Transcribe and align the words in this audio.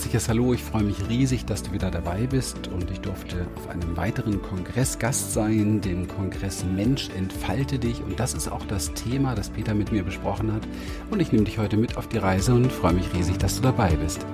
herzliches 0.00 0.30
Hallo. 0.30 0.54
Ich 0.54 0.62
freue 0.62 0.84
mich 0.84 0.96
riesig, 1.10 1.44
dass 1.44 1.62
du 1.62 1.72
wieder 1.72 1.90
dabei 1.90 2.26
bist 2.26 2.68
und 2.68 2.90
ich 2.90 3.00
durfte 3.00 3.46
auf 3.54 3.68
einem 3.68 3.98
weiteren 3.98 4.40
Kongress 4.40 4.98
Gast 4.98 5.34
sein, 5.34 5.82
dem 5.82 6.08
Kongress 6.08 6.64
Mensch 6.64 7.10
entfalte 7.18 7.78
dich. 7.78 8.02
Und 8.02 8.18
das 8.18 8.32
ist 8.32 8.50
auch 8.50 8.64
das 8.64 8.94
Thema, 8.94 9.34
das 9.34 9.50
Peter 9.50 9.74
mit 9.74 9.92
mir 9.92 10.02
besprochen 10.02 10.54
hat. 10.54 10.62
Und 11.10 11.20
ich 11.20 11.32
nehme 11.32 11.44
dich 11.44 11.58
heute 11.58 11.76
mit 11.76 11.98
auf 11.98 12.08
die 12.08 12.16
Reise 12.16 12.54
und 12.54 12.72
freue 12.72 12.94
mich 12.94 13.12
riesig, 13.12 13.36
dass 13.36 13.56
du 13.56 13.60
dabei 13.60 13.90
bist. 13.90 14.24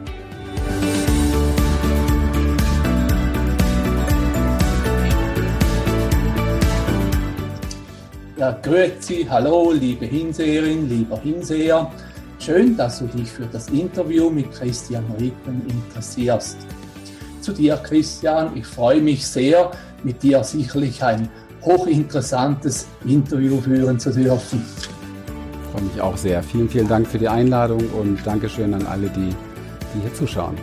Ja, 8.37 8.53
grüezi, 8.53 9.27
hallo, 9.29 9.73
liebe 9.73 10.07
Hinseherin, 10.07 10.89
lieber 10.89 11.19
Hinseher. 11.19 11.91
Schön, 12.47 12.77
dass 12.77 13.01
du 13.01 13.07
dich 13.07 13.29
für 13.29 13.47
das 13.47 13.69
Interview 13.71 14.31
mit 14.31 14.53
Christian 14.53 15.05
Rippen 15.19 15.67
interessierst. 15.69 16.57
Zu 17.41 17.53
dir, 17.53 17.77
Christian, 17.79 18.57
ich 18.57 18.65
freue 18.65 19.01
mich 19.01 19.27
sehr, 19.27 19.73
mit 20.05 20.23
dir 20.23 20.45
sicherlich 20.45 21.03
ein 21.03 21.29
hochinteressantes 21.63 22.87
Interview 23.05 23.61
führen 23.61 23.99
zu 23.99 24.13
dürfen. 24.13 24.65
Ich 24.71 25.71
freue 25.73 25.83
mich 25.83 26.01
auch 26.01 26.17
sehr. 26.17 26.41
Vielen, 26.41 26.69
vielen 26.69 26.87
Dank 26.87 27.09
für 27.09 27.19
die 27.19 27.27
Einladung 27.27 27.81
und 28.01 28.25
Dankeschön 28.25 28.73
an 28.75 28.87
alle, 28.87 29.09
die, 29.09 29.35
die 29.93 30.03
hier 30.03 30.15
zuschauen. 30.15 30.55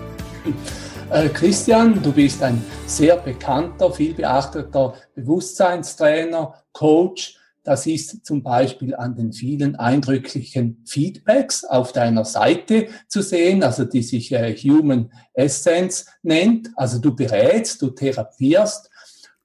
Äh, 1.09 1.27
Christian, 1.27 2.01
du 2.01 2.13
bist 2.13 2.41
ein 2.43 2.63
sehr 2.85 3.17
bekannter, 3.17 3.91
vielbeachteter 3.91 4.93
Bewusstseinstrainer, 5.15 6.53
Coach, 6.71 7.37
das 7.63 7.87
ist 7.87 8.25
zum 8.25 8.43
Beispiel 8.43 8.93
an 8.93 9.15
den 9.15 9.31
vielen 9.31 9.75
eindrücklichen 9.77 10.83
Feedbacks 10.85 11.63
auf 11.63 11.93
deiner 11.93 12.25
Seite 12.25 12.87
zu 13.07 13.21
sehen, 13.21 13.63
also 13.63 13.85
die 13.85 14.03
sich 14.03 14.33
äh, 14.33 14.53
Human 14.55 15.11
Essence 15.33 16.05
nennt. 16.23 16.69
Also 16.75 16.99
du 16.99 17.15
berätst, 17.15 17.81
du 17.81 17.91
therapierst, 17.91 18.89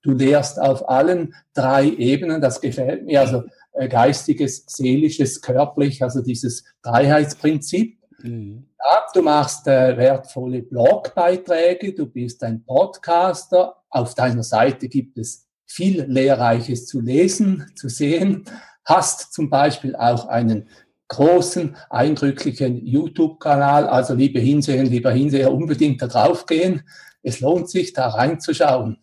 du 0.02 0.12
lehrst 0.12 0.60
auf 0.60 0.88
allen 0.88 1.34
drei 1.54 1.86
Ebenen. 1.86 2.40
Das 2.40 2.60
gefällt 2.60 3.04
mir. 3.04 3.20
Also 3.20 3.44
äh, 3.72 3.88
geistiges, 3.88 4.64
seelisches, 4.66 5.40
körperlich, 5.40 6.02
also 6.02 6.20
dieses 6.20 6.64
Dreiheitsprinzip. 6.82 7.98
Mhm. 8.20 8.66
Ja, 8.78 9.04
du 9.14 9.22
machst 9.22 9.68
äh, 9.68 9.96
wertvolle 9.96 10.62
Blogbeiträge, 10.62 11.92
du 11.92 12.06
bist 12.06 12.42
ein 12.42 12.64
Podcaster. 12.64 13.76
Auf 13.90 14.14
deiner 14.14 14.42
Seite 14.42 14.88
gibt 14.88 15.18
es 15.18 15.47
viel 15.68 16.02
Lehrreiches 16.04 16.86
zu 16.86 17.00
lesen, 17.00 17.70
zu 17.76 17.88
sehen. 17.88 18.44
Hast 18.84 19.32
zum 19.32 19.50
Beispiel 19.50 19.94
auch 19.94 20.26
einen 20.26 20.68
großen, 21.08 21.76
eindrücklichen 21.90 22.84
YouTube-Kanal. 22.84 23.86
Also 23.86 24.14
liebe 24.14 24.40
Hinsehen, 24.40 24.86
lieber 24.86 25.12
Hinseher, 25.12 25.52
unbedingt 25.52 26.02
da 26.02 26.06
drauf 26.06 26.46
gehen. 26.46 26.82
Es 27.22 27.40
lohnt 27.40 27.68
sich, 27.70 27.92
da 27.92 28.08
reinzuschauen. 28.08 28.98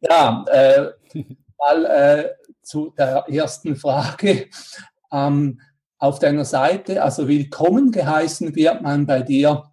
Ja, 0.00 0.44
äh, 0.50 0.86
mal 1.58 1.84
äh, 1.84 2.28
zu 2.62 2.92
der 2.96 3.26
ersten 3.28 3.76
Frage. 3.76 4.46
Ähm, 5.12 5.60
auf 5.98 6.18
deiner 6.18 6.44
Seite, 6.44 7.02
also 7.02 7.26
willkommen 7.28 7.90
geheißen 7.90 8.54
wird 8.54 8.82
man 8.82 9.06
bei 9.06 9.22
dir 9.22 9.64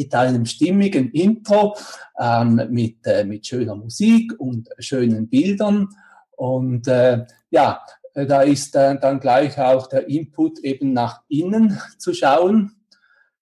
mit 0.00 0.14
einem 0.14 0.46
stimmigen 0.46 1.10
Intro, 1.12 1.76
ähm, 2.18 2.60
mit, 2.70 3.06
äh, 3.06 3.24
mit 3.24 3.46
schöner 3.46 3.76
Musik 3.76 4.32
und 4.38 4.68
schönen 4.78 5.28
Bildern. 5.28 5.88
Und 6.36 6.88
äh, 6.88 7.26
ja, 7.50 7.82
da 8.14 8.42
ist 8.42 8.74
äh, 8.76 8.98
dann 8.98 9.20
gleich 9.20 9.58
auch 9.58 9.88
der 9.88 10.08
Input 10.08 10.60
eben 10.60 10.94
nach 10.94 11.20
innen 11.28 11.78
zu 11.98 12.14
schauen. 12.14 12.72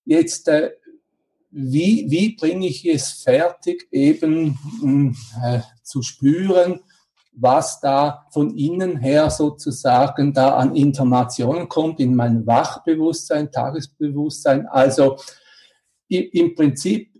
Jetzt, 0.04 0.48
äh, 0.48 0.72
wie, 1.50 2.06
wie 2.10 2.34
bringe 2.34 2.66
ich 2.66 2.84
es 2.84 3.12
fertig, 3.12 3.86
eben 3.92 4.58
hm, 4.80 5.16
äh, 5.44 5.60
zu 5.82 6.02
spüren, 6.02 6.80
was 7.40 7.78
da 7.80 8.26
von 8.32 8.56
innen 8.56 8.96
her 8.96 9.30
sozusagen 9.30 10.32
da 10.32 10.56
an 10.56 10.74
Informationen 10.74 11.68
kommt 11.68 12.00
in 12.00 12.16
mein 12.16 12.44
Wachbewusstsein, 12.46 13.52
Tagesbewusstsein. 13.52 14.66
Also 14.66 15.18
im 16.08 16.54
Prinzip, 16.54 17.10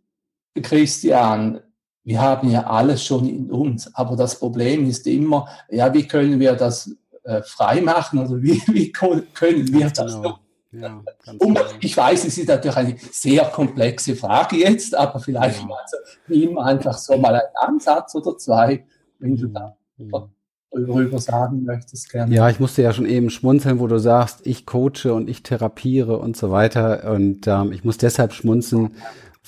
Christian, 0.63 1.61
wir 2.05 2.21
haben 2.21 2.51
ja 2.51 2.67
alles 2.67 3.05
schon 3.05 3.29
in 3.29 3.51
uns, 3.51 3.95
aber 3.95 4.17
das 4.17 4.39
Problem 4.39 4.89
ist 4.89 5.07
immer, 5.07 5.49
ja, 5.69 5.93
wie 5.93 6.07
können 6.07 6.41
wir 6.41 6.55
das 6.55 6.91
äh, 7.25 7.43
frei 7.43 7.81
machen 7.81 8.19
oder 8.19 8.43
wie, 8.43 8.61
wie 8.69 8.91
können 8.91 9.73
wir 9.73 9.91
das 9.91 10.15
genau. 10.15 10.39
Ja, 10.71 11.03
um, 11.39 11.55
genau. 11.55 11.67
ich 11.81 11.97
weiß, 11.97 12.27
es 12.27 12.37
ist 12.37 12.49
natürlich 12.49 12.77
eine 12.77 12.97
sehr 13.11 13.45
komplexe 13.47 14.15
Frage 14.15 14.57
jetzt, 14.57 14.95
aber 14.95 15.19
vielleicht 15.19 15.61
ja. 15.61 15.67
mal 15.67 15.81
so, 15.87 16.59
einfach 16.61 16.99
so 16.99 17.17
mal 17.17 17.35
einen 17.35 17.57
Ansatz 17.57 18.15
oder 18.15 18.37
zwei, 18.37 18.85
wenn 19.19 19.35
du 19.35 19.49
da 19.49 19.77
ja 19.97 20.29
darüber 20.71 21.19
sagen 21.19 21.65
möchtest, 21.65 22.11
gerne. 22.11 22.35
Ja, 22.35 22.49
ich 22.51 22.61
musste 22.61 22.83
ja 22.83 22.93
schon 22.93 23.07
eben 23.07 23.31
schmunzeln, 23.31 23.81
wo 23.81 23.87
du 23.87 23.99
sagst, 23.99 24.47
ich 24.47 24.67
coache 24.67 25.13
und 25.13 25.29
ich 25.29 25.43
therapiere 25.43 26.19
und 26.19 26.37
so 26.37 26.51
weiter. 26.51 27.11
Und 27.13 27.47
ähm, 27.47 27.73
ich 27.73 27.85
muss 27.85 27.99
deshalb 27.99 28.33
schmunzeln, 28.33 28.91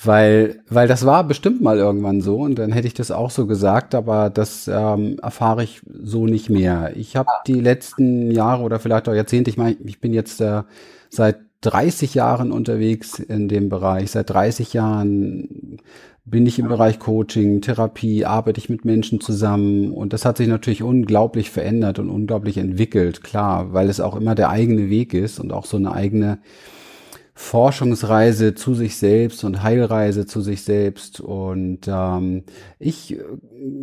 weil, 0.03 0.61
weil 0.67 0.87
das 0.87 1.05
war 1.05 1.23
bestimmt 1.23 1.61
mal 1.61 1.77
irgendwann 1.77 2.21
so 2.21 2.39
und 2.39 2.57
dann 2.57 2.71
hätte 2.71 2.87
ich 2.87 2.95
das 2.95 3.11
auch 3.11 3.29
so 3.29 3.45
gesagt, 3.45 3.93
aber 3.93 4.29
das 4.29 4.67
ähm, 4.67 5.17
erfahre 5.21 5.63
ich 5.63 5.81
so 5.85 6.25
nicht 6.25 6.49
mehr. 6.49 6.95
Ich 6.95 7.15
habe 7.15 7.29
die 7.45 7.59
letzten 7.59 8.31
Jahre 8.31 8.63
oder 8.63 8.79
vielleicht 8.79 9.07
auch 9.07 9.13
Jahrzehnte, 9.13 9.51
ich 9.51 9.57
meine, 9.57 9.77
ich 9.85 10.01
bin 10.01 10.13
jetzt 10.13 10.41
äh, 10.41 10.63
seit 11.09 11.37
30 11.61 12.15
Jahren 12.15 12.51
unterwegs 12.51 13.19
in 13.19 13.47
dem 13.47 13.69
Bereich, 13.69 14.11
seit 14.11 14.31
30 14.31 14.73
Jahren 14.73 15.77
bin 16.23 16.45
ich 16.45 16.59
im 16.59 16.67
Bereich 16.67 16.99
Coaching, 16.99 17.61
Therapie, 17.61 18.25
arbeite 18.25 18.59
ich 18.59 18.69
mit 18.69 18.85
Menschen 18.85 19.21
zusammen 19.21 19.91
und 19.91 20.13
das 20.13 20.23
hat 20.23 20.37
sich 20.37 20.47
natürlich 20.47 20.83
unglaublich 20.83 21.49
verändert 21.49 21.99
und 21.99 22.09
unglaublich 22.09 22.57
entwickelt, 22.57 23.23
klar, 23.23 23.73
weil 23.73 23.89
es 23.89 23.99
auch 23.99 24.15
immer 24.15 24.35
der 24.35 24.49
eigene 24.49 24.89
Weg 24.89 25.13
ist 25.13 25.39
und 25.39 25.51
auch 25.51 25.65
so 25.65 25.77
eine 25.77 25.91
eigene 25.93 26.39
Forschungsreise 27.33 28.53
zu 28.53 28.75
sich 28.75 28.97
selbst 28.97 29.43
und 29.43 29.63
Heilreise 29.63 30.25
zu 30.25 30.41
sich 30.41 30.63
selbst. 30.63 31.19
Und 31.19 31.87
ähm, 31.87 32.43
ich 32.77 33.17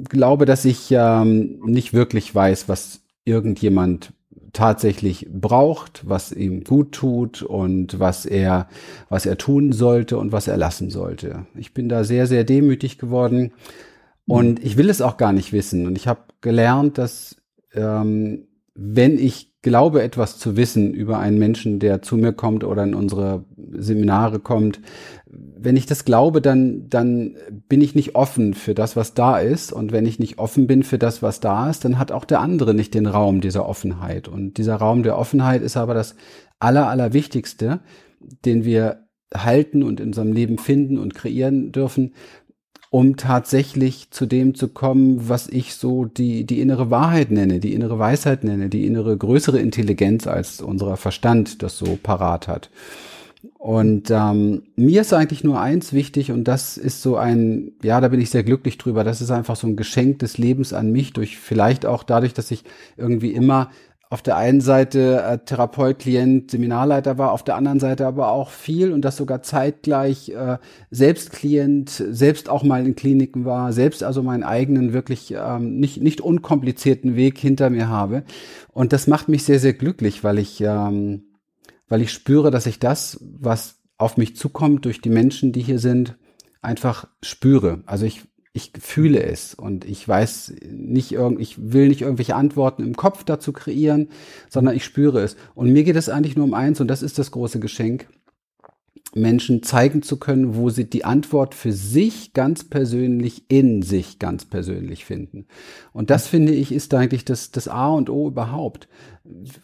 glaube, 0.08 0.44
dass 0.44 0.64
ich 0.64 0.88
ähm, 0.92 1.60
nicht 1.64 1.92
wirklich 1.92 2.32
weiß, 2.32 2.68
was 2.68 3.02
irgendjemand 3.24 4.12
tatsächlich 4.58 5.28
braucht, 5.30 6.02
was 6.04 6.32
ihm 6.32 6.64
gut 6.64 6.90
tut 6.90 7.42
und 7.42 8.00
was 8.00 8.26
er, 8.26 8.66
was 9.08 9.24
er 9.24 9.38
tun 9.38 9.70
sollte 9.70 10.18
und 10.18 10.32
was 10.32 10.48
er 10.48 10.56
lassen 10.56 10.90
sollte. 10.90 11.46
Ich 11.54 11.74
bin 11.74 11.88
da 11.88 12.02
sehr, 12.02 12.26
sehr 12.26 12.42
demütig 12.42 12.98
geworden 12.98 13.52
und 14.26 14.62
ich 14.64 14.76
will 14.76 14.90
es 14.90 15.00
auch 15.00 15.16
gar 15.16 15.32
nicht 15.32 15.52
wissen. 15.52 15.86
Und 15.86 15.96
ich 15.96 16.08
habe 16.08 16.22
gelernt, 16.40 16.98
dass 16.98 17.36
ähm, 17.72 18.48
wenn 18.74 19.16
ich 19.16 19.62
glaube, 19.62 20.02
etwas 20.02 20.40
zu 20.40 20.56
wissen 20.56 20.92
über 20.92 21.20
einen 21.20 21.38
Menschen, 21.38 21.78
der 21.78 22.02
zu 22.02 22.16
mir 22.16 22.32
kommt 22.32 22.64
oder 22.64 22.82
in 22.82 22.94
unsere 22.94 23.44
Seminare 23.76 24.40
kommt, 24.40 24.80
wenn 25.60 25.76
ich 25.76 25.86
das 25.86 26.04
glaube, 26.04 26.40
dann, 26.40 26.88
dann 26.88 27.36
bin 27.68 27.80
ich 27.80 27.94
nicht 27.94 28.14
offen 28.14 28.54
für 28.54 28.74
das, 28.74 28.96
was 28.96 29.14
da 29.14 29.38
ist. 29.38 29.72
Und 29.72 29.92
wenn 29.92 30.06
ich 30.06 30.18
nicht 30.18 30.38
offen 30.38 30.66
bin 30.66 30.82
für 30.82 30.98
das, 30.98 31.22
was 31.22 31.40
da 31.40 31.68
ist, 31.70 31.84
dann 31.84 31.98
hat 31.98 32.12
auch 32.12 32.24
der 32.24 32.40
andere 32.40 32.74
nicht 32.74 32.94
den 32.94 33.06
Raum 33.06 33.40
dieser 33.40 33.68
Offenheit. 33.68 34.28
Und 34.28 34.58
dieser 34.58 34.76
Raum 34.76 35.02
der 35.02 35.18
Offenheit 35.18 35.62
ist 35.62 35.76
aber 35.76 35.94
das 35.94 36.14
Aller, 36.58 36.88
Allerwichtigste, 36.88 37.80
den 38.44 38.64
wir 38.64 39.08
halten 39.34 39.82
und 39.82 40.00
in 40.00 40.08
unserem 40.08 40.32
Leben 40.32 40.58
finden 40.58 40.98
und 40.98 41.14
kreieren 41.14 41.72
dürfen, 41.72 42.14
um 42.90 43.16
tatsächlich 43.16 44.10
zu 44.10 44.26
dem 44.26 44.54
zu 44.54 44.68
kommen, 44.68 45.28
was 45.28 45.48
ich 45.48 45.74
so 45.74 46.06
die, 46.06 46.44
die 46.44 46.60
innere 46.60 46.90
Wahrheit 46.90 47.30
nenne, 47.30 47.60
die 47.60 47.74
innere 47.74 47.98
Weisheit 47.98 48.44
nenne, 48.44 48.70
die 48.70 48.86
innere 48.86 49.16
größere 49.16 49.58
Intelligenz 49.58 50.26
als 50.26 50.62
unser 50.62 50.96
Verstand 50.96 51.62
das 51.62 51.76
so 51.76 51.98
parat 52.02 52.48
hat. 52.48 52.70
Und 53.56 54.10
ähm, 54.10 54.64
mir 54.74 55.02
ist 55.02 55.12
eigentlich 55.12 55.44
nur 55.44 55.60
eins 55.60 55.92
wichtig 55.92 56.32
und 56.32 56.44
das 56.44 56.76
ist 56.76 57.02
so 57.02 57.16
ein, 57.16 57.72
ja, 57.82 58.00
da 58.00 58.08
bin 58.08 58.20
ich 58.20 58.30
sehr 58.30 58.42
glücklich 58.42 58.78
drüber. 58.78 59.04
Das 59.04 59.20
ist 59.20 59.30
einfach 59.30 59.54
so 59.54 59.68
ein 59.68 59.76
Geschenk 59.76 60.18
des 60.20 60.38
Lebens 60.38 60.72
an 60.72 60.90
mich 60.90 61.12
durch 61.12 61.38
vielleicht 61.38 61.86
auch 61.86 62.02
dadurch, 62.02 62.34
dass 62.34 62.50
ich 62.50 62.64
irgendwie 62.96 63.32
immer 63.32 63.70
auf 64.10 64.22
der 64.22 64.36
einen 64.36 64.60
Seite 64.60 65.22
äh, 65.22 65.38
Therapeut, 65.38 65.98
Klient, 65.98 66.50
Seminarleiter 66.50 67.18
war, 67.18 67.32
auf 67.32 67.44
der 67.44 67.56
anderen 67.56 67.78
Seite 67.78 68.06
aber 68.06 68.32
auch 68.32 68.50
viel 68.50 68.92
und 68.92 69.02
das 69.02 69.16
sogar 69.16 69.42
zeitgleich 69.42 70.30
äh, 70.30 70.56
selbst 70.90 71.30
Klient, 71.30 71.90
selbst 71.90 72.48
auch 72.48 72.62
mal 72.62 72.86
in 72.86 72.96
Kliniken 72.96 73.44
war, 73.44 73.72
selbst 73.72 74.02
also 74.02 74.22
meinen 74.22 74.44
eigenen 74.44 74.94
wirklich 74.94 75.34
ähm, 75.36 75.78
nicht 75.78 76.02
nicht 76.02 76.22
unkomplizierten 76.22 77.16
Weg 77.16 77.38
hinter 77.38 77.68
mir 77.68 77.88
habe 77.88 78.24
und 78.72 78.92
das 78.94 79.06
macht 79.08 79.28
mich 79.28 79.44
sehr 79.44 79.58
sehr 79.58 79.74
glücklich, 79.74 80.24
weil 80.24 80.38
ich 80.38 80.60
ähm, 80.62 81.27
weil 81.88 82.02
ich 82.02 82.12
spüre, 82.12 82.50
dass 82.50 82.66
ich 82.66 82.78
das, 82.78 83.18
was 83.22 83.80
auf 83.96 84.16
mich 84.16 84.36
zukommt 84.36 84.84
durch 84.84 85.00
die 85.00 85.10
Menschen, 85.10 85.52
die 85.52 85.62
hier 85.62 85.78
sind, 85.78 86.16
einfach 86.60 87.08
spüre. 87.22 87.82
Also 87.86 88.06
ich 88.06 88.22
ich 88.58 88.72
fühle 88.80 89.22
es 89.22 89.54
und 89.54 89.84
ich 89.84 90.06
weiß 90.06 90.54
nicht 90.68 91.12
irgend, 91.12 91.40
ich 91.40 91.72
will 91.72 91.88
nicht 91.88 92.00
irgendwelche 92.00 92.34
Antworten 92.34 92.82
im 92.82 92.96
Kopf 92.96 93.22
dazu 93.22 93.52
kreieren, 93.52 94.08
sondern 94.48 94.74
ich 94.74 94.84
spüre 94.84 95.20
es. 95.20 95.36
Und 95.54 95.72
mir 95.72 95.84
geht 95.84 95.96
es 95.96 96.08
eigentlich 96.08 96.36
nur 96.36 96.44
um 96.44 96.54
eins 96.54 96.80
und 96.80 96.88
das 96.88 97.02
ist 97.02 97.18
das 97.18 97.30
große 97.30 97.60
Geschenk. 97.60 98.08
Menschen 99.14 99.62
zeigen 99.62 100.02
zu 100.02 100.18
können, 100.18 100.54
wo 100.54 100.68
sie 100.68 100.88
die 100.88 101.04
Antwort 101.04 101.54
für 101.54 101.72
sich 101.72 102.34
ganz 102.34 102.64
persönlich 102.64 103.44
in 103.48 103.82
sich 103.82 104.18
ganz 104.18 104.44
persönlich 104.44 105.04
finden. 105.04 105.46
Und 105.92 106.10
das 106.10 106.26
finde 106.26 106.52
ich 106.52 106.72
ist 106.72 106.92
eigentlich 106.92 107.24
das, 107.24 107.50
das 107.50 107.68
A 107.68 107.88
und 107.88 108.10
O 108.10 108.28
überhaupt. 108.28 108.86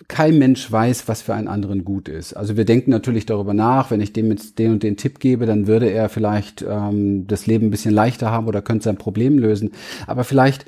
Kein 0.08 0.38
Mensch 0.38 0.70
weiß, 0.70 1.08
was 1.08 1.22
für 1.22 1.34
einen 1.34 1.48
anderen 1.48 1.84
gut 1.84 2.08
ist. 2.08 2.34
Also 2.34 2.56
wir 2.56 2.64
denken 2.64 2.90
natürlich 2.90 3.26
darüber 3.26 3.54
nach, 3.54 3.90
wenn 3.90 4.00
ich 4.00 4.12
dem 4.12 4.30
jetzt 4.30 4.58
den 4.58 4.72
und 4.72 4.82
den 4.82 4.96
Tipp 4.96 5.20
gebe, 5.20 5.46
dann 5.46 5.66
würde 5.66 5.90
er 5.90 6.08
vielleicht 6.08 6.64
ähm, 6.66 7.26
das 7.26 7.46
Leben 7.46 7.66
ein 7.66 7.70
bisschen 7.70 7.94
leichter 7.94 8.30
haben 8.30 8.46
oder 8.46 8.62
könnte 8.62 8.84
sein 8.84 8.96
Problem 8.96 9.38
lösen. 9.38 9.72
Aber 10.06 10.24
vielleicht 10.24 10.66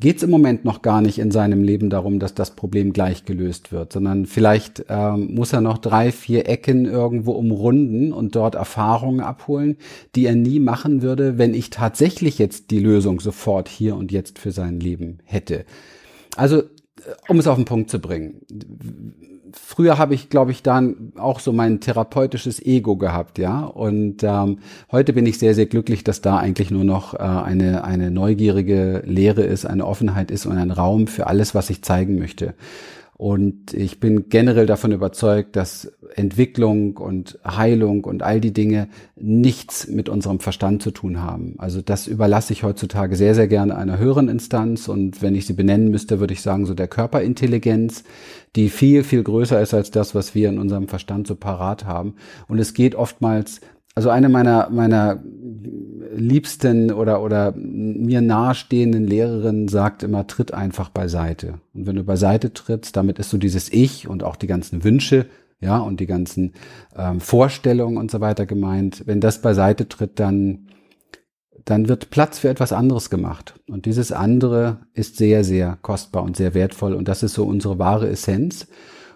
geht 0.00 0.18
es 0.18 0.22
im 0.22 0.30
Moment 0.30 0.64
noch 0.64 0.82
gar 0.82 1.00
nicht 1.00 1.18
in 1.18 1.30
seinem 1.30 1.62
Leben 1.62 1.90
darum, 1.90 2.20
dass 2.20 2.34
das 2.34 2.54
Problem 2.54 2.92
gleich 2.92 3.24
gelöst 3.24 3.72
wird, 3.72 3.92
sondern 3.92 4.26
vielleicht 4.26 4.84
ähm, 4.88 5.34
muss 5.34 5.52
er 5.52 5.60
noch 5.60 5.78
drei, 5.78 6.12
vier 6.12 6.48
Ecken 6.48 6.86
irgendwo 6.86 7.32
umrunden 7.32 8.12
und 8.12 8.36
dort 8.36 8.54
Erfahrungen 8.54 9.20
abholen, 9.20 9.76
die 10.14 10.26
er 10.26 10.36
nie 10.36 10.60
machen 10.60 11.02
würde, 11.02 11.36
wenn 11.36 11.52
ich 11.52 11.70
tatsächlich 11.70 12.38
jetzt 12.38 12.70
die 12.70 12.78
Lösung 12.78 13.18
sofort 13.18 13.68
hier 13.68 13.96
und 13.96 14.12
jetzt 14.12 14.38
für 14.38 14.52
sein 14.52 14.78
Leben 14.78 15.18
hätte. 15.24 15.64
Also, 16.36 16.58
äh, 16.58 16.64
um 17.28 17.38
es 17.38 17.48
auf 17.48 17.56
den 17.56 17.64
Punkt 17.64 17.90
zu 17.90 17.98
bringen 17.98 18.42
früher 19.52 19.98
habe 19.98 20.14
ich, 20.14 20.30
glaube 20.30 20.50
ich, 20.50 20.62
dann 20.62 21.12
auch 21.16 21.40
so 21.40 21.52
mein 21.52 21.80
therapeutisches 21.80 22.64
Ego 22.64 22.96
gehabt, 22.96 23.38
ja. 23.38 23.64
Und 23.64 24.22
ähm, 24.22 24.58
heute 24.90 25.12
bin 25.12 25.26
ich 25.26 25.38
sehr, 25.38 25.54
sehr 25.54 25.66
glücklich, 25.66 26.04
dass 26.04 26.20
da 26.20 26.38
eigentlich 26.38 26.70
nur 26.70 26.84
noch 26.84 27.14
äh, 27.14 27.18
eine, 27.18 27.84
eine 27.84 28.10
neugierige 28.10 29.02
Lehre 29.04 29.42
ist, 29.42 29.66
eine 29.66 29.86
Offenheit 29.86 30.30
ist 30.30 30.46
und 30.46 30.56
ein 30.56 30.70
Raum 30.70 31.06
für 31.06 31.26
alles, 31.26 31.54
was 31.54 31.70
ich 31.70 31.82
zeigen 31.82 32.18
möchte. 32.18 32.54
Und 33.18 33.74
ich 33.74 33.98
bin 33.98 34.28
generell 34.28 34.66
davon 34.66 34.92
überzeugt, 34.92 35.56
dass 35.56 35.92
Entwicklung 36.14 36.96
und 36.96 37.36
Heilung 37.44 38.04
und 38.04 38.22
all 38.22 38.40
die 38.40 38.52
Dinge 38.52 38.88
nichts 39.16 39.88
mit 39.88 40.08
unserem 40.08 40.38
Verstand 40.38 40.84
zu 40.84 40.92
tun 40.92 41.20
haben. 41.20 41.56
Also 41.58 41.82
das 41.82 42.06
überlasse 42.06 42.52
ich 42.52 42.62
heutzutage 42.62 43.16
sehr, 43.16 43.34
sehr 43.34 43.48
gerne 43.48 43.76
einer 43.76 43.98
höheren 43.98 44.28
Instanz. 44.28 44.86
Und 44.86 45.20
wenn 45.20 45.34
ich 45.34 45.46
sie 45.46 45.52
benennen 45.54 45.90
müsste, 45.90 46.20
würde 46.20 46.32
ich 46.32 46.42
sagen, 46.42 46.64
so 46.64 46.74
der 46.74 46.86
Körperintelligenz, 46.86 48.04
die 48.54 48.68
viel, 48.68 49.02
viel 49.02 49.24
größer 49.24 49.60
ist 49.60 49.74
als 49.74 49.90
das, 49.90 50.14
was 50.14 50.36
wir 50.36 50.48
in 50.48 50.60
unserem 50.60 50.86
Verstand 50.86 51.26
so 51.26 51.34
parat 51.34 51.86
haben. 51.86 52.14
Und 52.46 52.60
es 52.60 52.72
geht 52.72 52.94
oftmals 52.94 53.60
also 53.98 54.10
eine 54.10 54.28
meiner, 54.28 54.70
meiner 54.70 55.20
liebsten 56.14 56.92
oder, 56.92 57.20
oder 57.20 57.52
mir 57.56 58.20
nahestehenden 58.20 59.04
Lehrerinnen 59.04 59.66
sagt 59.66 60.04
immer, 60.04 60.28
tritt 60.28 60.54
einfach 60.54 60.88
beiseite. 60.88 61.54
Und 61.74 61.88
wenn 61.88 61.96
du 61.96 62.04
beiseite 62.04 62.52
trittst, 62.52 62.96
damit 62.96 63.18
ist 63.18 63.30
so 63.30 63.38
dieses 63.38 63.72
Ich 63.72 64.06
und 64.06 64.22
auch 64.22 64.36
die 64.36 64.46
ganzen 64.46 64.84
Wünsche, 64.84 65.26
ja, 65.58 65.78
und 65.78 65.98
die 65.98 66.06
ganzen 66.06 66.52
ähm, 66.96 67.18
Vorstellungen 67.18 67.96
und 67.96 68.12
so 68.12 68.20
weiter 68.20 68.46
gemeint. 68.46 69.02
Wenn 69.06 69.20
das 69.20 69.42
beiseite 69.42 69.88
tritt, 69.88 70.20
dann, 70.20 70.68
dann 71.64 71.88
wird 71.88 72.10
Platz 72.10 72.38
für 72.38 72.50
etwas 72.50 72.72
anderes 72.72 73.10
gemacht. 73.10 73.58
Und 73.68 73.84
dieses 73.84 74.12
andere 74.12 74.78
ist 74.94 75.16
sehr, 75.16 75.42
sehr 75.42 75.76
kostbar 75.82 76.22
und 76.22 76.36
sehr 76.36 76.54
wertvoll. 76.54 76.94
Und 76.94 77.08
das 77.08 77.24
ist 77.24 77.34
so 77.34 77.44
unsere 77.44 77.80
wahre 77.80 78.08
Essenz. 78.08 78.68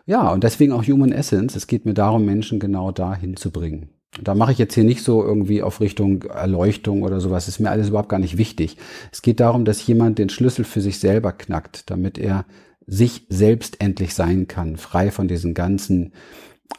Ja, 0.07 0.29
und 0.33 0.43
deswegen 0.43 0.73
auch 0.73 0.83
Human 0.83 1.13
Essence. 1.13 1.55
Es 1.55 1.69
geht 1.69 1.87
mir 1.87 1.95
darum, 1.95 2.25
Menschen 2.25 2.59
genau 2.59 2.91
dahin 2.91 3.37
zu 3.37 3.53
bringen. 3.53 3.91
Da 4.21 4.35
mache 4.35 4.53
ich 4.53 4.59
jetzt 4.59 4.75
hier 4.75 4.85
nicht 4.85 5.03
so 5.03 5.25
irgendwie 5.25 5.63
auf 5.63 5.81
Richtung 5.81 6.23
Erleuchtung 6.25 7.03
oder 7.03 7.21
sowas. 7.21 7.49
ist 7.49 7.61
mir 7.61 7.71
alles 7.71 7.89
überhaupt 7.89 8.11
gar 8.11 8.19
nicht 8.19 8.37
wichtig. 8.37 8.77
Es 9.11 9.23
geht 9.23 9.41
darum, 9.41 9.65
dass 9.65 9.87
jemand 9.87 10.19
den 10.19 10.29
Schlüssel 10.29 10.65
für 10.65 10.83
sich 10.83 10.99
selber 10.99 11.33
knackt, 11.33 11.91
damit 11.91 12.19
er 12.19 12.45
sich 12.87 13.27
selbst 13.31 13.81
endlich 13.81 14.15
sein 14.15 14.49
kann, 14.49 14.77
frei 14.77 15.11
von 15.11 15.29
diesen 15.29 15.55
ganzen 15.55 16.13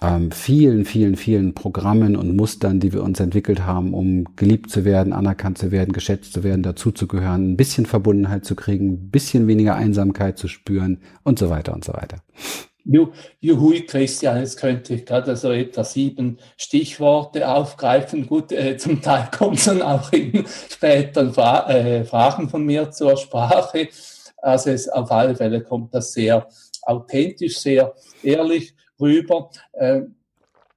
ähm, 0.01 0.31
vielen, 0.31 0.85
vielen, 0.85 1.15
vielen 1.15 1.53
Programmen 1.53 2.15
und 2.15 2.35
Mustern, 2.35 2.79
die 2.79 2.93
wir 2.93 3.03
uns 3.03 3.19
entwickelt 3.19 3.65
haben, 3.65 3.93
um 3.93 4.35
geliebt 4.35 4.69
zu 4.69 4.85
werden, 4.85 5.13
anerkannt 5.13 5.57
zu 5.57 5.71
werden, 5.71 5.93
geschätzt 5.93 6.33
zu 6.33 6.43
werden, 6.43 6.63
dazuzugehören, 6.63 7.53
ein 7.53 7.57
bisschen 7.57 7.85
Verbundenheit 7.85 8.45
zu 8.45 8.55
kriegen, 8.55 8.89
ein 8.89 9.09
bisschen 9.09 9.47
weniger 9.47 9.75
Einsamkeit 9.75 10.37
zu 10.37 10.47
spüren 10.47 10.99
und 11.23 11.39
so 11.39 11.49
weiter 11.49 11.73
und 11.73 11.85
so 11.85 11.93
weiter. 11.93 12.17
Juhui, 12.85 13.85
Christian, 13.85 14.39
jetzt 14.39 14.57
könnte 14.57 14.95
ich 14.95 15.05
gerade 15.05 15.35
so 15.37 15.51
etwa 15.51 15.83
sieben 15.83 16.37
Stichworte 16.57 17.47
aufgreifen. 17.47 18.27
Gut, 18.27 18.51
äh, 18.51 18.75
zum 18.77 19.01
Teil 19.01 19.29
kommt 19.37 19.57
es 19.57 19.65
dann 19.65 19.81
auch 19.81 20.11
in 20.11 20.45
späteren 20.69 21.33
Fra 21.33 21.69
äh, 21.69 22.03
Fragen 22.03 22.49
von 22.49 22.65
mir 22.65 22.91
zur 22.91 23.15
Sprache. 23.15 23.87
Also 24.37 24.71
es, 24.71 24.89
auf 24.89 25.09
alle 25.11 25.35
Fälle 25.35 25.61
kommt 25.61 25.93
das 25.93 26.11
sehr 26.11 26.47
authentisch, 26.81 27.57
sehr 27.59 27.93
ehrlich 28.21 28.75
rüber. 28.99 29.49
Äh, 29.71 30.01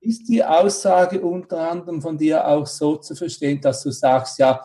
ist 0.01 0.29
die 0.29 0.45
Aussage 0.45 1.21
unter 1.21 1.69
anderem 1.69 2.01
von 2.01 2.17
dir 2.17 2.47
auch 2.47 2.67
so 2.67 2.97
zu 2.97 3.17
verstehen, 3.17 3.61
dass 3.61 3.83
du 3.83 3.91
sagst, 3.91 4.39
ja, 4.39 4.61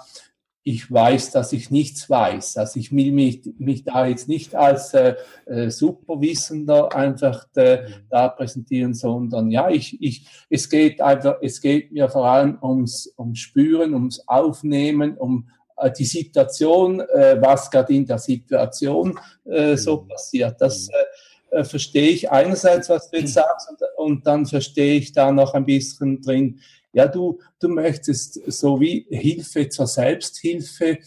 ich 0.64 0.92
weiß, 0.92 1.32
dass 1.32 1.54
ich 1.54 1.72
nichts 1.72 2.10
weiß. 2.10 2.58
Also 2.58 2.80
ich 2.80 2.92
will 2.92 3.12
mich, 3.12 3.42
mich 3.58 3.84
da 3.84 4.06
jetzt 4.06 4.28
nicht 4.28 4.54
als 4.54 4.94
äh, 4.94 5.16
äh, 5.46 5.70
Superwissender 5.70 6.96
einfach 6.96 7.48
äh, 7.56 7.86
da 8.10 8.28
präsentieren, 8.28 8.94
sondern 8.94 9.50
ja, 9.50 9.70
ich, 9.70 10.02
ich, 10.02 10.28
es 10.50 10.70
geht 10.70 11.02
einfach, 11.02 11.38
es 11.42 11.62
geht 11.62 11.92
mir 11.92 12.10
vor 12.10 12.26
allem 12.26 12.60
ums, 12.62 13.12
ums 13.18 13.40
Spüren, 13.40 13.94
ums 13.96 14.28
Aufnehmen, 14.28 15.18
um 15.18 15.50
äh, 15.78 15.92
die 15.92 16.06
Situation, 16.06 17.00
äh, 17.00 17.38
was 17.42 17.72
gerade 17.72 17.94
in 17.94 18.06
der 18.06 18.20
Situation 18.20 19.18
äh, 19.46 19.76
so 19.76 20.02
mhm. 20.02 20.08
passiert. 20.10 20.62
Das 20.62 20.88
mhm. 20.88 20.94
äh, 20.94 21.60
äh, 21.60 21.64
verstehe 21.64 22.10
ich 22.10 22.32
einerseits, 22.32 22.88
was 22.88 23.10
du 23.10 23.18
jetzt 23.18 23.34
sagst, 23.34 23.68
und, 23.70 23.82
und 23.98 24.28
dann 24.28 24.46
verstehe 24.46 25.00
ich 25.00 25.12
da 25.12 25.32
noch 25.32 25.56
ein 25.56 25.66
bisschen 25.66 26.22
drin, 26.22 26.60
ja, 26.94 27.08
du, 27.08 27.40
du 27.60 27.70
möchtest 27.70 28.52
so 28.52 28.80
wie 28.80 29.06
Hilfe 29.10 29.70
zur 29.70 29.88
Selbsthilfe 29.88 31.00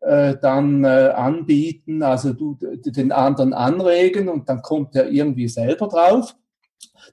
äh, 0.00 0.36
dann 0.40 0.84
äh, 0.84 1.12
anbieten, 1.14 2.02
also 2.02 2.32
du 2.32 2.58
den 2.60 3.12
anderen 3.12 3.52
anregen 3.52 4.28
und 4.28 4.48
dann 4.48 4.62
kommt 4.62 4.96
er 4.96 5.10
irgendwie 5.10 5.48
selber 5.48 5.88
drauf. 5.88 6.34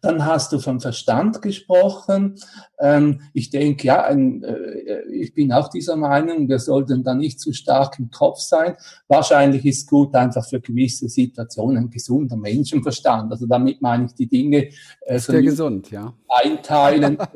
Dann 0.02 0.26
hast 0.26 0.52
du 0.54 0.60
vom 0.60 0.80
Verstand 0.80 1.42
gesprochen. 1.42 2.36
Ähm, 2.80 3.22
ich 3.34 3.50
denke, 3.50 3.88
ja, 3.88 4.04
ein, 4.04 4.44
äh, 4.44 5.02
ich 5.12 5.34
bin 5.34 5.52
auch 5.52 5.70
dieser 5.70 5.96
Meinung, 5.96 6.48
wir 6.48 6.60
sollten 6.60 7.04
da 7.04 7.14
nicht 7.14 7.40
zu 7.40 7.54
stark 7.54 8.00
im 8.00 8.10
Kopf 8.10 8.40
sein. 8.40 8.76
Wahrscheinlich 9.08 9.66
ist 9.66 9.90
gut 9.90 10.16
einfach 10.16 10.48
für 10.48 10.62
gewisse 10.62 11.10
Situationen 11.10 11.78
ein 11.78 11.90
gesunder 11.90 12.38
Menschenverstand. 12.38 13.32
Also 13.32 13.46
damit 13.46 13.82
meine 13.82 14.06
ich 14.06 14.14
die 14.14 14.28
Dinge 14.28 14.70
äh, 15.02 15.16
ist 15.16 15.30
der 15.30 15.42
gesund, 15.42 15.92
ja. 15.92 16.14
einteilen. 16.28 17.18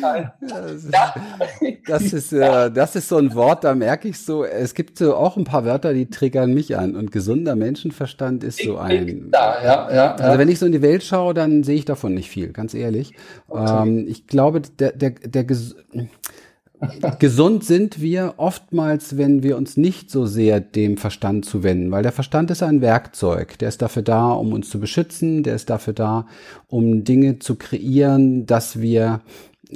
das, 0.00 0.72
ist, 0.72 0.94
das, 1.86 2.12
ist, 2.12 2.32
äh, 2.32 2.70
das 2.70 2.96
ist 2.96 3.08
so 3.08 3.18
ein 3.18 3.34
Wort, 3.34 3.64
da 3.64 3.74
merke 3.74 4.08
ich 4.08 4.18
so, 4.18 4.44
es 4.44 4.74
gibt 4.74 4.98
so 4.98 5.14
auch 5.14 5.36
ein 5.36 5.44
paar 5.44 5.64
Wörter, 5.64 5.94
die 5.94 6.06
triggern 6.10 6.52
mich 6.52 6.76
an. 6.76 6.96
Und 6.96 7.12
gesunder 7.12 7.56
Menschenverstand 7.56 8.44
ist 8.44 8.62
so 8.62 8.78
ein. 8.78 9.30
Ja, 9.32 9.62
ja, 9.62 9.94
ja, 9.94 10.14
also 10.14 10.38
wenn 10.38 10.48
ich 10.48 10.58
so 10.58 10.66
in 10.66 10.72
die 10.72 10.82
Welt 10.82 11.02
schaue, 11.02 11.34
dann 11.34 11.62
sehe 11.62 11.76
ich 11.76 11.81
davon 11.84 12.14
nicht 12.14 12.30
viel, 12.30 12.52
ganz 12.52 12.74
ehrlich. 12.74 13.14
Okay. 13.48 13.88
Ähm, 13.88 14.06
ich 14.08 14.26
glaube, 14.26 14.62
der, 14.78 14.92
der, 14.92 15.10
der 15.10 15.44
ges 15.44 15.76
gesund 17.20 17.64
sind 17.64 18.00
wir 18.00 18.34
oftmals, 18.38 19.16
wenn 19.16 19.42
wir 19.42 19.56
uns 19.56 19.76
nicht 19.76 20.10
so 20.10 20.26
sehr 20.26 20.60
dem 20.60 20.96
Verstand 20.96 21.44
zuwenden, 21.44 21.92
weil 21.92 22.02
der 22.02 22.12
Verstand 22.12 22.50
ist 22.50 22.62
ein 22.62 22.80
Werkzeug. 22.80 23.58
Der 23.58 23.68
ist 23.68 23.82
dafür 23.82 24.02
da, 24.02 24.32
um 24.32 24.52
uns 24.52 24.68
zu 24.68 24.80
beschützen, 24.80 25.44
der 25.44 25.54
ist 25.54 25.70
dafür 25.70 25.92
da, 25.92 26.26
um 26.66 27.04
Dinge 27.04 27.38
zu 27.38 27.54
kreieren, 27.54 28.46
dass 28.46 28.80
wir 28.80 29.20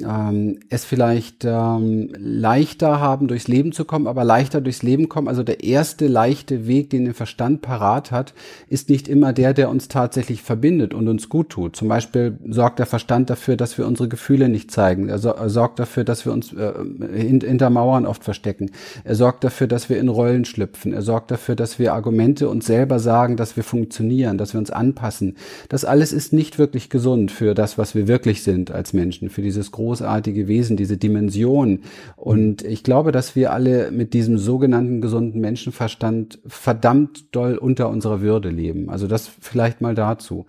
ähm, 0.03 0.59
es 0.69 0.85
vielleicht 0.85 1.45
ähm, 1.45 2.09
leichter 2.17 2.99
haben, 2.99 3.27
durchs 3.27 3.47
Leben 3.47 3.71
zu 3.71 3.85
kommen, 3.85 4.07
aber 4.07 4.23
leichter 4.23 4.61
durchs 4.61 4.83
Leben 4.83 5.09
kommen. 5.09 5.27
Also 5.27 5.43
der 5.43 5.63
erste 5.63 6.07
leichte 6.07 6.67
Weg, 6.67 6.89
den 6.89 7.05
der 7.05 7.13
Verstand 7.13 7.61
parat 7.61 8.11
hat, 8.11 8.33
ist 8.69 8.89
nicht 8.89 9.07
immer 9.07 9.33
der, 9.33 9.53
der 9.53 9.69
uns 9.69 9.87
tatsächlich 9.87 10.41
verbindet 10.41 10.93
und 10.93 11.07
uns 11.07 11.29
gut 11.29 11.49
tut. 11.49 11.75
Zum 11.75 11.87
Beispiel 11.87 12.37
sorgt 12.49 12.79
der 12.79 12.85
Verstand 12.85 13.29
dafür, 13.29 13.57
dass 13.57 13.77
wir 13.77 13.87
unsere 13.87 14.07
Gefühle 14.07 14.49
nicht 14.49 14.71
zeigen. 14.71 15.09
Er, 15.09 15.19
so, 15.19 15.29
er 15.29 15.49
sorgt 15.49 15.79
dafür, 15.79 16.03
dass 16.03 16.25
wir 16.25 16.33
uns 16.33 16.53
äh, 16.53 16.73
hinter 17.13 17.69
Mauern 17.69 18.05
oft 18.05 18.23
verstecken. 18.23 18.71
Er 19.03 19.15
sorgt 19.15 19.43
dafür, 19.43 19.67
dass 19.67 19.89
wir 19.89 19.99
in 19.99 20.09
Rollen 20.09 20.45
schlüpfen. 20.45 20.93
Er 20.93 21.01
sorgt 21.01 21.31
dafür, 21.31 21.55
dass 21.55 21.79
wir 21.79 21.93
Argumente 21.93 22.49
uns 22.49 22.65
selber 22.65 22.99
sagen, 22.99 23.35
dass 23.35 23.55
wir 23.55 23.63
funktionieren, 23.63 24.37
dass 24.37 24.53
wir 24.53 24.59
uns 24.59 24.71
anpassen. 24.71 25.35
Das 25.69 25.85
alles 25.85 26.13
ist 26.13 26.33
nicht 26.33 26.59
wirklich 26.59 26.89
gesund 26.89 27.31
für 27.31 27.53
das, 27.53 27.77
was 27.77 27.95
wir 27.95 28.07
wirklich 28.07 28.43
sind 28.43 28.71
als 28.71 28.93
Menschen, 28.93 29.29
für 29.29 29.41
dieses 29.41 29.71
große 29.71 29.86
großartige 29.87 30.49
Wesen, 30.49 30.75
diese 30.75 30.97
Dimension. 30.97 31.79
Und 32.17 32.61
ich 32.63 32.83
glaube, 32.83 33.13
dass 33.13 33.35
wir 33.37 33.53
alle 33.53 33.89
mit 33.91 34.13
diesem 34.13 34.37
sogenannten 34.37 34.99
gesunden 34.99 35.39
Menschenverstand 35.39 36.39
verdammt 36.45 37.33
doll 37.33 37.57
unter 37.57 37.89
unserer 37.89 38.19
Würde 38.19 38.49
leben. 38.49 38.89
Also 38.89 39.07
das 39.07 39.29
vielleicht 39.39 39.79
mal 39.79 39.95
dazu. 39.95 40.45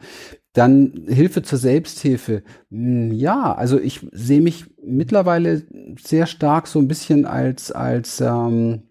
Dann 0.54 1.04
Hilfe 1.06 1.42
zur 1.42 1.58
Selbsthilfe. 1.58 2.42
Hm, 2.70 3.12
ja, 3.12 3.54
also 3.54 3.78
ich 3.78 4.00
sehe 4.10 4.40
mich 4.40 4.64
mittlerweile 4.84 5.62
sehr 6.02 6.26
stark 6.26 6.66
so 6.66 6.80
ein 6.80 6.88
bisschen 6.88 7.24
als, 7.24 7.70
als, 7.70 8.20
ähm, 8.20 8.87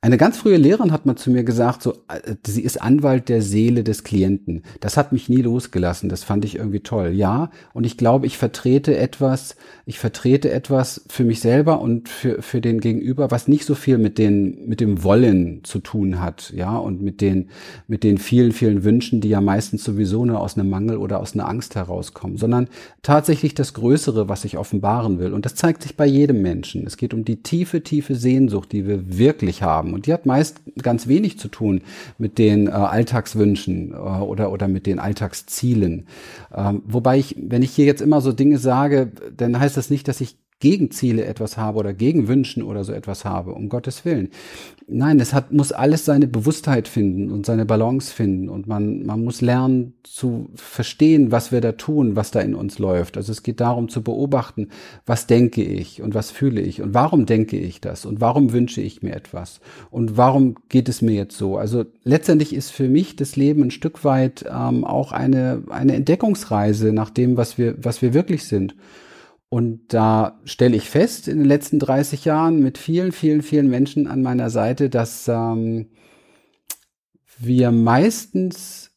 Eine 0.00 0.16
ganz 0.16 0.38
frühe 0.38 0.56
Lehrerin 0.56 0.92
hat 0.92 1.06
mal 1.06 1.16
zu 1.16 1.28
mir 1.28 1.42
gesagt, 1.42 1.82
so, 1.82 1.92
äh, 2.06 2.36
sie 2.46 2.62
ist 2.62 2.80
Anwalt 2.80 3.28
der 3.28 3.42
Seele 3.42 3.82
des 3.82 4.04
Klienten. 4.04 4.62
Das 4.78 4.96
hat 4.96 5.10
mich 5.10 5.28
nie 5.28 5.42
losgelassen. 5.42 6.08
Das 6.08 6.22
fand 6.22 6.44
ich 6.44 6.54
irgendwie 6.54 6.80
toll. 6.80 7.10
Ja. 7.14 7.50
Und 7.72 7.84
ich 7.84 7.96
glaube, 7.96 8.26
ich 8.26 8.38
vertrete 8.38 8.96
etwas, 8.96 9.56
ich 9.86 9.98
vertrete 9.98 10.52
etwas 10.52 11.04
für 11.08 11.24
mich 11.24 11.40
selber 11.40 11.80
und 11.80 12.08
für, 12.08 12.42
für 12.42 12.60
den 12.60 12.78
Gegenüber, 12.78 13.32
was 13.32 13.48
nicht 13.48 13.64
so 13.64 13.74
viel 13.74 13.98
mit 13.98 14.18
den, 14.18 14.68
mit 14.68 14.78
dem 14.78 15.02
Wollen 15.02 15.64
zu 15.64 15.80
tun 15.80 16.20
hat. 16.20 16.52
Ja. 16.54 16.76
Und 16.76 17.02
mit 17.02 17.20
den, 17.20 17.48
mit 17.88 18.04
den 18.04 18.18
vielen, 18.18 18.52
vielen 18.52 18.84
Wünschen, 18.84 19.20
die 19.20 19.30
ja 19.30 19.40
meistens 19.40 19.82
sowieso 19.82 20.24
nur 20.24 20.40
aus 20.40 20.56
einem 20.56 20.70
Mangel 20.70 20.98
oder 20.98 21.18
aus 21.18 21.34
einer 21.34 21.48
Angst 21.48 21.74
herauskommen, 21.74 22.36
sondern 22.36 22.68
tatsächlich 23.02 23.54
das 23.54 23.74
Größere, 23.74 24.28
was 24.28 24.44
ich 24.44 24.58
offenbaren 24.58 25.18
will. 25.18 25.32
Und 25.32 25.44
das 25.44 25.56
zeigt 25.56 25.82
sich 25.82 25.96
bei 25.96 26.06
jedem 26.06 26.40
Menschen. 26.40 26.86
Es 26.86 26.96
geht 26.96 27.14
um 27.14 27.24
die 27.24 27.42
tiefe, 27.42 27.82
tiefe 27.82 28.14
Sehnsucht, 28.14 28.70
die 28.70 28.86
wir 28.86 29.18
wirklich 29.18 29.64
haben 29.64 29.87
haben. 29.88 29.94
Und 29.94 30.06
die 30.06 30.12
hat 30.12 30.26
meist 30.26 30.60
ganz 30.82 31.08
wenig 31.08 31.38
zu 31.38 31.48
tun 31.48 31.82
mit 32.18 32.38
den 32.38 32.66
äh, 32.66 32.70
Alltagswünschen 32.70 33.92
äh, 33.92 33.96
oder, 33.96 34.52
oder 34.52 34.68
mit 34.68 34.86
den 34.86 34.98
Alltagszielen. 34.98 36.06
Ähm, 36.54 36.82
wobei 36.86 37.18
ich, 37.18 37.36
wenn 37.38 37.62
ich 37.62 37.72
hier 37.72 37.86
jetzt 37.86 38.02
immer 38.02 38.20
so 38.20 38.32
Dinge 38.32 38.58
sage, 38.58 39.12
dann 39.36 39.58
heißt 39.58 39.76
das 39.76 39.90
nicht, 39.90 40.08
dass 40.08 40.20
ich 40.20 40.36
gegen 40.60 40.90
Ziele 40.90 41.24
etwas 41.24 41.56
habe 41.56 41.78
oder 41.78 41.94
gegen 41.94 42.26
Wünschen 42.26 42.62
oder 42.62 42.82
so 42.82 42.92
etwas 42.92 43.24
habe, 43.24 43.52
um 43.52 43.68
Gottes 43.68 44.04
Willen. 44.04 44.30
Nein, 44.88 45.20
es 45.20 45.32
hat, 45.32 45.52
muss 45.52 45.70
alles 45.70 46.04
seine 46.04 46.26
Bewusstheit 46.26 46.88
finden 46.88 47.30
und 47.30 47.46
seine 47.46 47.64
Balance 47.64 48.12
finden 48.12 48.48
und 48.48 48.66
man, 48.66 49.04
man 49.04 49.22
muss 49.22 49.40
lernen 49.40 49.94
zu 50.02 50.48
verstehen, 50.54 51.30
was 51.30 51.52
wir 51.52 51.60
da 51.60 51.72
tun, 51.72 52.16
was 52.16 52.30
da 52.30 52.40
in 52.40 52.54
uns 52.54 52.78
läuft. 52.78 53.16
Also 53.16 53.30
es 53.30 53.42
geht 53.42 53.60
darum 53.60 53.88
zu 53.88 54.02
beobachten, 54.02 54.68
was 55.06 55.26
denke 55.26 55.62
ich 55.62 56.02
und 56.02 56.14
was 56.14 56.30
fühle 56.30 56.60
ich 56.60 56.82
und 56.82 56.92
warum 56.92 57.26
denke 57.26 57.58
ich 57.58 57.80
das 57.80 58.04
und 58.04 58.20
warum 58.20 58.52
wünsche 58.52 58.80
ich 58.80 59.02
mir 59.02 59.14
etwas 59.14 59.60
und 59.90 60.16
warum 60.16 60.56
geht 60.68 60.88
es 60.88 61.02
mir 61.02 61.14
jetzt 61.14 61.36
so. 61.36 61.56
Also 61.56 61.84
letztendlich 62.02 62.52
ist 62.52 62.70
für 62.70 62.88
mich 62.88 63.14
das 63.14 63.36
Leben 63.36 63.64
ein 63.64 63.70
Stück 63.70 64.04
weit 64.04 64.44
ähm, 64.50 64.84
auch 64.84 65.12
eine, 65.12 65.62
eine 65.68 65.94
Entdeckungsreise 65.94 66.92
nach 66.92 67.10
dem, 67.10 67.36
was 67.36 67.58
wir, 67.58 67.76
was 67.78 68.02
wir 68.02 68.12
wirklich 68.12 68.44
sind. 68.44 68.74
Und 69.50 69.94
da 69.94 70.38
stelle 70.44 70.76
ich 70.76 70.90
fest 70.90 71.26
in 71.26 71.38
den 71.38 71.46
letzten 71.46 71.78
30 71.78 72.24
Jahren 72.26 72.60
mit 72.60 72.76
vielen, 72.76 73.12
vielen, 73.12 73.42
vielen 73.42 73.68
Menschen 73.68 74.06
an 74.06 74.22
meiner 74.22 74.50
Seite, 74.50 74.90
dass 74.90 75.26
ähm, 75.26 75.88
wir 77.38 77.70
meistens 77.70 78.87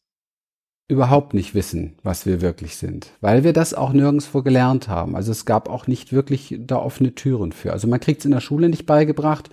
überhaupt 0.92 1.34
nicht 1.34 1.56
wissen, 1.56 1.94
was 2.04 2.26
wir 2.26 2.42
wirklich 2.42 2.76
sind, 2.76 3.12
weil 3.22 3.46
wir 3.46 3.54
das 3.54 3.74
auch 3.74 3.94
nirgendwo 3.94 4.42
gelernt 4.42 4.90
haben. 4.90 5.16
Also 5.16 5.32
es 5.32 5.46
gab 5.46 5.70
auch 5.70 5.88
nicht 5.88 6.12
wirklich 6.12 6.60
da 6.60 6.76
offene 6.76 7.16
Türen 7.16 7.54
für. 7.54 7.72
Also 7.72 7.88
man 7.88 8.02
kriegt 8.02 8.20
es 8.20 8.26
in 8.26 8.32
der 8.32 8.42
Schule 8.42 8.68
nicht 8.68 8.86
beigebracht. 8.86 9.50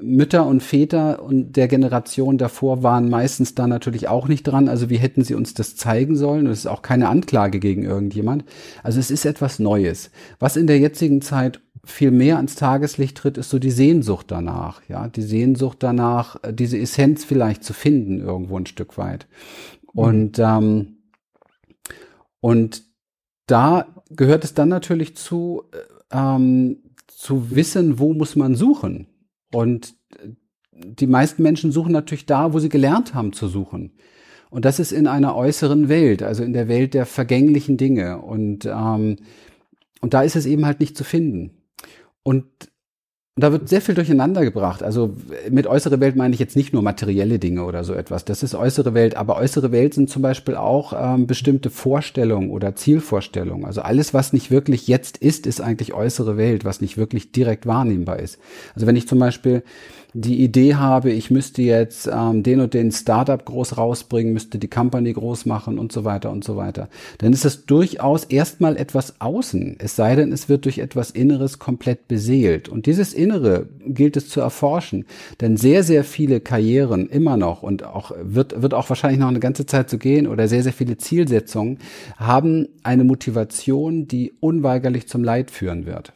Mütter 0.00 0.46
und 0.46 0.62
Väter 0.62 1.22
und 1.22 1.56
der 1.56 1.68
Generation 1.68 2.38
davor 2.38 2.82
waren 2.82 3.10
meistens 3.10 3.54
da 3.54 3.66
natürlich 3.66 4.08
auch 4.08 4.28
nicht 4.28 4.44
dran. 4.44 4.68
Also 4.68 4.88
wie 4.88 4.96
hätten 4.96 5.24
sie 5.24 5.34
uns 5.34 5.52
das 5.52 5.76
zeigen 5.76 6.16
sollen? 6.16 6.46
Und 6.46 6.52
es 6.52 6.60
ist 6.60 6.66
auch 6.66 6.80
keine 6.80 7.08
Anklage 7.08 7.60
gegen 7.60 7.84
irgendjemand. 7.84 8.44
Also 8.82 8.98
es 8.98 9.10
ist 9.10 9.26
etwas 9.26 9.58
Neues. 9.58 10.10
Was 10.38 10.56
in 10.56 10.66
der 10.66 10.78
jetzigen 10.78 11.20
Zeit 11.20 11.60
viel 11.84 12.10
mehr 12.10 12.36
ans 12.36 12.54
Tageslicht 12.54 13.16
tritt, 13.16 13.38
ist 13.38 13.50
so 13.50 13.58
die 13.58 13.70
Sehnsucht 13.70 14.26
danach, 14.30 14.82
ja, 14.88 15.08
die 15.08 15.22
Sehnsucht 15.22 15.78
danach, 15.80 16.36
diese 16.50 16.78
Essenz 16.78 17.24
vielleicht 17.24 17.64
zu 17.64 17.72
finden 17.72 18.20
irgendwo 18.20 18.58
ein 18.58 18.66
Stück 18.66 18.98
weit. 18.98 19.26
Mhm. 19.98 20.04
Und, 20.04 20.38
ähm, 20.38 20.98
und 22.40 22.82
da 23.46 23.94
gehört 24.10 24.44
es 24.44 24.54
dann 24.54 24.68
natürlich 24.68 25.16
zu, 25.16 25.64
ähm, 26.10 26.82
zu 27.08 27.54
wissen, 27.54 27.98
wo 27.98 28.14
muss 28.14 28.36
man 28.36 28.54
suchen. 28.54 29.08
Und 29.52 29.94
die 30.72 31.06
meisten 31.06 31.42
Menschen 31.42 31.72
suchen 31.72 31.92
natürlich 31.92 32.26
da, 32.26 32.52
wo 32.52 32.60
sie 32.60 32.68
gelernt 32.68 33.14
haben 33.14 33.32
zu 33.32 33.48
suchen. 33.48 33.94
Und 34.50 34.64
das 34.64 34.78
ist 34.78 34.92
in 34.92 35.06
einer 35.06 35.34
äußeren 35.34 35.88
Welt, 35.88 36.22
also 36.22 36.42
in 36.42 36.52
der 36.52 36.68
Welt 36.68 36.94
der 36.94 37.04
vergänglichen 37.04 37.76
Dinge. 37.76 38.18
Und, 38.22 38.64
ähm, 38.66 39.16
und 40.00 40.14
da 40.14 40.22
ist 40.22 40.36
es 40.36 40.46
eben 40.46 40.64
halt 40.64 40.80
nicht 40.80 40.96
zu 40.96 41.04
finden. 41.04 41.62
Und 42.22 42.46
da 43.40 43.52
wird 43.52 43.68
sehr 43.68 43.80
viel 43.80 43.94
durcheinander 43.94 44.42
gebracht. 44.42 44.82
Also 44.82 45.14
mit 45.50 45.66
äußere 45.66 46.00
Welt 46.00 46.16
meine 46.16 46.34
ich 46.34 46.40
jetzt 46.40 46.56
nicht 46.56 46.72
nur 46.72 46.82
materielle 46.82 47.38
Dinge 47.38 47.64
oder 47.64 47.84
so 47.84 47.94
etwas. 47.94 48.24
Das 48.24 48.42
ist 48.42 48.54
äußere 48.54 48.94
Welt. 48.94 49.16
Aber 49.16 49.36
äußere 49.36 49.70
Welt 49.72 49.94
sind 49.94 50.10
zum 50.10 50.22
Beispiel 50.22 50.56
auch 50.56 50.92
ähm, 50.96 51.26
bestimmte 51.26 51.70
Vorstellungen 51.70 52.50
oder 52.50 52.74
Zielvorstellungen. 52.74 53.64
Also 53.64 53.82
alles, 53.82 54.14
was 54.14 54.32
nicht 54.32 54.50
wirklich 54.50 54.88
jetzt 54.88 55.18
ist, 55.18 55.46
ist 55.46 55.60
eigentlich 55.60 55.92
äußere 55.92 56.36
Welt, 56.36 56.64
was 56.64 56.80
nicht 56.80 56.96
wirklich 56.96 57.32
direkt 57.32 57.66
wahrnehmbar 57.66 58.18
ist. 58.18 58.38
Also 58.74 58.86
wenn 58.86 58.96
ich 58.96 59.06
zum 59.08 59.18
Beispiel 59.18 59.62
die 60.14 60.42
Idee 60.42 60.74
habe, 60.74 61.10
ich 61.10 61.30
müsste 61.30 61.62
jetzt 61.62 62.08
ähm, 62.12 62.42
den 62.42 62.60
und 62.60 62.74
den 62.74 62.92
Startup 62.92 63.44
groß 63.44 63.76
rausbringen, 63.76 64.32
müsste 64.32 64.58
die 64.58 64.68
Company 64.68 65.12
groß 65.12 65.46
machen 65.46 65.78
und 65.78 65.92
so 65.92 66.04
weiter 66.04 66.30
und 66.30 66.44
so 66.44 66.56
weiter, 66.56 66.88
dann 67.18 67.32
ist 67.32 67.44
es 67.44 67.66
durchaus 67.66 68.24
erstmal 68.24 68.76
etwas 68.76 69.20
außen, 69.20 69.76
es 69.78 69.96
sei 69.96 70.16
denn, 70.16 70.32
es 70.32 70.48
wird 70.48 70.64
durch 70.64 70.78
etwas 70.78 71.10
Inneres 71.10 71.58
komplett 71.58 72.08
beseelt. 72.08 72.68
Und 72.68 72.86
dieses 72.86 73.12
Innere 73.12 73.66
gilt 73.86 74.16
es 74.16 74.28
zu 74.28 74.40
erforschen, 74.40 75.04
denn 75.40 75.56
sehr, 75.56 75.82
sehr 75.82 76.04
viele 76.04 76.40
Karrieren 76.40 77.08
immer 77.08 77.36
noch 77.36 77.62
und 77.62 77.84
auch 77.84 78.12
wird, 78.22 78.62
wird 78.62 78.74
auch 78.74 78.88
wahrscheinlich 78.88 79.20
noch 79.20 79.28
eine 79.28 79.40
ganze 79.40 79.66
Zeit 79.66 79.90
zu 79.90 79.98
gehen 79.98 80.26
oder 80.26 80.48
sehr, 80.48 80.62
sehr 80.62 80.72
viele 80.72 80.96
Zielsetzungen 80.96 81.78
haben 82.16 82.68
eine 82.82 83.04
Motivation, 83.04 84.08
die 84.08 84.32
unweigerlich 84.40 85.06
zum 85.06 85.22
Leid 85.22 85.50
führen 85.50 85.86
wird. 85.86 86.12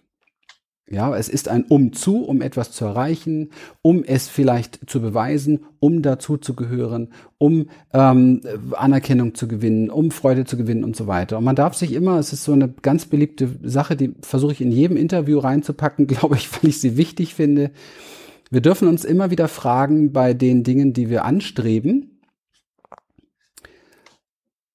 Ja, 0.93 1.17
es 1.17 1.31
ist 1.31 1.49
ein 1.49 1.65
Umzu, 1.65 2.19
um 2.19 2.43
etwas 2.43 2.71
zu 2.71 2.85
erreichen, 2.85 3.49
um 3.81 4.05
es 4.05 4.29
vielleicht 4.29 4.79
zu 4.91 5.01
beweisen, 5.01 5.61
um 5.81 6.03
dazu 6.03 6.37
zu 6.37 6.55
gehören, 6.55 7.09
um 7.39 7.71
ähm, 7.95 8.43
Anerkennung 8.73 9.35
zu 9.35 9.49
gewinnen, 9.49 9.89
um 9.89 10.11
Freude 10.11 10.45
zu 10.45 10.59
gewinnen 10.59 10.85
und 10.85 10.95
so 10.95 11.07
weiter. 11.07 11.39
Und 11.39 11.45
man 11.45 11.57
darf 11.57 11.73
sich 11.73 11.95
immer, 11.95 12.19
es 12.19 12.35
ist 12.35 12.45
so 12.45 12.53
eine 12.53 12.69
ganz 12.69 13.07
beliebte 13.07 13.49
Sache, 13.63 13.97
die 13.97 14.15
versuche 14.21 14.53
ich 14.53 14.61
in 14.61 14.71
jedem 14.71 14.99
Interview 14.99 15.39
reinzupacken, 15.39 16.07
glaube 16.09 16.37
ich, 16.37 16.53
weil 16.53 16.69
ich 16.69 16.79
sie 16.79 16.99
wichtig 16.99 17.35
finde. 17.35 17.71
Wir 18.51 18.61
dürfen 18.61 18.87
uns 18.87 19.07
immer 19.07 19.31
wieder 19.31 19.49
fragen 19.49 20.13
bei 20.13 20.35
den 20.35 20.63
Dingen, 20.63 20.93
die 20.93 21.09
wir 21.09 21.25
anstreben, 21.25 22.21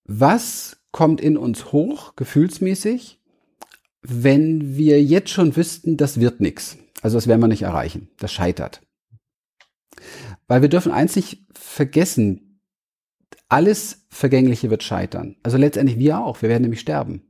was 0.03 0.77
kommt 0.91 1.21
in 1.21 1.37
uns 1.37 1.71
hoch, 1.71 2.15
gefühlsmäßig? 2.15 3.19
Wenn 4.07 4.77
wir 4.77 5.03
jetzt 5.03 5.29
schon 5.29 5.55
wüssten, 5.55 5.97
das 5.97 6.19
wird 6.19 6.41
nichts. 6.41 6.77
Also 7.01 7.17
das 7.17 7.27
werden 7.27 7.41
wir 7.41 7.47
nicht 7.47 7.61
erreichen. 7.61 8.09
Das 8.17 8.31
scheitert. 8.31 8.81
Weil 10.47 10.61
wir 10.61 10.69
dürfen 10.69 10.91
nicht 10.91 11.45
vergessen, 11.53 12.61
alles 13.49 14.05
Vergängliche 14.09 14.69
wird 14.69 14.83
scheitern. 14.83 15.35
Also 15.43 15.57
letztendlich 15.57 15.99
wir 15.99 16.19
auch. 16.19 16.41
Wir 16.41 16.49
werden 16.49 16.63
nämlich 16.63 16.81
sterben. 16.81 17.23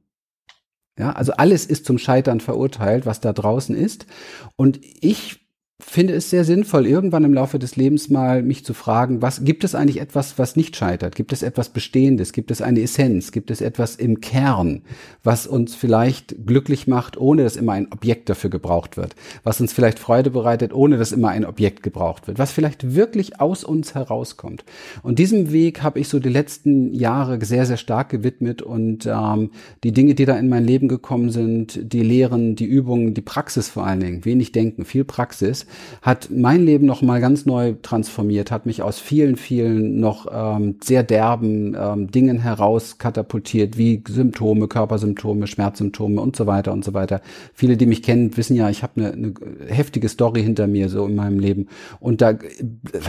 Ja, 0.98 1.12
also 1.12 1.34
alles 1.34 1.66
ist 1.66 1.86
zum 1.86 2.00
Scheitern 2.00 2.40
verurteilt, 2.40 3.06
was 3.06 3.22
da 3.22 3.34
draußen 3.34 3.76
ist. 3.76 4.08
Und 4.56 4.80
ich 4.82 5.47
finde 5.80 6.14
es 6.14 6.32
sehr 6.32 6.44
sinnvoll, 6.44 6.88
irgendwann 6.88 7.24
im 7.24 7.34
Laufe 7.34 7.60
des 7.60 7.76
Lebens 7.76 8.10
mal 8.10 8.42
mich 8.42 8.66
zu 8.66 8.74
fragen, 8.74 9.22
was 9.22 9.44
gibt 9.44 9.64
es 9.64 9.76
eigentlich 9.76 10.02
etwas, 10.02 10.40
was 10.40 10.56
nicht 10.56 10.76
scheitert? 10.76 11.16
Gibt 11.16 11.32
es 11.32 11.44
etwas 11.44 11.70
Bestehendes? 11.70 12.34
Gibt 12.34 12.50
es 12.50 12.64
eine 12.64 12.82
Essenz? 12.82 13.32
Gibt 13.32 13.52
es 13.52 13.62
etwas 13.62 13.96
im 13.96 14.20
Kern, 14.20 14.82
was 15.24 15.46
uns 15.46 15.76
vielleicht 15.76 16.48
glücklich 16.48 16.88
macht, 16.88 17.16
ohne 17.18 17.44
dass 17.44 17.56
immer 17.56 17.74
ein 17.74 17.92
Objekt 17.92 18.28
dafür 18.28 18.50
gebraucht 18.50 18.98
wird? 18.98 19.16
Was 19.44 19.62
uns 19.62 19.72
vielleicht 19.72 20.00
Freude 20.00 20.32
bereitet, 20.32 20.74
ohne 20.74 20.98
dass 20.98 21.12
immer 21.12 21.30
ein 21.30 21.46
Objekt 21.46 21.84
gebraucht 21.84 22.28
wird? 22.28 22.40
Was 22.40 22.52
vielleicht 22.52 22.96
wirklich 22.96 23.40
aus 23.40 23.64
uns 23.64 23.94
herauskommt? 23.94 24.66
Und 25.04 25.20
diesem 25.20 25.52
Weg 25.52 25.84
habe 25.84 26.00
ich 26.00 26.10
so 26.10 26.20
die 26.20 26.30
letzten 26.30 26.92
Jahre 26.96 27.44
sehr, 27.46 27.68
sehr 27.68 27.78
stark 27.78 28.10
gewidmet 28.10 28.64
und 28.64 29.06
ähm, 29.06 29.52
die 29.84 29.92
Dinge, 29.92 30.16
die 30.16 30.26
da 30.26 30.38
in 30.38 30.50
mein 30.50 30.66
Leben 30.66 30.88
gekommen 30.88 31.30
sind, 31.30 31.94
die 31.94 32.02
Lehren, 32.02 32.56
die 32.56 32.66
Übungen, 32.66 33.14
die 33.14 33.22
Praxis 33.22 33.70
vor 33.70 33.86
allen 33.86 34.00
Dingen, 34.00 34.26
wenig 34.26 34.52
denken, 34.52 34.84
viel 34.84 35.06
Praxis, 35.06 35.67
hat 36.02 36.30
mein 36.32 36.66
Leben 36.66 36.86
noch 36.86 37.02
mal 37.02 37.20
ganz 37.22 37.46
neu 37.46 37.76
transformiert, 37.82 38.52
hat 38.52 38.66
mich 38.66 38.82
aus 38.82 39.00
vielen, 39.00 39.36
vielen 39.36 40.00
noch 40.00 40.28
ähm, 40.32 40.78
sehr 40.84 41.04
derben 41.04 41.76
ähm, 41.80 42.12
Dingen 42.12 42.40
heraus 42.40 42.98
katapultiert, 42.98 43.78
wie 43.78 44.04
Symptome, 44.08 44.68
Körpersymptome, 44.68 45.48
Schmerzsymptome 45.48 46.22
und 46.22 46.36
so 46.36 46.48
weiter 46.48 46.74
und 46.74 46.84
so 46.84 46.94
weiter. 46.94 47.22
Viele, 47.54 47.78
die 47.78 47.86
mich 47.86 48.04
kennen, 48.04 48.36
wissen 48.38 48.56
ja, 48.56 48.70
ich 48.70 48.84
habe 48.84 48.94
eine, 49.02 49.14
eine 49.14 49.34
heftige 49.68 50.10
Story 50.10 50.44
hinter 50.44 50.68
mir 50.68 50.90
so 50.90 51.06
in 51.06 51.16
meinem 51.16 51.40
Leben 51.40 51.68
und 52.00 52.22
da 52.22 52.38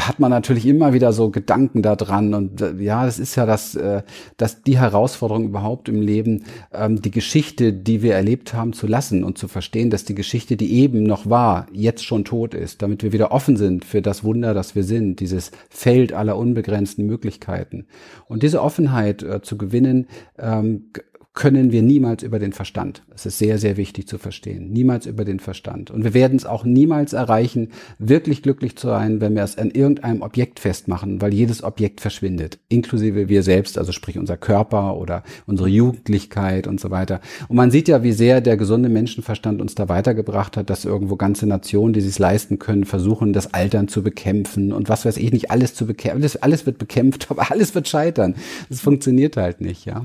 hat 0.01 0.21
man 0.21 0.31
natürlich 0.31 0.67
immer 0.67 0.93
wieder 0.93 1.13
so 1.13 1.31
Gedanken 1.31 1.83
da 1.83 1.97
dran 1.97 2.35
und 2.35 2.61
äh, 2.61 2.75
ja, 2.79 3.05
das 3.05 3.19
ist 3.19 3.37
ja 3.37 3.47
das, 3.47 3.75
äh, 3.75 4.03
das 4.37 4.63
die 4.63 4.79
Herausforderung 4.79 5.45
überhaupt 5.45 5.89
im 5.89 6.01
Leben, 6.01 6.45
ähm, 6.73 7.01
die 7.03 7.11
Geschichte, 7.11 7.73
die 7.73 8.03
wir 8.03 8.15
erlebt 8.15 8.55
haben, 8.55 8.73
zu 8.73 8.87
lassen 8.87 9.25
und 9.25 9.39
zu 9.39 9.49
verstehen, 9.49 9.91
dass 9.91 10.05
die 10.05 10.15
Geschichte, 10.15 10.57
die 10.57 10.75
eben 10.75 11.03
noch 11.03 11.29
war, 11.29 11.67
jetzt 11.73 12.05
schon 12.05 12.25
tot 12.25 12.48
tot 12.49 12.55
ist, 12.55 12.83
damit 12.83 13.03
wir 13.03 13.13
wieder 13.13 13.33
offen 13.33 13.57
sind 13.57 13.85
für 13.85 14.03
das 14.03 14.25
Wunder, 14.25 14.55
das 14.55 14.75
wir 14.75 14.85
sind, 14.85 15.21
dieses 15.21 15.51
Feld 15.69 16.13
aller 16.13 16.37
unbegrenzten 16.37 17.07
Möglichkeiten. 17.07 17.87
Und 18.27 18.43
diese 18.43 18.63
Offenheit 18.63 19.23
äh, 19.23 19.43
zu 19.43 19.59
gewinnen, 19.59 20.07
ähm, 20.39 20.91
können 21.39 21.71
wir 21.71 21.83
niemals 21.85 22.25
über 22.25 22.41
den 22.41 22.53
Verstand. 22.53 23.05
Das 23.11 23.25
ist 23.25 23.39
sehr, 23.39 23.59
sehr 23.59 23.77
wichtig 23.77 24.09
zu 24.09 24.19
verstehen. 24.19 24.73
Niemals 24.73 25.07
über 25.07 25.25
den 25.25 25.39
Verstand. 25.39 25.89
Und 25.89 26.03
wir 26.03 26.13
werden 26.13 26.37
es 26.37 26.45
auch 26.45 26.65
niemals 26.65 27.13
erreichen, 27.13 27.69
wirklich 28.01 28.43
glücklich 28.43 28.75
zu 28.75 28.89
sein, 28.89 29.21
wenn 29.21 29.37
wir 29.37 29.45
es 29.45 29.57
an 29.57 29.71
irgendeinem 29.71 30.23
Objekt 30.23 30.59
festmachen, 30.59 31.23
weil 31.23 31.33
jedes 31.33 31.63
Objekt 31.63 32.01
verschwindet, 32.01 32.59
inklusive 32.69 33.29
wir 33.29 33.45
selbst, 33.45 33.79
also 33.79 33.93
sprich 33.93 34.19
unser 34.19 34.37
Körper 34.37 34.97
oder 34.97 35.23
unsere 35.47 35.69
Jugendlichkeit 35.69 36.67
und 36.67 36.81
so 36.81 36.91
weiter. 36.91 37.21
Und 37.47 37.55
man 37.55 37.71
sieht 37.71 37.87
ja, 37.87 38.03
wie 38.03 38.11
sehr 38.11 38.41
der 38.41 38.57
gesunde 38.57 38.89
Menschenverstand 38.89 39.61
uns 39.61 39.77
da 39.77 39.89
weitergebracht 39.89 40.57
hat, 40.57 40.71
dass 40.71 40.85
irgendwo 40.85 41.15
ganze 41.15 41.47
Nationen, 41.47 41.93
die 41.93 42.01
sich 42.01 42.19
leisten 42.19 42.59
können, 42.59 42.85
versuchen, 42.85 43.33
das 43.33 43.55
Altern 43.55 43.87
zu 43.87 44.03
bekämpfen 44.03 44.73
und 44.73 44.89
was 44.89 45.05
weiß 45.05 45.17
ich 45.19 45.31
nicht, 45.31 45.53
alles 45.53 45.77
zu 45.77 45.87
bekämpfen. 45.87 46.19
Alles, 46.19 46.35
alles 46.35 46.67
wird 46.67 46.79
bekämpft, 46.79 47.27
aber 47.31 47.53
alles 47.53 47.77
wird 47.77 47.87
scheitern. 47.87 48.35
Das 48.69 48.81
funktioniert 48.81 49.37
halt 49.37 49.61
nicht, 49.61 49.85
ja. 49.85 50.05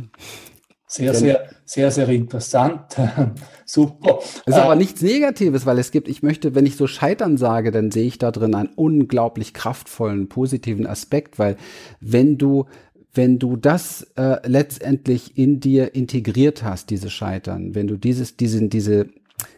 Sehr, 0.93 1.15
sehr, 1.15 1.49
sehr, 1.65 1.89
sehr 1.89 2.07
interessant. 2.09 2.81
Super. 3.65 4.19
Es 4.45 4.53
ist 4.53 4.53
aber 4.53 4.73
äh, 4.73 4.77
nichts 4.77 5.01
Negatives, 5.01 5.65
weil 5.65 5.79
es 5.79 5.89
gibt, 5.89 6.07
ich 6.07 6.21
möchte, 6.21 6.53
wenn 6.53 6.67
ich 6.67 6.75
so 6.75 6.85
scheitern 6.85 7.37
sage, 7.37 7.71
dann 7.71 7.89
sehe 7.89 8.05
ich 8.05 8.19
da 8.19 8.29
drin 8.29 8.53
einen 8.53 8.69
unglaublich 8.75 9.55
kraftvollen, 9.55 10.29
positiven 10.29 10.85
Aspekt, 10.85 11.39
weil 11.39 11.57
wenn 11.99 12.37
du, 12.37 12.65
wenn 13.11 13.39
du 13.39 13.55
das 13.55 14.03
äh, 14.17 14.47
letztendlich 14.47 15.35
in 15.35 15.59
dir 15.59 15.95
integriert 15.95 16.63
hast, 16.63 16.91
diese 16.91 17.09
Scheitern, 17.09 17.73
wenn 17.73 17.87
du 17.87 17.97
dieses, 17.97 18.37
diesen, 18.37 18.69
diese 18.69 19.07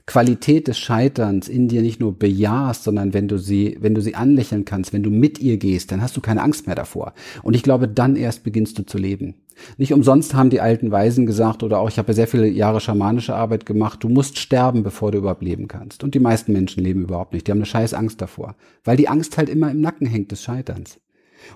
Qualität 0.05 0.67
des 0.67 0.77
Scheiterns 0.77 1.47
in 1.47 1.67
dir 1.67 1.81
nicht 1.81 1.99
nur 1.99 2.17
bejahst, 2.17 2.83
sondern 2.83 3.13
wenn 3.13 3.27
du 3.27 3.37
sie, 3.37 3.77
wenn 3.79 3.95
du 3.95 4.01
sie 4.01 4.15
anlächeln 4.15 4.65
kannst, 4.65 4.93
wenn 4.93 5.03
du 5.03 5.09
mit 5.09 5.39
ihr 5.39 5.57
gehst, 5.57 5.91
dann 5.91 6.01
hast 6.01 6.15
du 6.15 6.21
keine 6.21 6.41
Angst 6.41 6.67
mehr 6.67 6.75
davor. 6.75 7.13
Und 7.43 7.55
ich 7.55 7.63
glaube, 7.63 7.87
dann 7.87 8.15
erst 8.15 8.43
beginnst 8.43 8.77
du 8.77 8.83
zu 8.83 8.97
leben. 8.97 9.35
Nicht 9.77 9.93
umsonst 9.93 10.33
haben 10.33 10.49
die 10.49 10.61
alten 10.61 10.91
Weisen 10.91 11.25
gesagt, 11.25 11.63
oder 11.63 11.79
auch 11.79 11.89
ich 11.89 11.97
habe 11.97 12.13
sehr 12.13 12.27
viele 12.27 12.47
Jahre 12.47 12.81
schamanische 12.81 13.35
Arbeit 13.35 13.65
gemacht, 13.65 14.03
du 14.03 14.09
musst 14.09 14.37
sterben, 14.37 14.83
bevor 14.83 15.11
du 15.11 15.19
überhaupt 15.19 15.43
leben 15.43 15.67
kannst. 15.67 16.03
Und 16.03 16.13
die 16.13 16.19
meisten 16.19 16.51
Menschen 16.51 16.83
leben 16.83 17.03
überhaupt 17.03 17.33
nicht. 17.33 17.47
Die 17.47 17.51
haben 17.51 17.59
eine 17.59 17.65
scheiß 17.65 17.93
Angst 17.93 18.21
davor. 18.21 18.55
Weil 18.83 18.97
die 18.97 19.07
Angst 19.07 19.37
halt 19.37 19.49
immer 19.49 19.71
im 19.71 19.81
Nacken 19.81 20.07
hängt 20.07 20.31
des 20.31 20.43
Scheiterns. 20.43 20.99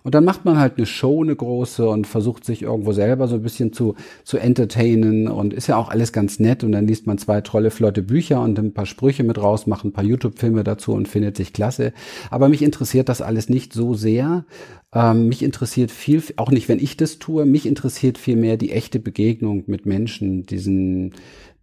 Und 0.04 0.16
dann 0.16 0.26
macht 0.26 0.46
man 0.46 0.58
halt 0.58 0.78
eine 0.78 0.86
Show, 0.86 1.24
eine 1.24 1.36
große 1.36 1.88
und 1.88 2.08
versucht 2.08 2.46
sich 2.46 2.62
irgendwo 2.62 2.92
selber 2.94 3.28
so 3.28 3.36
ein 3.36 3.44
bisschen 3.44 3.74
zu, 3.74 3.96
zu 4.24 4.38
entertainen 4.38 5.28
und 5.28 5.54
ist 5.54 5.68
ja 5.68 5.78
auch 5.78 5.90
alles 5.90 6.14
ganz 6.14 6.40
nett 6.40 6.64
und 6.64 6.72
dann 6.72 6.88
liest 6.88 7.08
man 7.08 7.18
zwei 7.18 7.42
tolle, 7.42 7.72
flotte 7.72 8.02
Bücher 8.02 8.42
und 8.42 8.58
ein 8.60 8.74
paar 8.74 8.86
Sprüche 8.86 9.24
mit 9.24 9.42
raus, 9.42 9.68
macht 9.68 9.86
ein 9.86 9.94
paar 9.94 10.04
YouTube-Filme 10.04 10.64
dazu 10.64 10.94
und 10.94 11.08
findet 11.08 11.38
sich 11.38 11.54
klasse. 11.54 11.94
Aber 12.30 12.50
mich 12.50 12.62
interessiert 12.62 13.10
das 13.10 13.22
alles 13.22 13.50
nicht 13.50 13.74
so 13.74 13.94
sehr. 13.94 14.46
Ähm, 14.94 15.28
mich 15.28 15.44
interessiert 15.44 15.92
viel, 15.92 16.24
auch 16.38 16.52
nicht, 16.52 16.68
wenn 16.68 16.80
ich 16.80 16.98
das 16.98 17.20
tue, 17.20 17.46
mich 17.46 17.66
interessiert 17.66 18.18
viel 18.18 18.36
mehr 18.36 18.58
die 18.58 18.72
echte 18.72 19.00
Begegnung 19.00 19.64
mit 19.68 19.86
Menschen, 19.86 20.46
diesen, 20.48 21.14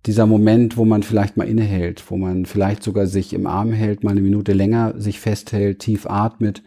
dieser 0.06 0.26
Moment, 0.26 0.76
wo 0.76 0.84
man 0.84 1.02
vielleicht 1.02 1.36
mal 1.36 1.48
innehält, 1.48 2.04
wo 2.08 2.16
man 2.16 2.46
vielleicht 2.46 2.82
sogar 2.82 3.06
sich 3.06 3.32
im 3.32 3.46
Arm 3.46 3.72
hält, 3.72 4.04
mal 4.04 4.12
eine 4.12 4.20
Minute 4.20 4.52
länger 4.52 4.94
sich 4.96 5.18
festhält, 5.18 5.80
tief 5.80 6.06
atmet 6.06 6.62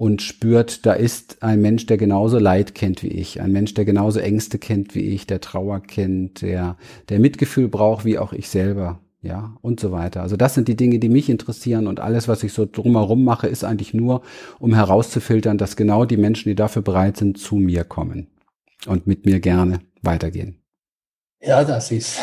und 0.00 0.22
spürt, 0.22 0.86
da 0.86 0.94
ist 0.94 1.42
ein 1.42 1.60
Mensch, 1.60 1.84
der 1.84 1.98
genauso 1.98 2.38
Leid 2.38 2.74
kennt 2.74 3.02
wie 3.02 3.08
ich, 3.08 3.42
ein 3.42 3.52
Mensch, 3.52 3.74
der 3.74 3.84
genauso 3.84 4.18
Ängste 4.18 4.58
kennt 4.58 4.94
wie 4.94 5.00
ich, 5.00 5.26
der 5.26 5.42
Trauer 5.42 5.80
kennt, 5.80 6.40
der, 6.40 6.78
der 7.10 7.20
Mitgefühl 7.20 7.68
braucht 7.68 8.06
wie 8.06 8.16
auch 8.16 8.32
ich 8.32 8.48
selber, 8.48 8.98
ja, 9.20 9.54
und 9.60 9.78
so 9.78 9.92
weiter. 9.92 10.22
Also 10.22 10.38
das 10.38 10.54
sind 10.54 10.68
die 10.68 10.76
Dinge, 10.76 11.00
die 11.00 11.10
mich 11.10 11.28
interessieren 11.28 11.86
und 11.86 12.00
alles, 12.00 12.28
was 12.28 12.42
ich 12.42 12.54
so 12.54 12.64
drumherum 12.64 13.24
mache, 13.24 13.46
ist 13.46 13.62
eigentlich 13.62 13.92
nur, 13.92 14.22
um 14.58 14.72
herauszufiltern, 14.72 15.58
dass 15.58 15.76
genau 15.76 16.06
die 16.06 16.16
Menschen, 16.16 16.48
die 16.48 16.54
dafür 16.54 16.80
bereit 16.80 17.18
sind, 17.18 17.36
zu 17.36 17.56
mir 17.56 17.84
kommen 17.84 18.28
und 18.86 19.06
mit 19.06 19.26
mir 19.26 19.38
gerne 19.38 19.80
weitergehen. 20.00 20.62
Ja, 21.42 21.64
das 21.64 21.90
ist, 21.90 22.20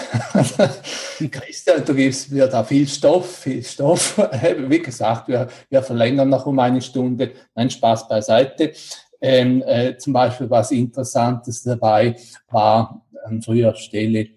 Christian, 1.32 1.84
du 1.84 1.96
gibst 1.96 2.32
mir 2.32 2.46
da 2.48 2.64
viel 2.64 2.88
Stoff, 2.88 3.38
viel 3.38 3.64
Stoff. 3.64 4.16
Wie 4.68 4.80
gesagt, 4.80 5.28
wir, 5.28 5.48
wir 5.70 5.82
verlängern 5.82 6.30
noch 6.30 6.46
um 6.46 6.60
eine 6.60 6.82
Stunde. 6.82 7.32
Nein, 7.56 7.72
Spaß 7.72 8.08
beiseite. 8.08 8.74
Ähm, 9.20 9.64
äh, 9.66 9.98
zum 9.98 10.14
Beispiel 10.14 10.48
was 10.52 10.70
Interessantes 10.70 11.64
dabei 11.64 12.16
war 12.50 13.08
an 13.26 13.42
früher 13.42 13.74
Stelle, 13.74 14.28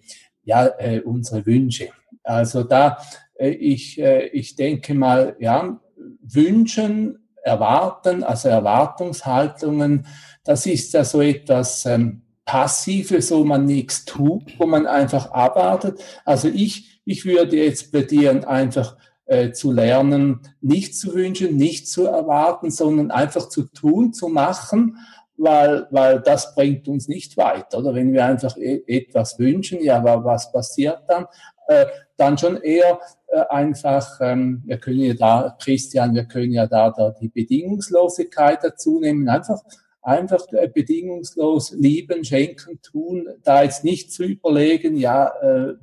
ja, 0.45 0.67
äh, 0.79 1.01
unsere 1.01 1.45
Wünsche. 1.45 1.91
Also 2.23 2.63
da, 2.63 2.97
äh, 3.35 3.51
ich, 3.51 4.01
äh, 4.01 4.29
ich 4.29 4.57
denke 4.57 4.95
mal, 4.95 5.37
ja, 5.39 5.79
wünschen, 6.23 7.19
erwarten, 7.43 8.23
also 8.23 8.49
Erwartungshaltungen, 8.49 10.07
das 10.43 10.65
ist 10.65 10.95
ja 10.95 11.05
so 11.05 11.21
etwas, 11.21 11.85
ähm, 11.85 12.23
Passive, 12.45 13.23
so 13.23 13.45
man 13.45 13.65
nichts 13.65 14.05
tut, 14.05 14.59
wo 14.59 14.67
man 14.67 14.87
einfach 14.87 15.31
abwartet. 15.31 16.01
Also 16.25 16.49
ich, 16.49 17.01
ich 17.05 17.25
würde 17.25 17.57
jetzt 17.57 17.93
plädieren, 17.93 18.45
einfach 18.45 18.97
äh, 19.27 19.53
zu 19.53 19.71
lernen, 19.71 20.41
nicht 20.61 20.99
zu 20.99 21.15
wünschen, 21.15 21.57
nicht 21.57 21.87
zu 21.87 22.07
erwarten, 22.07 22.71
sondern 22.71 23.11
einfach 23.11 23.49
zu 23.49 23.65
tun, 23.65 24.13
zu 24.13 24.29
machen, 24.29 24.97
weil, 25.37 25.87
weil 25.91 26.21
das 26.21 26.55
bringt 26.55 26.89
uns 26.89 27.09
nicht 27.09 27.37
weiter. 27.37 27.79
Oder 27.79 27.95
wenn 27.95 28.13
wir 28.13 28.25
einfach 28.25 28.57
e 28.57 28.83
etwas 28.87 29.39
wünschen, 29.39 29.83
ja, 29.83 29.99
aber 29.99 30.25
was 30.25 30.53
passiert 30.53 31.03
dann? 31.09 31.27
Äh, 31.69 31.87
dann 32.17 32.37
schon 32.37 32.57
eher 32.57 32.99
äh, 33.29 33.45
einfach, 33.49 34.21
ähm, 34.21 34.63
wir 34.67 34.79
können 34.79 35.01
ja 35.01 35.15
da, 35.15 35.57
Christian, 35.63 36.15
wir 36.15 36.25
können 36.25 36.53
ja 36.53 36.67
da, 36.67 36.91
da 36.91 37.11
die 37.11 37.29
Bedingungslosigkeit 37.29 38.59
dazu 38.63 38.99
nehmen, 38.99 39.29
einfach 39.29 39.63
einfach 40.03 40.47
äh, 40.53 40.69
bedingungslos 40.69 41.73
lieben, 41.73 42.25
schenken, 42.25 42.81
tun, 42.83 43.29
da 43.43 43.63
jetzt 43.63 43.85
nicht 43.85 44.13
zu 44.13 44.25
überlegen, 44.25 44.97
ja, 44.97 45.29
äh, 45.43 45.75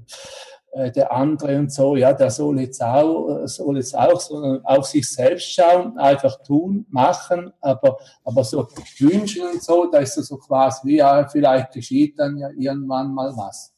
äh, 0.71 0.91
der 0.91 1.11
andere 1.11 1.57
und 1.57 1.71
so, 1.71 1.95
ja, 1.95 2.13
der 2.13 2.29
soll 2.29 2.59
jetzt 2.59 2.83
auch, 2.83 3.45
soll 3.45 3.77
jetzt 3.77 3.97
auch, 3.97 4.19
sondern 4.19 4.65
auf 4.65 4.85
sich 4.85 5.09
selbst 5.09 5.51
schauen, 5.51 5.97
einfach 5.97 6.41
tun, 6.43 6.85
machen, 6.89 7.51
aber, 7.61 7.97
aber 8.23 8.43
so 8.43 8.67
wünschen 8.99 9.43
und 9.47 9.63
so, 9.63 9.89
da 9.91 9.99
ist 9.99 10.15
so 10.15 10.37
quasi, 10.37 10.87
wie 10.87 10.97
ja, 10.97 11.27
vielleicht 11.27 11.71
geschieht 11.71 12.19
dann 12.19 12.37
ja 12.37 12.49
irgendwann 12.57 13.13
mal 13.13 13.35
was. 13.35 13.73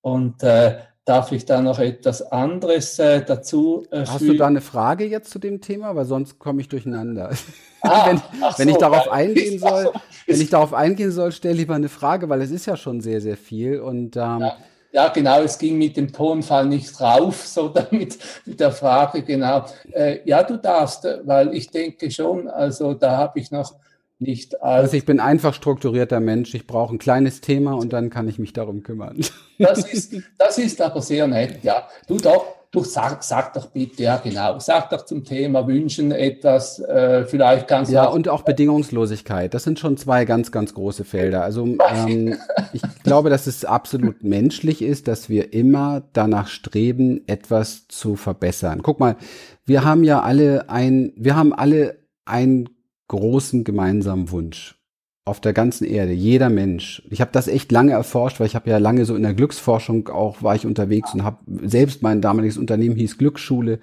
Und 0.00 0.42
äh, 0.42 0.80
Darf 1.04 1.32
ich 1.32 1.44
da 1.44 1.60
noch 1.60 1.80
etwas 1.80 2.22
anderes 2.22 2.96
äh, 3.00 3.24
dazu? 3.24 3.84
Äh, 3.90 4.04
Hast 4.06 4.20
du 4.20 4.36
da 4.36 4.46
eine 4.46 4.60
Frage 4.60 5.04
jetzt 5.04 5.30
zu 5.30 5.40
dem 5.40 5.60
Thema? 5.60 5.96
Weil 5.96 6.04
sonst 6.04 6.38
komme 6.38 6.60
ich 6.60 6.68
durcheinander. 6.68 7.30
Ah, 7.84 8.06
wenn, 8.06 8.22
wenn 8.58 8.68
so, 8.68 8.74
ich 8.74 8.78
darauf 8.78 9.10
eingehen 9.10 9.58
soll, 9.58 9.90
wenn 10.28 10.40
ich 10.40 10.50
darauf 10.50 10.72
eingehen 10.72 11.10
soll, 11.10 11.32
stell 11.32 11.56
lieber 11.56 11.74
eine 11.74 11.88
Frage, 11.88 12.28
weil 12.28 12.40
es 12.40 12.52
ist 12.52 12.64
ja 12.66 12.76
schon 12.76 13.00
sehr, 13.00 13.20
sehr 13.20 13.36
viel. 13.36 13.80
Und 13.80 14.14
ähm, 14.14 14.38
ja. 14.38 14.56
ja. 14.92 15.08
genau, 15.08 15.40
es 15.40 15.58
ging 15.58 15.78
mit 15.78 15.96
dem 15.96 16.12
Tonfall 16.12 16.66
nicht 16.66 17.00
rauf, 17.00 17.44
so 17.44 17.70
damit 17.70 18.18
mit 18.46 18.60
der 18.60 18.70
Frage, 18.70 19.24
genau. 19.24 19.64
Äh, 19.90 20.20
ja, 20.24 20.44
du 20.44 20.58
darfst, 20.58 21.08
weil 21.24 21.52
ich 21.56 21.72
denke 21.72 22.08
schon, 22.08 22.46
also 22.46 22.94
da 22.94 23.16
habe 23.16 23.40
ich 23.40 23.50
noch 23.50 23.74
nicht 24.22 24.62
als. 24.62 24.84
Also 24.84 24.96
ich 24.96 25.04
bin 25.04 25.20
einfach 25.20 25.54
strukturierter 25.54 26.20
Mensch. 26.20 26.54
Ich 26.54 26.66
brauche 26.66 26.94
ein 26.94 26.98
kleines 26.98 27.40
Thema 27.40 27.74
und 27.74 27.92
dann 27.92 28.10
kann 28.10 28.28
ich 28.28 28.38
mich 28.38 28.52
darum 28.52 28.82
kümmern. 28.82 29.20
Das 29.58 29.84
ist, 29.92 30.14
das 30.38 30.58
ist 30.58 30.80
aber 30.80 31.02
sehr 31.02 31.26
nett, 31.26 31.62
ja. 31.62 31.86
Du 32.08 32.16
doch, 32.16 32.44
du 32.72 32.82
sag, 32.82 33.22
sag 33.22 33.52
doch 33.52 33.66
bitte, 33.66 34.02
ja 34.02 34.16
genau, 34.16 34.58
sag 34.58 34.90
doch 34.90 35.04
zum 35.04 35.24
Thema 35.24 35.66
Wünschen 35.68 36.10
etwas, 36.10 36.80
äh, 36.80 37.24
vielleicht 37.26 37.70
du. 37.70 37.92
Ja, 37.92 38.06
und 38.06 38.28
auch 38.28 38.42
Bedingungslosigkeit. 38.42 39.52
Das 39.54 39.64
sind 39.64 39.78
schon 39.78 39.96
zwei 39.96 40.24
ganz, 40.24 40.50
ganz 40.50 40.74
große 40.74 41.04
Felder. 41.04 41.44
Also 41.44 41.64
ähm, 41.64 42.38
ich 42.72 42.82
glaube, 43.04 43.30
dass 43.30 43.46
es 43.46 43.64
absolut 43.64 44.24
menschlich 44.24 44.82
ist, 44.82 45.06
dass 45.06 45.28
wir 45.28 45.52
immer 45.52 46.02
danach 46.12 46.48
streben, 46.48 47.22
etwas 47.26 47.86
zu 47.88 48.16
verbessern. 48.16 48.82
Guck 48.82 48.98
mal, 48.98 49.16
wir 49.64 49.84
haben 49.84 50.02
ja 50.02 50.22
alle 50.22 50.70
ein, 50.70 51.12
wir 51.16 51.36
haben 51.36 51.52
alle 51.52 51.98
ein 52.24 52.68
großen 53.08 53.64
gemeinsamen 53.64 54.30
Wunsch 54.30 54.78
auf 55.24 55.40
der 55.40 55.52
ganzen 55.52 55.84
Erde, 55.84 56.12
jeder 56.12 56.50
Mensch. 56.50 57.02
Ich 57.10 57.20
habe 57.20 57.30
das 57.32 57.46
echt 57.46 57.70
lange 57.70 57.92
erforscht, 57.92 58.40
weil 58.40 58.48
ich 58.48 58.56
habe 58.56 58.70
ja 58.70 58.78
lange 58.78 59.04
so 59.04 59.14
in 59.14 59.22
der 59.22 59.34
Glücksforschung 59.34 60.08
auch 60.08 60.42
war 60.42 60.56
ich 60.56 60.66
unterwegs 60.66 61.14
und 61.14 61.22
habe 61.22 61.38
selbst 61.62 62.02
mein 62.02 62.20
damaliges 62.20 62.58
Unternehmen 62.58 62.96
hieß 62.96 63.18
Glücksschule 63.18 63.78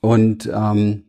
und 0.00 0.48
ähm, 0.52 1.04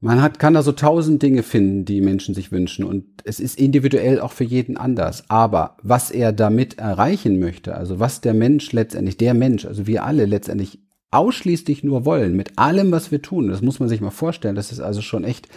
man 0.00 0.22
hat, 0.22 0.38
kann 0.38 0.54
da 0.54 0.62
so 0.62 0.72
tausend 0.72 1.22
Dinge 1.22 1.42
finden, 1.42 1.84
die 1.84 2.00
Menschen 2.00 2.34
sich 2.34 2.52
wünschen 2.52 2.84
und 2.84 3.04
es 3.24 3.40
ist 3.40 3.58
individuell 3.58 4.20
auch 4.20 4.32
für 4.32 4.44
jeden 4.44 4.76
anders. 4.76 5.24
Aber 5.28 5.76
was 5.82 6.10
er 6.10 6.32
damit 6.32 6.78
erreichen 6.78 7.38
möchte, 7.38 7.74
also 7.74 7.98
was 7.98 8.20
der 8.20 8.34
Mensch 8.34 8.72
letztendlich, 8.72 9.16
der 9.16 9.34
Mensch, 9.34 9.66
also 9.66 9.86
wir 9.86 10.04
alle 10.04 10.26
letztendlich 10.26 10.80
ausschließlich 11.10 11.84
nur 11.84 12.04
wollen, 12.04 12.36
mit 12.36 12.58
allem, 12.58 12.92
was 12.92 13.10
wir 13.10 13.22
tun, 13.22 13.48
das 13.48 13.62
muss 13.62 13.80
man 13.80 13.88
sich 13.88 14.00
mal 14.00 14.10
vorstellen, 14.10 14.54
das 14.54 14.72
ist 14.72 14.80
also 14.80 15.00
schon 15.00 15.24
echt 15.24 15.48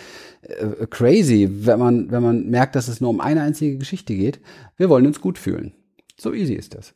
äh, 0.44 0.88
crazy, 0.88 1.50
wenn 1.66 1.80
man, 1.80 2.12
wenn 2.12 2.24
man 2.24 2.50
merkt, 2.50 2.76
dass 2.76 2.88
es 2.88 3.02
nur 3.02 3.10
um 3.10 3.20
eine 3.20 3.42
einzige 3.42 3.78
Geschichte 3.78 4.16
geht. 4.16 4.40
Wir 4.78 4.90
wollen 4.90 5.06
uns 5.06 5.20
gut 5.20 5.38
fühlen. 5.38 5.74
So 6.18 6.34
easy 6.34 6.54
ist 6.54 6.76
das. 6.76 6.94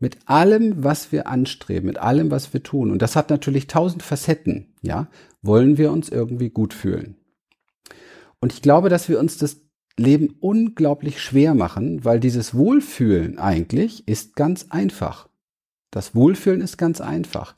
Mit 0.00 0.18
allem, 0.26 0.84
was 0.84 1.12
wir 1.12 1.26
anstreben, 1.26 1.86
mit 1.86 1.98
allem, 1.98 2.30
was 2.30 2.52
wir 2.52 2.62
tun, 2.62 2.90
und 2.90 3.02
das 3.02 3.16
hat 3.16 3.30
natürlich 3.30 3.66
tausend 3.66 4.02
Facetten, 4.02 4.74
ja, 4.82 5.08
wollen 5.42 5.78
wir 5.78 5.92
uns 5.92 6.08
irgendwie 6.08 6.50
gut 6.50 6.74
fühlen. 6.74 7.16
Und 8.40 8.52
ich 8.52 8.62
glaube, 8.62 8.88
dass 8.88 9.08
wir 9.08 9.18
uns 9.18 9.38
das 9.38 9.60
Leben 9.96 10.36
unglaublich 10.40 11.20
schwer 11.20 11.54
machen, 11.54 12.04
weil 12.04 12.20
dieses 12.20 12.54
Wohlfühlen 12.54 13.38
eigentlich 13.38 14.06
ist 14.06 14.36
ganz 14.36 14.66
einfach. 14.70 15.27
Das 15.90 16.14
Wohlfühlen 16.14 16.60
ist 16.60 16.76
ganz 16.76 17.00
einfach. 17.00 17.54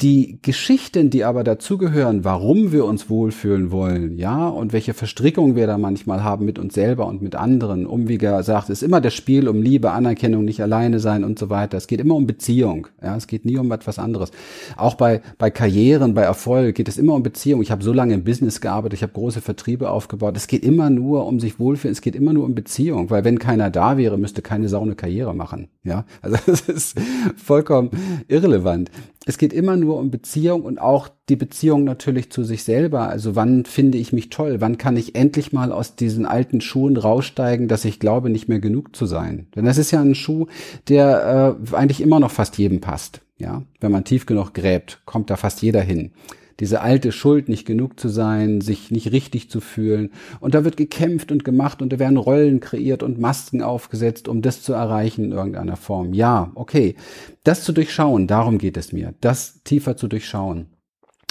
Die 0.00 0.38
Geschichten, 0.42 1.10
die 1.10 1.24
aber 1.24 1.44
dazugehören, 1.44 2.24
warum 2.24 2.72
wir 2.72 2.84
uns 2.84 3.08
wohlfühlen 3.08 3.70
wollen, 3.70 4.18
ja, 4.18 4.48
und 4.48 4.72
welche 4.72 4.94
Verstrickungen 4.94 5.54
wir 5.54 5.66
da 5.66 5.78
manchmal 5.78 6.24
haben 6.24 6.44
mit 6.44 6.58
uns 6.58 6.74
selber 6.74 7.06
und 7.06 7.22
mit 7.22 7.34
anderen, 7.36 7.86
um, 7.86 8.08
wie 8.08 8.18
gesagt, 8.18 8.70
ist 8.70 8.82
immer 8.82 9.00
das 9.00 9.14
Spiel 9.14 9.48
um 9.48 9.62
Liebe, 9.62 9.92
Anerkennung, 9.92 10.44
nicht 10.44 10.60
alleine 10.60 10.98
sein 10.98 11.24
und 11.24 11.38
so 11.38 11.50
weiter. 11.50 11.76
Es 11.76 11.86
geht 11.86 12.00
immer 12.00 12.16
um 12.16 12.26
Beziehung, 12.26 12.88
ja, 13.02 13.16
es 13.16 13.26
geht 13.26 13.44
nie 13.44 13.56
um 13.58 13.70
etwas 13.70 13.98
anderes. 13.98 14.30
Auch 14.76 14.94
bei, 14.94 15.20
bei 15.38 15.50
Karrieren, 15.50 16.14
bei 16.14 16.22
Erfolg 16.22 16.74
geht 16.74 16.88
es 16.88 16.98
immer 16.98 17.14
um 17.14 17.22
Beziehung. 17.22 17.62
Ich 17.62 17.70
habe 17.70 17.84
so 17.84 17.92
lange 17.92 18.14
im 18.14 18.24
Business 18.24 18.60
gearbeitet, 18.60 18.98
ich 18.98 19.02
habe 19.02 19.12
große 19.12 19.40
Vertriebe 19.40 19.90
aufgebaut. 19.90 20.36
Es 20.36 20.46
geht 20.46 20.64
immer 20.64 20.90
nur 20.90 21.26
um 21.26 21.38
sich 21.38 21.60
wohlfühlen, 21.60 21.92
es 21.92 22.00
geht 22.00 22.16
immer 22.16 22.32
nur 22.32 22.44
um 22.44 22.54
Beziehung, 22.54 23.10
weil 23.10 23.24
wenn 23.24 23.38
keiner 23.38 23.70
da 23.70 23.96
wäre, 23.96 24.18
müsste 24.18 24.42
keine 24.42 24.68
Sau 24.68 24.82
eine 24.82 24.96
Karriere 24.96 25.34
machen, 25.34 25.68
ja. 25.84 26.04
Also 26.22 26.38
das 26.46 26.62
ist 26.62 26.98
vollkommen 27.36 27.90
irrelevant 28.28 28.90
es 29.26 29.38
geht 29.38 29.52
immer 29.52 29.76
nur 29.76 29.98
um 29.98 30.10
Beziehung 30.10 30.62
und 30.62 30.80
auch 30.80 31.08
die 31.28 31.36
Beziehung 31.36 31.84
natürlich 31.84 32.30
zu 32.30 32.44
sich 32.44 32.64
selber. 32.64 33.08
Also 33.08 33.36
wann 33.36 33.64
finde 33.64 33.98
ich 33.98 34.12
mich 34.12 34.28
toll? 34.28 34.60
Wann 34.60 34.78
kann 34.78 34.96
ich 34.96 35.14
endlich 35.14 35.52
mal 35.52 35.72
aus 35.72 35.96
diesen 35.96 36.26
alten 36.26 36.60
Schuhen 36.60 36.96
raussteigen, 36.96 37.68
dass 37.68 37.84
ich 37.84 38.00
glaube, 38.00 38.30
nicht 38.30 38.48
mehr 38.48 38.60
genug 38.60 38.94
zu 38.94 39.06
sein? 39.06 39.46
Denn 39.56 39.64
das 39.64 39.78
ist 39.78 39.90
ja 39.90 40.00
ein 40.00 40.14
Schuh, 40.14 40.46
der 40.88 41.56
äh, 41.72 41.74
eigentlich 41.74 42.00
immer 42.00 42.20
noch 42.20 42.30
fast 42.30 42.58
jedem 42.58 42.80
passt. 42.80 43.20
Ja, 43.38 43.62
wenn 43.80 43.90
man 43.90 44.04
tief 44.04 44.26
genug 44.26 44.54
gräbt, 44.54 45.02
kommt 45.06 45.28
da 45.28 45.36
fast 45.36 45.60
jeder 45.60 45.80
hin 45.80 46.12
diese 46.60 46.80
alte 46.80 47.12
Schuld, 47.12 47.48
nicht 47.48 47.66
genug 47.66 47.98
zu 47.98 48.08
sein, 48.08 48.60
sich 48.60 48.90
nicht 48.90 49.12
richtig 49.12 49.50
zu 49.50 49.60
fühlen. 49.60 50.10
Und 50.40 50.54
da 50.54 50.64
wird 50.64 50.76
gekämpft 50.76 51.32
und 51.32 51.44
gemacht 51.44 51.82
und 51.82 51.92
da 51.92 51.98
werden 51.98 52.16
Rollen 52.16 52.60
kreiert 52.60 53.02
und 53.02 53.18
Masken 53.18 53.62
aufgesetzt, 53.62 54.28
um 54.28 54.42
das 54.42 54.62
zu 54.62 54.72
erreichen 54.72 55.24
in 55.24 55.32
irgendeiner 55.32 55.76
Form. 55.76 56.12
Ja, 56.12 56.52
okay. 56.54 56.96
Das 57.42 57.64
zu 57.64 57.72
durchschauen, 57.72 58.26
darum 58.26 58.58
geht 58.58 58.76
es 58.76 58.92
mir, 58.92 59.14
das 59.20 59.62
tiefer 59.64 59.96
zu 59.96 60.08
durchschauen. 60.08 60.66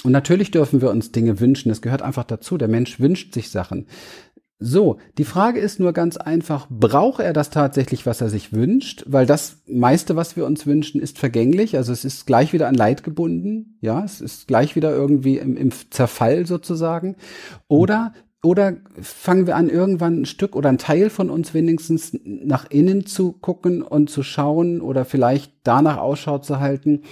Und 0.03 0.11
natürlich 0.11 0.51
dürfen 0.51 0.81
wir 0.81 0.89
uns 0.89 1.11
Dinge 1.11 1.39
wünschen. 1.39 1.69
Das 1.69 1.81
gehört 1.81 2.01
einfach 2.01 2.25
dazu. 2.25 2.57
Der 2.57 2.67
Mensch 2.67 2.99
wünscht 2.99 3.33
sich 3.33 3.49
Sachen. 3.49 3.87
So, 4.65 4.97
die 5.17 5.25
Frage 5.25 5.59
ist 5.59 5.81
nur 5.81 5.91
ganz 5.91 6.15
einfach, 6.15 6.67
braucht 6.69 7.19
er 7.19 7.33
das 7.33 7.49
tatsächlich, 7.49 8.05
was 8.05 8.21
er 8.21 8.29
sich 8.29 8.53
wünscht? 8.53 9.03
Weil 9.05 9.25
das 9.25 9.57
meiste, 9.67 10.15
was 10.15 10.37
wir 10.37 10.45
uns 10.45 10.65
wünschen, 10.65 11.01
ist 11.01 11.19
vergänglich. 11.19 11.75
Also 11.75 11.91
es 11.91 12.05
ist 12.05 12.25
gleich 12.25 12.53
wieder 12.53 12.69
an 12.69 12.75
Leid 12.75 13.03
gebunden. 13.03 13.77
Ja, 13.81 14.05
es 14.05 14.21
ist 14.21 14.47
gleich 14.47 14.77
wieder 14.77 14.93
irgendwie 14.93 15.37
im, 15.37 15.57
im 15.57 15.71
Zerfall 15.89 16.45
sozusagen. 16.45 17.17
Oder 17.67 18.13
oder 18.45 18.75
fangen 19.01 19.47
wir 19.47 19.55
an, 19.55 19.69
irgendwann 19.69 20.21
ein 20.21 20.25
Stück 20.25 20.57
oder 20.57 20.67
ein 20.67 20.77
Teil 20.77 21.09
von 21.09 21.29
uns 21.29 21.53
wenigstens 21.53 22.17
nach 22.25 22.69
innen 22.69 23.05
zu 23.05 23.31
gucken 23.31 23.81
und 23.81 24.09
zu 24.09 24.21
schauen 24.21 24.81
oder 24.81 25.05
vielleicht 25.05 25.53
danach 25.63 25.97
Ausschau 25.97 26.39
zu 26.39 26.59
halten, 26.59 27.03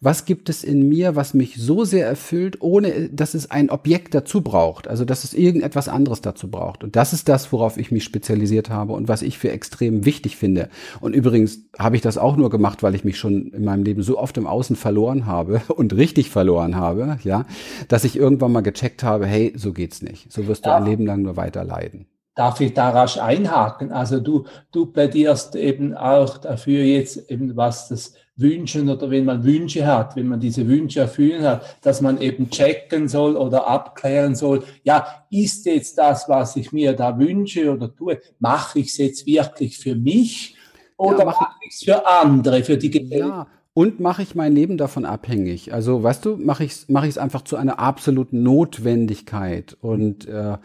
was 0.00 0.24
gibt 0.24 0.48
es 0.48 0.62
in 0.62 0.88
mir, 0.88 1.16
was 1.16 1.34
mich 1.34 1.56
so 1.56 1.84
sehr 1.84 2.06
erfüllt, 2.06 2.60
ohne 2.60 3.08
dass 3.08 3.34
es 3.34 3.50
ein 3.50 3.70
Objekt 3.70 4.14
dazu 4.14 4.42
braucht, 4.42 4.86
also 4.86 5.04
dass 5.04 5.24
es 5.24 5.34
irgendetwas 5.34 5.88
anderes 5.88 6.20
dazu 6.20 6.50
braucht. 6.50 6.84
Und 6.84 6.94
das 6.94 7.12
ist 7.12 7.28
das, 7.28 7.52
worauf 7.52 7.76
ich 7.76 7.90
mich 7.90 8.04
spezialisiert 8.04 8.70
habe 8.70 8.92
und 8.92 9.08
was 9.08 9.22
ich 9.22 9.38
für 9.38 9.50
extrem 9.50 10.04
wichtig 10.04 10.36
finde. 10.36 10.68
Und 11.00 11.14
übrigens 11.14 11.60
habe 11.78 11.96
ich 11.96 12.02
das 12.02 12.18
auch 12.18 12.36
nur 12.36 12.50
gemacht, 12.50 12.82
weil 12.82 12.94
ich 12.94 13.04
mich 13.04 13.18
schon 13.18 13.48
in 13.48 13.64
meinem 13.64 13.82
Leben 13.82 14.02
so 14.02 14.18
oft 14.18 14.36
im 14.36 14.46
Außen 14.46 14.76
verloren 14.76 15.26
habe 15.26 15.62
und 15.74 15.94
richtig 15.94 16.30
verloren 16.30 16.76
habe, 16.76 17.18
ja, 17.24 17.46
dass 17.88 18.04
ich 18.04 18.16
irgendwann 18.16 18.52
mal 18.52 18.60
gecheckt 18.60 19.02
habe, 19.02 19.26
hey, 19.26 19.52
so 19.56 19.72
geht's 19.72 20.02
nicht. 20.02 20.32
So 20.32 20.46
wirst 20.46 20.64
du 20.64 20.70
ja. 20.70 20.76
ein 20.76 20.84
Leben 20.84 21.06
lang 21.06 21.22
nur 21.22 21.36
weiter 21.36 21.64
leiden 21.64 22.06
darf 22.38 22.60
ich 22.60 22.72
da 22.72 22.90
rasch 22.90 23.18
einhaken? 23.18 23.90
Also 23.90 24.20
du, 24.20 24.44
du 24.70 24.86
plädierst 24.86 25.56
eben 25.56 25.92
auch 25.96 26.38
dafür 26.38 26.84
jetzt 26.84 27.28
eben, 27.32 27.56
was 27.56 27.88
das 27.88 28.14
Wünschen 28.38 28.88
oder 28.88 29.10
wenn 29.10 29.24
man 29.24 29.44
Wünsche 29.44 29.86
hat, 29.86 30.16
wenn 30.16 30.28
man 30.28 30.40
diese 30.40 30.66
Wünsche 30.66 31.00
erfüllen 31.00 31.42
hat, 31.42 31.78
dass 31.82 32.00
man 32.00 32.20
eben 32.20 32.50
checken 32.50 33.08
soll 33.08 33.36
oder 33.36 33.66
abklären 33.66 34.34
soll, 34.34 34.62
ja, 34.84 35.06
ist 35.30 35.66
jetzt 35.66 35.98
das, 35.98 36.28
was 36.28 36.56
ich 36.56 36.72
mir 36.72 36.92
da 36.94 37.18
wünsche 37.18 37.72
oder 37.72 37.94
tue, 37.94 38.20
mache 38.38 38.78
ich 38.78 38.88
es 38.88 38.98
jetzt 38.98 39.26
wirklich 39.26 39.78
für 39.78 39.94
mich 39.94 40.56
oder 40.96 41.20
ja, 41.20 41.24
mache 41.26 41.36
mach 41.40 41.56
ich 41.66 41.74
es 41.74 41.84
für 41.84 42.06
andere, 42.06 42.62
für 42.62 42.76
die 42.76 42.90
Gesellschaft? 42.90 43.48
Ja. 43.48 43.58
Und 43.74 44.00
mache 44.00 44.22
ich 44.22 44.34
mein 44.34 44.54
Leben 44.54 44.76
davon 44.76 45.04
abhängig? 45.04 45.72
Also, 45.72 46.02
weißt 46.02 46.24
du, 46.24 46.36
mache 46.36 46.64
ich 46.64 46.72
es 46.72 46.86
es 46.88 47.18
einfach 47.18 47.42
zu 47.42 47.54
einer 47.54 47.78
absoluten 47.78 48.42
Notwendigkeit 48.42 49.76
und 49.80 50.26
äh, 50.26 50.56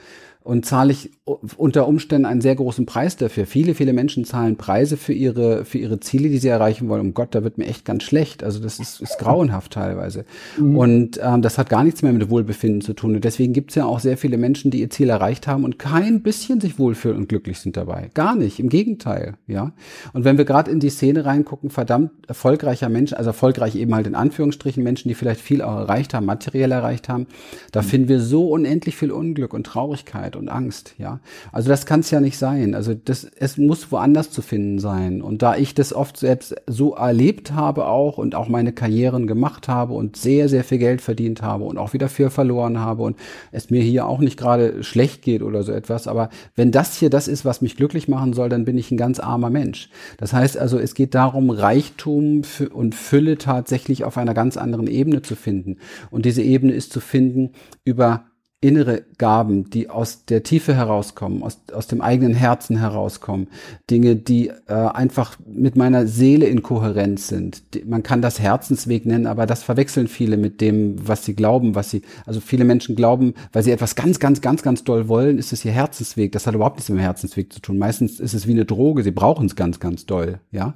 und 0.44 0.66
zahle 0.66 0.92
ich 0.92 1.12
unter 1.26 1.88
Umständen 1.88 2.26
einen 2.26 2.42
sehr 2.42 2.56
großen 2.56 2.86
Preis 2.86 3.16
dafür. 3.16 3.46
Viele, 3.46 3.76
viele 3.76 3.94
Menschen 3.94 4.26
zahlen 4.26 4.58
Preise 4.58 4.98
für 4.98 5.14
ihre, 5.14 5.64
für 5.64 5.78
ihre 5.78 6.02
Ziele, 6.02 6.28
die 6.28 6.38
sie 6.38 6.50
erreichen 6.50 6.90
wollen. 6.90 7.00
Um 7.00 7.14
Gott, 7.14 7.34
da 7.34 7.46
wird 7.46 7.58
mir 7.58 7.66
echt 7.66 7.86
ganz 7.86 8.04
schlecht. 8.04 8.44
Also 8.44 8.60
das 8.60 8.78
ist, 8.78 9.00
ist 9.00 9.20
grauenhaft 9.20 9.72
teilweise. 9.72 10.26
Mhm. 10.58 10.78
Und 10.78 11.20
ähm, 11.24 11.42
das 11.42 11.58
hat 11.58 11.70
gar 11.70 11.86
nichts 11.86 12.02
mehr 12.02 12.12
mit 12.12 12.30
Wohlbefinden 12.30 12.82
zu 12.82 12.92
tun. 12.92 13.16
Und 13.16 13.24
deswegen 13.24 13.54
gibt 13.54 13.72
es 13.72 13.76
ja 13.76 13.86
auch 13.86 14.02
sehr 14.02 14.18
viele 14.18 14.38
Menschen, 14.38 14.70
die 14.70 14.82
ihr 14.82 14.90
Ziel 14.90 15.10
erreicht 15.10 15.48
haben 15.48 15.64
und 15.64 15.80
kein 15.80 16.24
bisschen 16.24 16.60
sich 16.60 16.78
wohlfühlen 16.78 17.16
und 17.16 17.30
glücklich 17.30 17.60
sind 17.60 17.78
dabei. 17.78 18.10
Gar 18.14 18.36
nicht. 18.36 18.60
Im 18.60 18.68
Gegenteil. 18.68 19.36
Ja. 19.48 19.72
Und 20.12 20.26
wenn 20.26 20.38
wir 20.38 20.44
gerade 20.44 20.72
in 20.72 20.82
die 20.82 20.90
Szene 20.90 21.24
reingucken, 21.24 21.70
verdammt 21.70 22.12
erfolgreicher 22.28 22.90
Menschen, 22.90 23.16
also 23.16 23.30
erfolgreich 23.30 23.76
eben 23.78 23.96
halt 23.96 24.08
in 24.08 24.16
Anführungsstrichen 24.16 24.84
Menschen, 24.84 25.08
die 25.08 25.16
vielleicht 25.16 25.40
viel 25.40 25.62
auch 25.62 25.78
erreicht 25.78 26.14
haben, 26.14 26.26
materiell 26.26 26.74
erreicht 26.74 27.08
haben, 27.08 27.28
da 27.72 27.82
mhm. 27.82 27.86
finden 27.86 28.10
wir 28.10 28.20
so 28.20 28.50
unendlich 28.50 28.98
viel 28.98 29.12
Unglück 29.12 29.54
und 29.54 29.66
Traurigkeit 29.66 30.36
und 30.36 30.50
Angst. 30.50 30.96
Ja. 30.98 31.13
Also 31.52 31.70
das 31.70 31.86
kann 31.86 32.02
es 32.02 32.12
ja 32.12 32.20
nicht 32.20 32.38
sein. 32.38 32.76
Also 32.76 32.94
das, 32.94 33.24
es 33.24 33.58
muss 33.58 33.92
woanders 33.92 34.32
zu 34.32 34.42
finden 34.42 34.80
sein. 34.80 35.22
Und 35.22 35.42
da 35.42 35.56
ich 35.56 35.74
das 35.74 35.94
oft 35.94 36.18
selbst 36.18 36.56
so 36.68 36.96
erlebt 36.96 37.54
habe 37.54 37.86
auch 37.86 38.18
und 38.18 38.36
auch 38.36 38.48
meine 38.48 38.74
Karrieren 38.74 39.28
gemacht 39.28 39.68
habe 39.68 39.94
und 39.94 40.16
sehr, 40.18 40.50
sehr 40.50 40.64
viel 40.64 40.78
Geld 40.78 41.02
verdient 41.02 41.42
habe 41.42 41.64
und 41.64 41.78
auch 41.78 41.94
wieder 41.94 42.10
viel 42.10 42.30
verloren 42.30 42.80
habe 42.80 43.04
und 43.04 43.18
es 43.52 43.70
mir 43.70 43.82
hier 43.82 44.08
auch 44.08 44.20
nicht 44.20 44.38
gerade 44.38 44.84
schlecht 44.84 45.22
geht 45.22 45.42
oder 45.42 45.64
so 45.64 45.72
etwas. 45.72 46.08
Aber 46.08 46.30
wenn 46.56 46.72
das 46.72 46.98
hier 46.98 47.10
das 47.10 47.28
ist, 47.28 47.46
was 47.46 47.62
mich 47.62 47.78
glücklich 47.78 48.08
machen 48.08 48.34
soll, 48.34 48.50
dann 48.50 48.66
bin 48.66 48.78
ich 48.78 48.92
ein 48.92 48.98
ganz 48.98 49.20
armer 49.20 49.50
Mensch. 49.50 49.90
Das 50.18 50.34
heißt 50.34 50.58
also, 50.58 50.80
es 50.80 50.96
geht 50.96 51.16
darum, 51.16 51.50
Reichtum 51.50 52.42
und 52.74 52.96
Fülle 52.96 53.38
tatsächlich 53.38 54.04
auf 54.04 54.18
einer 54.18 54.34
ganz 54.34 54.58
anderen 54.58 54.88
Ebene 54.88 55.22
zu 55.22 55.36
finden. 55.36 55.78
Und 56.12 56.26
diese 56.26 56.42
Ebene 56.42 56.74
ist 56.74 56.92
zu 56.94 57.00
finden 57.00 57.52
über 57.86 58.26
innere 58.64 59.04
Gaben, 59.18 59.70
die 59.70 59.90
aus 59.90 60.26
der 60.26 60.42
Tiefe 60.42 60.74
herauskommen, 60.74 61.44
aus, 61.44 61.60
aus 61.74 61.88
dem 61.88 62.02
eigenen 62.02 62.34
Herzen 62.34 62.78
herauskommen, 62.78 63.48
Dinge, 63.92 64.16
die 64.16 64.48
äh, 64.68 64.74
einfach 64.74 65.38
mit 65.46 65.76
meiner 65.76 66.08
Seele 66.08 66.46
in 66.46 66.64
Kohärenz 66.64 67.28
sind. 67.28 67.74
Die, 67.74 67.84
man 67.84 68.04
kann 68.04 68.22
das 68.22 68.40
Herzensweg 68.40 69.06
nennen, 69.06 69.28
aber 69.28 69.46
das 69.46 69.64
verwechseln 69.64 70.08
viele 70.08 70.38
mit 70.38 70.62
dem, 70.62 70.96
was 71.06 71.26
sie 71.26 71.36
glauben, 71.36 71.76
was 71.76 71.90
sie, 71.90 72.04
also 72.26 72.40
viele 72.40 72.64
Menschen 72.64 72.96
glauben, 72.96 73.34
weil 73.52 73.64
sie 73.64 73.72
etwas 73.72 73.96
ganz, 73.96 74.20
ganz, 74.20 74.40
ganz, 74.40 74.64
ganz 74.64 74.86
doll 74.86 75.10
wollen, 75.10 75.38
ist 75.38 75.52
es 75.52 75.66
ihr 75.66 75.74
Herzensweg. 75.74 76.32
Das 76.32 76.48
hat 76.48 76.56
überhaupt 76.56 76.78
nichts 76.78 76.90
mit 76.90 77.00
dem 77.00 77.04
Herzensweg 77.04 77.52
zu 77.52 77.60
tun. 77.60 77.78
Meistens 77.78 78.22
ist 78.22 78.34
es 78.34 78.48
wie 78.48 78.52
eine 78.52 78.66
Droge, 78.66 79.04
sie 79.04 79.12
brauchen 79.12 79.46
es 79.48 79.58
ganz, 79.58 79.82
ganz 79.82 80.06
doll, 80.06 80.40
ja. 80.52 80.74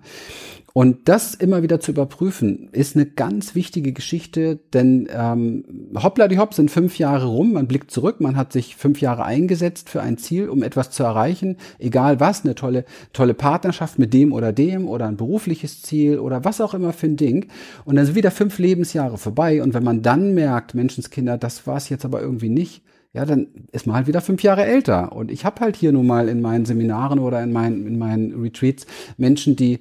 Und 0.78 1.10
das 1.10 1.34
immer 1.34 1.64
wieder 1.64 1.80
zu 1.80 1.90
überprüfen, 1.90 2.70
ist 2.72 2.96
eine 2.96 3.08
ganz 3.08 3.56
wichtige 3.56 3.94
Geschichte, 3.94 4.60
denn 4.74 5.08
ähm, 5.12 5.64
hoppla 5.96 6.28
die 6.28 6.38
hopp 6.38 6.54
sind 6.54 6.70
fünf 6.70 7.00
Jahre 7.00 7.26
rum, 7.26 7.54
man 7.54 7.68
blickt 7.68 7.90
zurück, 7.90 8.22
man 8.22 8.38
hat 8.38 8.54
sich 8.54 8.76
fünf 8.76 9.02
Jahre 9.02 9.26
eingesetzt 9.26 9.90
für 9.90 10.04
ein 10.04 10.20
Ziel, 10.20 10.50
um 10.50 10.62
etwas 10.62 10.92
zu 10.92 11.02
erreichen, 11.02 11.58
egal 11.80 12.20
was, 12.20 12.44
eine 12.44 12.54
tolle, 12.54 12.86
tolle 13.12 13.34
Partnerschaft 13.34 13.98
mit 13.98 14.14
dem 14.14 14.32
oder 14.32 14.54
dem 14.54 14.88
oder 14.88 15.08
ein 15.08 15.18
berufliches 15.18 15.82
Ziel 15.82 16.20
oder 16.20 16.46
was 16.46 16.62
auch 16.62 16.76
immer 16.76 16.94
für 16.94 17.08
ein 17.08 17.18
Ding. 17.18 17.48
Und 17.84 17.96
dann 17.96 18.06
sind 18.06 18.14
wieder 18.14 18.30
fünf 18.30 18.60
Lebensjahre 18.60 19.18
vorbei 19.18 19.64
und 19.64 19.74
wenn 19.74 19.84
man 19.84 20.04
dann 20.04 20.36
merkt, 20.36 20.76
Menschenskinder, 20.76 21.40
das 21.40 21.66
war 21.66 21.78
es 21.78 21.90
jetzt 21.90 22.06
aber 22.06 22.22
irgendwie 22.22 22.50
nicht, 22.50 22.84
ja, 23.14 23.26
dann 23.26 23.48
ist 23.72 23.88
man 23.88 23.96
halt 23.96 24.06
wieder 24.06 24.22
fünf 24.22 24.44
Jahre 24.44 24.66
älter. 24.66 25.14
Und 25.14 25.32
ich 25.32 25.44
habe 25.44 25.60
halt 25.62 25.76
hier 25.76 25.92
nun 25.92 26.06
mal 26.06 26.30
in 26.30 26.40
meinen 26.40 26.66
Seminaren 26.66 27.18
oder 27.18 27.42
in 27.42 27.52
meinen, 27.52 27.88
in 27.88 27.98
meinen 27.98 28.40
Retreats 28.40 28.86
Menschen, 29.18 29.56
die 29.56 29.80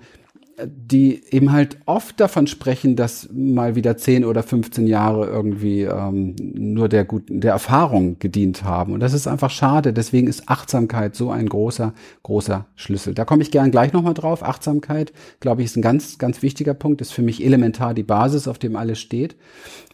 die 0.65 1.23
eben 1.31 1.53
halt 1.53 1.79
oft 1.85 2.19
davon 2.19 2.47
sprechen, 2.47 2.97
dass 2.97 3.29
mal 3.31 3.75
wieder 3.75 3.97
10 3.97 4.25
oder 4.25 4.43
15 4.43 4.87
Jahre 4.87 5.27
irgendwie 5.27 5.83
ähm, 5.83 6.35
nur 6.39 6.89
der 6.89 7.05
guten, 7.05 7.43
der 7.43 7.53
Erfahrung 7.53 8.19
gedient 8.19 8.65
haben. 8.65 8.95
Und 8.95 9.01
das 9.01 9.13
ist 9.13 9.27
einfach 9.27 9.51
schade. 9.51 9.93
Deswegen 9.93 10.29
ist 10.29 10.49
Achtsamkeit 10.49 11.15
so 11.15 11.31
ein 11.31 11.49
großer, 11.49 11.93
großer 12.23 12.67
Schlüssel. 12.75 13.13
Da 13.13 13.27
komme 13.27 13.43
ich 13.43 13.51
gern 13.51 13.71
gleich 13.71 13.93
nochmal 13.93 14.15
drauf. 14.15 14.43
Achtsamkeit, 14.43 15.13
glaube 15.41 15.61
ich, 15.61 15.67
ist 15.67 15.77
ein 15.77 15.83
ganz, 15.83 16.17
ganz 16.17 16.41
wichtiger 16.41 16.75
Punkt, 16.75 17.03
ist 17.03 17.13
für 17.13 17.23
mich 17.23 17.45
elementar 17.45 17.93
die 17.93 18.03
Basis, 18.03 18.49
auf 18.49 18.59
dem 18.59 18.77
alles 18.77 18.99
steht. 18.99 19.37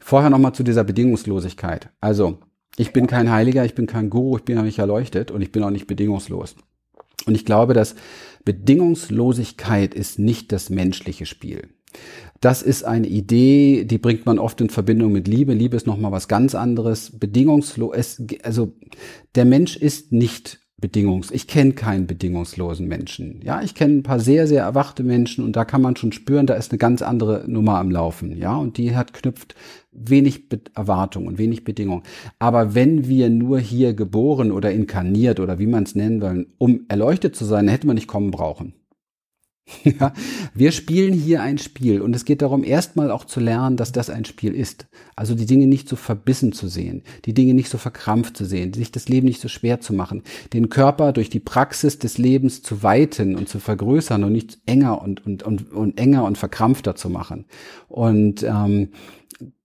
Vorher 0.00 0.30
nochmal 0.30 0.54
zu 0.54 0.62
dieser 0.62 0.84
Bedingungslosigkeit. 0.84 1.88
Also, 2.00 2.38
ich 2.76 2.92
bin 2.92 3.08
kein 3.08 3.30
Heiliger, 3.30 3.64
ich 3.64 3.74
bin 3.74 3.86
kein 3.86 4.10
Guru, 4.10 4.36
ich 4.36 4.44
bin 4.44 4.58
auch 4.58 4.62
nicht 4.62 4.78
erleuchtet 4.78 5.32
und 5.32 5.42
ich 5.42 5.50
bin 5.50 5.64
auch 5.64 5.70
nicht 5.70 5.88
bedingungslos. 5.88 6.54
Und 7.26 7.34
ich 7.34 7.44
glaube, 7.44 7.74
dass 7.74 7.94
Bedingungslosigkeit 8.44 9.94
ist 9.94 10.18
nicht 10.18 10.52
das 10.52 10.70
menschliche 10.70 11.26
Spiel. 11.26 11.68
Das 12.40 12.62
ist 12.62 12.84
eine 12.84 13.06
Idee, 13.06 13.84
die 13.84 13.98
bringt 13.98 14.26
man 14.26 14.38
oft 14.38 14.60
in 14.60 14.70
Verbindung 14.70 15.12
mit 15.12 15.28
Liebe. 15.28 15.54
Liebe 15.54 15.76
ist 15.76 15.86
nochmal 15.86 16.10
was 16.10 16.26
ganz 16.26 16.54
anderes. 16.54 17.18
Bedingungslos, 17.18 18.20
also 18.42 18.74
der 19.34 19.44
Mensch 19.44 19.76
ist 19.76 20.12
nicht 20.12 20.58
bedingungs, 20.82 21.30
ich 21.30 21.46
kenne 21.46 21.72
keinen 21.72 22.06
bedingungslosen 22.06 22.88
Menschen. 22.88 23.40
Ja, 23.42 23.62
ich 23.62 23.74
kenne 23.74 23.98
ein 23.98 24.02
paar 24.02 24.20
sehr, 24.20 24.46
sehr 24.46 24.62
erwachte 24.62 25.04
Menschen 25.04 25.44
und 25.44 25.56
da 25.56 25.64
kann 25.64 25.80
man 25.80 25.96
schon 25.96 26.12
spüren, 26.12 26.46
da 26.46 26.54
ist 26.54 26.72
eine 26.72 26.78
ganz 26.78 27.00
andere 27.00 27.44
Nummer 27.46 27.78
am 27.78 27.90
Laufen. 27.90 28.36
Ja, 28.36 28.56
und 28.56 28.76
die 28.76 28.94
hat 28.94 29.14
knüpft 29.14 29.54
wenig 29.92 30.48
Erwartung 30.74 31.26
und 31.26 31.38
wenig 31.38 31.64
Bedingung. 31.64 32.02
Aber 32.38 32.74
wenn 32.74 33.08
wir 33.08 33.30
nur 33.30 33.60
hier 33.60 33.94
geboren 33.94 34.50
oder 34.50 34.72
inkarniert 34.72 35.38
oder 35.38 35.58
wie 35.58 35.66
man 35.66 35.84
es 35.84 35.94
nennen 35.94 36.20
wollen, 36.20 36.46
um 36.58 36.86
erleuchtet 36.88 37.36
zu 37.36 37.44
sein, 37.44 37.68
hätte 37.68 37.86
man 37.86 37.94
nicht 37.94 38.08
kommen 38.08 38.30
brauchen. 38.30 38.74
Ja, 39.84 40.12
wir 40.54 40.72
spielen 40.72 41.12
hier 41.12 41.42
ein 41.42 41.58
Spiel 41.58 42.00
und 42.00 42.14
es 42.14 42.24
geht 42.24 42.42
darum, 42.42 42.64
erstmal 42.64 43.10
auch 43.10 43.24
zu 43.24 43.40
lernen, 43.40 43.76
dass 43.76 43.92
das 43.92 44.10
ein 44.10 44.24
Spiel 44.24 44.54
ist. 44.54 44.86
Also 45.16 45.34
die 45.34 45.46
Dinge 45.46 45.66
nicht 45.66 45.88
so 45.88 45.96
verbissen 45.96 46.52
zu 46.52 46.68
sehen, 46.68 47.02
die 47.24 47.34
Dinge 47.34 47.54
nicht 47.54 47.68
so 47.68 47.78
verkrampft 47.78 48.36
zu 48.36 48.44
sehen, 48.44 48.72
sich 48.72 48.92
das 48.92 49.08
Leben 49.08 49.26
nicht 49.26 49.40
so 49.40 49.48
schwer 49.48 49.80
zu 49.80 49.92
machen, 49.92 50.22
den 50.52 50.68
Körper 50.68 51.12
durch 51.12 51.30
die 51.30 51.40
Praxis 51.40 51.98
des 51.98 52.18
Lebens 52.18 52.62
zu 52.62 52.82
weiten 52.82 53.36
und 53.36 53.48
zu 53.48 53.60
vergrößern 53.60 54.24
und 54.24 54.32
nicht 54.32 54.58
enger 54.66 55.00
und, 55.02 55.24
und, 55.24 55.42
und, 55.42 55.72
und 55.72 55.98
enger 55.98 56.24
und 56.24 56.38
verkrampfter 56.38 56.94
zu 56.94 57.08
machen. 57.08 57.46
Und 57.88 58.42
ähm, 58.42 58.90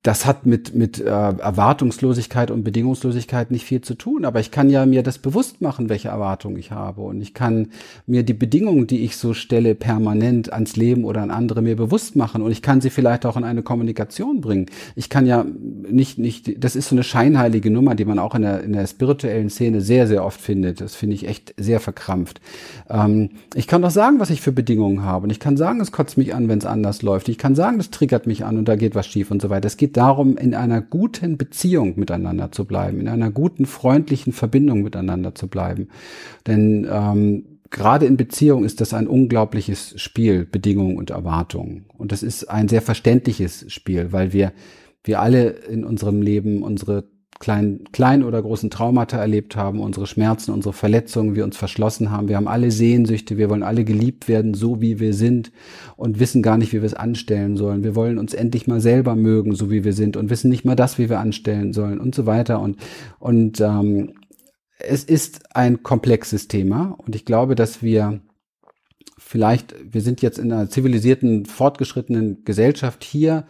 das 0.08 0.26
hat 0.26 0.46
mit, 0.46 0.74
mit 0.74 1.02
äh, 1.02 1.04
Erwartungslosigkeit 1.04 2.50
und 2.50 2.64
Bedingungslosigkeit 2.64 3.52
nicht 3.52 3.66
viel 3.66 3.82
zu 3.82 3.94
tun, 3.94 4.24
aber 4.24 4.40
ich 4.40 4.52
kann 4.52 4.70
ja 4.70 4.86
mir 4.86 5.04
das 5.04 5.18
bewusst 5.18 5.60
machen, 5.60 5.90
welche 5.90 6.08
Erwartungen 6.08 6.56
ich 6.56 6.72
habe 6.72 7.02
und 7.02 7.20
ich 7.20 7.34
kann 7.34 7.72
mir 8.06 8.24
die 8.24 8.34
Bedingungen, 8.34 8.88
die 8.88 9.04
ich 9.04 9.18
so 9.18 9.34
stelle, 9.34 9.76
permanent 9.76 10.54
ans 10.54 10.78
Leben 10.78 11.04
oder 11.04 11.22
an 11.24 11.30
andere 11.30 11.62
mir 11.62 11.76
bewusst 11.76 12.16
machen 12.16 12.42
und 12.42 12.52
ich 12.52 12.62
kann 12.62 12.80
sie 12.80 12.90
vielleicht 12.90 13.26
auch 13.26 13.36
in 13.36 13.44
eine 13.44 13.64
Kommunikation 13.64 14.40
bringen. 14.40 14.68
Ich 14.96 15.10
kann 15.10 15.26
ja 15.26 15.46
nicht, 15.90 16.18
nicht, 16.20 16.64
das 16.64 16.78
ist 16.78 16.88
so 16.88 16.96
eine 16.96 17.04
scheinheilige 17.04 17.70
Nummer, 17.70 17.94
die 17.94 18.06
man 18.06 18.18
auch 18.18 18.34
in 18.34 18.44
der, 18.44 18.64
in 18.64 18.72
der 18.72 18.88
spirituellen 18.88 19.50
Szene 19.50 19.82
sehr, 19.82 20.08
sehr 20.08 20.24
oft 20.24 20.40
findet. 20.40 20.80
Das 20.80 20.96
finde 20.96 21.16
ich 21.16 21.28
echt 21.28 21.54
sehr 21.58 21.82
verkrampft. 21.82 22.40
Ähm, 22.90 23.32
ich 23.56 23.68
kann 23.68 23.82
doch 23.82 23.92
sagen, 23.92 24.22
was 24.22 24.30
ich 24.30 24.40
für 24.40 24.54
Bedingungen 24.54 25.04
habe 25.04 25.26
und 25.26 25.32
ich 25.32 25.42
kann 25.42 25.58
sagen, 25.58 25.82
es 25.82 25.92
kotzt 25.92 26.18
mich 26.18 26.34
an, 26.34 26.48
wenn 26.48 26.60
es 26.60 26.66
anders 26.66 27.02
läuft. 27.02 27.28
Ich 27.28 27.38
kann 27.38 27.56
sagen, 27.56 27.78
das 27.78 27.90
triggert 27.90 28.26
mich 28.26 28.46
an 28.46 28.58
und 28.58 28.70
da 28.70 28.78
geht 28.78 28.96
was 28.96 29.06
schief 29.06 29.32
und 29.32 29.42
so 29.42 29.50
weiter. 29.50 29.68
Es 29.68 29.76
geht 29.76 29.97
darum, 29.98 30.38
in 30.38 30.54
einer 30.54 30.82
guten 30.82 31.38
Beziehung 31.38 31.94
miteinander 31.98 32.52
zu 32.52 32.66
bleiben, 32.66 33.00
in 33.00 33.08
einer 33.08 33.32
guten, 33.32 33.66
freundlichen 33.66 34.32
Verbindung 34.32 34.84
miteinander 34.84 35.34
zu 35.34 35.48
bleiben. 35.48 35.88
Denn 36.46 36.88
ähm, 36.90 37.60
gerade 37.72 38.06
in 38.06 38.16
Beziehung 38.16 38.64
ist 38.64 38.80
das 38.80 38.94
ein 38.94 39.08
unglaubliches 39.08 40.00
Spiel, 40.00 40.46
Bedingungen 40.46 40.98
und 40.98 41.10
Erwartungen. 41.10 41.86
Und 41.98 42.12
das 42.12 42.24
ist 42.24 42.46
ein 42.46 42.68
sehr 42.68 42.82
verständliches 42.82 43.66
Spiel, 43.74 44.12
weil 44.12 44.34
wir, 44.34 44.54
wir 45.04 45.20
alle 45.20 45.50
in 45.50 45.84
unserem 45.84 46.22
Leben 46.22 46.62
unsere 46.62 47.06
kleinen, 47.40 47.86
kleinen 47.92 48.24
oder 48.24 48.42
großen 48.42 48.70
Traumata 48.70 49.18
erlebt 49.18 49.56
haben, 49.56 49.80
unsere 49.80 50.08
Schmerzen, 50.08 50.52
unsere 50.52 50.74
Verletzungen, 50.74 51.36
wir 51.36 51.44
uns 51.44 51.58
verschlossen 51.58 52.12
haben. 52.12 52.28
Wir 52.28 52.38
haben 52.38 52.48
alle 52.48 52.72
Sehnsüchte, 52.72 53.38
wir 53.38 53.50
wollen 53.50 53.64
alle 53.64 53.84
geliebt 53.84 54.28
werden, 54.28 54.54
so 54.54 54.82
wie 54.82 55.00
wir 55.00 55.14
sind 55.14 55.52
und 55.96 56.20
wissen 56.20 56.42
gar 56.42 56.58
nicht, 56.58 56.74
wie 56.74 56.82
wir 56.82 56.86
es 56.86 56.94
anstellen 56.94 57.58
sollen. 57.58 57.84
Wir 57.84 57.96
wollen 57.96 58.18
uns 58.18 58.34
endlich 58.34 58.68
mal 58.68 58.82
selber 58.82 59.16
mögen, 59.16 59.56
so 59.56 59.70
wie 59.70 59.84
wir 59.84 59.94
sind 59.94 60.18
und 60.18 60.30
wissen 60.30 60.50
nicht 60.50 60.66
mal 60.66 60.76
das, 60.76 60.98
wie 60.98 61.10
wir 61.10 61.20
anstellen 61.20 61.74
sollen 61.74 62.00
und 62.00 62.16
so 62.16 62.26
weiter. 62.26 62.60
Und, 62.60 62.78
und 63.20 63.62
ähm, 63.62 64.14
es 64.80 65.04
ist 65.04 65.56
ein 65.56 65.84
komplexes 65.84 66.48
Thema 66.48 66.96
und 67.06 67.16
ich 67.16 67.26
glaube, 67.26 67.56
dass 67.56 67.82
wir 67.82 68.22
vielleicht, 69.18 69.76
wir 69.94 70.02
sind 70.02 70.22
jetzt 70.22 70.40
in 70.40 70.52
einer 70.52 70.70
zivilisierten, 70.70 71.46
fortgeschrittenen 71.46 72.44
Gesellschaft 72.46 73.04
hier 73.04 73.46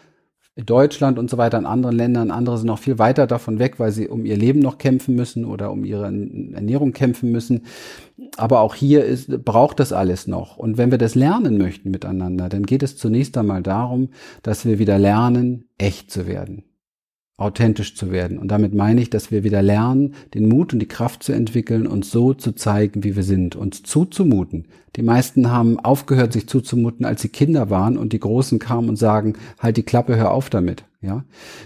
Deutschland 0.66 1.20
und 1.20 1.30
so 1.30 1.38
weiter, 1.38 1.58
in 1.58 1.66
anderen 1.66 1.96
Ländern, 1.96 2.32
andere 2.32 2.58
sind 2.58 2.68
noch 2.68 2.80
viel 2.80 3.00
weiter 3.00 3.28
davon 3.28 3.60
weg, 3.60 3.80
weil 3.80 3.92
sie 3.92 4.08
um 4.08 4.26
ihr 4.26 4.38
Leben 4.38 4.60
noch 4.60 4.78
kämpfen 4.78 5.16
müssen 5.16 5.46
oder 5.46 5.72
um 5.72 5.84
ihre 5.84 6.06
Ernährung 6.06 6.94
kämpfen 6.94 7.32
müssen. 7.32 7.62
Aber 8.38 8.62
auch 8.62 8.76
hier 8.76 9.06
ist, 9.06 9.44
braucht 9.46 9.80
das 9.80 9.94
alles 9.94 10.28
noch. 10.28 10.58
Und 10.58 10.78
wenn 10.78 10.92
wir 10.92 10.98
das 10.98 11.16
lernen 11.16 11.58
möchten 11.58 11.92
miteinander, 11.92 12.50
dann 12.50 12.64
geht 12.64 12.84
es 12.84 12.98
zunächst 12.98 13.38
einmal 13.38 13.62
darum, 13.62 14.10
dass 14.42 14.66
wir 14.66 14.80
wieder 14.80 14.98
lernen, 14.98 15.66
echt 15.78 16.12
zu 16.12 16.28
werden 16.28 16.64
authentisch 17.38 17.96
zu 17.96 18.12
werden. 18.12 18.40
Und 18.40 18.48
damit 18.50 18.74
meine 18.74 19.00
ich, 19.00 19.12
dass 19.12 19.30
wir 19.30 19.44
wieder 19.44 19.62
lernen, 19.62 20.16
den 20.34 20.50
Mut 20.50 20.74
und 20.74 20.80
die 20.80 20.88
Kraft 20.88 21.22
zu 21.22 21.34
entwickeln, 21.34 21.86
uns 21.86 22.10
so 22.10 22.34
zu 22.34 22.54
zeigen, 22.54 23.04
wie 23.04 23.16
wir 23.16 23.24
sind, 23.24 23.56
uns 23.56 23.84
zuzumuten. 23.84 24.66
Die 24.96 25.04
meisten 25.04 25.52
haben 25.52 25.80
aufgehört, 25.80 26.34
sich 26.34 26.48
zuzumuten, 26.48 27.06
als 27.06 27.22
sie 27.22 27.30
Kinder 27.30 27.70
waren 27.70 27.98
und 27.98 28.12
die 28.12 28.20
Großen 28.20 28.58
kamen 28.58 28.90
und 28.90 28.96
sagen, 28.96 29.34
halt 29.60 29.78
die 29.78 29.84
Klappe, 29.84 30.16
hör 30.16 30.32
auf 30.32 30.50
damit. 30.50 30.84
Ja, 31.02 31.24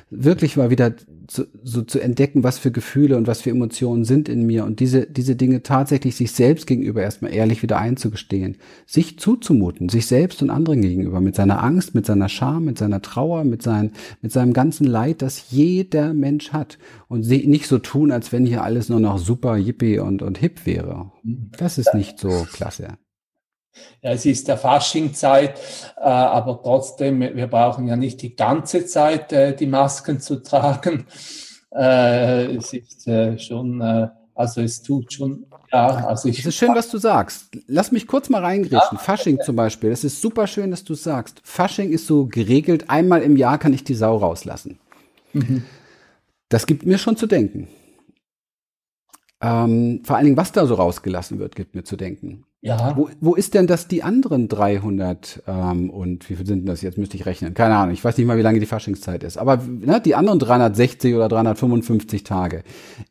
wirklich 0.09 0.57
mal 0.57 0.69
wieder 0.69 0.93
zu, 1.31 1.45
so 1.63 1.81
zu 1.81 2.01
entdecken, 2.01 2.43
was 2.43 2.59
für 2.59 2.71
Gefühle 2.71 3.15
und 3.15 3.25
was 3.25 3.41
für 3.41 3.51
Emotionen 3.51 4.03
sind 4.03 4.27
in 4.27 4.45
mir 4.45 4.65
und 4.65 4.81
diese, 4.81 5.07
diese 5.07 5.37
Dinge 5.37 5.63
tatsächlich 5.63 6.17
sich 6.17 6.33
selbst 6.33 6.67
gegenüber 6.67 7.01
erstmal 7.01 7.33
ehrlich 7.33 7.63
wieder 7.63 7.77
einzugestehen, 7.77 8.57
sich 8.85 9.17
zuzumuten, 9.17 9.87
sich 9.87 10.07
selbst 10.07 10.41
und 10.41 10.49
anderen 10.49 10.81
gegenüber, 10.81 11.21
mit 11.21 11.35
seiner 11.35 11.63
Angst, 11.63 11.95
mit 11.95 12.05
seiner 12.05 12.27
Scham, 12.27 12.65
mit 12.65 12.77
seiner 12.77 13.01
Trauer, 13.01 13.45
mit, 13.45 13.61
sein, 13.61 13.91
mit 14.21 14.33
seinem 14.33 14.51
ganzen 14.51 14.85
Leid, 14.85 15.21
das 15.21 15.51
jeder 15.51 16.13
Mensch 16.13 16.51
hat 16.51 16.77
und 17.07 17.25
nicht 17.27 17.67
so 17.67 17.79
tun, 17.79 18.11
als 18.11 18.33
wenn 18.33 18.45
hier 18.45 18.63
alles 18.63 18.89
nur 18.89 18.99
noch 18.99 19.17
super, 19.17 19.55
yippie 19.55 19.99
und, 19.99 20.21
und 20.21 20.37
hip 20.37 20.65
wäre. 20.65 21.11
Das 21.23 21.77
ist 21.77 21.93
nicht 21.93 22.19
so 22.19 22.45
klasse. 22.51 22.97
Ja, 24.01 24.11
es 24.11 24.25
ist 24.25 24.47
der 24.47 24.57
Faschingzeit, 24.57 25.59
äh, 25.97 26.01
aber 26.01 26.61
trotzdem, 26.61 27.21
wir 27.21 27.47
brauchen 27.47 27.87
ja 27.87 27.95
nicht 27.95 28.21
die 28.21 28.35
ganze 28.35 28.85
Zeit 28.85 29.31
äh, 29.31 29.55
die 29.55 29.67
Masken 29.67 30.19
zu 30.19 30.43
tragen. 30.43 31.05
Äh, 31.73 32.55
es 32.57 32.73
ist 32.73 33.07
schon, 33.41 33.81
also 34.35 34.61
es 34.61 34.81
tut 34.81 35.13
schon, 35.13 35.45
ja, 35.71 36.05
also 36.05 36.27
ich. 36.27 36.39
Es 36.39 36.45
ist 36.45 36.55
schön, 36.55 36.75
was 36.75 36.89
du 36.89 36.97
sagst. 36.97 37.57
Lass 37.67 37.91
mich 37.91 38.07
kurz 38.07 38.29
mal 38.29 38.43
reingrätschen. 38.43 38.97
Ja, 38.97 38.97
Fasching 38.97 39.39
zum 39.41 39.55
Beispiel, 39.55 39.89
das 39.89 40.03
ist 40.03 40.21
super 40.21 40.47
schön, 40.47 40.71
dass 40.71 40.83
du 40.83 40.95
sagst. 40.95 41.41
Fasching 41.43 41.91
ist 41.91 42.07
so 42.07 42.25
geregelt, 42.25 42.89
einmal 42.89 43.21
im 43.21 43.37
Jahr 43.37 43.57
kann 43.57 43.73
ich 43.73 43.83
die 43.83 43.95
Sau 43.95 44.17
rauslassen. 44.17 44.79
Mhm. 45.33 45.63
Das 46.49 46.65
gibt 46.65 46.85
mir 46.85 46.97
schon 46.97 47.15
zu 47.15 47.27
denken. 47.27 47.69
Ähm, 49.41 50.01
vor 50.03 50.17
allen 50.17 50.25
Dingen, 50.25 50.37
was 50.37 50.51
da 50.51 50.65
so 50.65 50.75
rausgelassen 50.75 51.39
wird, 51.39 51.55
gibt 51.55 51.73
mir 51.73 51.83
zu 51.83 51.95
denken. 51.95 52.43
Ja. 52.63 52.95
Wo, 52.95 53.09
wo 53.19 53.33
ist 53.33 53.55
denn 53.55 53.65
das 53.65 53.87
die 53.87 54.03
anderen 54.03 54.47
300 54.47 55.43
ähm, 55.47 55.89
und 55.89 56.29
wie 56.29 56.35
viel 56.35 56.45
sind 56.45 56.59
denn 56.59 56.65
das 56.67 56.81
jetzt? 56.81 56.97
Müsste 56.99 57.17
ich 57.17 57.25
rechnen. 57.25 57.55
Keine 57.55 57.75
Ahnung. 57.75 57.93
Ich 57.93 58.03
weiß 58.03 58.15
nicht 58.17 58.27
mal, 58.27 58.37
wie 58.37 58.43
lange 58.43 58.59
die 58.59 58.67
Faschingszeit 58.67 59.23
ist. 59.23 59.37
Aber 59.37 59.57
ne, 59.57 59.99
die 59.99 60.13
anderen 60.13 60.37
360 60.37 61.15
oder 61.15 61.27
355 61.27 62.23
Tage. 62.23 62.63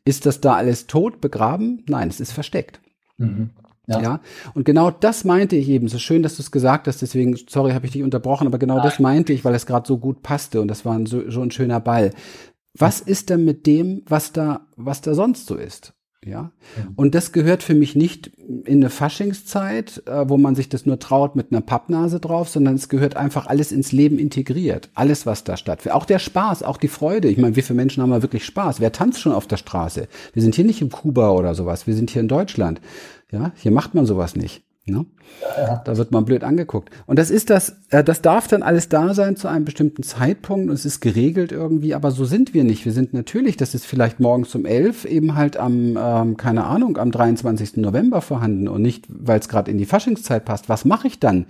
Ist 0.05 0.25
das 0.25 0.39
da 0.39 0.53
alles 0.53 0.87
tot, 0.87 1.19
begraben? 1.19 1.83
Nein, 1.89 2.07
es 2.07 2.21
ist 2.21 2.31
versteckt. 2.31 2.79
Mhm. 3.17 3.49
Ja. 3.87 4.01
ja. 4.01 4.19
Und 4.53 4.63
genau 4.63 4.89
das 4.89 5.25
meinte 5.25 5.57
ich 5.57 5.67
eben. 5.67 5.89
So 5.89 5.99
schön, 5.99 6.23
dass 6.23 6.37
du 6.37 6.43
es 6.43 6.51
gesagt 6.51 6.87
hast. 6.87 7.01
Deswegen, 7.01 7.37
sorry, 7.49 7.73
habe 7.73 7.85
ich 7.85 7.91
dich 7.91 8.03
unterbrochen, 8.03 8.47
aber 8.47 8.57
genau 8.57 8.75
Nein. 8.75 8.85
das 8.85 8.99
meinte 8.99 9.33
ich, 9.33 9.43
weil 9.43 9.53
es 9.53 9.65
gerade 9.65 9.85
so 9.85 9.97
gut 9.97 10.23
passte 10.23 10.61
und 10.61 10.69
das 10.69 10.85
war 10.85 10.95
ein, 10.95 11.07
so, 11.07 11.29
so 11.29 11.41
ein 11.41 11.51
schöner 11.51 11.81
Ball. 11.81 12.11
Was 12.77 13.01
ist 13.01 13.29
denn 13.29 13.43
mit 13.43 13.67
dem, 13.67 14.03
was 14.07 14.31
da, 14.31 14.67
was 14.77 15.01
da 15.01 15.13
sonst 15.13 15.47
so 15.47 15.55
ist? 15.55 15.93
Ja. 16.23 16.51
Und 16.95 17.15
das 17.15 17.31
gehört 17.31 17.63
für 17.63 17.73
mich 17.73 17.95
nicht 17.95 18.27
in 18.65 18.77
eine 18.77 18.91
Faschingszeit, 18.91 20.03
äh, 20.05 20.29
wo 20.29 20.37
man 20.37 20.53
sich 20.53 20.69
das 20.69 20.85
nur 20.85 20.99
traut 20.99 21.35
mit 21.35 21.51
einer 21.51 21.61
Pappnase 21.61 22.19
drauf, 22.19 22.47
sondern 22.47 22.75
es 22.75 22.89
gehört 22.89 23.17
einfach 23.17 23.47
alles 23.47 23.71
ins 23.71 23.91
Leben 23.91 24.19
integriert. 24.19 24.89
Alles, 24.93 25.25
was 25.25 25.43
da 25.43 25.57
stattfindet. 25.57 25.95
Auch 25.95 26.05
der 26.05 26.19
Spaß, 26.19 26.61
auch 26.61 26.77
die 26.77 26.89
Freude. 26.89 27.27
Ich 27.27 27.39
meine, 27.39 27.55
wie 27.55 27.63
viele 27.63 27.77
Menschen 27.77 28.03
haben 28.03 28.11
wir 28.11 28.21
wirklich 28.21 28.45
Spaß? 28.45 28.79
Wer 28.79 28.91
tanzt 28.91 29.19
schon 29.19 29.31
auf 29.31 29.47
der 29.47 29.57
Straße? 29.57 30.07
Wir 30.33 30.41
sind 30.43 30.53
hier 30.53 30.65
nicht 30.65 30.81
in 30.81 30.91
Kuba 30.91 31.31
oder 31.31 31.55
sowas. 31.55 31.87
Wir 31.87 31.95
sind 31.95 32.11
hier 32.11 32.21
in 32.21 32.27
Deutschland. 32.27 32.81
Ja, 33.31 33.51
hier 33.55 33.71
macht 33.71 33.95
man 33.95 34.05
sowas 34.05 34.35
nicht. 34.35 34.61
Ne? 34.85 35.05
Ja, 35.57 35.81
Da 35.85 35.95
wird 35.95 36.11
man 36.11 36.25
blöd 36.25 36.43
angeguckt. 36.43 36.89
Und 37.05 37.19
das 37.19 37.29
ist 37.29 37.51
das, 37.51 37.81
äh, 37.91 38.03
das 38.03 38.23
darf 38.23 38.47
dann 38.47 38.63
alles 38.63 38.89
da 38.89 39.13
sein 39.13 39.35
zu 39.35 39.47
einem 39.47 39.63
bestimmten 39.63 40.01
Zeitpunkt 40.01 40.69
und 40.69 40.73
es 40.73 40.85
ist 40.85 41.01
geregelt 41.01 41.51
irgendwie, 41.51 41.93
aber 41.93 42.09
so 42.09 42.25
sind 42.25 42.55
wir 42.55 42.63
nicht. 42.63 42.83
Wir 42.83 42.91
sind 42.91 43.13
natürlich, 43.13 43.57
das 43.57 43.75
ist 43.75 43.85
vielleicht 43.85 44.19
morgens 44.19 44.55
um 44.55 44.65
elf 44.65 45.05
eben 45.05 45.35
halt 45.35 45.55
am, 45.55 45.97
ähm, 46.01 46.35
keine 46.35 46.63
Ahnung, 46.63 46.97
am 46.97 47.11
23. 47.11 47.77
November 47.77 48.21
vorhanden 48.21 48.67
und 48.67 48.81
nicht, 48.81 49.05
weil 49.07 49.39
es 49.39 49.49
gerade 49.49 49.69
in 49.69 49.77
die 49.77 49.85
Faschingszeit 49.85 50.45
passt. 50.45 50.67
Was 50.67 50.83
mache 50.83 51.07
ich 51.07 51.19
dann 51.19 51.45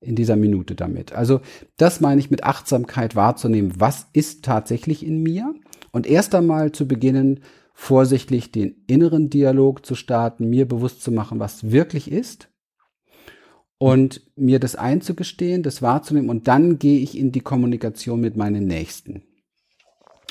in 0.00 0.16
dieser 0.16 0.36
Minute 0.36 0.74
damit? 0.74 1.12
Also 1.12 1.42
das 1.76 2.00
meine 2.00 2.18
ich 2.18 2.30
mit 2.30 2.44
Achtsamkeit 2.44 3.14
wahrzunehmen. 3.14 3.74
Was 3.76 4.06
ist 4.14 4.42
tatsächlich 4.42 5.04
in 5.04 5.22
mir? 5.22 5.54
Und 5.92 6.06
erst 6.06 6.34
einmal 6.34 6.72
zu 6.72 6.88
beginnen, 6.88 7.40
vorsichtig 7.74 8.52
den 8.52 8.76
inneren 8.86 9.28
Dialog 9.28 9.84
zu 9.84 9.94
starten, 9.94 10.48
mir 10.48 10.66
bewusst 10.66 11.02
zu 11.02 11.12
machen, 11.12 11.40
was 11.40 11.70
wirklich 11.70 12.10
ist 12.10 12.49
und 13.80 14.20
mir 14.36 14.60
das 14.60 14.76
einzugestehen, 14.76 15.62
das 15.62 15.80
wahrzunehmen 15.80 16.28
und 16.28 16.48
dann 16.48 16.78
gehe 16.78 17.00
ich 17.00 17.16
in 17.16 17.32
die 17.32 17.40
Kommunikation 17.40 18.20
mit 18.20 18.36
meinen 18.36 18.66
Nächsten 18.66 19.22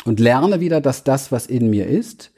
und 0.05 0.19
lerne 0.19 0.59
wieder, 0.59 0.81
dass 0.81 1.03
das, 1.03 1.31
was 1.31 1.47
in 1.47 1.71
mir 1.71 1.87
ist, 1.87 2.31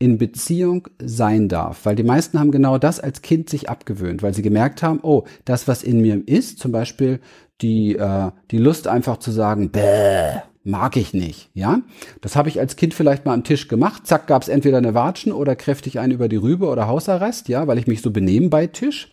in 0.00 0.18
Beziehung 0.18 0.88
sein 1.00 1.48
darf, 1.48 1.86
weil 1.86 1.94
die 1.94 2.02
meisten 2.02 2.40
haben 2.40 2.50
genau 2.50 2.78
das 2.78 2.98
als 2.98 3.22
Kind 3.22 3.48
sich 3.48 3.70
abgewöhnt, 3.70 4.24
weil 4.24 4.34
sie 4.34 4.42
gemerkt 4.42 4.82
haben, 4.82 4.98
oh, 5.02 5.22
das, 5.44 5.68
was 5.68 5.84
in 5.84 6.00
mir 6.00 6.26
ist, 6.26 6.58
zum 6.58 6.72
Beispiel 6.72 7.20
die, 7.60 7.94
äh, 7.94 8.32
die 8.50 8.58
Lust 8.58 8.88
einfach 8.88 9.18
zu 9.18 9.30
sagen, 9.30 9.70
bäh, 9.70 10.40
mag 10.64 10.96
ich 10.96 11.14
nicht, 11.14 11.48
ja. 11.54 11.80
Das 12.22 12.34
habe 12.34 12.48
ich 12.48 12.58
als 12.58 12.74
Kind 12.74 12.92
vielleicht 12.92 13.24
mal 13.24 13.34
am 13.34 13.44
Tisch 13.44 13.68
gemacht. 13.68 14.04
Zack, 14.04 14.26
gab 14.26 14.42
es 14.42 14.48
entweder 14.48 14.78
eine 14.78 14.94
Watschen 14.94 15.32
oder 15.32 15.54
kräftig 15.54 16.00
einen 16.00 16.12
über 16.12 16.28
die 16.28 16.36
Rübe 16.36 16.66
oder 16.66 16.88
Hausarrest, 16.88 17.48
ja, 17.48 17.68
weil 17.68 17.78
ich 17.78 17.86
mich 17.86 18.02
so 18.02 18.10
benehmen 18.10 18.50
bei 18.50 18.66
Tisch. 18.66 19.12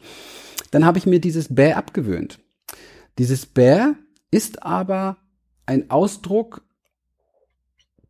Dann 0.74 0.86
habe 0.86 0.98
ich 0.98 1.06
mir 1.06 1.22
dieses 1.22 1.54
Bäh 1.54 1.74
abgewöhnt. 1.74 2.40
Dieses 3.20 3.46
Bäh 3.46 3.94
ist 4.32 4.64
aber 4.64 5.18
ein 5.68 5.92
Ausdruck, 5.92 6.64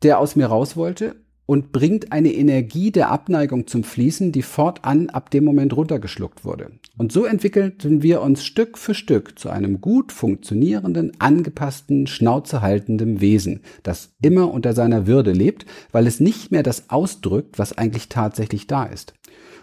der 0.01 0.19
aus 0.19 0.37
mir 0.37 0.45
raus 0.45 0.77
wollte 0.77 1.22
und 1.45 1.71
bringt 1.71 2.11
eine 2.11 2.31
Energie 2.33 2.91
der 2.91 3.11
Abneigung 3.11 3.67
zum 3.67 3.83
Fließen, 3.83 4.31
die 4.31 4.41
fortan 4.41 5.09
ab 5.09 5.29
dem 5.29 5.43
Moment 5.43 5.75
runtergeschluckt 5.75 6.45
wurde. 6.45 6.71
Und 6.97 7.11
so 7.11 7.25
entwickelten 7.25 8.01
wir 8.01 8.21
uns 8.21 8.45
Stück 8.45 8.77
für 8.77 8.93
Stück 8.93 9.37
zu 9.37 9.49
einem 9.49 9.81
gut 9.81 10.11
funktionierenden, 10.11 11.11
angepassten, 11.19 12.07
schnauzehaltenden 12.07 13.19
Wesen, 13.19 13.61
das 13.83 14.13
immer 14.21 14.51
unter 14.51 14.73
seiner 14.73 15.05
Würde 15.05 15.31
lebt, 15.31 15.65
weil 15.91 16.07
es 16.07 16.19
nicht 16.19 16.51
mehr 16.51 16.63
das 16.63 16.89
ausdrückt, 16.89 17.59
was 17.59 17.77
eigentlich 17.77 18.09
tatsächlich 18.09 18.67
da 18.67 18.85
ist. 18.85 19.13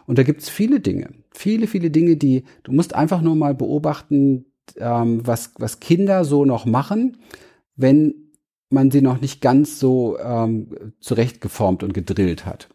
Und 0.06 0.18
da 0.18 0.22
gibt's 0.22 0.48
viele 0.48 0.80
Dinge, 0.80 1.10
viele, 1.30 1.66
viele 1.66 1.90
Dinge, 1.90 2.16
die 2.16 2.44
du 2.64 2.72
musst 2.72 2.94
einfach 2.94 3.22
nur 3.22 3.36
mal 3.36 3.54
beobachten, 3.54 4.46
ähm, 4.76 5.26
was, 5.26 5.52
was 5.58 5.80
Kinder 5.80 6.24
so 6.24 6.44
noch 6.44 6.66
machen, 6.66 7.18
wenn 7.76 8.29
man 8.70 8.90
sie 8.90 9.02
noch 9.02 9.20
nicht 9.20 9.40
ganz 9.40 9.78
so 9.78 10.18
ähm, 10.18 10.94
zurechtgeformt 11.00 11.82
und 11.82 11.92
gedrillt 11.92 12.46
hat. 12.46 12.68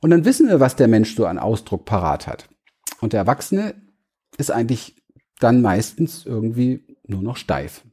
Und 0.00 0.10
dann 0.10 0.24
wissen 0.24 0.48
wir, 0.48 0.58
was 0.58 0.74
der 0.74 0.88
Mensch 0.88 1.14
so 1.14 1.26
an 1.26 1.38
Ausdruck 1.38 1.84
parat 1.84 2.26
hat. 2.26 2.48
Und 3.00 3.12
der 3.12 3.20
Erwachsene 3.20 3.74
ist 4.36 4.50
eigentlich 4.50 4.96
dann 5.38 5.60
meistens 5.60 6.26
irgendwie 6.26 6.84
nur 7.06 7.22
noch 7.22 7.36
steif. 7.36 7.84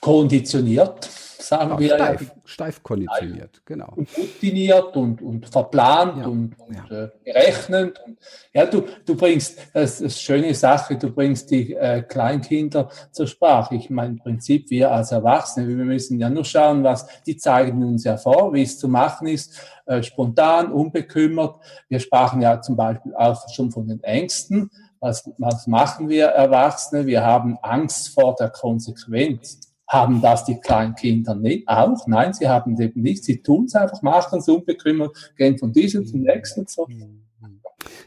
Konditioniert 0.00 1.08
sagen 1.46 1.70
ja, 1.70 1.78
wir. 1.78 1.94
Steif, 1.94 2.22
ja, 2.22 2.28
steif 2.44 2.82
konditioniert, 2.82 3.62
genau. 3.64 3.92
Und 3.94 4.08
routiniert 4.16 4.96
und, 4.96 5.22
und 5.22 5.48
verplant 5.48 6.18
ja, 6.18 6.26
und, 6.26 6.54
und 6.58 6.90
äh, 6.90 7.08
berechnend. 7.24 8.00
Und, 8.04 8.18
ja, 8.52 8.66
du, 8.66 8.84
du 9.04 9.16
bringst, 9.16 9.58
das 9.72 9.94
ist 9.94 10.00
eine 10.00 10.10
schöne 10.10 10.54
Sache, 10.54 10.96
du 10.96 11.10
bringst 11.10 11.50
die 11.50 11.74
äh, 11.74 12.02
Kleinkinder 12.02 12.90
zur 13.12 13.26
Sprache. 13.26 13.76
Ich 13.76 13.90
meine, 13.90 14.12
im 14.14 14.18
Prinzip, 14.18 14.70
wir 14.70 14.90
als 14.90 15.12
Erwachsene, 15.12 15.68
wir 15.68 15.84
müssen 15.84 16.18
ja 16.18 16.28
nur 16.28 16.44
schauen, 16.44 16.84
was, 16.84 17.06
die 17.22 17.36
zeigen 17.36 17.82
uns 17.84 18.04
ja 18.04 18.16
vor, 18.16 18.52
wie 18.52 18.62
es 18.62 18.78
zu 18.78 18.88
machen 18.88 19.28
ist, 19.28 19.60
äh, 19.86 20.02
spontan, 20.02 20.72
unbekümmert. 20.72 21.56
Wir 21.88 22.00
sprachen 22.00 22.42
ja 22.42 22.60
zum 22.60 22.76
Beispiel 22.76 23.14
auch 23.14 23.48
schon 23.50 23.70
von 23.70 23.86
den 23.88 24.02
Ängsten. 24.02 24.70
Was, 24.98 25.30
was 25.38 25.66
machen 25.66 26.08
wir 26.08 26.26
Erwachsene? 26.26 27.06
Wir 27.06 27.22
haben 27.22 27.58
Angst 27.62 28.08
vor 28.08 28.34
der 28.34 28.48
Konsequenz. 28.48 29.65
Haben 29.88 30.20
das 30.20 30.44
die 30.44 30.58
kleinen 30.60 30.94
Kinder 30.94 31.34
nicht? 31.34 31.68
Auch? 31.68 32.06
Nein, 32.06 32.32
sie 32.32 32.48
haben 32.48 32.74
es 32.74 32.80
eben 32.80 33.02
nicht. 33.02 33.24
Sie 33.24 33.42
tun 33.42 33.66
es 33.66 33.74
einfach, 33.74 34.02
machen 34.02 34.40
es 34.40 34.48
unbekümmert, 34.48 35.32
gehen 35.36 35.58
von 35.58 35.72
diesem 35.72 36.06
zum 36.06 36.22
nächsten 36.22 36.60
und 36.60 36.70
so. 36.70 36.88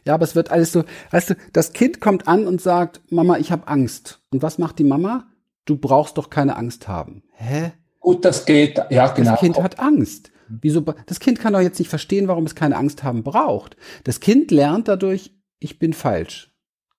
Ja, 0.06 0.16
aber 0.16 0.24
es 0.24 0.36
wird 0.36 0.52
alles 0.52 0.72
so, 0.72 0.84
weißt 1.12 1.32
du, 1.32 1.36
das 1.54 1.74
Kind 1.74 2.02
kommt 2.02 2.28
an 2.28 2.48
und 2.48 2.62
sagt, 2.62 3.02
Mama, 3.12 3.38
ich 3.38 3.52
habe 3.52 3.68
Angst. 3.68 4.22
Und 4.32 4.42
was 4.42 4.58
macht 4.58 4.80
die 4.80 4.84
Mama? 4.84 5.28
Du 5.66 5.78
brauchst 5.78 6.18
doch 6.18 6.30
keine 6.30 6.58
Angst 6.58 6.88
haben. 6.88 7.24
Hä? 7.34 7.72
Gut, 8.00 8.26
das 8.26 8.46
geht, 8.46 8.82
ja, 8.90 9.08
genau. 9.08 9.32
Das 9.32 9.40
Kind 9.40 9.62
hat 9.62 9.80
Angst. 9.80 10.32
Wieso? 10.50 10.82
Das 10.82 11.20
Kind 11.20 11.40
kann 11.40 11.54
doch 11.54 11.62
jetzt 11.62 11.80
nicht 11.80 11.90
verstehen, 11.90 12.28
warum 12.28 12.46
es 12.46 12.56
keine 12.56 12.76
Angst 12.76 13.04
haben 13.04 13.24
braucht. 13.24 13.78
Das 14.04 14.20
Kind 14.20 14.52
lernt 14.52 14.88
dadurch, 14.88 15.32
ich 15.60 15.78
bin 15.78 15.94
falsch. 15.94 16.52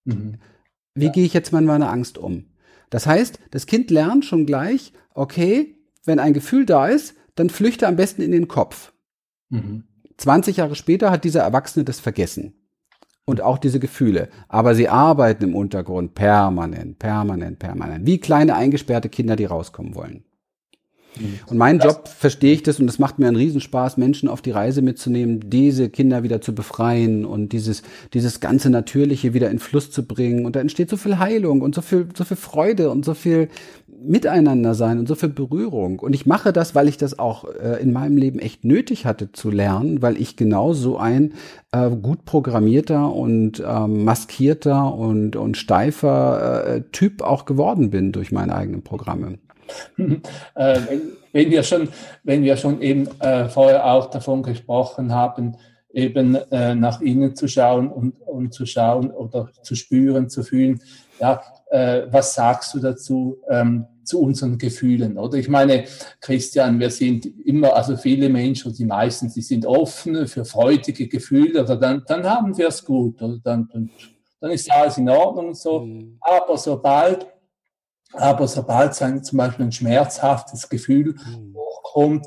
Mhm. 0.05 0.39
Wie 0.95 1.07
ja. 1.07 1.11
gehe 1.11 1.25
ich 1.25 1.35
jetzt 1.35 1.53
mit 1.53 1.65
meiner 1.65 1.91
Angst 1.91 2.17
um? 2.17 2.50
Das 2.91 3.07
heißt, 3.07 3.39
das 3.51 3.67
Kind 3.67 3.91
lernt 3.91 4.25
schon 4.25 4.47
gleich, 4.47 4.93
okay, 5.15 5.77
wenn 6.05 6.19
ein 6.19 6.35
Gefühl 6.35 6.67
da 6.67 6.89
ist, 6.89 7.15
dann 7.37 7.51
flüchte 7.51 7.87
am 7.87 7.97
besten 7.97 8.23
in 8.23 8.33
den 8.33 8.49
Kopf. 8.49 8.93
Mhm. 9.49 9.85
20 10.17 10.59
Jahre 10.59 10.75
später 10.75 11.11
hat 11.11 11.25
dieser 11.25 11.41
Erwachsene 11.41 11.85
das 11.85 12.01
vergessen. 12.01 12.55
Und 13.25 13.41
auch 13.41 13.59
diese 13.59 13.79
Gefühle. 13.79 14.29
Aber 14.49 14.75
sie 14.75 14.89
arbeiten 14.89 15.45
im 15.45 15.55
Untergrund 15.55 16.15
permanent, 16.15 16.99
permanent, 16.99 17.59
permanent. 17.59 18.05
Wie 18.05 18.19
kleine 18.19 18.57
eingesperrte 18.57 19.09
Kinder, 19.09 19.37
die 19.37 19.45
rauskommen 19.45 19.95
wollen. 19.95 20.25
Und 21.47 21.59
mein 21.59 21.79
Job 21.79 22.09
verstehe 22.09 22.53
ich 22.53 22.63
das 22.63 22.81
und 22.81 22.89
es 22.89 22.99
macht 22.99 23.19
mir 23.19 23.27
einen 23.27 23.37
Riesenspaß, 23.37 23.97
Menschen 23.97 24.29
auf 24.29 24.43
die 24.43 24.53
Reise 24.53 24.83
mitzunehmen, 24.83 25.51
diese 25.51 25.91
Kinder 25.91 26.23
wieder 26.23 26.41
zu 26.41 26.55
befreien 26.55 27.25
und 27.25 27.53
dieses, 27.53 27.83
dieses 28.15 28.41
ganze 28.41 28.71
Natürliche 28.71 29.35
wieder 29.35 29.51
in 29.51 29.59
Fluss 29.59 29.91
zu 29.91 30.07
bringen. 30.07 30.47
Und 30.47 30.57
da 30.57 30.61
entsteht 30.61 30.89
so 30.89 30.97
viel 30.97 31.19
Heilung 31.19 31.61
und 31.63 31.75
so 31.75 31.83
viel, 31.83 32.09
so 32.17 32.25
viel 32.25 32.37
Freude 32.37 32.91
und 32.91 33.05
so 33.05 33.15
viel 33.15 33.49
Miteinander 34.03 34.75
sein 34.75 34.99
und 34.99 35.09
so 35.09 35.15
viel 35.15 35.29
Berührung. 35.29 35.99
Und 35.99 36.15
ich 36.15 36.25
mache 36.25 36.53
das, 36.53 36.75
weil 36.75 36.89
ich 36.89 36.97
das 36.97 37.19
auch 37.19 37.45
äh, 37.45 37.83
in 37.83 37.93
meinem 37.93 38.17
Leben 38.17 38.39
echt 38.39 38.65
nötig 38.65 39.05
hatte 39.05 39.33
zu 39.33 39.51
lernen, 39.51 40.01
weil 40.01 40.17
ich 40.17 40.37
genau 40.37 40.73
so 40.73 40.97
ein 40.97 41.35
äh, 41.73 41.91
gut 41.91 42.25
programmierter 42.25 43.13
und 43.13 43.61
äh, 43.61 43.87
maskierter 43.87 44.95
und, 44.95 45.37
und 45.37 45.57
steifer 45.59 46.65
äh, 46.67 46.83
Typ 46.93 47.21
auch 47.21 47.45
geworden 47.45 47.91
bin 47.91 48.13
durch 48.13 48.33
meine 48.33 48.55
eigenen 48.55 48.83
Programme. 48.83 49.39
äh, 49.99 50.81
wenn, 50.89 51.01
wenn, 51.33 51.51
wir 51.51 51.63
schon, 51.63 51.89
wenn 52.25 52.43
wir 52.43 52.57
schon 52.57 52.81
eben 52.83 53.09
äh, 53.21 53.49
vorher 53.49 53.85
auch 53.87 54.11
davon 54.11 54.43
gesprochen 54.43 55.15
haben, 55.15 55.57
eben 55.93 56.37
äh, 56.51 56.75
nach 56.75 57.01
innen 57.01 57.35
zu 57.35 57.49
schauen 57.49 57.89
und, 57.91 58.13
und 58.23 58.55
zu 58.55 58.67
schauen 58.67 59.11
oder 59.11 59.51
zu 59.63 59.75
spüren, 59.75 60.29
zu 60.29 60.43
fühlen, 60.43 60.81
ja, 61.21 61.43
äh, 61.71 62.03
was 62.11 62.35
sagst 62.35 62.75
du 62.75 62.79
dazu 62.79 63.39
ähm, 63.49 63.87
zu 64.05 64.21
unseren 64.21 64.59
Gefühlen? 64.59 65.19
Oder 65.19 65.39
ich 65.39 65.49
meine, 65.49 65.85
Christian, 66.21 66.81
wir 66.81 66.91
sind 66.91 67.27
immer, 67.47 67.75
also 67.75 67.97
viele 67.97 68.29
Menschen, 68.29 68.73
die 68.73 68.85
meisten, 68.85 69.33
die 69.33 69.43
sind 69.43 69.67
offen 69.67 70.27
für 70.27 70.45
freudige 70.45 71.09
Gefühle, 71.09 71.63
oder 71.63 71.77
dann, 71.77 72.03
dann 72.07 72.25
haben 72.29 72.57
wir 72.57 72.69
es 72.69 72.85
gut, 72.85 73.21
oder 73.23 73.39
dann, 73.43 73.69
dann, 73.73 73.91
dann 74.41 74.51
ist 74.51 74.71
alles 74.71 74.99
in 74.99 75.09
Ordnung 75.09 75.49
und 75.49 75.57
so. 75.57 75.81
Mhm. 75.81 76.19
Aber 76.21 76.57
sobald 76.57 77.27
aber 78.13 78.49
sobald 78.49 78.95
sein, 78.95 79.23
zum 79.23 79.39
Beispiel 79.39 79.67
ein 79.67 79.73
schmerzhaftes 79.73 80.69
Gefühl 80.69 81.15
mhm. 81.15 81.55
hochkommt, 81.55 82.27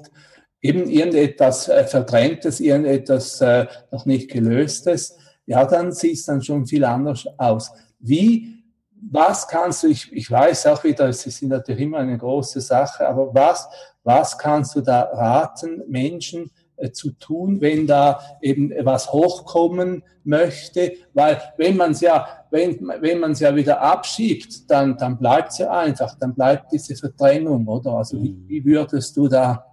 eben 0.62 0.90
irgendetwas 0.90 1.68
äh, 1.68 1.86
Verdrängtes, 1.86 2.60
irgendetwas 2.60 3.42
äh, 3.42 3.68
noch 3.92 4.06
nicht 4.06 4.32
Gelöstes, 4.32 5.18
ja, 5.46 5.66
dann 5.66 5.92
sieht 5.92 6.14
es 6.14 6.26
dann 6.26 6.42
schon 6.42 6.66
viel 6.66 6.86
anders 6.86 7.26
aus. 7.38 7.72
Wie, 8.00 8.64
was 8.96 9.48
kannst 9.48 9.84
du, 9.84 9.88
ich, 9.88 10.12
ich 10.14 10.32
weiß 10.32 10.68
auch 10.68 10.84
wieder, 10.86 11.10
es 11.10 11.26
ist 11.26 11.44
natürlich 11.44 11.82
immer 11.82 11.98
eine 11.98 12.18
große 12.18 12.62
Sache, 12.62 13.08
aber 13.08 13.34
was, 13.34 13.68
was 14.04 14.38
kannst 14.38 14.76
du 14.76 14.82
da 14.82 15.02
raten, 15.02 15.84
Menschen, 15.88 16.50
zu 16.92 17.12
tun, 17.12 17.62
wenn 17.62 17.88
da 17.88 18.20
eben 18.42 18.72
was 18.82 19.12
hochkommen 19.12 20.04
möchte, 20.24 20.94
weil 21.14 21.42
wenn 21.58 21.78
man 21.78 21.92
es 21.92 22.02
ja, 22.02 22.28
wenn, 22.52 22.80
wenn 23.00 23.20
man 23.20 23.32
es 23.32 23.40
ja 23.40 23.56
wieder 23.56 23.82
abschiebt, 23.82 24.70
dann, 24.70 24.98
dann 24.98 25.18
bleibt 25.18 25.52
es 25.52 25.60
ja 25.60 25.72
einfach, 25.72 26.18
dann 26.20 26.34
bleibt 26.34 26.72
diese 26.72 26.96
Verdrängung, 26.96 27.68
oder? 27.68 27.92
Also 27.92 28.22
wie, 28.22 28.34
mhm. 28.34 28.46
wie 28.48 28.66
würdest 28.66 29.16
du 29.18 29.28
da 29.28 29.66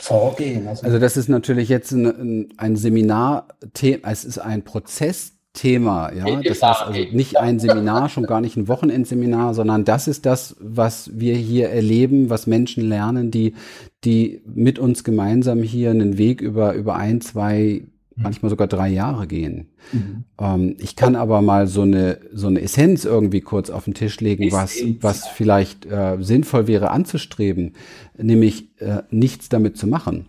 vorgehen? 0.00 0.68
Also, 0.68 0.86
also 0.86 0.98
das 0.98 1.16
ist 1.16 1.28
natürlich 1.28 1.68
jetzt 1.68 1.92
ein, 1.92 2.48
ein 2.56 2.76
Seminar, 2.76 3.48
es 4.02 4.24
ist 4.24 4.38
ein 4.38 4.64
Prozess 4.64 5.37
Thema, 5.58 6.12
ja. 6.12 6.40
Das 6.40 6.62
heißt 6.62 6.82
also 6.82 7.00
nicht 7.12 7.36
ein 7.36 7.58
Seminar, 7.58 8.08
schon 8.08 8.26
gar 8.26 8.40
nicht 8.40 8.56
ein 8.56 8.68
Wochenendseminar, 8.68 9.54
sondern 9.54 9.84
das 9.84 10.06
ist 10.06 10.24
das, 10.24 10.54
was 10.60 11.10
wir 11.18 11.34
hier 11.34 11.68
erleben, 11.68 12.30
was 12.30 12.46
Menschen 12.46 12.88
lernen, 12.88 13.32
die, 13.32 13.54
die 14.04 14.40
mit 14.46 14.78
uns 14.78 15.02
gemeinsam 15.02 15.64
hier 15.64 15.90
einen 15.90 16.16
Weg 16.16 16.40
über, 16.40 16.74
über 16.74 16.94
ein, 16.94 17.20
zwei, 17.20 17.82
mhm. 17.82 18.22
manchmal 18.22 18.50
sogar 18.50 18.68
drei 18.68 18.88
Jahre 18.88 19.26
gehen. 19.26 19.70
Mhm. 19.90 20.24
Ähm, 20.40 20.76
ich 20.78 20.94
kann 20.94 21.16
aber 21.16 21.42
mal 21.42 21.66
so 21.66 21.82
eine, 21.82 22.20
so 22.32 22.46
eine 22.46 22.60
Essenz 22.60 23.04
irgendwie 23.04 23.40
kurz 23.40 23.68
auf 23.68 23.84
den 23.84 23.94
Tisch 23.94 24.20
legen, 24.20 24.52
was, 24.52 24.76
was 25.00 25.26
vielleicht 25.26 25.86
äh, 25.86 26.18
sinnvoll 26.20 26.68
wäre 26.68 26.92
anzustreben, 26.92 27.72
nämlich 28.16 28.80
äh, 28.80 29.02
nichts 29.10 29.48
damit 29.48 29.76
zu 29.76 29.88
machen. 29.88 30.26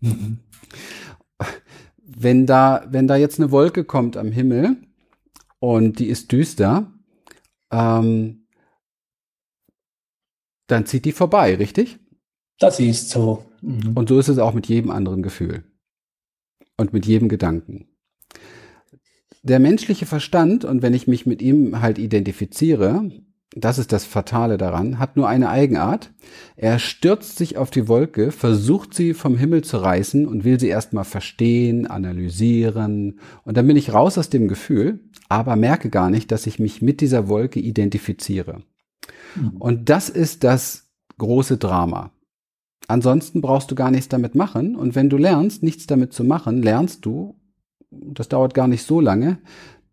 Mhm 0.00 0.38
wenn 2.18 2.46
da, 2.46 2.86
wenn 2.88 3.06
da 3.06 3.16
jetzt 3.16 3.38
eine 3.38 3.50
Wolke 3.50 3.84
kommt 3.84 4.16
am 4.16 4.32
Himmel 4.32 4.76
und 5.58 5.98
die 5.98 6.06
ist 6.06 6.32
düster, 6.32 6.90
ähm, 7.70 8.46
dann 10.66 10.86
zieht 10.86 11.04
die 11.04 11.12
vorbei, 11.12 11.54
richtig? 11.54 11.98
Das 12.58 12.80
ist 12.80 13.10
so. 13.10 13.44
Mhm. 13.60 13.92
Und 13.94 14.08
so 14.08 14.18
ist 14.18 14.28
es 14.28 14.38
auch 14.38 14.54
mit 14.54 14.66
jedem 14.66 14.90
anderen 14.90 15.22
Gefühl 15.22 15.64
und 16.78 16.94
mit 16.94 17.04
jedem 17.04 17.28
Gedanken. 17.28 17.86
Der 19.42 19.60
menschliche 19.60 20.06
Verstand, 20.06 20.64
und 20.64 20.80
wenn 20.80 20.94
ich 20.94 21.06
mich 21.06 21.26
mit 21.26 21.42
ihm 21.42 21.82
halt 21.82 21.98
identifiziere, 21.98 23.10
das 23.58 23.78
ist 23.78 23.90
das 23.90 24.04
Fatale 24.04 24.58
daran, 24.58 24.98
hat 24.98 25.16
nur 25.16 25.28
eine 25.28 25.48
Eigenart. 25.48 26.12
Er 26.56 26.78
stürzt 26.78 27.38
sich 27.38 27.56
auf 27.56 27.70
die 27.70 27.88
Wolke, 27.88 28.30
versucht 28.30 28.92
sie 28.92 29.14
vom 29.14 29.38
Himmel 29.38 29.64
zu 29.64 29.78
reißen 29.78 30.26
und 30.26 30.44
will 30.44 30.60
sie 30.60 30.68
erstmal 30.68 31.04
verstehen, 31.04 31.86
analysieren. 31.86 33.18
Und 33.44 33.56
dann 33.56 33.66
bin 33.66 33.78
ich 33.78 33.94
raus 33.94 34.18
aus 34.18 34.28
dem 34.28 34.46
Gefühl, 34.46 35.00
aber 35.30 35.56
merke 35.56 35.88
gar 35.88 36.10
nicht, 36.10 36.30
dass 36.32 36.46
ich 36.46 36.58
mich 36.58 36.82
mit 36.82 37.00
dieser 37.00 37.28
Wolke 37.28 37.58
identifiziere. 37.58 38.62
Mhm. 39.34 39.56
Und 39.58 39.88
das 39.88 40.10
ist 40.10 40.44
das 40.44 40.90
große 41.16 41.56
Drama. 41.56 42.12
Ansonsten 42.88 43.40
brauchst 43.40 43.70
du 43.70 43.74
gar 43.74 43.90
nichts 43.90 44.08
damit 44.08 44.34
machen. 44.34 44.76
Und 44.76 44.94
wenn 44.94 45.08
du 45.08 45.16
lernst, 45.16 45.62
nichts 45.62 45.86
damit 45.86 46.12
zu 46.12 46.24
machen, 46.24 46.62
lernst 46.62 47.06
du, 47.06 47.40
das 47.90 48.28
dauert 48.28 48.52
gar 48.52 48.68
nicht 48.68 48.84
so 48.84 49.00
lange, 49.00 49.38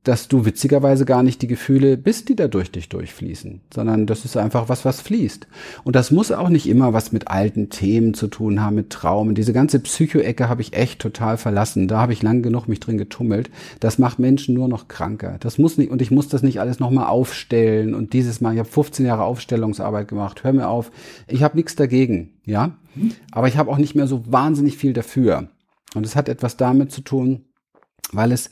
dass 0.03 0.27
du 0.27 0.45
witzigerweise 0.45 1.05
gar 1.05 1.23
nicht 1.23 1.41
die 1.41 1.47
Gefühle 1.47 1.97
bist, 1.97 2.27
die 2.27 2.35
da 2.35 2.49
durch 2.49 2.71
dich 2.71 2.89
durchfließen, 2.89 3.61
sondern 3.73 4.05
das 4.05 4.25
ist 4.25 4.35
einfach 4.35 4.67
was, 4.67 4.83
was 4.83 4.99
fließt. 4.99 5.47
Und 5.85 5.95
das 5.95 6.11
muss 6.11 6.31
auch 6.31 6.49
nicht 6.49 6.67
immer 6.67 6.91
was 6.91 7.13
mit 7.13 7.29
alten 7.29 7.69
Themen 7.69 8.13
zu 8.13 8.27
tun 8.27 8.61
haben, 8.61 8.75
mit 8.75 8.89
Traumen. 8.89 9.33
Diese 9.33 9.53
ganze 9.53 9.79
Psycho-Ecke 9.79 10.49
habe 10.49 10.61
ich 10.61 10.73
echt 10.73 10.99
total 10.99 11.37
verlassen. 11.37 11.87
Da 11.87 12.01
habe 12.01 12.11
ich 12.11 12.21
lang 12.21 12.41
genug 12.41 12.67
mich 12.67 12.81
drin 12.81 12.97
getummelt. 12.97 13.49
Das 13.79 13.97
macht 13.97 14.19
Menschen 14.19 14.55
nur 14.55 14.67
noch 14.67 14.89
kranker. 14.89 15.37
Das 15.39 15.57
muss 15.57 15.77
nicht, 15.77 15.89
und 15.89 16.01
ich 16.01 16.11
muss 16.11 16.27
das 16.27 16.43
nicht 16.43 16.59
alles 16.59 16.79
nochmal 16.79 17.07
aufstellen 17.07 17.95
und 17.95 18.11
dieses 18.11 18.41
Mal, 18.41 18.53
ich 18.53 18.59
habe 18.59 18.69
15 18.69 19.05
Jahre 19.05 19.23
Aufstellungsarbeit 19.23 20.09
gemacht. 20.09 20.43
Hör 20.43 20.51
mir 20.51 20.67
auf. 20.67 20.91
Ich 21.27 21.43
habe 21.43 21.55
nichts 21.55 21.75
dagegen, 21.75 22.33
ja. 22.43 22.77
Aber 23.31 23.47
ich 23.47 23.57
habe 23.57 23.71
auch 23.71 23.77
nicht 23.77 23.95
mehr 23.95 24.07
so 24.07 24.31
wahnsinnig 24.31 24.77
viel 24.77 24.91
dafür. 24.93 25.47
Und 25.95 26.05
es 26.05 26.15
hat 26.15 26.27
etwas 26.27 26.57
damit 26.57 26.91
zu 26.91 27.01
tun, 27.01 27.45
weil 28.11 28.31
es, 28.31 28.49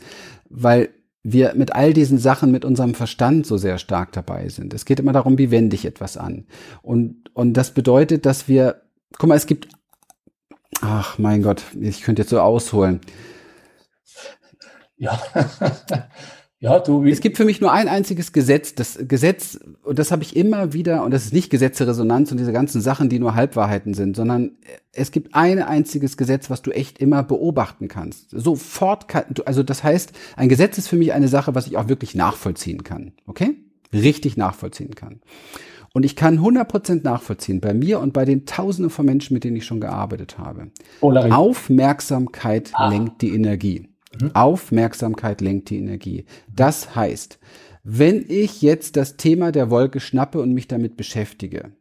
weil 0.50 0.90
wir 1.24 1.54
mit 1.56 1.74
all 1.74 1.94
diesen 1.94 2.18
Sachen 2.18 2.52
mit 2.52 2.66
unserem 2.66 2.96
Verstand 2.96 3.46
so 3.46 3.58
sehr 3.58 3.78
stark 3.78 4.12
dabei 4.12 4.50
sind. 4.50 4.74
Es 4.74 4.86
geht 4.86 5.00
immer 5.00 5.14
darum, 5.14 5.38
wie 5.38 5.52
wende 5.52 5.76
ich 5.76 5.86
etwas 5.86 6.18
an. 6.18 6.48
Und, 6.82 7.30
und 7.34 7.54
das 7.54 7.72
bedeutet, 7.74 8.26
dass 8.26 8.48
wir, 8.48 8.82
guck 9.18 9.30
mal, 9.30 9.36
es 9.36 9.46
gibt, 9.46 9.68
ach 10.82 11.20
mein 11.20 11.44
Gott, 11.44 11.64
ich 11.80 12.02
könnte 12.02 12.24
jetzt 12.24 12.32
so 12.32 12.40
ausholen. 12.40 13.02
Ja. 14.98 15.20
Ja, 16.62 16.78
du. 16.80 17.04
Es 17.06 17.22
gibt 17.22 17.38
für 17.38 17.46
mich 17.46 17.60
nur 17.60 17.72
ein 17.72 17.88
einziges 17.88 18.34
Gesetz. 18.34 18.76
Das 18.76 19.00
Gesetz, 19.08 19.60
und 19.84 19.98
das 19.98 20.12
habe 20.12 20.22
ich 20.22 20.36
immer 20.36 20.74
wieder, 20.74 21.04
und 21.04 21.10
das 21.10 21.26
ist 21.26 21.34
nicht 21.34 21.50
Gesetzesresonanz 21.50 22.32
und 22.32 22.38
diese 22.38 22.54
ganzen 22.54 22.82
Sachen, 22.82 23.10
die 23.10 23.18
nur 23.18 23.34
Halbwahrheiten 23.34 23.96
sind, 23.96 24.16
sondern 24.16 24.52
es 24.94 25.10
gibt 25.10 25.34
ein 25.34 25.60
einziges 25.60 26.18
Gesetz, 26.18 26.52
was 26.52 26.62
du 26.62 26.70
echt 26.70 27.00
immer 27.00 27.24
beobachten 27.24 27.88
kannst. 27.88 28.30
Sofort 28.30 29.08
kann, 29.08 29.24
also 29.46 29.64
das 29.64 29.84
heißt, 29.84 30.14
ein 30.36 30.50
Gesetz 30.50 30.78
ist 30.78 30.88
für 30.88 30.98
mich 30.98 31.14
eine 31.14 31.28
Sache, 31.28 31.56
was 31.56 31.66
ich 31.66 31.78
auch 31.78 31.90
wirklich 31.90 32.14
nachvollziehen 32.14 32.84
kann. 32.84 33.14
Okay? 33.26 33.56
Richtig 33.92 34.38
nachvollziehen 34.38 34.94
kann. 34.94 35.20
Und 35.94 36.06
ich 36.06 36.16
kann 36.16 36.40
100% 36.40 37.04
nachvollziehen, 37.04 37.60
bei 37.60 37.74
mir 37.74 38.00
und 38.00 38.14
bei 38.14 38.24
den 38.24 38.46
Tausenden 38.46 38.92
von 38.92 39.06
Menschen, 39.06 39.34
mit 39.34 39.44
denen 39.44 39.58
ich 39.58 39.66
schon 39.66 39.82
gearbeitet 39.82 40.38
habe. 40.38 40.68
Aufmerksamkeit 41.34 42.70
ah. 42.74 42.88
lenkt 42.88 43.24
die 43.24 43.34
Energie. 43.34 43.91
Mhm. 44.20 44.32
Aufmerksamkeit 44.34 45.42
lenkt 45.42 45.70
die 45.70 45.78
Energie. 45.78 46.26
Das 46.54 46.96
heißt, 46.96 47.40
wenn 47.84 48.26
ich 48.28 48.62
jetzt 48.62 48.96
das 48.96 49.18
Thema 49.18 49.52
der 49.52 49.70
Wolke 49.70 50.00
schnappe 50.00 50.40
und 50.40 50.54
mich 50.54 50.68
damit 50.68 50.98
beschäftige, 50.98 51.72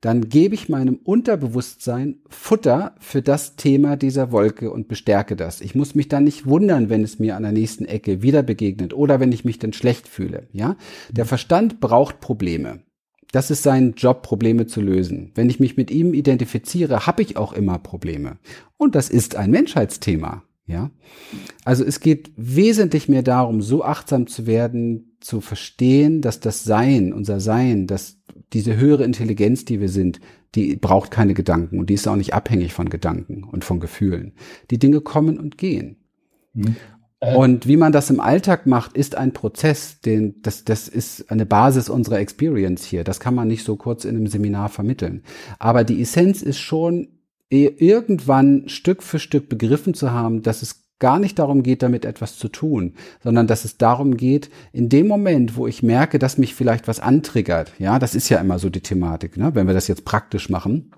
dann 0.00 0.28
gebe 0.28 0.54
ich 0.54 0.68
meinem 0.68 0.96
Unterbewusstsein 1.02 2.18
Futter 2.28 2.94
für 3.00 3.20
das 3.20 3.56
Thema 3.56 3.96
dieser 3.96 4.30
Wolke 4.30 4.70
und 4.70 4.86
bestärke 4.86 5.34
das. 5.34 5.60
Ich 5.60 5.74
muss 5.74 5.96
mich 5.96 6.08
dann 6.08 6.22
nicht 6.22 6.46
wundern, 6.46 6.88
wenn 6.88 7.02
es 7.02 7.18
mir 7.18 7.36
an 7.36 7.42
der 7.42 7.52
nächsten 7.52 7.84
Ecke 7.84 8.22
wieder 8.22 8.44
begegnet 8.44 8.94
oder 8.94 9.18
wenn 9.18 9.32
ich 9.32 9.44
mich 9.44 9.58
dann 9.58 9.72
schlecht 9.72 10.06
fühle. 10.06 10.46
Ja, 10.52 10.76
der 11.10 11.24
Verstand 11.24 11.80
braucht 11.80 12.20
Probleme. 12.20 12.80
Das 13.32 13.50
ist 13.50 13.62
sein 13.62 13.94
Job, 13.96 14.22
Probleme 14.22 14.66
zu 14.66 14.80
lösen. 14.80 15.32
Wenn 15.34 15.50
ich 15.50 15.60
mich 15.60 15.76
mit 15.76 15.90
ihm 15.90 16.14
identifiziere, 16.14 17.06
habe 17.06 17.22
ich 17.22 17.36
auch 17.36 17.52
immer 17.52 17.78
Probleme. 17.78 18.38
Und 18.78 18.94
das 18.94 19.10
ist 19.10 19.36
ein 19.36 19.50
Menschheitsthema. 19.50 20.44
Ja, 20.68 20.90
also 21.64 21.82
es 21.82 21.98
geht 21.98 22.30
wesentlich 22.36 23.08
mehr 23.08 23.22
darum, 23.22 23.62
so 23.62 23.82
achtsam 23.82 24.26
zu 24.26 24.46
werden, 24.46 25.16
zu 25.18 25.40
verstehen, 25.40 26.20
dass 26.20 26.40
das 26.40 26.62
Sein, 26.62 27.14
unser 27.14 27.40
Sein, 27.40 27.86
dass 27.86 28.18
diese 28.52 28.76
höhere 28.76 29.04
Intelligenz, 29.04 29.64
die 29.64 29.80
wir 29.80 29.88
sind, 29.88 30.20
die 30.54 30.76
braucht 30.76 31.10
keine 31.10 31.32
Gedanken 31.32 31.78
und 31.78 31.88
die 31.88 31.94
ist 31.94 32.06
auch 32.06 32.16
nicht 32.16 32.34
abhängig 32.34 32.74
von 32.74 32.90
Gedanken 32.90 33.44
und 33.44 33.64
von 33.64 33.80
Gefühlen. 33.80 34.34
Die 34.70 34.78
Dinge 34.78 35.00
kommen 35.00 35.38
und 35.38 35.56
gehen. 35.56 35.96
Mhm. 36.52 36.76
Äh. 37.20 37.34
Und 37.34 37.66
wie 37.66 37.78
man 37.78 37.92
das 37.92 38.10
im 38.10 38.20
Alltag 38.20 38.66
macht, 38.66 38.94
ist 38.94 39.16
ein 39.16 39.32
Prozess, 39.32 40.00
den, 40.00 40.42
das, 40.42 40.64
das 40.64 40.86
ist 40.86 41.30
eine 41.30 41.46
Basis 41.46 41.88
unserer 41.88 42.18
Experience 42.18 42.84
hier. 42.84 43.04
Das 43.04 43.20
kann 43.20 43.34
man 43.34 43.48
nicht 43.48 43.64
so 43.64 43.76
kurz 43.76 44.04
in 44.04 44.16
einem 44.16 44.26
Seminar 44.26 44.68
vermitteln. 44.68 45.22
Aber 45.58 45.84
die 45.84 46.00
Essenz 46.02 46.42
ist 46.42 46.58
schon, 46.58 47.17
irgendwann 47.50 48.68
Stück 48.68 49.02
für 49.02 49.18
Stück 49.18 49.48
begriffen 49.48 49.94
zu 49.94 50.10
haben, 50.10 50.42
dass 50.42 50.62
es 50.62 50.84
gar 50.98 51.18
nicht 51.18 51.38
darum 51.38 51.62
geht, 51.62 51.82
damit 51.82 52.04
etwas 52.04 52.36
zu 52.36 52.48
tun, 52.48 52.94
sondern 53.22 53.46
dass 53.46 53.64
es 53.64 53.78
darum 53.78 54.16
geht, 54.16 54.50
in 54.72 54.88
dem 54.88 55.06
Moment, 55.06 55.56
wo 55.56 55.66
ich 55.66 55.82
merke, 55.82 56.18
dass 56.18 56.38
mich 56.38 56.54
vielleicht 56.54 56.88
was 56.88 57.00
antriggert, 57.00 57.72
ja, 57.78 57.98
das 57.98 58.14
ist 58.14 58.28
ja 58.28 58.38
immer 58.38 58.58
so 58.58 58.68
die 58.68 58.80
Thematik, 58.80 59.36
ne, 59.36 59.54
wenn 59.54 59.66
wir 59.66 59.74
das 59.74 59.88
jetzt 59.88 60.04
praktisch 60.04 60.48
machen, 60.48 60.90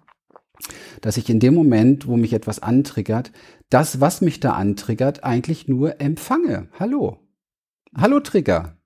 dass 1.01 1.17
ich 1.17 1.29
in 1.29 1.41
dem 1.41 1.55
Moment, 1.55 2.07
wo 2.07 2.17
mich 2.17 2.33
etwas 2.33 2.61
antriggert, 2.61 3.33
das, 3.69 4.01
was 4.01 4.21
mich 4.21 4.41
da 4.41 4.53
antriggert, 4.53 5.23
eigentlich 5.25 5.69
nur 5.69 6.01
empfange. 6.01 6.69
Hallo. 6.79 7.19
Hallo 7.97 8.21
Trigger. 8.21 8.79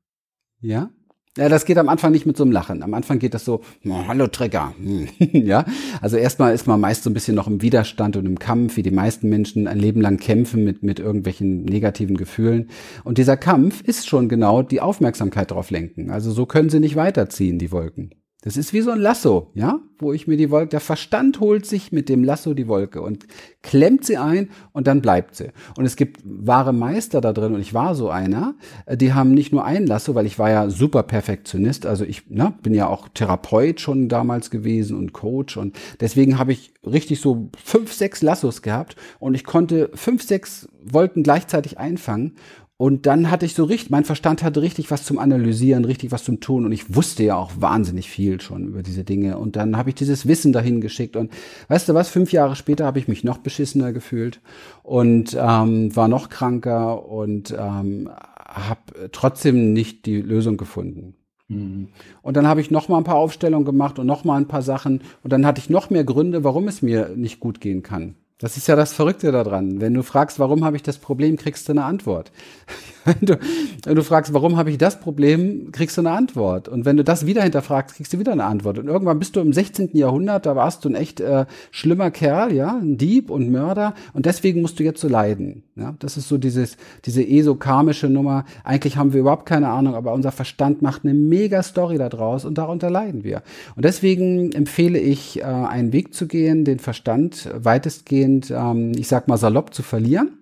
Ja? 0.60 0.90
Ja, 1.36 1.48
das 1.48 1.64
geht 1.64 1.78
am 1.78 1.88
Anfang 1.88 2.12
nicht 2.12 2.26
mit 2.26 2.36
so 2.36 2.44
einem 2.44 2.52
Lachen. 2.52 2.84
Am 2.84 2.94
Anfang 2.94 3.18
geht 3.18 3.34
das 3.34 3.44
so, 3.44 3.62
hallo 3.84 4.28
Trigger. 4.28 4.72
ja, 5.18 5.64
also 6.00 6.16
erstmal 6.16 6.54
ist 6.54 6.68
man 6.68 6.78
meist 6.78 7.02
so 7.02 7.10
ein 7.10 7.14
bisschen 7.14 7.34
noch 7.34 7.48
im 7.48 7.60
Widerstand 7.60 8.16
und 8.16 8.24
im 8.24 8.38
Kampf, 8.38 8.76
wie 8.76 8.84
die 8.84 8.92
meisten 8.92 9.28
Menschen 9.28 9.66
ein 9.66 9.80
Leben 9.80 10.00
lang 10.00 10.18
kämpfen 10.18 10.62
mit, 10.62 10.84
mit 10.84 11.00
irgendwelchen 11.00 11.64
negativen 11.64 12.16
Gefühlen. 12.16 12.70
Und 13.02 13.18
dieser 13.18 13.36
Kampf 13.36 13.82
ist 13.82 14.06
schon 14.06 14.28
genau 14.28 14.62
die 14.62 14.80
Aufmerksamkeit 14.80 15.50
darauf 15.50 15.72
lenken. 15.72 16.12
Also 16.12 16.30
so 16.30 16.46
können 16.46 16.70
sie 16.70 16.78
nicht 16.78 16.94
weiterziehen, 16.94 17.58
die 17.58 17.72
Wolken. 17.72 18.14
Das 18.44 18.58
ist 18.58 18.74
wie 18.74 18.82
so 18.82 18.90
ein 18.90 19.00
Lasso, 19.00 19.50
ja, 19.54 19.80
wo 19.98 20.12
ich 20.12 20.26
mir 20.26 20.36
die 20.36 20.50
Wolke, 20.50 20.68
der 20.68 20.80
Verstand 20.80 21.40
holt 21.40 21.64
sich 21.64 21.92
mit 21.92 22.10
dem 22.10 22.22
Lasso 22.22 22.52
die 22.52 22.68
Wolke 22.68 23.00
und 23.00 23.26
klemmt 23.62 24.04
sie 24.04 24.18
ein 24.18 24.50
und 24.72 24.86
dann 24.86 25.00
bleibt 25.00 25.34
sie. 25.34 25.48
Und 25.78 25.86
es 25.86 25.96
gibt 25.96 26.20
wahre 26.24 26.74
Meister 26.74 27.22
da 27.22 27.32
drin 27.32 27.54
und 27.54 27.62
ich 27.62 27.72
war 27.72 27.94
so 27.94 28.10
einer, 28.10 28.54
äh, 28.84 28.98
die 28.98 29.14
haben 29.14 29.30
nicht 29.30 29.50
nur 29.50 29.64
ein 29.64 29.86
Lasso, 29.86 30.14
weil 30.14 30.26
ich 30.26 30.38
war 30.38 30.50
ja 30.50 30.68
super 30.68 31.04
Perfektionist, 31.04 31.86
also 31.86 32.04
ich 32.04 32.28
ne, 32.28 32.52
bin 32.62 32.74
ja 32.74 32.86
auch 32.86 33.08
Therapeut 33.08 33.80
schon 33.80 34.10
damals 34.10 34.50
gewesen 34.50 34.98
und 34.98 35.14
Coach 35.14 35.56
und 35.56 35.74
deswegen 36.00 36.38
habe 36.38 36.52
ich 36.52 36.74
richtig 36.84 37.22
so 37.22 37.48
fünf, 37.56 37.94
sechs 37.94 38.20
Lassos 38.20 38.60
gehabt 38.60 38.94
und 39.20 39.32
ich 39.32 39.44
konnte 39.44 39.90
fünf, 39.94 40.22
sechs 40.22 40.68
Wolken 40.84 41.22
gleichzeitig 41.22 41.78
einfangen 41.78 42.34
und 42.76 43.06
dann 43.06 43.30
hatte 43.30 43.46
ich 43.46 43.54
so 43.54 43.64
richtig, 43.64 43.90
mein 43.90 44.04
Verstand 44.04 44.42
hatte 44.42 44.60
richtig 44.60 44.90
was 44.90 45.04
zum 45.04 45.20
Analysieren, 45.20 45.84
richtig 45.84 46.10
was 46.10 46.24
zum 46.24 46.40
Tun 46.40 46.64
und 46.64 46.72
ich 46.72 46.94
wusste 46.94 47.22
ja 47.22 47.36
auch 47.36 47.52
wahnsinnig 47.56 48.10
viel 48.10 48.40
schon 48.40 48.66
über 48.66 48.82
diese 48.82 49.04
Dinge. 49.04 49.38
Und 49.38 49.54
dann 49.54 49.76
habe 49.76 49.90
ich 49.90 49.94
dieses 49.94 50.26
Wissen 50.26 50.52
dahin 50.52 50.80
geschickt 50.80 51.14
und 51.14 51.30
weißt 51.68 51.88
du 51.88 51.94
was, 51.94 52.08
fünf 52.08 52.32
Jahre 52.32 52.56
später 52.56 52.84
habe 52.84 52.98
ich 52.98 53.06
mich 53.06 53.22
noch 53.22 53.38
beschissener 53.38 53.92
gefühlt 53.92 54.40
und 54.82 55.36
ähm, 55.38 55.94
war 55.94 56.08
noch 56.08 56.28
kranker 56.28 57.08
und 57.08 57.54
ähm, 57.56 58.10
habe 58.36 59.08
trotzdem 59.12 59.72
nicht 59.72 60.04
die 60.04 60.20
Lösung 60.20 60.56
gefunden. 60.56 61.14
Mhm. 61.46 61.88
Und 62.22 62.36
dann 62.36 62.48
habe 62.48 62.60
ich 62.60 62.72
noch 62.72 62.88
mal 62.88 62.98
ein 62.98 63.04
paar 63.04 63.16
Aufstellungen 63.16 63.64
gemacht 63.64 64.00
und 64.00 64.06
noch 64.06 64.24
mal 64.24 64.36
ein 64.36 64.48
paar 64.48 64.62
Sachen 64.62 65.02
und 65.22 65.32
dann 65.32 65.46
hatte 65.46 65.60
ich 65.60 65.70
noch 65.70 65.90
mehr 65.90 66.04
Gründe, 66.04 66.42
warum 66.42 66.66
es 66.66 66.82
mir 66.82 67.10
nicht 67.14 67.38
gut 67.38 67.60
gehen 67.60 67.84
kann. 67.84 68.16
Das 68.38 68.56
ist 68.56 68.66
ja 68.66 68.74
das 68.74 68.92
Verrückte 68.92 69.30
daran. 69.30 69.80
Wenn 69.80 69.94
du 69.94 70.02
fragst, 70.02 70.40
warum 70.40 70.64
habe 70.64 70.74
ich 70.74 70.82
das 70.82 70.98
Problem, 70.98 71.36
kriegst 71.36 71.68
du 71.68 71.72
eine 71.72 71.84
Antwort. 71.84 72.32
wenn, 73.04 73.20
du, 73.20 73.38
wenn 73.84 73.94
du 73.94 74.02
fragst, 74.02 74.34
warum 74.34 74.56
habe 74.56 74.70
ich 74.70 74.78
das 74.78 74.98
Problem, 74.98 75.70
kriegst 75.70 75.96
du 75.96 76.00
eine 76.00 76.10
Antwort. 76.10 76.66
Und 76.66 76.84
wenn 76.84 76.96
du 76.96 77.04
das 77.04 77.26
wieder 77.26 77.44
hinterfragst, 77.44 77.94
kriegst 77.94 78.12
du 78.12 78.18
wieder 78.18 78.32
eine 78.32 78.42
Antwort. 78.42 78.78
Und 78.78 78.88
irgendwann 78.88 79.20
bist 79.20 79.36
du 79.36 79.40
im 79.40 79.52
16. 79.52 79.90
Jahrhundert, 79.92 80.46
da 80.46 80.56
warst 80.56 80.84
du 80.84 80.88
ein 80.88 80.96
echt 80.96 81.20
äh, 81.20 81.46
schlimmer 81.70 82.10
Kerl, 82.10 82.52
ja, 82.52 82.76
ein 82.76 82.98
Dieb 82.98 83.30
und 83.30 83.52
Mörder. 83.52 83.94
Und 84.14 84.26
deswegen 84.26 84.62
musst 84.62 84.80
du 84.80 84.82
jetzt 84.82 85.00
so 85.00 85.06
leiden. 85.06 85.62
Ja, 85.76 85.94
das 86.00 86.16
ist 86.16 86.28
so 86.28 86.36
dieses, 86.36 86.76
diese 87.04 87.22
esokarmische 87.22 88.08
Nummer. 88.08 88.46
Eigentlich 88.64 88.96
haben 88.96 89.12
wir 89.12 89.20
überhaupt 89.20 89.46
keine 89.46 89.68
Ahnung, 89.68 89.94
aber 89.94 90.12
unser 90.12 90.32
Verstand 90.32 90.82
macht 90.82 91.04
eine 91.04 91.14
mega 91.14 91.62
Story 91.62 91.98
da 91.98 92.08
draus 92.08 92.44
und 92.44 92.58
darunter 92.58 92.90
leiden 92.90 93.22
wir. 93.22 93.42
Und 93.76 93.84
deswegen 93.84 94.50
empfehle 94.52 94.98
ich, 94.98 95.40
äh, 95.40 95.44
einen 95.44 95.92
Weg 95.92 96.14
zu 96.14 96.26
gehen, 96.26 96.64
den 96.64 96.80
Verstand 96.80 97.48
weitestgehend 97.54 98.23
dahingehend, 98.24 98.50
ähm, 98.50 98.92
ich 98.96 99.08
sag 99.08 99.28
mal 99.28 99.36
salopp 99.36 99.74
zu 99.74 99.82
verlieren. 99.82 100.38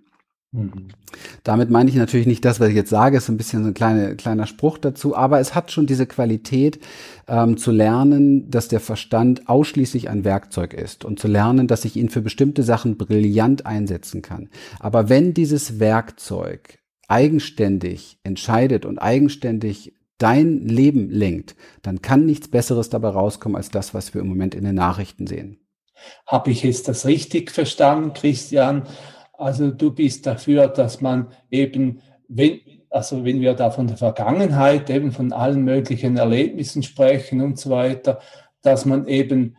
Mhm. 0.52 0.88
Damit 1.44 1.70
meine 1.70 1.88
ich 1.88 1.96
natürlich 1.96 2.26
nicht 2.26 2.44
das, 2.44 2.60
was 2.60 2.68
ich 2.68 2.74
jetzt 2.74 2.90
sage, 2.90 3.16
ist 3.16 3.28
ein 3.28 3.38
bisschen 3.38 3.62
so 3.62 3.68
ein 3.68 3.74
kleine, 3.74 4.16
kleiner 4.16 4.46
Spruch 4.46 4.76
dazu, 4.76 5.16
aber 5.16 5.40
es 5.40 5.54
hat 5.54 5.72
schon 5.72 5.86
diese 5.86 6.06
Qualität, 6.06 6.78
ähm, 7.26 7.56
zu 7.56 7.70
lernen, 7.70 8.50
dass 8.50 8.68
der 8.68 8.80
Verstand 8.80 9.48
ausschließlich 9.48 10.10
ein 10.10 10.24
Werkzeug 10.24 10.74
ist 10.74 11.04
und 11.06 11.18
zu 11.18 11.28
lernen, 11.28 11.68
dass 11.68 11.86
ich 11.86 11.96
ihn 11.96 12.10
für 12.10 12.20
bestimmte 12.20 12.62
Sachen 12.62 12.98
brillant 12.98 13.64
einsetzen 13.64 14.20
kann. 14.20 14.50
Aber 14.78 15.08
wenn 15.08 15.32
dieses 15.32 15.80
Werkzeug 15.80 16.78
eigenständig 17.08 18.18
entscheidet 18.22 18.84
und 18.84 18.98
eigenständig 18.98 19.94
dein 20.18 20.60
Leben 20.60 21.10
lenkt, 21.10 21.56
dann 21.82 22.02
kann 22.02 22.26
nichts 22.26 22.48
Besseres 22.48 22.90
dabei 22.90 23.08
rauskommen 23.08 23.56
als 23.56 23.70
das, 23.70 23.94
was 23.94 24.14
wir 24.14 24.20
im 24.20 24.28
Moment 24.28 24.54
in 24.54 24.64
den 24.64 24.74
Nachrichten 24.74 25.26
sehen. 25.26 25.61
Habe 26.26 26.50
ich 26.50 26.62
jetzt 26.62 26.88
das 26.88 27.06
richtig 27.06 27.50
verstanden, 27.50 28.12
Christian? 28.12 28.84
Also 29.32 29.70
du 29.70 29.92
bist 29.92 30.26
dafür, 30.26 30.68
dass 30.68 31.00
man 31.00 31.28
eben, 31.50 32.00
wenn, 32.28 32.60
also 32.90 33.24
wenn 33.24 33.40
wir 33.40 33.54
da 33.54 33.70
von 33.70 33.86
der 33.86 33.96
Vergangenheit, 33.96 34.88
eben 34.90 35.12
von 35.12 35.32
allen 35.32 35.62
möglichen 35.62 36.16
Erlebnissen 36.16 36.82
sprechen 36.82 37.40
und 37.40 37.58
so 37.58 37.70
weiter, 37.70 38.20
dass 38.62 38.84
man 38.84 39.06
eben 39.08 39.56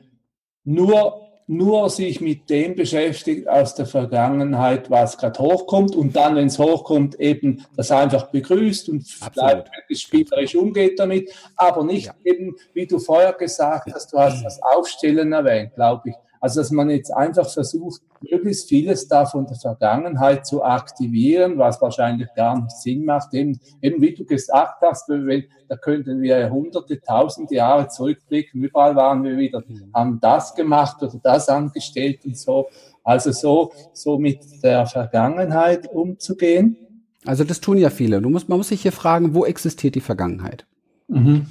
nur 0.64 1.24
nur 1.48 1.90
sich 1.90 2.22
mit 2.22 2.50
dem 2.50 2.76
beschäftigt 2.76 3.48
aus 3.48 3.76
der 3.76 3.86
Vergangenheit, 3.86 4.90
was 4.90 5.18
gerade 5.18 5.40
hochkommt 5.40 5.96
und 5.96 6.16
dann, 6.16 6.36
wenn 6.36 6.48
es 6.48 6.60
hochkommt, 6.60 7.20
eben 7.20 7.66
das 7.76 7.92
einfach 7.92 8.32
begrüßt 8.32 8.90
und 8.90 9.06
vielleicht 9.06 9.68
spielerisch 9.92 10.56
umgeht 10.56 11.00
damit, 11.00 11.34
aber 11.56 11.84
nicht 11.84 12.08
ja. 12.08 12.16
eben, 12.24 12.56
wie 12.74 12.88
du 12.88 13.00
vorher 13.00 13.34
gesagt 13.34 13.94
hast, 13.94 14.14
du 14.14 14.20
hast 14.20 14.42
das 14.46 14.60
Aufstellen 14.62 15.34
erwähnt, 15.34 15.76
glaube 15.76 16.10
ich. 16.10 16.16
Also, 16.44 16.60
dass 16.60 16.72
man 16.72 16.90
jetzt 16.90 17.10
einfach 17.10 17.50
versucht, 17.50 18.02
möglichst 18.20 18.68
vieles 18.68 19.08
da 19.08 19.26
von 19.26 19.48
der 19.48 19.56
Vergangenheit 19.56 20.46
zu 20.46 20.62
aktivieren, 20.62 21.58
was 21.58 21.82
wahrscheinlich 21.82 22.28
gar 22.36 22.60
nicht 22.60 22.72
Sinn 22.72 23.06
macht. 23.06 23.34
Eben, 23.34 23.58
eben 23.82 24.02
wie 24.02 24.14
du 24.14 24.26
gesagt 24.26 24.82
hast, 24.82 25.08
wenn, 25.08 25.46
da 25.70 25.78
könnten 25.78 26.22
wir 26.22 26.50
hunderte, 26.50 27.00
tausende 27.00 27.56
Jahre 27.56 27.88
zurückblicken. 27.88 28.62
Überall 28.62 28.94
waren 28.94 29.24
wir 29.24 29.38
wieder, 29.38 29.64
haben 29.94 30.20
das 30.20 30.54
gemacht 30.54 31.02
oder 31.02 31.18
das 31.24 31.48
angestellt 31.48 32.26
und 32.26 32.38
so. 32.38 32.68
Also 33.06 33.32
so, 33.32 33.72
so 33.94 34.20
mit 34.20 34.42
der 34.62 34.86
Vergangenheit 34.86 35.90
umzugehen. 35.94 36.76
Also 37.24 37.46
das 37.46 37.62
tun 37.62 37.78
ja 37.78 37.90
viele. 37.90 38.22
Du 38.22 38.30
musst, 38.30 38.50
man 38.50 38.58
muss 38.58 38.68
sich 38.68 38.82
hier 38.82 38.92
fragen, 38.92 39.34
wo 39.34 39.46
existiert 39.46 39.96
die 39.96 40.02
Vergangenheit? 40.02 40.68
Mhm. 41.08 41.48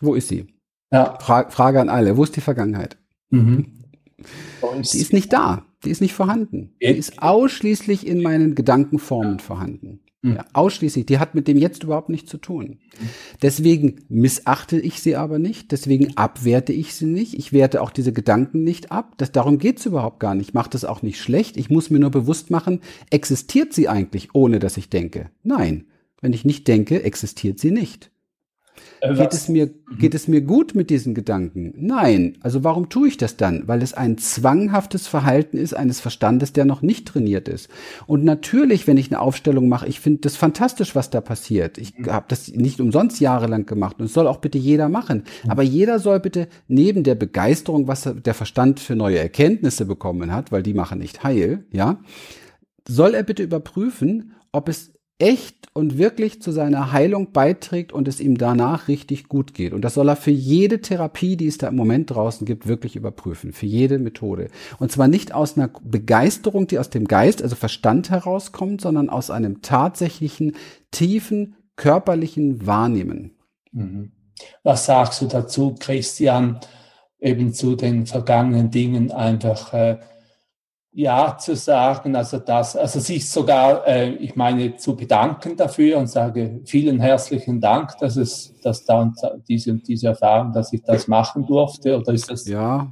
Wo 0.00 0.14
ist 0.14 0.28
sie? 0.28 0.46
Ja. 0.90 1.18
Fra 1.20 1.50
Frage 1.50 1.78
an 1.78 1.90
alle. 1.90 2.16
Wo 2.16 2.24
ist 2.24 2.36
die 2.36 2.40
Vergangenheit? 2.40 2.96
Mhm. 3.28 3.79
Die 4.92 4.98
ist 4.98 5.12
nicht 5.12 5.32
da. 5.32 5.64
Die 5.84 5.90
ist 5.90 6.00
nicht 6.00 6.14
vorhanden. 6.14 6.74
Die 6.80 6.86
ist 6.86 7.22
ausschließlich 7.22 8.06
in 8.06 8.22
meinen 8.22 8.54
Gedankenformen 8.54 9.38
vorhanden. 9.38 10.00
Hm. 10.22 10.34
Ja, 10.34 10.44
ausschließlich. 10.52 11.06
Die 11.06 11.18
hat 11.18 11.34
mit 11.34 11.48
dem 11.48 11.56
jetzt 11.56 11.82
überhaupt 11.82 12.10
nichts 12.10 12.30
zu 12.30 12.36
tun. 12.36 12.78
Deswegen 13.40 14.04
missachte 14.08 14.78
ich 14.78 15.00
sie 15.00 15.16
aber 15.16 15.38
nicht. 15.38 15.72
Deswegen 15.72 16.16
abwerte 16.16 16.74
ich 16.74 16.94
sie 16.94 17.06
nicht. 17.06 17.34
Ich 17.34 17.52
werte 17.52 17.80
auch 17.80 17.90
diese 17.90 18.12
Gedanken 18.12 18.62
nicht 18.62 18.92
ab. 18.92 19.14
Das, 19.16 19.32
darum 19.32 19.58
geht's 19.58 19.86
überhaupt 19.86 20.20
gar 20.20 20.34
nicht. 20.34 20.52
Macht 20.52 20.74
das 20.74 20.84
auch 20.84 21.00
nicht 21.00 21.18
schlecht. 21.18 21.56
Ich 21.56 21.70
muss 21.70 21.88
mir 21.88 22.00
nur 22.00 22.10
bewusst 22.10 22.50
machen, 22.50 22.80
existiert 23.10 23.72
sie 23.72 23.88
eigentlich, 23.88 24.34
ohne 24.34 24.58
dass 24.58 24.76
ich 24.76 24.90
denke? 24.90 25.30
Nein. 25.42 25.86
Wenn 26.20 26.34
ich 26.34 26.44
nicht 26.44 26.68
denke, 26.68 27.02
existiert 27.02 27.58
sie 27.58 27.70
nicht. 27.70 28.10
Äh, 29.00 29.14
geht 29.14 29.32
es, 29.32 29.48
mir, 29.48 29.66
mhm. 29.66 29.98
geht 29.98 30.14
es 30.14 30.28
mir 30.28 30.40
gut 30.42 30.74
mit 30.74 30.90
diesen 30.90 31.14
Gedanken? 31.14 31.72
Nein. 31.76 32.36
Also 32.40 32.64
warum 32.64 32.88
tue 32.88 33.08
ich 33.08 33.16
das 33.16 33.36
dann? 33.36 33.66
Weil 33.66 33.82
es 33.82 33.94
ein 33.94 34.18
zwanghaftes 34.18 35.06
Verhalten 35.06 35.56
ist 35.56 35.74
eines 35.74 36.00
Verstandes, 36.00 36.52
der 36.52 36.64
noch 36.64 36.82
nicht 36.82 37.08
trainiert 37.08 37.48
ist. 37.48 37.68
Und 38.06 38.24
natürlich, 38.24 38.86
wenn 38.86 38.96
ich 38.96 39.10
eine 39.10 39.20
Aufstellung 39.20 39.68
mache, 39.68 39.88
ich 39.88 40.00
finde 40.00 40.20
das 40.20 40.36
fantastisch, 40.36 40.94
was 40.94 41.10
da 41.10 41.20
passiert. 41.20 41.78
Ich 41.78 41.98
mhm. 41.98 42.06
habe 42.06 42.26
das 42.28 42.48
nicht 42.48 42.80
umsonst 42.80 43.20
jahrelang 43.20 43.66
gemacht 43.66 43.96
und 43.98 44.06
es 44.06 44.12
soll 44.12 44.26
auch 44.26 44.38
bitte 44.38 44.58
jeder 44.58 44.88
machen. 44.88 45.24
Mhm. 45.44 45.50
Aber 45.50 45.62
jeder 45.62 45.98
soll 45.98 46.20
bitte 46.20 46.48
neben 46.68 47.02
der 47.02 47.14
Begeisterung, 47.14 47.88
was 47.88 48.08
der 48.14 48.34
Verstand 48.34 48.80
für 48.80 48.96
neue 48.96 49.18
Erkenntnisse 49.18 49.86
bekommen 49.86 50.32
hat, 50.32 50.52
weil 50.52 50.62
die 50.62 50.74
machen 50.74 50.98
nicht 50.98 51.24
heil, 51.24 51.64
ja, 51.72 52.00
soll 52.86 53.14
er 53.14 53.22
bitte 53.22 53.42
überprüfen, 53.42 54.34
ob 54.52 54.68
es 54.68 54.92
echt 55.20 55.68
und 55.72 55.98
wirklich 55.98 56.42
zu 56.42 56.50
seiner 56.50 56.92
Heilung 56.92 57.32
beiträgt 57.32 57.92
und 57.92 58.08
es 58.08 58.20
ihm 58.20 58.36
danach 58.36 58.88
richtig 58.88 59.28
gut 59.28 59.54
geht. 59.54 59.72
Und 59.72 59.82
das 59.82 59.94
soll 59.94 60.08
er 60.08 60.16
für 60.16 60.30
jede 60.30 60.80
Therapie, 60.80 61.36
die 61.36 61.46
es 61.46 61.58
da 61.58 61.68
im 61.68 61.76
Moment 61.76 62.10
draußen 62.10 62.46
gibt, 62.46 62.66
wirklich 62.66 62.96
überprüfen. 62.96 63.52
Für 63.52 63.66
jede 63.66 63.98
Methode. 63.98 64.48
Und 64.78 64.90
zwar 64.90 65.06
nicht 65.06 65.32
aus 65.32 65.56
einer 65.56 65.70
Begeisterung, 65.82 66.66
die 66.66 66.78
aus 66.78 66.90
dem 66.90 67.06
Geist, 67.06 67.42
also 67.42 67.54
Verstand 67.54 68.10
herauskommt, 68.10 68.80
sondern 68.80 69.10
aus 69.10 69.30
einem 69.30 69.62
tatsächlichen, 69.62 70.56
tiefen, 70.90 71.54
körperlichen 71.76 72.66
Wahrnehmen. 72.66 73.36
Mhm. 73.72 74.12
Was 74.62 74.86
sagst 74.86 75.20
du 75.20 75.26
dazu, 75.26 75.76
Christian, 75.78 76.58
eben 77.20 77.52
zu 77.52 77.76
den 77.76 78.06
vergangenen 78.06 78.70
Dingen 78.70 79.12
einfach 79.12 79.74
äh, 79.74 79.98
ja 80.92 81.36
zu 81.38 81.54
sagen, 81.54 82.16
also 82.16 82.38
das, 82.38 82.76
also 82.76 82.98
sich 82.98 83.28
sogar, 83.28 83.86
äh, 83.86 84.10
ich 84.14 84.34
meine, 84.34 84.76
zu 84.76 84.96
bedanken 84.96 85.56
dafür 85.56 85.98
und 85.98 86.08
sage 86.08 86.60
vielen 86.64 87.00
herzlichen 87.00 87.60
Dank, 87.60 87.96
dass 87.98 88.16
es, 88.16 88.54
dass 88.62 88.84
da 88.84 89.12
diese 89.48 89.74
diese 89.74 90.08
Erfahrung, 90.08 90.52
dass 90.52 90.72
ich 90.72 90.82
das 90.82 91.06
machen 91.06 91.46
durfte, 91.46 91.96
oder 91.98 92.12
ist 92.12 92.30
das? 92.30 92.46
Ja, 92.46 92.90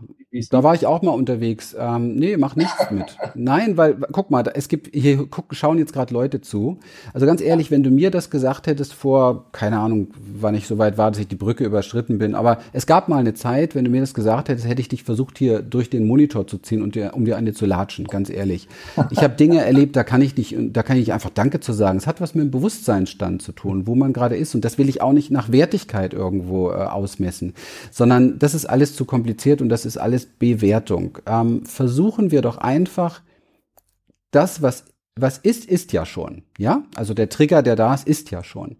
da 0.51 0.63
war 0.63 0.75
ich 0.75 0.87
auch 0.87 1.01
mal 1.01 1.13
unterwegs. 1.13 1.75
Ähm, 1.79 2.17
nee, 2.17 2.37
mach 2.37 2.55
nichts 2.55 2.91
mit. 2.91 3.17
Nein, 3.35 3.79
weil, 3.79 3.97
guck 4.13 4.31
mal, 4.31 4.45
es 4.55 4.69
gibt, 4.69 4.95
hier 4.95 5.27
guck, 5.27 5.55
schauen 5.55 5.79
jetzt 5.79 5.95
gerade 5.95 6.13
Leute 6.13 6.43
zu. 6.43 6.79
Also 7.15 7.25
ganz 7.25 7.41
ehrlich, 7.41 7.71
wenn 7.71 7.83
du 7.83 7.91
mir 7.91 8.11
das 8.11 8.29
gesagt 8.29 8.67
hättest 8.67 8.93
vor, 8.93 9.47
keine 9.53 9.79
Ahnung, 9.79 10.09
wann 10.19 10.55
ich 10.55 10.67
so 10.67 10.77
weit 10.77 10.99
war, 10.99 11.11
dass 11.11 11.21
ich 11.21 11.29
die 11.29 11.37
Brücke 11.37 11.65
überschritten 11.65 12.19
bin, 12.19 12.35
aber 12.35 12.59
es 12.75 12.87
gab 12.87 13.09
mal 13.09 13.19
eine 13.19 13.33
Zeit, 13.33 13.75
wenn 13.75 13.85
du 13.85 13.91
mir 13.91 14.03
das 14.03 14.13
gesagt 14.13 14.51
hättest, 14.51 14.69
hätte 14.69 14.83
ich 14.83 14.89
dich 14.89 15.03
versucht, 15.03 15.39
hier 15.39 15.63
durch 15.63 15.89
den 15.89 16.07
Monitor 16.07 16.47
zu 16.47 16.59
ziehen 16.59 16.83
und 16.83 16.95
dir, 16.95 17.15
um 17.15 17.25
dir 17.25 17.39
eine 17.39 17.55
zu 17.55 17.65
latschen, 17.65 18.07
ganz 18.07 18.29
ehrlich. 18.29 18.69
Ich 19.11 19.23
habe 19.23 19.35
Dinge 19.35 19.65
erlebt, 19.65 19.97
da 19.97 20.05
kann 20.05 20.21
ich 20.21 20.37
nicht, 20.37 20.55
da 20.73 20.83
kann 20.83 20.99
ich 20.99 21.13
einfach 21.13 21.31
Danke 21.31 21.61
zu 21.61 21.73
sagen. 21.73 21.97
Es 21.97 22.07
hat 22.07 22.21
was 22.21 22.35
mit 22.35 22.45
dem 22.45 22.51
Bewusstseinsstand 22.51 23.41
zu 23.41 23.53
tun, 23.53 23.87
wo 23.87 23.95
man 23.95 24.13
gerade 24.13 24.37
ist. 24.37 24.55
Und 24.55 24.65
das 24.65 24.77
will 24.77 24.89
ich 24.91 25.01
auch 25.01 25.13
nicht 25.13 25.31
nach 25.31 25.51
Wertigkeit 25.51 26.13
irgendwo 26.13 26.71
äh, 26.71 26.75
ausmessen, 26.75 27.55
sondern 27.91 28.39
das 28.39 28.55
ist 28.55 28.67
alles 28.67 28.95
zu 28.95 29.07
kompliziert 29.07 29.63
und 29.63 29.71
das 29.71 29.87
ist 29.87 29.97
alles 29.97 30.18
Bewertung. 30.27 31.19
Ähm, 31.27 31.65
versuchen 31.65 32.31
wir 32.31 32.43
doch 32.43 32.59
einfach 32.59 33.23
das, 34.31 34.63
was, 34.63 34.85
was 35.17 35.39
ist, 35.39 35.65
ist 35.65 35.93
ja 35.93 36.05
schon. 36.07 36.43
Ja, 36.59 36.85
also 36.95 37.15
der 37.15 37.29
Trigger, 37.29 37.63
der 37.63 37.77
da 37.77 37.95
ist, 37.95 38.07
ist 38.07 38.31
ja 38.31 38.45
schon. 38.45 38.77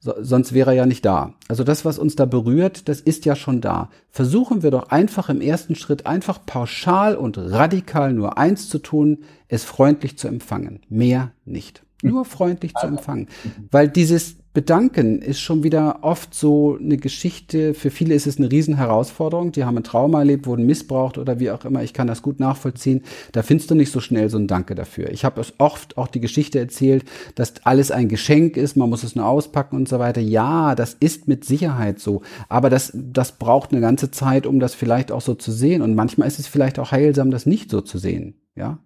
So, 0.00 0.14
sonst 0.20 0.52
wäre 0.52 0.70
er 0.70 0.76
ja 0.76 0.86
nicht 0.86 1.04
da. 1.04 1.34
Also 1.48 1.64
das, 1.64 1.84
was 1.84 1.98
uns 1.98 2.14
da 2.14 2.24
berührt, 2.24 2.88
das 2.88 3.00
ist 3.00 3.24
ja 3.24 3.34
schon 3.34 3.60
da. 3.60 3.90
Versuchen 4.10 4.62
wir 4.62 4.70
doch 4.70 4.90
einfach 4.90 5.28
im 5.28 5.40
ersten 5.40 5.74
Schritt 5.74 6.06
einfach 6.06 6.46
pauschal 6.46 7.16
und 7.16 7.36
radikal 7.36 8.12
nur 8.12 8.38
eins 8.38 8.68
zu 8.68 8.78
tun, 8.78 9.24
es 9.48 9.64
freundlich 9.64 10.16
zu 10.16 10.28
empfangen. 10.28 10.80
Mehr 10.88 11.32
nicht. 11.44 11.82
Nur 12.02 12.24
freundlich 12.24 12.74
zu 12.74 12.86
empfangen. 12.86 13.28
Weil 13.72 13.88
dieses 13.88 14.36
Bedanken 14.58 15.22
ist 15.22 15.38
schon 15.38 15.62
wieder 15.62 16.00
oft 16.02 16.34
so 16.34 16.76
eine 16.82 16.96
Geschichte. 16.96 17.74
Für 17.74 17.92
viele 17.92 18.16
ist 18.16 18.26
es 18.26 18.38
eine 18.38 18.50
Riesenherausforderung. 18.50 19.52
Die 19.52 19.62
haben 19.62 19.76
ein 19.76 19.84
Trauma 19.84 20.18
erlebt, 20.18 20.48
wurden 20.48 20.66
missbraucht 20.66 21.16
oder 21.16 21.38
wie 21.38 21.52
auch 21.52 21.64
immer. 21.64 21.84
Ich 21.84 21.92
kann 21.92 22.08
das 22.08 22.22
gut 22.22 22.40
nachvollziehen. 22.40 23.04
Da 23.30 23.44
findest 23.44 23.70
du 23.70 23.76
nicht 23.76 23.92
so 23.92 24.00
schnell 24.00 24.28
so 24.30 24.36
ein 24.36 24.48
Danke 24.48 24.74
dafür. 24.74 25.10
Ich 25.10 25.24
habe 25.24 25.40
es 25.40 25.52
oft 25.58 25.96
auch 25.96 26.08
die 26.08 26.18
Geschichte 26.18 26.58
erzählt, 26.58 27.04
dass 27.36 27.64
alles 27.66 27.92
ein 27.92 28.08
Geschenk 28.08 28.56
ist. 28.56 28.76
Man 28.76 28.90
muss 28.90 29.04
es 29.04 29.14
nur 29.14 29.26
auspacken 29.26 29.76
und 29.76 29.88
so 29.88 30.00
weiter. 30.00 30.20
Ja, 30.20 30.74
das 30.74 30.94
ist 30.94 31.28
mit 31.28 31.44
Sicherheit 31.44 32.00
so. 32.00 32.22
Aber 32.48 32.68
das, 32.68 32.90
das 32.92 33.38
braucht 33.38 33.70
eine 33.70 33.80
ganze 33.80 34.10
Zeit, 34.10 34.44
um 34.44 34.58
das 34.58 34.74
vielleicht 34.74 35.12
auch 35.12 35.20
so 35.20 35.36
zu 35.36 35.52
sehen. 35.52 35.82
Und 35.82 35.94
manchmal 35.94 36.26
ist 36.26 36.40
es 36.40 36.48
vielleicht 36.48 36.80
auch 36.80 36.90
heilsam, 36.90 37.30
das 37.30 37.46
nicht 37.46 37.70
so 37.70 37.80
zu 37.80 37.96
sehen. 37.98 38.34
Ja, 38.56 38.80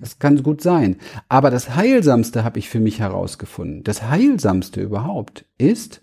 das 0.00 0.18
kann 0.18 0.42
gut 0.42 0.60
sein. 0.60 0.96
Aber 1.28 1.50
das 1.50 1.74
Heilsamste 1.74 2.44
habe 2.44 2.58
ich 2.58 2.68
für 2.68 2.80
mich 2.80 3.00
herausgefunden. 3.00 3.82
Das 3.84 4.02
Heilsamste 4.02 4.80
überhaupt 4.80 5.44
ist, 5.58 6.02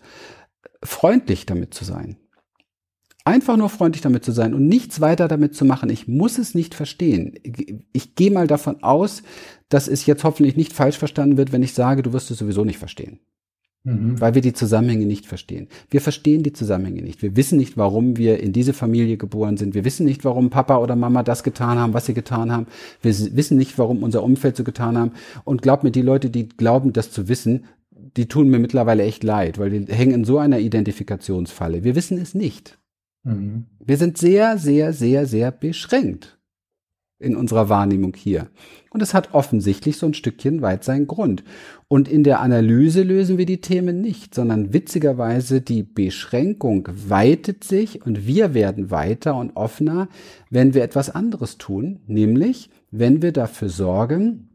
freundlich 0.83 1.45
damit 1.45 1.73
zu 1.73 1.85
sein. 1.85 2.17
Einfach 3.25 3.57
nur 3.57 3.69
freundlich 3.69 4.01
damit 4.01 4.23
zu 4.23 4.31
sein 4.31 4.53
und 4.53 4.67
nichts 4.67 5.01
weiter 5.01 5.27
damit 5.27 5.53
zu 5.53 5.65
machen. 5.65 5.89
Ich 5.89 6.07
muss 6.07 6.38
es 6.38 6.55
nicht 6.55 6.73
verstehen. 6.73 7.33
Ich 7.91 8.15
gehe 8.15 8.31
mal 8.31 8.47
davon 8.47 8.83
aus, 8.83 9.21
dass 9.67 9.89
es 9.89 10.05
jetzt 10.05 10.23
hoffentlich 10.23 10.55
nicht 10.55 10.71
falsch 10.71 10.97
verstanden 10.97 11.35
wird, 11.35 11.51
wenn 11.51 11.61
ich 11.61 11.73
sage, 11.73 12.03
du 12.03 12.13
wirst 12.13 12.31
es 12.31 12.38
sowieso 12.38 12.63
nicht 12.63 12.79
verstehen. 12.79 13.19
Mhm. 13.84 14.19
Weil 14.19 14.36
wir 14.36 14.41
die 14.41 14.53
Zusammenhänge 14.53 15.05
nicht 15.05 15.25
verstehen. 15.25 15.67
Wir 15.89 16.01
verstehen 16.01 16.43
die 16.43 16.53
Zusammenhänge 16.53 17.01
nicht. 17.01 17.21
Wir 17.21 17.36
wissen 17.36 17.57
nicht, 17.57 17.78
warum 17.78 18.17
wir 18.17 18.39
in 18.39 18.51
diese 18.51 18.73
Familie 18.73 19.17
geboren 19.17 19.57
sind. 19.57 19.75
Wir 19.75 19.86
wissen 19.86 20.05
nicht, 20.05 20.25
warum 20.25 20.49
Papa 20.49 20.78
oder 20.78 20.95
Mama 20.95 21.23
das 21.23 21.43
getan 21.43 21.78
haben, 21.78 21.93
was 21.93 22.05
sie 22.05 22.13
getan 22.13 22.51
haben. 22.51 22.67
Wir 23.01 23.13
wissen 23.36 23.57
nicht, 23.57 23.78
warum 23.78 24.03
unser 24.03 24.23
Umfeld 24.23 24.57
so 24.57 24.63
getan 24.63 24.97
haben. 24.97 25.11
Und 25.45 25.61
glaub 25.61 25.84
mir, 25.84 25.91
die 25.91 26.01
Leute, 26.01 26.30
die 26.30 26.49
glauben, 26.49 26.93
das 26.93 27.11
zu 27.11 27.28
wissen, 27.30 27.65
die 27.91 28.28
tun 28.28 28.49
mir 28.49 28.59
mittlerweile 28.59 29.03
echt 29.03 29.23
leid, 29.23 29.57
weil 29.57 29.69
die 29.69 29.93
hängen 29.93 30.13
in 30.13 30.25
so 30.25 30.38
einer 30.38 30.59
Identifikationsfalle. 30.59 31.84
Wir 31.84 31.95
wissen 31.95 32.17
es 32.17 32.34
nicht. 32.34 32.78
Mhm. 33.23 33.65
Wir 33.80 33.97
sind 33.97 34.17
sehr, 34.17 34.57
sehr, 34.57 34.93
sehr, 34.93 35.25
sehr 35.25 35.51
beschränkt 35.51 36.36
in 37.20 37.36
unserer 37.36 37.70
Wahrnehmung 37.70 38.15
hier. 38.15 38.47
Und 38.91 39.01
es 39.01 39.13
hat 39.13 39.34
offensichtlich 39.34 39.97
so 39.97 40.05
ein 40.05 40.13
Stückchen 40.13 40.61
weit 40.61 40.84
seinen 40.84 41.07
Grund. 41.07 41.43
Und 41.88 42.07
in 42.07 42.24
der 42.24 42.41
Analyse 42.41 43.01
lösen 43.03 43.38
wir 43.38 43.45
die 43.45 43.61
Themen 43.61 44.01
nicht, 44.01 44.36
sondern 44.36 44.74
witzigerweise 44.74 45.61
die 45.61 45.84
Beschränkung 45.84 46.88
weitet 47.07 47.63
sich 47.63 48.05
und 48.05 48.28
wir 48.28 48.53
werden 48.53 48.91
weiter 48.91 49.36
und 49.36 49.55
offener, 49.55 50.09
wenn 50.49 50.74
wir 50.74 50.84
etwas 50.84 51.09
anderes 51.09 51.57
tun, 51.57 52.01
nämlich 52.07 52.70
wenn 52.91 53.22
wir 53.22 53.32
dafür 53.32 53.70
sorgen, 53.70 54.49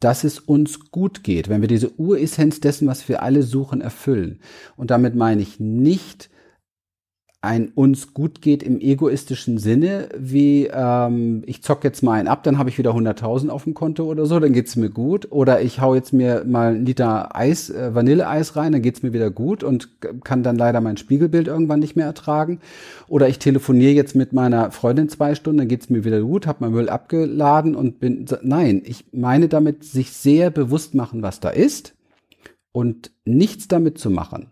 dass 0.00 0.24
es 0.24 0.38
uns 0.38 0.90
gut 0.90 1.22
geht, 1.22 1.48
wenn 1.48 1.60
wir 1.60 1.68
diese 1.68 1.98
Uressenz 1.98 2.60
dessen, 2.60 2.88
was 2.88 3.08
wir 3.08 3.22
alle 3.22 3.42
suchen, 3.42 3.80
erfüllen. 3.80 4.40
Und 4.76 4.90
damit 4.90 5.14
meine 5.14 5.42
ich 5.42 5.60
nicht 5.60 6.30
ein 7.44 7.70
uns 7.74 8.14
gut 8.14 8.40
geht 8.40 8.62
im 8.62 8.80
egoistischen 8.80 9.58
Sinne, 9.58 10.08
wie 10.18 10.68
ähm, 10.72 11.42
ich 11.46 11.62
zock 11.62 11.84
jetzt 11.84 12.02
mal 12.02 12.14
einen 12.14 12.28
ab, 12.28 12.42
dann 12.42 12.58
habe 12.58 12.70
ich 12.70 12.78
wieder 12.78 12.92
100.000 12.92 13.50
auf 13.50 13.64
dem 13.64 13.74
Konto 13.74 14.04
oder 14.04 14.26
so, 14.26 14.40
dann 14.40 14.52
geht's 14.52 14.76
mir 14.76 14.90
gut. 14.90 15.30
Oder 15.30 15.60
ich 15.60 15.80
hau 15.80 15.94
jetzt 15.94 16.12
mir 16.12 16.44
mal 16.44 16.74
einen 16.74 16.86
Liter 16.86 17.36
Eis, 17.36 17.70
äh, 17.70 17.94
Vanilleeis 17.94 18.56
rein, 18.56 18.72
dann 18.72 18.82
geht's 18.82 19.02
mir 19.02 19.12
wieder 19.12 19.30
gut 19.30 19.62
und 19.62 19.90
kann 20.24 20.42
dann 20.42 20.56
leider 20.56 20.80
mein 20.80 20.96
Spiegelbild 20.96 21.46
irgendwann 21.46 21.80
nicht 21.80 21.94
mehr 21.94 22.06
ertragen. 22.06 22.60
Oder 23.08 23.28
ich 23.28 23.38
telefoniere 23.38 23.92
jetzt 23.92 24.16
mit 24.16 24.32
meiner 24.32 24.70
Freundin 24.70 25.08
zwei 25.08 25.34
Stunden, 25.34 25.58
dann 25.58 25.68
geht's 25.68 25.90
mir 25.90 26.04
wieder 26.04 26.22
gut, 26.22 26.46
habe 26.46 26.58
mein 26.60 26.72
Müll 26.72 26.88
abgeladen 26.88 27.74
und 27.74 28.00
bin. 28.00 28.24
Nein, 28.42 28.82
ich 28.84 29.04
meine 29.12 29.48
damit, 29.48 29.84
sich 29.84 30.12
sehr 30.12 30.50
bewusst 30.50 30.94
machen, 30.94 31.22
was 31.22 31.40
da 31.40 31.50
ist 31.50 31.94
und 32.72 33.10
nichts 33.24 33.68
damit 33.68 33.98
zu 33.98 34.10
machen 34.10 34.48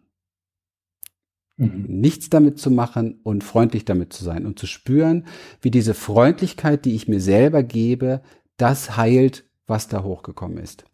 Mhm. 1.56 1.84
Nichts 1.88 2.30
damit 2.30 2.58
zu 2.58 2.70
machen 2.70 3.20
und 3.22 3.44
freundlich 3.44 3.84
damit 3.84 4.12
zu 4.12 4.24
sein 4.24 4.46
und 4.46 4.58
zu 4.58 4.66
spüren, 4.66 5.26
wie 5.60 5.70
diese 5.70 5.94
Freundlichkeit, 5.94 6.84
die 6.84 6.94
ich 6.94 7.08
mir 7.08 7.20
selber 7.20 7.62
gebe, 7.62 8.22
das 8.56 8.96
heilt, 8.96 9.44
was 9.66 9.88
da 9.88 10.02
hochgekommen 10.02 10.58
ist. 10.58 10.84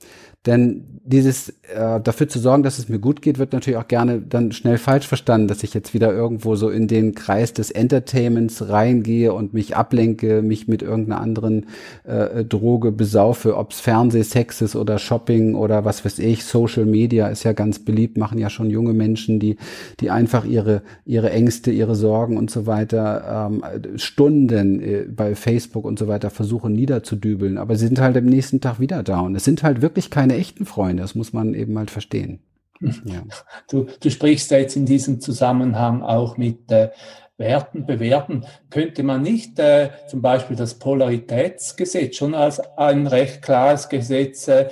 Denn 0.47 1.01
dieses 1.05 1.49
äh, 1.75 2.01
dafür 2.01 2.29
zu 2.29 2.39
sorgen, 2.39 2.63
dass 2.63 2.79
es 2.79 2.89
mir 2.89 2.99
gut 2.99 3.23
geht, 3.23 3.39
wird 3.39 3.53
natürlich 3.53 3.79
auch 3.79 3.89
gerne 3.89 4.21
dann 4.21 4.53
schnell 4.53 4.79
falsch 4.79 5.07
verstanden, 5.07 5.49
dass 5.49 5.63
ich 5.63 5.75
jetzt 5.75 5.95
wieder 5.95 6.13
irgendwo 6.13 6.55
so 6.55 6.69
in 6.71 6.87
den 6.87 7.15
Kreis 7.15 7.53
des 7.55 7.71
Entertainments 7.71 8.69
reingehe 8.69 9.33
und 9.33 9.53
mich 9.53 9.77
ablenke, 9.77 10.43
mich 10.43 10.69
mit 10.69 10.83
irgendeiner 10.83 11.21
anderen 11.21 11.67
äh, 12.05 12.45
Droge 12.45 12.93
besaufe, 12.93 13.57
ob's 13.57 13.81
Fernseh, 13.81 14.23
Sex 14.23 14.61
ist 14.61 14.77
oder 14.77 14.99
Shopping 14.99 15.55
oder 15.55 15.85
was 15.85 16.05
weiß 16.05 16.19
ich, 16.19 16.45
Social 16.45 16.85
Media 16.85 17.29
ist 17.29 17.43
ja 17.45 17.53
ganz 17.53 17.79
beliebt, 17.79 18.17
machen 18.17 18.39
ja 18.39 18.49
schon 18.49 18.71
junge 18.71 18.93
Menschen, 18.93 19.41
die 19.41 19.57
die 20.01 20.11
einfach 20.11 20.45
ihre 20.45 20.83
ihre 21.05 21.31
Ängste, 21.31 21.71
ihre 21.71 21.95
Sorgen 21.95 22.37
und 22.37 22.51
so 22.51 22.67
weiter 22.67 23.51
ähm, 23.51 23.63
Stunden 23.99 24.81
äh, 24.81 25.07
bei 25.09 25.35
Facebook 25.35 25.85
und 25.85 25.99
so 25.99 26.07
weiter 26.07 26.31
versuchen 26.31 26.75
niederzudübeln, 26.75 27.59
aber 27.59 27.77
sie 27.77 27.87
sind 27.87 28.01
halt 28.01 28.17
am 28.17 28.27
nächsten 28.27 28.61
Tag 28.61 28.79
wieder 28.79 29.03
da. 29.03 29.21
Und 29.21 29.35
es 29.35 29.45
sind 29.45 29.63
halt 29.63 29.83
wirklich 29.83 30.11
keine 30.11 30.28
keine 30.29 30.41
echten 30.41 30.67
Freunde. 30.67 31.03
Das 31.03 31.15
muss 31.15 31.33
man 31.33 31.55
eben 31.55 31.77
halt 31.79 31.91
verstehen. 31.91 32.41
Ja. 32.81 33.23
Du, 33.69 33.87
du 34.01 34.11
sprichst 34.11 34.51
jetzt 34.51 34.77
in 34.77 34.87
diesem 34.87 35.21
Zusammenhang 35.21 36.03
auch 36.03 36.37
mit 36.37 36.71
äh, 36.71 36.91
Werten, 37.37 37.87
bewerten. 37.87 38.45
Könnte 38.71 39.03
man 39.03 39.23
nicht 39.23 39.59
äh, 39.59 39.91
zum 40.09 40.23
Beispiel 40.23 40.57
das 40.57 40.75
Polaritätsgesetz 40.75 42.17
schon 42.17 42.35
als 42.35 42.61
ein 42.77 43.07
recht 43.07 43.43
klares 43.43 43.89
Gesetz 43.89 44.47
äh, 44.49 44.69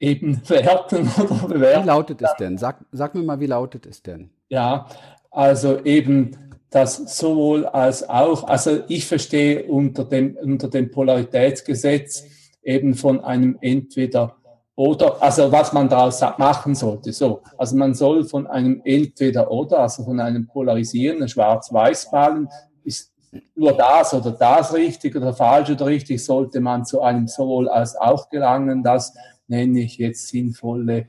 eben 0.00 0.42
werten 0.48 1.08
oder 1.18 1.48
bewerten? 1.48 1.84
Wie 1.84 1.86
lautet 1.86 2.22
es 2.22 2.34
denn? 2.38 2.58
Sag, 2.58 2.84
sag 2.92 3.14
mir 3.14 3.22
mal, 3.22 3.40
wie 3.40 3.46
lautet 3.46 3.86
es 3.86 4.02
denn? 4.02 4.30
Ja, 4.48 4.86
also 5.30 5.82
eben 5.84 6.36
das 6.70 7.18
sowohl 7.18 7.66
als 7.66 8.08
auch, 8.08 8.44
also 8.44 8.82
ich 8.88 9.06
verstehe 9.06 9.64
unter 9.64 10.04
dem, 10.04 10.36
unter 10.36 10.68
dem 10.68 10.90
Polaritätsgesetz 10.90 12.24
eben 12.62 12.94
von 12.94 13.20
einem 13.20 13.56
entweder 13.60 14.36
oder, 14.80 15.22
also 15.22 15.52
was 15.52 15.74
man 15.74 15.90
daraus 15.90 16.22
machen 16.38 16.74
sollte. 16.74 17.12
So, 17.12 17.42
also 17.58 17.76
man 17.76 17.92
soll 17.92 18.24
von 18.24 18.46
einem 18.46 18.80
Entweder-Oder, 18.82 19.80
also 19.80 20.04
von 20.04 20.18
einem 20.18 20.46
polarisierenden 20.46 21.28
Schwarz-Weiß-Ballen, 21.28 22.48
ist 22.82 23.12
nur 23.54 23.74
das 23.74 24.14
oder 24.14 24.30
das 24.30 24.72
richtig 24.72 25.14
oder 25.14 25.34
falsch 25.34 25.68
oder 25.68 25.84
richtig, 25.84 26.24
sollte 26.24 26.60
man 26.60 26.86
zu 26.86 27.02
einem 27.02 27.28
sowohl 27.28 27.68
als 27.68 27.94
auch 27.94 28.30
gelangen. 28.30 28.82
Das 28.82 29.12
nenne 29.48 29.80
ich 29.80 29.98
jetzt 29.98 30.28
sinnvolle 30.28 31.08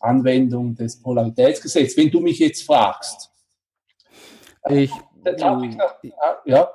Anwendung 0.00 0.74
des 0.74 1.00
Polaritätsgesetzes. 1.00 1.96
Wenn 1.96 2.10
du 2.10 2.18
mich 2.18 2.40
jetzt 2.40 2.64
fragst. 2.64 3.30
Ich, 4.68 4.90
äh, 5.24 5.36
ja, 6.46 6.68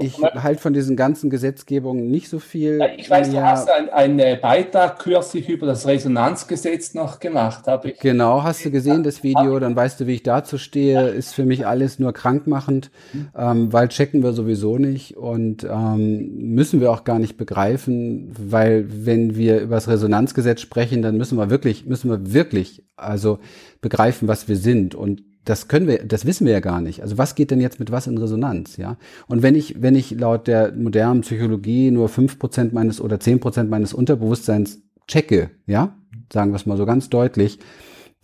ich 0.00 0.22
halte 0.22 0.60
von 0.60 0.72
diesen 0.72 0.96
ganzen 0.96 1.30
Gesetzgebungen 1.30 2.10
nicht 2.10 2.28
so 2.28 2.38
viel. 2.38 2.78
Ja, 2.78 2.88
ich 2.96 3.08
weiß, 3.08 3.30
du 3.30 3.42
hast 3.42 3.70
einen 3.70 4.20
ein 4.20 4.40
Beitrag 4.40 4.98
kürzlich 4.98 5.48
über 5.48 5.66
das 5.66 5.86
Resonanzgesetz 5.86 6.94
noch 6.94 7.20
gemacht, 7.20 7.66
habe 7.66 7.90
ich. 7.90 7.98
Genau, 7.98 8.42
hast 8.42 8.64
du 8.64 8.70
gesehen, 8.70 9.02
das 9.02 9.22
Video, 9.22 9.58
dann 9.58 9.74
weißt 9.74 10.00
du, 10.00 10.06
wie 10.06 10.14
ich 10.14 10.22
dazu 10.22 10.58
stehe. 10.58 11.08
Ist 11.08 11.34
für 11.34 11.44
mich 11.44 11.66
alles 11.66 11.98
nur 11.98 12.12
krankmachend, 12.12 12.90
mhm. 13.12 13.28
ähm, 13.36 13.72
weil 13.72 13.88
checken 13.88 14.22
wir 14.22 14.32
sowieso 14.32 14.78
nicht 14.78 15.16
und 15.16 15.64
ähm, 15.64 16.54
müssen 16.54 16.80
wir 16.80 16.90
auch 16.90 17.04
gar 17.04 17.18
nicht 17.18 17.36
begreifen, 17.36 18.32
weil 18.38 18.86
wenn 18.88 19.36
wir 19.36 19.60
über 19.60 19.76
das 19.76 19.88
Resonanzgesetz 19.88 20.60
sprechen, 20.60 21.02
dann 21.02 21.16
müssen 21.16 21.38
wir 21.38 21.50
wirklich, 21.50 21.86
müssen 21.86 22.10
wir 22.10 22.32
wirklich 22.32 22.84
also 22.96 23.38
begreifen, 23.80 24.28
was 24.28 24.48
wir 24.48 24.56
sind 24.56 24.94
und 24.94 25.22
das 25.44 25.68
können 25.68 25.86
wir, 25.86 26.04
das 26.04 26.24
wissen 26.24 26.46
wir 26.46 26.52
ja 26.52 26.60
gar 26.60 26.80
nicht. 26.80 27.02
Also 27.02 27.18
was 27.18 27.34
geht 27.34 27.50
denn 27.50 27.60
jetzt 27.60 27.78
mit 27.78 27.90
was 27.90 28.06
in 28.06 28.18
Resonanz, 28.18 28.76
ja? 28.76 28.96
Und 29.26 29.42
wenn 29.42 29.54
ich, 29.54 29.82
wenn 29.82 29.94
ich 29.94 30.12
laut 30.12 30.46
der 30.46 30.72
modernen 30.72 31.20
Psychologie 31.20 31.90
nur 31.90 32.08
fünf 32.08 32.38
Prozent 32.38 32.72
meines 32.72 33.00
oder 33.00 33.20
zehn 33.20 33.40
Prozent 33.40 33.70
meines 33.70 33.92
Unterbewusstseins 33.92 34.82
checke, 35.06 35.50
ja, 35.66 35.96
sagen 36.32 36.52
wir 36.52 36.56
es 36.56 36.66
mal 36.66 36.76
so 36.76 36.86
ganz 36.86 37.10
deutlich, 37.10 37.58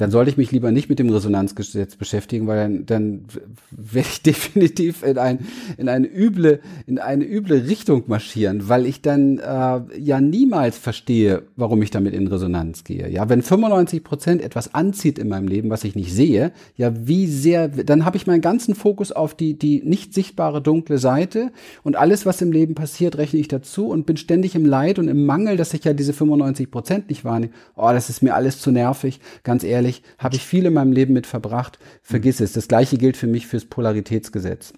dann 0.00 0.10
sollte 0.10 0.30
ich 0.30 0.38
mich 0.38 0.50
lieber 0.50 0.72
nicht 0.72 0.88
mit 0.88 0.98
dem 0.98 1.10
Resonanzgesetz 1.10 1.96
beschäftigen, 1.96 2.46
weil 2.46 2.56
dann, 2.56 2.86
dann 2.86 3.24
werde 3.70 4.08
ich 4.10 4.22
definitiv 4.22 5.02
in, 5.02 5.18
ein, 5.18 5.40
in, 5.76 5.90
eine 5.90 6.06
üble, 6.06 6.60
in 6.86 6.98
eine 6.98 7.24
üble 7.24 7.66
Richtung 7.68 8.04
marschieren, 8.06 8.70
weil 8.70 8.86
ich 8.86 9.02
dann 9.02 9.38
äh, 9.38 9.80
ja 9.98 10.20
niemals 10.20 10.78
verstehe, 10.78 11.42
warum 11.56 11.82
ich 11.82 11.90
damit 11.90 12.14
in 12.14 12.26
Resonanz 12.28 12.84
gehe. 12.84 13.10
Ja, 13.10 13.28
wenn 13.28 13.42
95 13.42 14.02
Prozent 14.02 14.42
etwas 14.42 14.74
anzieht 14.74 15.18
in 15.18 15.28
meinem 15.28 15.48
Leben, 15.48 15.68
was 15.68 15.84
ich 15.84 15.94
nicht 15.94 16.14
sehe, 16.14 16.52
ja, 16.76 16.92
wie 17.06 17.26
sehr, 17.26 17.68
dann 17.68 18.06
habe 18.06 18.16
ich 18.16 18.26
meinen 18.26 18.40
ganzen 18.40 18.74
Fokus 18.74 19.12
auf 19.12 19.34
die, 19.34 19.58
die 19.58 19.82
nicht 19.84 20.14
sichtbare 20.14 20.62
dunkle 20.62 20.96
Seite 20.96 21.52
und 21.82 21.96
alles, 21.96 22.24
was 22.24 22.40
im 22.40 22.52
Leben 22.52 22.74
passiert, 22.74 23.18
rechne 23.18 23.38
ich 23.38 23.48
dazu 23.48 23.88
und 23.88 24.06
bin 24.06 24.16
ständig 24.16 24.54
im 24.54 24.64
Leid 24.64 24.98
und 24.98 25.08
im 25.08 25.26
Mangel, 25.26 25.58
dass 25.58 25.74
ich 25.74 25.84
ja 25.84 25.92
diese 25.92 26.14
95 26.14 26.70
Prozent 26.70 27.10
nicht 27.10 27.26
wahrnehme. 27.26 27.52
Oh, 27.76 27.90
das 27.92 28.08
ist 28.08 28.22
mir 28.22 28.34
alles 28.34 28.60
zu 28.60 28.70
nervig, 28.70 29.20
ganz 29.42 29.62
ehrlich 29.62 29.89
ehrlich, 29.90 30.02
habe 30.18 30.36
ich 30.36 30.44
viel 30.44 30.66
in 30.66 30.74
meinem 30.74 30.92
Leben 30.92 31.12
mit 31.12 31.26
verbracht. 31.26 31.78
Vergiss 32.02 32.40
es. 32.40 32.52
Das 32.52 32.68
gleiche 32.68 32.96
gilt 32.96 33.16
für 33.16 33.26
mich 33.26 33.46
fürs 33.46 33.64
Polaritätsgesetz. 33.64 34.72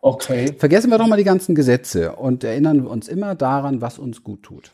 Okay. 0.00 0.54
Vergessen 0.58 0.90
wir 0.90 0.98
doch 0.98 1.06
mal 1.06 1.16
die 1.16 1.24
ganzen 1.24 1.54
Gesetze 1.54 2.16
und 2.16 2.42
erinnern 2.44 2.84
wir 2.84 2.90
uns 2.90 3.08
immer 3.08 3.34
daran, 3.34 3.80
was 3.80 3.98
uns 3.98 4.22
gut 4.22 4.42
tut. 4.42 4.72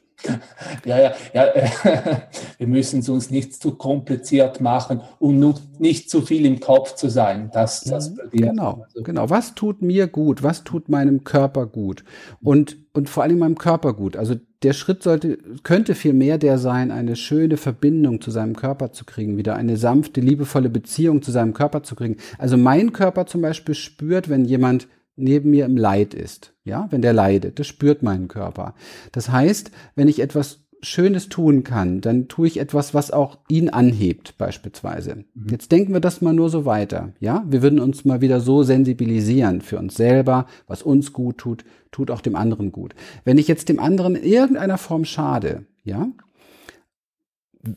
Ja, 0.85 0.99
ja, 0.99 1.13
ja, 1.33 1.45
äh, 1.47 1.69
wir 2.59 2.67
müssen 2.67 3.01
es 3.01 3.09
uns 3.09 3.31
nicht 3.31 3.55
zu 3.55 3.73
kompliziert 3.73 4.61
machen, 4.61 5.01
um 5.19 5.39
nur 5.39 5.55
nicht 5.79 6.11
zu 6.11 6.23
viel 6.23 6.45
im 6.45 6.61
Kopf 6.61 6.95
zu 6.95 7.09
sein. 7.09 7.51
Das, 7.53 7.83
das 7.85 8.11
mhm, 8.11 8.19
genau, 8.33 8.83
also. 8.85 9.03
genau. 9.03 9.31
Was 9.31 9.55
tut 9.55 9.81
mir 9.81 10.09
gut? 10.09 10.43
Was 10.43 10.65
tut 10.65 10.89
meinem 10.89 11.25
Körper 11.25 11.67
gut? 11.67 12.05
Und, 12.43 12.79
und 12.95 13.09
vor 13.09 13.23
allem 13.23 13.39
meinem 13.39 13.59
Körper 13.59 13.95
gut. 13.95 14.17
Also 14.17 14.35
der 14.63 14.73
Schritt 14.73 15.05
sollte, 15.05 15.39
könnte 15.63 15.95
viel 15.95 16.15
mehr 16.15 16.37
der 16.37 16.59
sein, 16.59 16.91
eine 16.91 17.15
schöne 17.15 17.57
Verbindung 17.57 18.21
zu 18.21 18.33
seinem 18.33 18.57
Körper 18.57 18.93
zu 18.93 19.05
kriegen, 19.05 19.37
wieder 19.37 19.55
eine 19.55 19.77
sanfte, 19.77 20.21
liebevolle 20.21 20.69
Beziehung 20.69 21.23
zu 21.23 21.31
seinem 21.31 21.55
Körper 21.55 21.85
zu 21.85 21.95
kriegen. 21.95 22.17
Also 22.39 22.57
mein 22.57 22.93
Körper 22.93 23.27
zum 23.27 23.41
Beispiel 23.41 23.77
spürt, 23.77 24.29
wenn 24.29 24.45
jemand 24.45 24.89
neben 25.15 25.51
mir 25.51 25.65
im 25.65 25.77
Leid 25.77 26.15
ist, 26.15 26.55
ja, 26.69 26.87
wenn 26.91 27.03
der 27.03 27.13
leidet, 27.13 27.59
das 27.59 27.67
spürt 27.67 28.03
mein 28.03 28.29
Körper. 28.29 28.75
Das 29.13 29.31
heißt, 29.31 29.73
wenn 29.97 30.07
ich 30.07 30.21
etwas 30.21 30.61
Schönes 30.81 31.29
tun 31.29 31.65
kann, 31.65 32.01
dann 32.01 32.29
tue 32.29 32.47
ich 32.47 32.61
etwas, 32.61 32.95
was 32.95 33.11
auch 33.11 33.39
ihn 33.49 33.69
anhebt, 33.69 34.39
beispielsweise. 34.39 35.25
Mhm. 35.35 35.49
Jetzt 35.51 35.73
denken 35.73 35.93
wir 35.93 36.01
das 36.01 36.21
mal 36.21 36.33
nur 36.33 36.51
so 36.51 36.65
weiter, 36.65 37.13
ja? 37.19 37.45
Wir 37.49 37.63
würden 37.63 37.81
uns 37.81 38.05
mal 38.05 38.21
wieder 38.21 38.41
so 38.41 38.63
sensibilisieren 38.63 39.61
für 39.61 39.79
uns 39.79 39.97
selber, 39.97 40.47
was 40.69 40.83
uns 40.83 41.13
gut 41.13 41.39
tut, 41.39 41.65
tut 41.91 42.13
auch 42.13 42.21
dem 42.21 42.37
anderen 42.37 42.71
gut. 42.71 42.95
Wenn 43.25 43.39
ich 43.39 43.49
jetzt 43.49 43.69
dem 43.69 43.81
anderen 43.81 44.15
in 44.15 44.23
irgendeiner 44.23 44.79
Form 44.79 45.05
schade, 45.05 45.67
ja? 45.83 46.09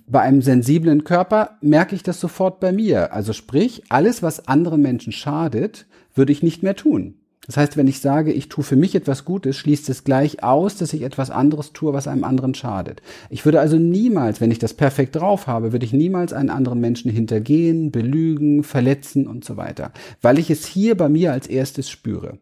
Bei 0.06 0.22
einem 0.22 0.44
sensiblen 0.44 1.04
Körper 1.04 1.58
merke 1.62 1.96
ich 1.96 2.04
das 2.04 2.20
sofort 2.20 2.60
bei 2.60 2.72
mir. 2.72 3.14
Also 3.14 3.34
sprich, 3.34 3.82
alles, 3.90 4.22
was 4.22 4.48
anderen 4.48 4.84
Menschen 4.84 5.12
schadet, 5.12 5.88
würde 6.14 6.32
ich 6.32 6.44
nicht 6.44 6.62
mehr 6.62 6.76
tun. 6.76 7.21
Das 7.48 7.58
heißt, 7.58 7.76
wenn 7.76 7.88
ich 7.88 8.00
sage, 8.00 8.32
ich 8.32 8.50
tue 8.50 8.64
für 8.64 8.76
mich 8.76 8.94
etwas 8.94 9.26
Gutes, 9.26 9.58
schließt 9.58 9.90
es 9.90 10.04
gleich 10.04 10.44
aus, 10.44 10.78
dass 10.78 10.94
ich 10.94 11.02
etwas 11.02 11.32
anderes 11.32 11.74
tue, 11.74 11.92
was 11.92 12.08
einem 12.08 12.24
anderen 12.24 12.54
schadet. 12.54 13.02
Ich 13.30 13.46
würde 13.46 13.60
also 13.60 13.78
niemals, 13.78 14.42
wenn 14.42 14.52
ich 14.52 14.60
das 14.60 14.76
perfekt 14.76 15.16
drauf 15.16 15.48
habe, 15.48 15.72
würde 15.72 15.86
ich 15.86 15.92
niemals 15.92 16.34
einen 16.34 16.52
anderen 16.52 16.80
Menschen 16.80 17.12
hintergehen, 17.12 17.92
belügen, 17.92 18.64
verletzen 18.64 19.28
und 19.28 19.44
so 19.44 19.58
weiter, 19.58 19.92
weil 20.22 20.38
ich 20.38 20.52
es 20.52 20.66
hier 20.66 20.96
bei 20.96 21.10
mir 21.10 21.32
als 21.32 21.48
erstes 21.48 21.90
spüre. 21.90 22.38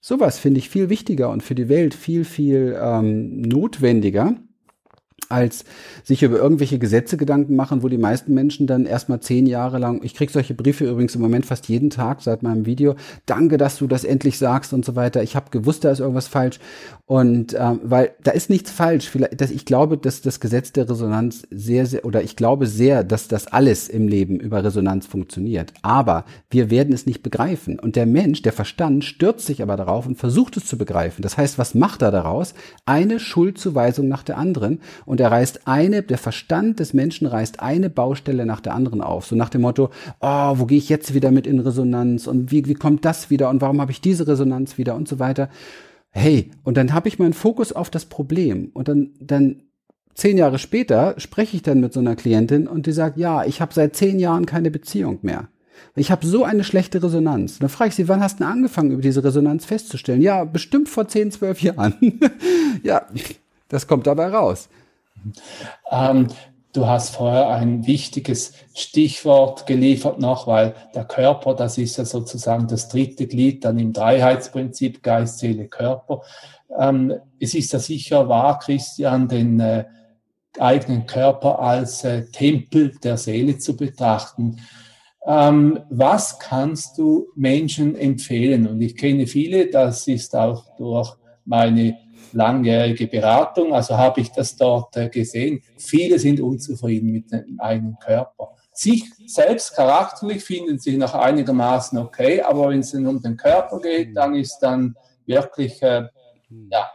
Sowas 0.00 0.38
finde 0.38 0.58
ich 0.58 0.70
viel 0.70 0.88
wichtiger 0.88 1.30
und 1.30 1.42
für 1.42 1.56
die 1.56 1.68
Welt 1.68 1.92
viel, 1.92 2.24
viel 2.24 2.78
ähm, 2.80 3.40
notwendiger, 3.40 4.36
als 5.28 5.64
sich 6.04 6.22
über 6.22 6.38
irgendwelche 6.38 6.78
Gesetze 6.78 7.16
Gedanken 7.16 7.56
machen, 7.56 7.82
wo 7.82 7.88
die 7.88 7.98
meisten 7.98 8.32
Menschen 8.34 8.66
dann 8.66 8.86
erstmal 8.86 9.20
zehn 9.20 9.46
Jahre 9.46 9.78
lang, 9.78 10.00
ich 10.02 10.14
krieg 10.14 10.30
solche 10.30 10.54
Briefe 10.54 10.84
übrigens 10.84 11.14
im 11.14 11.20
Moment 11.20 11.46
fast 11.46 11.68
jeden 11.68 11.90
Tag 11.90 12.22
seit 12.22 12.42
meinem 12.42 12.66
Video, 12.66 12.94
danke, 13.26 13.56
dass 13.56 13.78
du 13.78 13.86
das 13.86 14.04
endlich 14.04 14.38
sagst 14.38 14.72
und 14.72 14.84
so 14.84 14.94
weiter. 14.94 15.22
Ich 15.22 15.34
habe 15.34 15.50
gewusst, 15.50 15.84
da 15.84 15.90
ist 15.90 16.00
irgendwas 16.00 16.28
falsch. 16.28 16.58
Und 17.06 17.54
ähm, 17.58 17.80
weil 17.84 18.14
da 18.22 18.32
ist 18.32 18.50
nichts 18.50 18.70
falsch. 18.70 19.08
Vielleicht, 19.08 19.40
dass 19.40 19.50
ich 19.50 19.64
glaube, 19.64 19.96
dass 19.96 20.22
das 20.22 20.40
Gesetz 20.40 20.72
der 20.72 20.88
Resonanz 20.88 21.46
sehr, 21.50 21.86
sehr, 21.86 22.04
oder 22.04 22.22
ich 22.22 22.34
glaube 22.34 22.66
sehr, 22.66 23.04
dass 23.04 23.28
das 23.28 23.46
alles 23.46 23.88
im 23.88 24.08
Leben 24.08 24.40
über 24.40 24.64
Resonanz 24.64 25.06
funktioniert. 25.06 25.72
Aber 25.82 26.24
wir 26.50 26.68
werden 26.70 26.92
es 26.92 27.06
nicht 27.06 27.22
begreifen. 27.22 27.78
Und 27.78 27.94
der 27.94 28.06
Mensch, 28.06 28.42
der 28.42 28.52
Verstand, 28.52 29.04
stürzt 29.04 29.46
sich 29.46 29.62
aber 29.62 29.76
darauf 29.76 30.06
und 30.06 30.18
versucht 30.18 30.56
es 30.56 30.66
zu 30.66 30.76
begreifen. 30.76 31.22
Das 31.22 31.36
heißt, 31.36 31.58
was 31.58 31.74
macht 31.74 32.02
er 32.02 32.10
daraus? 32.10 32.54
Eine 32.86 33.20
Schuldzuweisung 33.20 34.08
nach 34.08 34.24
der 34.24 34.38
anderen. 34.38 34.80
Und 35.06 35.20
er 35.20 35.30
reißt 35.30 35.66
eine, 35.66 36.02
der 36.02 36.18
Verstand 36.18 36.80
des 36.80 36.92
Menschen 36.92 37.26
reißt 37.26 37.60
eine 37.60 37.88
Baustelle 37.88 38.44
nach 38.44 38.60
der 38.60 38.74
anderen 38.74 39.00
auf. 39.00 39.26
So 39.26 39.36
nach 39.36 39.48
dem 39.48 39.62
Motto, 39.62 39.88
oh, 40.20 40.52
wo 40.56 40.66
gehe 40.66 40.78
ich 40.78 40.90
jetzt 40.90 41.14
wieder 41.14 41.30
mit 41.30 41.46
in 41.46 41.60
Resonanz? 41.60 42.26
Und 42.26 42.50
wie, 42.50 42.66
wie 42.66 42.74
kommt 42.74 43.04
das 43.06 43.30
wieder? 43.30 43.48
Und 43.48 43.62
warum 43.62 43.80
habe 43.80 43.92
ich 43.92 44.02
diese 44.02 44.26
Resonanz 44.26 44.76
wieder? 44.76 44.94
Und 44.94 45.08
so 45.08 45.18
weiter 45.18 45.48
hey, 46.16 46.50
und 46.64 46.76
dann 46.78 46.94
habe 46.94 47.08
ich 47.08 47.18
meinen 47.18 47.34
Fokus 47.34 47.72
auf 47.72 47.90
das 47.90 48.06
Problem 48.06 48.70
und 48.72 48.88
dann, 48.88 49.10
dann 49.20 49.62
zehn 50.14 50.38
Jahre 50.38 50.58
später 50.58 51.14
spreche 51.18 51.56
ich 51.56 51.62
dann 51.62 51.80
mit 51.80 51.92
so 51.92 52.00
einer 52.00 52.16
Klientin 52.16 52.66
und 52.66 52.86
die 52.86 52.92
sagt, 52.92 53.18
ja, 53.18 53.44
ich 53.44 53.60
habe 53.60 53.74
seit 53.74 53.94
zehn 53.94 54.18
Jahren 54.18 54.46
keine 54.46 54.70
Beziehung 54.70 55.18
mehr. 55.20 55.48
Ich 55.94 56.10
habe 56.10 56.26
so 56.26 56.42
eine 56.42 56.64
schlechte 56.64 57.02
Resonanz. 57.02 57.54
Und 57.54 57.64
dann 57.64 57.68
frage 57.68 57.90
ich 57.90 57.96
sie, 57.96 58.08
wann 58.08 58.22
hast 58.22 58.40
du 58.40 58.46
angefangen, 58.46 58.92
über 58.92 59.02
diese 59.02 59.22
Resonanz 59.22 59.66
festzustellen? 59.66 60.22
Ja, 60.22 60.44
bestimmt 60.44 60.88
vor 60.88 61.06
zehn, 61.06 61.30
zwölf 61.30 61.60
Jahren. 61.60 61.94
ja, 62.82 63.06
das 63.68 63.86
kommt 63.86 64.06
dabei 64.06 64.28
raus. 64.28 64.70
Ähm, 65.90 66.28
Du 66.76 66.86
hast 66.86 67.16
vorher 67.16 67.48
ein 67.48 67.86
wichtiges 67.86 68.52
Stichwort 68.74 69.66
geliefert 69.66 70.20
noch, 70.20 70.46
weil 70.46 70.74
der 70.94 71.06
Körper, 71.06 71.54
das 71.54 71.78
ist 71.78 71.96
ja 71.96 72.04
sozusagen 72.04 72.68
das 72.68 72.90
dritte 72.90 73.26
Glied 73.26 73.64
dann 73.64 73.78
im 73.78 73.94
Dreiheitsprinzip 73.94 75.02
Geist, 75.02 75.38
Seele, 75.38 75.68
Körper. 75.68 76.20
Ähm, 76.78 77.14
es 77.40 77.54
ist 77.54 77.72
ja 77.72 77.78
sicher 77.78 78.28
wahr, 78.28 78.58
Christian, 78.58 79.26
den 79.26 79.58
äh, 79.58 79.86
eigenen 80.58 81.06
Körper 81.06 81.60
als 81.60 82.04
äh, 82.04 82.26
Tempel 82.26 82.92
der 83.02 83.16
Seele 83.16 83.56
zu 83.56 83.74
betrachten. 83.74 84.60
Ähm, 85.26 85.80
was 85.88 86.38
kannst 86.38 86.98
du 86.98 87.28
Menschen 87.34 87.96
empfehlen? 87.96 88.66
Und 88.66 88.82
ich 88.82 88.96
kenne 88.96 89.26
viele, 89.26 89.70
das 89.70 90.06
ist 90.08 90.36
auch 90.36 90.76
durch 90.76 91.14
meine 91.46 91.96
langjährige 92.36 93.06
Beratung, 93.06 93.72
also 93.72 93.96
habe 93.96 94.20
ich 94.20 94.30
das 94.30 94.56
dort 94.56 94.96
äh, 94.96 95.08
gesehen. 95.08 95.62
Viele 95.78 96.18
sind 96.18 96.40
unzufrieden 96.40 97.10
mit 97.10 97.32
dem 97.32 97.58
eigenen 97.58 97.96
Körper. 97.98 98.50
Sich 98.72 99.04
selbst 99.26 99.74
charakterlich 99.74 100.44
finden 100.44 100.78
sie 100.78 100.98
noch 100.98 101.14
einigermaßen 101.14 101.98
okay, 101.98 102.42
aber 102.42 102.68
wenn 102.68 102.80
es 102.80 102.92
um 102.92 103.22
den 103.22 103.36
Körper 103.38 103.80
geht, 103.80 104.14
dann 104.14 104.34
ist 104.34 104.58
dann 104.58 104.94
wirklich, 105.24 105.82
äh, 105.82 106.04
ja. 106.70 106.90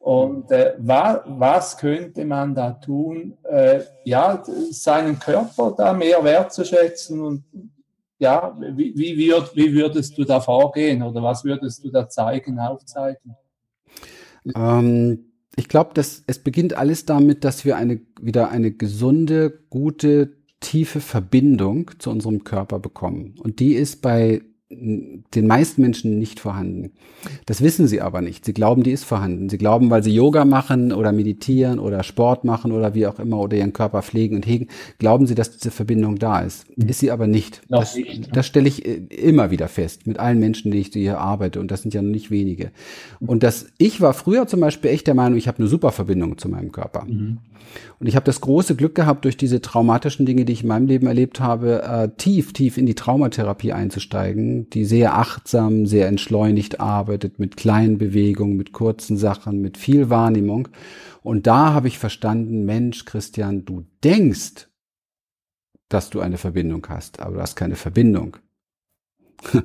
Und 0.00 0.50
äh, 0.50 0.74
wa 0.78 1.22
was 1.26 1.76
könnte 1.76 2.24
man 2.24 2.54
da 2.54 2.72
tun, 2.72 3.36
äh, 3.44 3.80
ja, 4.04 4.42
seinen 4.70 5.18
Körper 5.18 5.74
da 5.76 5.92
mehr 5.92 6.24
wertzuschätzen 6.24 7.20
und 7.20 7.44
ja, 8.18 8.56
wie, 8.58 8.92
wie, 8.96 9.16
würd, 9.16 9.54
wie 9.54 9.72
würdest 9.72 10.16
du 10.18 10.24
da 10.24 10.40
vorgehen 10.40 11.02
oder 11.02 11.22
was 11.22 11.44
würdest 11.44 11.84
du 11.84 11.90
da 11.90 12.08
zeigen, 12.08 12.58
aufzeigen? 12.58 13.36
Ähm, 14.54 15.26
ich 15.56 15.68
glaube, 15.68 15.90
dass 15.94 16.22
es 16.26 16.38
beginnt 16.38 16.74
alles 16.74 17.04
damit, 17.04 17.44
dass 17.44 17.64
wir 17.64 17.76
eine 17.76 18.00
wieder 18.20 18.50
eine 18.50 18.70
gesunde, 18.70 19.64
gute, 19.70 20.36
tiefe 20.60 21.00
Verbindung 21.00 21.90
zu 21.98 22.10
unserem 22.10 22.44
Körper 22.44 22.78
bekommen. 22.78 23.34
Und 23.38 23.60
die 23.60 23.74
ist 23.74 24.02
bei 24.02 24.42
den 24.72 25.48
meisten 25.48 25.82
Menschen 25.82 26.20
nicht 26.20 26.38
vorhanden. 26.38 26.92
Das 27.44 27.60
wissen 27.60 27.88
sie 27.88 28.00
aber 28.00 28.20
nicht. 28.20 28.44
Sie 28.44 28.52
glauben, 28.52 28.84
die 28.84 28.92
ist 28.92 29.04
vorhanden. 29.04 29.48
Sie 29.48 29.58
glauben, 29.58 29.90
weil 29.90 30.04
sie 30.04 30.14
Yoga 30.14 30.44
machen 30.44 30.92
oder 30.92 31.10
meditieren 31.10 31.80
oder 31.80 32.04
Sport 32.04 32.44
machen 32.44 32.70
oder 32.70 32.94
wie 32.94 33.08
auch 33.08 33.18
immer 33.18 33.38
oder 33.38 33.56
ihren 33.56 33.72
Körper 33.72 34.02
pflegen 34.02 34.36
und 34.36 34.46
hegen, 34.46 34.68
glauben 34.98 35.26
sie, 35.26 35.34
dass 35.34 35.56
diese 35.56 35.72
Verbindung 35.72 36.20
da 36.20 36.40
ist. 36.40 36.66
Mhm. 36.76 36.88
Ist 36.88 37.00
sie 37.00 37.10
aber 37.10 37.26
nicht. 37.26 37.62
Das, 37.68 37.98
das 38.32 38.46
stelle 38.46 38.68
ich 38.68 38.86
äh, 38.86 39.02
immer 39.08 39.50
wieder 39.50 39.66
fest 39.66 40.06
mit 40.06 40.20
allen 40.20 40.38
Menschen, 40.38 40.70
die 40.70 40.78
ich 40.78 40.90
hier 40.92 41.18
arbeite 41.18 41.58
und 41.58 41.72
das 41.72 41.82
sind 41.82 41.92
ja 41.92 42.00
noch 42.00 42.10
nicht 42.10 42.30
wenige. 42.30 42.70
Und 43.18 43.42
das, 43.42 43.66
ich 43.76 44.00
war 44.00 44.14
früher 44.14 44.46
zum 44.46 44.60
Beispiel 44.60 44.92
echt 44.92 45.08
der 45.08 45.14
Meinung, 45.14 45.36
ich 45.36 45.48
habe 45.48 45.58
eine 45.58 45.66
super 45.66 45.90
Verbindung 45.90 46.38
zu 46.38 46.48
meinem 46.48 46.70
Körper. 46.70 47.04
Mhm. 47.06 47.38
Und 47.98 48.06
ich 48.06 48.16
habe 48.16 48.24
das 48.24 48.40
große 48.40 48.76
Glück 48.76 48.94
gehabt, 48.94 49.24
durch 49.24 49.36
diese 49.36 49.60
traumatischen 49.60 50.26
Dinge, 50.26 50.44
die 50.44 50.52
ich 50.52 50.62
in 50.62 50.68
meinem 50.68 50.86
Leben 50.86 51.06
erlebt 51.06 51.40
habe, 51.40 51.82
äh, 51.82 52.08
tief, 52.16 52.52
tief 52.52 52.78
in 52.78 52.86
die 52.86 52.94
Traumatherapie 52.94 53.72
einzusteigen, 53.72 54.59
die 54.68 54.84
sehr 54.84 55.16
achtsam, 55.16 55.86
sehr 55.86 56.08
entschleunigt 56.08 56.80
arbeitet, 56.80 57.38
mit 57.38 57.56
kleinen 57.56 57.96
Bewegungen, 57.96 58.56
mit 58.56 58.72
kurzen 58.72 59.16
Sachen, 59.16 59.60
mit 59.60 59.78
viel 59.78 60.10
Wahrnehmung. 60.10 60.68
Und 61.22 61.46
da 61.46 61.72
habe 61.72 61.88
ich 61.88 61.98
verstanden, 61.98 62.64
Mensch, 62.64 63.04
Christian, 63.04 63.64
du 63.64 63.86
denkst, 64.04 64.68
dass 65.88 66.10
du 66.10 66.20
eine 66.20 66.38
Verbindung 66.38 66.86
hast, 66.88 67.20
aber 67.20 67.36
du 67.36 67.42
hast 67.42 67.56
keine 67.56 67.76
Verbindung. 67.76 68.36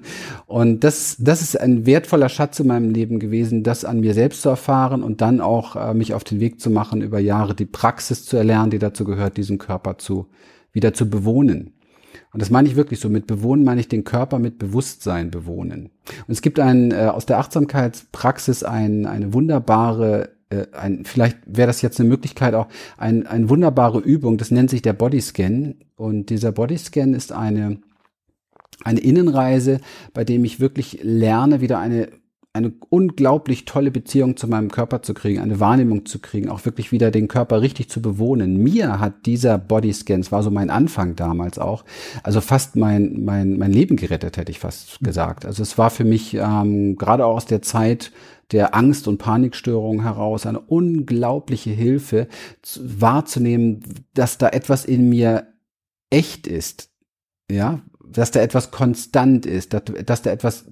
Und 0.48 0.84
das, 0.84 1.18
das 1.20 1.42
ist 1.42 1.60
ein 1.60 1.86
wertvoller 1.86 2.30
Schatz 2.30 2.60
in 2.60 2.68
meinem 2.68 2.92
Leben 2.92 3.20
gewesen, 3.20 3.64
das 3.64 3.86
an 3.86 4.00
mir 4.00 4.14
selbst 4.14 4.42
zu 4.42 4.50
erfahren 4.50 5.04
und 5.04 5.22
dann 5.22 5.42
auch 5.42 5.76
äh, 5.76 5.94
mich 5.94 6.14
auf 6.14 6.24
den 6.24 6.40
Weg 6.40 6.62
zu 6.62 6.70
machen, 6.70 7.02
über 7.02 7.20
Jahre 7.20 7.56
die 7.56 7.66
Praxis 7.66 8.26
zu 8.26 8.38
erlernen, 8.38 8.72
die 8.72 8.80
dazu 8.80 9.04
gehört, 9.04 9.38
diesen 9.38 9.58
Körper 9.58 9.98
zu, 9.98 10.28
wieder 10.72 10.94
zu 10.94 11.10
bewohnen. 11.10 11.75
Und 12.36 12.42
das 12.42 12.50
meine 12.50 12.68
ich 12.68 12.76
wirklich 12.76 13.00
so. 13.00 13.08
Mit 13.08 13.28
bewohnen 13.28 13.64
meine 13.64 13.80
ich 13.80 13.88
den 13.88 14.04
Körper 14.04 14.40
mit 14.40 14.60
Bewusstsein 14.60 15.32
bewohnen. 15.32 15.90
Und 16.28 16.34
es 16.34 16.42
gibt 16.42 16.60
ein, 16.60 16.92
äh, 16.92 17.06
aus 17.06 17.26
der 17.26 17.38
Achtsamkeitspraxis 17.38 18.62
ein, 18.66 19.06
eine 19.06 19.32
wunderbare 19.32 20.32
äh, 20.50 20.66
ein, 20.74 21.06
vielleicht 21.06 21.38
wäre 21.46 21.68
das 21.68 21.82
jetzt 21.82 21.98
eine 21.98 22.10
Möglichkeit 22.10 22.54
auch, 22.54 22.68
ein, 22.98 23.26
eine 23.26 23.50
wunderbare 23.50 24.00
Übung, 24.00 24.38
das 24.38 24.52
nennt 24.52 24.70
sich 24.70 24.82
der 24.82 24.92
Bodyscan. 24.92 25.76
Und 25.96 26.30
dieser 26.30 26.52
Bodyscan 26.52 27.14
ist 27.14 27.32
eine, 27.32 27.78
eine 28.84 29.00
Innenreise, 29.00 29.80
bei 30.14 30.26
dem 30.26 30.44
ich 30.44 30.60
wirklich 30.60 31.00
lerne, 31.04 31.62
wieder 31.62 31.80
eine 31.80 32.10
eine 32.56 32.72
unglaublich 32.90 33.66
tolle 33.66 33.92
Beziehung 33.92 34.38
zu 34.38 34.48
meinem 34.48 34.72
Körper 34.72 35.02
zu 35.02 35.14
kriegen, 35.14 35.42
eine 35.42 35.60
Wahrnehmung 35.60 36.06
zu 36.06 36.20
kriegen, 36.20 36.48
auch 36.48 36.64
wirklich 36.64 36.94
wieder 36.94 37.12
den 37.12 37.28
Körper 37.28 37.62
richtig 37.62 37.90
zu 37.90 38.02
bewohnen. 38.02 38.64
Mir 38.64 39.00
hat 39.02 39.26
dieser 39.26 39.58
Bodyscan, 39.58 40.22
es 40.22 40.32
war 40.32 40.42
so 40.42 40.52
mein 40.52 40.70
Anfang 40.70 41.18
damals 41.18 41.60
auch, 41.60 41.84
also 42.24 42.40
fast 42.40 42.78
mein, 42.78 43.26
mein, 43.26 43.58
mein 43.58 43.74
Leben 43.74 43.98
gerettet, 43.98 44.38
hätte 44.38 44.52
ich 44.52 44.60
fast 44.60 45.00
gesagt. 45.02 45.46
Also 45.46 45.64
es 45.64 45.78
war 45.78 45.90
für 45.90 46.06
mich 46.06 46.34
ähm, 46.34 46.96
gerade 46.96 47.26
auch 47.26 47.36
aus 47.36 47.46
der 47.46 47.62
Zeit 47.62 48.14
der 48.52 48.74
Angst- 48.74 49.10
und 49.10 49.18
Panikstörung 49.18 50.04
heraus 50.04 50.46
eine 50.46 50.62
unglaubliche 50.62 51.72
Hilfe 51.72 52.30
zu, 52.62 53.02
wahrzunehmen, 53.02 53.84
dass 54.14 54.38
da 54.38 54.48
etwas 54.48 54.86
in 54.86 55.10
mir 55.10 55.48
echt 56.10 56.48
ist, 56.48 56.90
ja, 57.52 57.82
dass 58.12 58.32
da 58.32 58.42
etwas 58.42 58.72
konstant 58.72 59.46
ist, 59.46 59.74
dass, 59.74 59.84
dass 60.06 60.22
da 60.22 60.32
etwas 60.32 60.66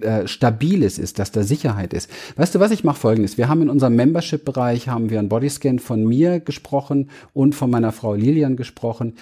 äh, 0.00 0.26
Stabiles 0.26 0.98
ist, 0.98 1.18
dass 1.18 1.32
da 1.32 1.42
Sicherheit 1.42 1.92
ist. 1.92 2.10
Weißt 2.36 2.54
du 2.54 2.60
was, 2.60 2.70
ich 2.70 2.84
mache 2.84 2.98
folgendes. 2.98 3.38
Wir 3.38 3.48
haben 3.48 3.62
in 3.62 3.70
unserem 3.70 3.96
Membership-Bereich 3.96 4.88
haben 4.88 5.10
wir 5.10 5.18
einen 5.18 5.28
Bodyscan 5.28 5.78
von 5.78 6.04
mir 6.04 6.40
gesprochen 6.40 7.10
und 7.32 7.54
von 7.54 7.70
meiner 7.70 7.92
Frau 7.92 8.14
Lilian 8.14 8.56
gesprochen. 8.56 9.14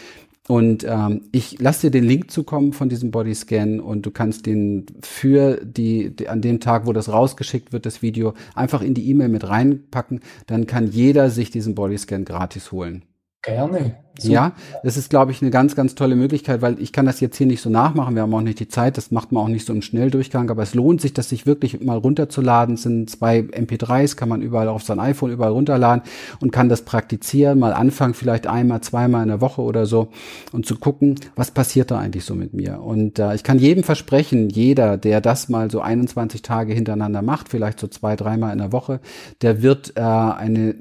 Und 0.46 0.84
ähm, 0.86 1.22
ich 1.32 1.58
lasse 1.58 1.86
dir 1.86 1.90
den 1.90 2.04
Link 2.04 2.30
zukommen 2.30 2.74
von 2.74 2.90
diesem 2.90 3.10
Bodyscan 3.10 3.80
und 3.80 4.04
du 4.04 4.10
kannst 4.10 4.44
den 4.44 4.84
für 5.00 5.56
die, 5.64 6.14
die, 6.14 6.28
an 6.28 6.42
dem 6.42 6.60
Tag, 6.60 6.86
wo 6.86 6.92
das 6.92 7.08
rausgeschickt 7.08 7.72
wird, 7.72 7.86
das 7.86 8.02
Video, 8.02 8.34
einfach 8.54 8.82
in 8.82 8.92
die 8.92 9.08
E-Mail 9.08 9.30
mit 9.30 9.48
reinpacken. 9.48 10.20
Dann 10.46 10.66
kann 10.66 10.88
jeder 10.88 11.30
sich 11.30 11.50
diesen 11.50 11.74
Bodyscan 11.74 12.26
gratis 12.26 12.72
holen. 12.72 13.04
Gerne. 13.40 14.03
So. 14.16 14.30
Ja, 14.30 14.52
das 14.84 14.96
ist, 14.96 15.10
glaube 15.10 15.32
ich, 15.32 15.42
eine 15.42 15.50
ganz, 15.50 15.74
ganz 15.74 15.96
tolle 15.96 16.14
Möglichkeit, 16.14 16.62
weil 16.62 16.80
ich 16.80 16.92
kann 16.92 17.04
das 17.04 17.18
jetzt 17.18 17.36
hier 17.36 17.48
nicht 17.48 17.60
so 17.60 17.68
nachmachen. 17.68 18.14
Wir 18.14 18.22
haben 18.22 18.32
auch 18.32 18.42
nicht 18.42 18.60
die 18.60 18.68
Zeit. 18.68 18.96
Das 18.96 19.10
macht 19.10 19.32
man 19.32 19.42
auch 19.42 19.48
nicht 19.48 19.66
so 19.66 19.72
im 19.72 19.82
Schnelldurchgang. 19.82 20.50
Aber 20.50 20.62
es 20.62 20.74
lohnt 20.74 21.00
sich, 21.00 21.14
das 21.14 21.28
sich 21.28 21.46
wirklich 21.46 21.80
mal 21.80 21.98
runterzuladen. 21.98 22.76
Es 22.76 22.82
sind 22.84 23.10
zwei 23.10 23.40
MP3s, 23.40 24.14
kann 24.14 24.28
man 24.28 24.40
überall 24.40 24.68
auf 24.68 24.84
sein 24.84 25.00
iPhone 25.00 25.32
überall 25.32 25.50
runterladen 25.50 26.04
und 26.38 26.52
kann 26.52 26.68
das 26.68 26.82
praktizieren. 26.82 27.58
Mal 27.58 27.72
anfangen, 27.72 28.14
vielleicht 28.14 28.46
einmal, 28.46 28.82
zweimal 28.82 29.24
in 29.24 29.30
der 29.30 29.40
Woche 29.40 29.62
oder 29.62 29.84
so 29.84 30.08
und 30.52 30.64
zu 30.64 30.76
gucken, 30.76 31.18
was 31.34 31.50
passiert 31.50 31.90
da 31.90 31.98
eigentlich 31.98 32.24
so 32.24 32.36
mit 32.36 32.54
mir. 32.54 32.80
Und 32.82 33.18
äh, 33.18 33.34
ich 33.34 33.42
kann 33.42 33.58
jedem 33.58 33.82
versprechen, 33.82 34.48
jeder, 34.48 34.96
der 34.96 35.22
das 35.22 35.48
mal 35.48 35.72
so 35.72 35.80
21 35.80 36.42
Tage 36.42 36.72
hintereinander 36.72 37.22
macht, 37.22 37.48
vielleicht 37.48 37.80
so 37.80 37.88
zwei, 37.88 38.14
dreimal 38.14 38.52
in 38.52 38.58
der 38.58 38.70
Woche, 38.70 39.00
der 39.42 39.60
wird 39.60 39.94
äh, 39.96 40.02
eine, 40.02 40.76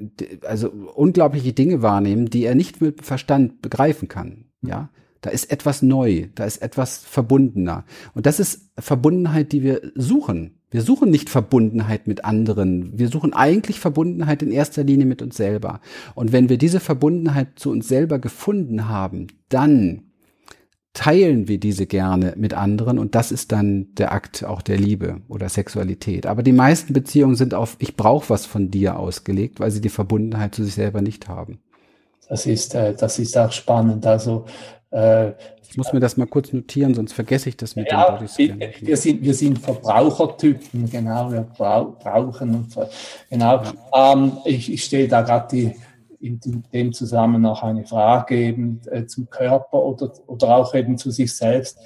also 0.46 0.70
unglaubliche 0.94 1.52
Dinge 1.52 1.82
wahrnehmen, 1.82 2.30
die 2.30 2.44
er 2.44 2.54
nicht 2.54 2.80
mit 2.80 3.04
Verstand 3.04 3.23
Verstand 3.24 3.62
begreifen 3.62 4.08
kann. 4.08 4.44
Ja, 4.60 4.90
da 5.22 5.30
ist 5.30 5.50
etwas 5.50 5.80
neu, 5.80 6.28
da 6.34 6.44
ist 6.44 6.58
etwas 6.58 6.98
verbundener. 6.98 7.84
Und 8.12 8.26
das 8.26 8.38
ist 8.38 8.70
Verbundenheit, 8.78 9.52
die 9.52 9.62
wir 9.62 9.80
suchen. 9.94 10.58
Wir 10.70 10.82
suchen 10.82 11.10
nicht 11.10 11.30
Verbundenheit 11.30 12.06
mit 12.06 12.24
anderen. 12.26 12.98
Wir 12.98 13.08
suchen 13.08 13.32
eigentlich 13.32 13.80
Verbundenheit 13.80 14.42
in 14.42 14.50
erster 14.50 14.84
Linie 14.84 15.06
mit 15.06 15.22
uns 15.22 15.36
selber. 15.36 15.80
Und 16.14 16.32
wenn 16.32 16.50
wir 16.50 16.58
diese 16.58 16.80
Verbundenheit 16.80 17.58
zu 17.58 17.70
uns 17.70 17.88
selber 17.88 18.18
gefunden 18.18 18.88
haben, 18.88 19.28
dann 19.48 20.02
teilen 20.92 21.48
wir 21.48 21.58
diese 21.58 21.86
gerne 21.86 22.34
mit 22.36 22.54
anderen 22.54 22.98
und 22.98 23.14
das 23.14 23.32
ist 23.32 23.50
dann 23.50 23.94
der 23.94 24.12
Akt 24.12 24.44
auch 24.44 24.62
der 24.62 24.76
Liebe 24.76 25.22
oder 25.28 25.48
Sexualität. 25.48 26.26
Aber 26.26 26.42
die 26.42 26.52
meisten 26.52 26.92
Beziehungen 26.92 27.34
sind 27.34 27.54
auf 27.54 27.76
ich 27.78 27.96
brauche 27.96 28.30
was 28.30 28.46
von 28.46 28.70
dir 28.70 28.98
ausgelegt, 28.98 29.58
weil 29.58 29.70
sie 29.70 29.80
die 29.80 29.88
Verbundenheit 29.88 30.54
zu 30.54 30.62
sich 30.62 30.74
selber 30.74 31.02
nicht 31.02 31.28
haben. 31.28 31.58
Das 32.28 32.46
ist, 32.46 32.74
äh, 32.74 32.94
das 32.94 33.18
ist 33.18 33.36
auch 33.36 33.52
spannend. 33.52 34.06
Also 34.06 34.44
äh, 34.90 35.32
ich 35.68 35.76
muss 35.76 35.92
mir 35.92 35.98
das 35.98 36.16
mal 36.16 36.26
kurz 36.26 36.52
notieren, 36.52 36.94
sonst 36.94 37.14
vergesse 37.14 37.48
ich 37.48 37.56
das 37.56 37.74
mit 37.74 37.90
ja, 37.90 38.04
dem 38.04 38.14
Bodyscan. 38.14 38.60
Wir 38.80 38.96
sind, 38.96 39.22
wir 39.22 39.34
sind 39.34 39.58
Verbrauchertypen, 39.58 40.88
genau, 40.88 41.32
wir 41.32 41.40
brauchen 41.40 42.54
und 42.54 42.76
genau. 43.28 43.60
Ja. 43.92 44.12
Ähm, 44.12 44.38
ich, 44.44 44.72
ich 44.72 44.84
stehe 44.84 45.08
da 45.08 45.22
gerade 45.22 45.74
in 46.20 46.62
dem 46.72 46.92
Zusammenhang 46.92 47.42
noch 47.42 47.62
eine 47.64 47.84
Frage 47.84 48.36
eben 48.36 48.80
äh, 48.90 49.04
zum 49.06 49.28
Körper 49.28 49.82
oder, 49.82 50.12
oder 50.28 50.56
auch 50.56 50.74
eben 50.74 50.96
zu 50.96 51.10
sich 51.10 51.34
selbst. 51.34 51.78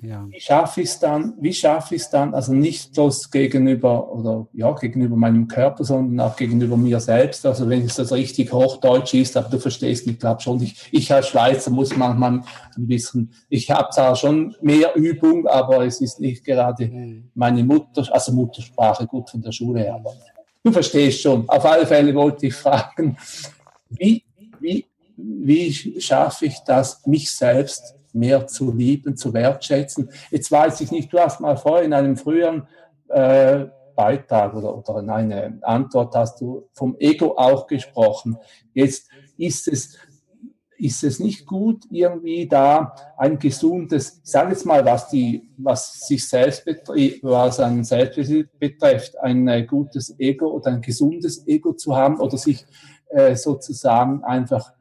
Ja. 0.00 0.26
Wie 0.28 0.40
schaffe 0.40 0.82
ich 0.82 0.90
es 0.90 0.98
dann, 0.98 1.34
wie 1.40 1.52
schaffe 1.52 1.94
ich 1.94 2.02
es 2.02 2.10
dann, 2.10 2.34
also 2.34 2.52
nicht 2.52 2.92
bloß 2.92 3.30
gegenüber 3.30 4.12
oder 4.12 4.46
ja, 4.52 4.72
gegenüber 4.72 5.16
meinem 5.16 5.48
Körper, 5.48 5.84
sondern 5.84 6.26
auch 6.26 6.36
gegenüber 6.36 6.76
mir 6.76 7.00
selbst. 7.00 7.44
Also 7.44 7.68
wenn 7.68 7.84
es 7.84 7.96
das 7.96 8.12
richtig 8.12 8.52
Hochdeutsch 8.52 9.14
ist, 9.14 9.36
aber 9.36 9.48
du 9.48 9.58
verstehst 9.58 10.06
mich, 10.06 10.18
glaube 10.18 10.40
schon. 10.40 10.62
Ich, 10.62 10.88
ich 10.92 11.12
als 11.12 11.28
Schweizer 11.28 11.70
muss 11.70 11.96
manchmal 11.96 12.42
ein 12.76 12.86
bisschen, 12.86 13.32
ich 13.48 13.70
habe 13.70 13.90
zwar 13.90 14.14
schon 14.14 14.54
mehr 14.60 14.94
Übung, 14.94 15.46
aber 15.46 15.84
es 15.84 16.00
ist 16.00 16.20
nicht 16.20 16.44
gerade 16.44 16.86
mhm. 16.86 17.30
meine 17.34 17.64
Mutter, 17.64 18.06
also 18.12 18.32
Muttersprache 18.32 19.06
gut 19.06 19.30
von 19.30 19.42
der 19.42 19.52
Schule 19.52 19.80
her. 19.80 19.94
Aber 19.96 20.14
du 20.62 20.70
verstehst 20.72 21.22
schon. 21.22 21.48
Auf 21.48 21.64
alle 21.64 21.86
Fälle 21.86 22.14
wollte 22.14 22.46
ich 22.46 22.54
fragen, 22.54 23.16
wie, 23.90 24.24
wie, 24.60 24.86
wie 25.16 26.00
schaffe 26.00 26.46
ich 26.46 26.58
das, 26.60 27.04
mich 27.06 27.30
selbst 27.30 27.97
mehr 28.14 28.46
zu 28.46 28.72
lieben, 28.72 29.16
zu 29.16 29.32
wertschätzen. 29.32 30.10
Jetzt 30.30 30.50
weiß 30.50 30.80
ich 30.80 30.90
nicht, 30.90 31.12
du 31.12 31.18
hast 31.18 31.40
mal 31.40 31.56
vorhin 31.56 31.86
in 31.86 31.92
einem 31.94 32.16
früheren 32.16 32.66
äh, 33.08 33.66
Beitrag 33.98 34.54
oder, 34.54 34.78
oder 34.78 35.00
in 35.00 35.10
einer 35.10 35.52
Antwort 35.62 36.14
hast 36.14 36.40
du 36.40 36.68
vom 36.72 36.96
Ego 37.00 37.36
auch 37.36 37.66
gesprochen. 37.66 38.38
Jetzt 38.72 39.08
ist 39.36 39.66
es, 39.66 39.96
ist 40.76 41.02
es 41.02 41.18
nicht 41.18 41.46
gut, 41.46 41.84
irgendwie 41.90 42.46
da 42.46 42.94
ein 43.16 43.40
gesundes, 43.40 44.20
ich 44.24 44.30
sage 44.30 44.50
jetzt 44.50 44.64
mal, 44.64 44.84
was 44.84 45.08
die, 45.08 45.50
was 45.56 46.06
sich 46.06 46.28
selbst 46.28 46.64
betrifft, 46.64 47.24
was 47.24 47.58
einen 47.58 47.82
selbst 47.82 48.32
betrifft, 48.60 49.18
ein 49.18 49.48
äh, 49.48 49.64
gutes 49.64 50.14
Ego 50.18 50.46
oder 50.46 50.70
ein 50.70 50.80
gesundes 50.80 51.44
Ego 51.48 51.72
zu 51.72 51.96
haben 51.96 52.20
oder 52.20 52.38
sich 52.38 52.64
äh, 53.08 53.34
sozusagen 53.34 54.22
einfach 54.22 54.72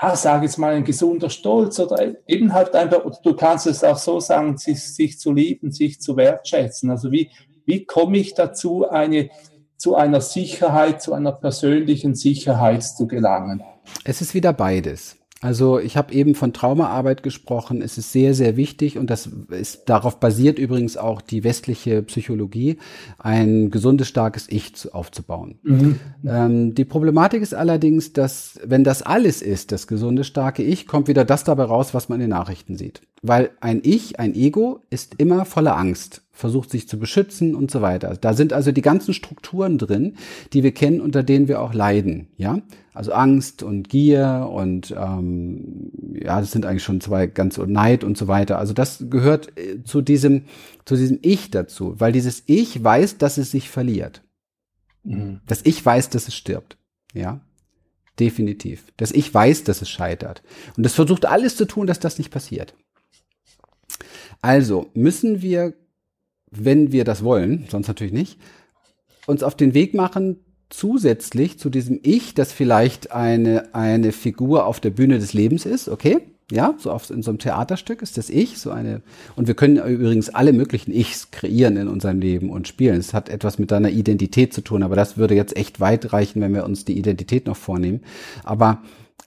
ja, 0.00 0.16
sage 0.16 0.46
jetzt 0.46 0.58
mal, 0.58 0.74
ein 0.74 0.84
gesunder 0.84 1.30
Stolz 1.30 1.78
oder 1.80 2.14
eben 2.26 2.52
halt 2.52 2.74
einfach, 2.74 3.04
oder 3.04 3.18
du 3.22 3.34
kannst 3.34 3.66
es 3.66 3.82
auch 3.84 3.98
so 3.98 4.20
sagen, 4.20 4.56
sich, 4.56 4.82
sich 4.82 5.18
zu 5.18 5.32
lieben, 5.32 5.72
sich 5.72 6.00
zu 6.00 6.16
wertschätzen. 6.16 6.90
Also 6.90 7.10
wie, 7.10 7.30
wie 7.66 7.84
komme 7.84 8.18
ich 8.18 8.34
dazu, 8.34 8.88
eine, 8.88 9.30
zu 9.76 9.94
einer 9.94 10.20
Sicherheit, 10.20 11.02
zu 11.02 11.12
einer 11.12 11.32
persönlichen 11.32 12.14
Sicherheit 12.14 12.82
zu 12.82 13.06
gelangen? 13.06 13.62
Es 14.04 14.20
ist 14.20 14.34
wieder 14.34 14.52
beides. 14.52 15.17
Also 15.40 15.78
ich 15.78 15.96
habe 15.96 16.12
eben 16.12 16.34
von 16.34 16.52
Traumaarbeit 16.52 17.22
gesprochen. 17.22 17.80
Es 17.80 17.96
ist 17.96 18.10
sehr, 18.10 18.34
sehr 18.34 18.56
wichtig 18.56 18.98
und 18.98 19.08
das 19.08 19.30
ist 19.50 19.88
darauf 19.88 20.18
basiert 20.18 20.58
übrigens 20.58 20.96
auch 20.96 21.20
die 21.20 21.44
westliche 21.44 22.02
Psychologie, 22.02 22.78
ein 23.18 23.70
gesundes, 23.70 24.08
starkes 24.08 24.48
Ich 24.48 24.92
aufzubauen. 24.92 25.58
Mhm. 25.62 26.00
Ähm, 26.26 26.74
die 26.74 26.84
Problematik 26.84 27.40
ist 27.40 27.54
allerdings, 27.54 28.12
dass 28.12 28.58
wenn 28.64 28.82
das 28.82 29.02
alles 29.02 29.40
ist, 29.40 29.70
das 29.70 29.86
gesunde, 29.86 30.24
starke 30.24 30.64
Ich, 30.64 30.86
kommt 30.88 31.06
wieder 31.06 31.24
das 31.24 31.44
dabei 31.44 31.64
raus, 31.64 31.94
was 31.94 32.08
man 32.08 32.16
in 32.16 32.22
den 32.22 32.30
Nachrichten 32.30 32.76
sieht. 32.76 33.02
Weil 33.22 33.50
ein 33.60 33.80
Ich, 33.82 34.20
ein 34.20 34.34
Ego 34.34 34.80
ist 34.90 35.14
immer 35.18 35.44
voller 35.44 35.76
Angst 35.76 36.22
versucht 36.38 36.70
sich 36.70 36.88
zu 36.88 37.00
beschützen 37.00 37.56
und 37.56 37.68
so 37.68 37.82
weiter. 37.82 38.16
Da 38.18 38.32
sind 38.32 38.52
also 38.52 38.70
die 38.70 38.80
ganzen 38.80 39.12
Strukturen 39.12 39.76
drin, 39.76 40.14
die 40.52 40.62
wir 40.62 40.72
kennen, 40.72 41.00
unter 41.00 41.24
denen 41.24 41.48
wir 41.48 41.60
auch 41.60 41.74
leiden. 41.74 42.28
Ja, 42.36 42.60
also 42.94 43.12
Angst 43.12 43.64
und 43.64 43.88
Gier 43.88 44.48
und 44.50 44.94
ähm, 44.96 45.90
ja, 46.14 46.40
das 46.40 46.52
sind 46.52 46.64
eigentlich 46.64 46.84
schon 46.84 47.00
zwei 47.00 47.26
ganz 47.26 47.58
und 47.58 47.72
Neid 47.72 48.04
und 48.04 48.16
so 48.16 48.28
weiter. 48.28 48.58
Also 48.58 48.72
das 48.72 49.04
gehört 49.10 49.58
äh, 49.58 49.82
zu 49.82 50.00
diesem 50.00 50.44
zu 50.84 50.94
diesem 50.94 51.18
Ich 51.22 51.50
dazu, 51.50 51.98
weil 51.98 52.12
dieses 52.12 52.44
Ich 52.46 52.82
weiß, 52.82 53.18
dass 53.18 53.36
es 53.36 53.50
sich 53.50 53.68
verliert. 53.68 54.22
Mhm. 55.02 55.40
Das 55.46 55.62
Ich 55.64 55.84
weiß, 55.84 56.08
dass 56.10 56.28
es 56.28 56.36
stirbt. 56.36 56.78
Ja, 57.14 57.40
definitiv. 58.20 58.84
Das 58.96 59.10
Ich 59.10 59.34
weiß, 59.34 59.64
dass 59.64 59.82
es 59.82 59.90
scheitert 59.90 60.44
und 60.76 60.84
das 60.84 60.94
versucht 60.94 61.26
alles 61.26 61.56
zu 61.56 61.64
tun, 61.64 61.88
dass 61.88 61.98
das 61.98 62.18
nicht 62.18 62.30
passiert. 62.30 62.76
Also 64.40 64.90
müssen 64.94 65.42
wir 65.42 65.74
wenn 66.50 66.92
wir 66.92 67.04
das 67.04 67.22
wollen, 67.24 67.66
sonst 67.68 67.88
natürlich 67.88 68.12
nicht, 68.12 68.38
uns 69.26 69.42
auf 69.42 69.56
den 69.56 69.74
Weg 69.74 69.94
machen, 69.94 70.40
zusätzlich 70.70 71.58
zu 71.58 71.70
diesem 71.70 71.98
Ich, 72.02 72.34
das 72.34 72.52
vielleicht 72.52 73.12
eine, 73.12 73.74
eine 73.74 74.12
Figur 74.12 74.66
auf 74.66 74.80
der 74.80 74.90
Bühne 74.90 75.18
des 75.18 75.32
Lebens 75.32 75.66
ist, 75.66 75.88
okay? 75.88 76.20
Ja, 76.50 76.74
so 76.78 76.90
auf, 76.90 77.10
in 77.10 77.22
so 77.22 77.30
einem 77.30 77.38
Theaterstück 77.38 78.00
ist 78.00 78.16
das 78.16 78.30
Ich, 78.30 78.58
so 78.58 78.70
eine, 78.70 79.02
und 79.36 79.48
wir 79.48 79.54
können 79.54 79.76
übrigens 79.76 80.30
alle 80.30 80.54
möglichen 80.54 80.92
Ichs 80.92 81.30
kreieren 81.30 81.76
in 81.76 81.88
unserem 81.88 82.20
Leben 82.20 82.48
und 82.48 82.66
spielen. 82.66 82.98
Es 82.98 83.12
hat 83.12 83.28
etwas 83.28 83.58
mit 83.58 83.70
deiner 83.70 83.90
Identität 83.90 84.54
zu 84.54 84.62
tun, 84.62 84.82
aber 84.82 84.96
das 84.96 85.18
würde 85.18 85.34
jetzt 85.34 85.56
echt 85.56 85.78
weit 85.80 86.14
reichen, 86.14 86.40
wenn 86.40 86.54
wir 86.54 86.64
uns 86.64 86.86
die 86.86 86.96
Identität 86.98 87.46
noch 87.46 87.56
vornehmen. 87.56 88.00
Aber 88.44 88.82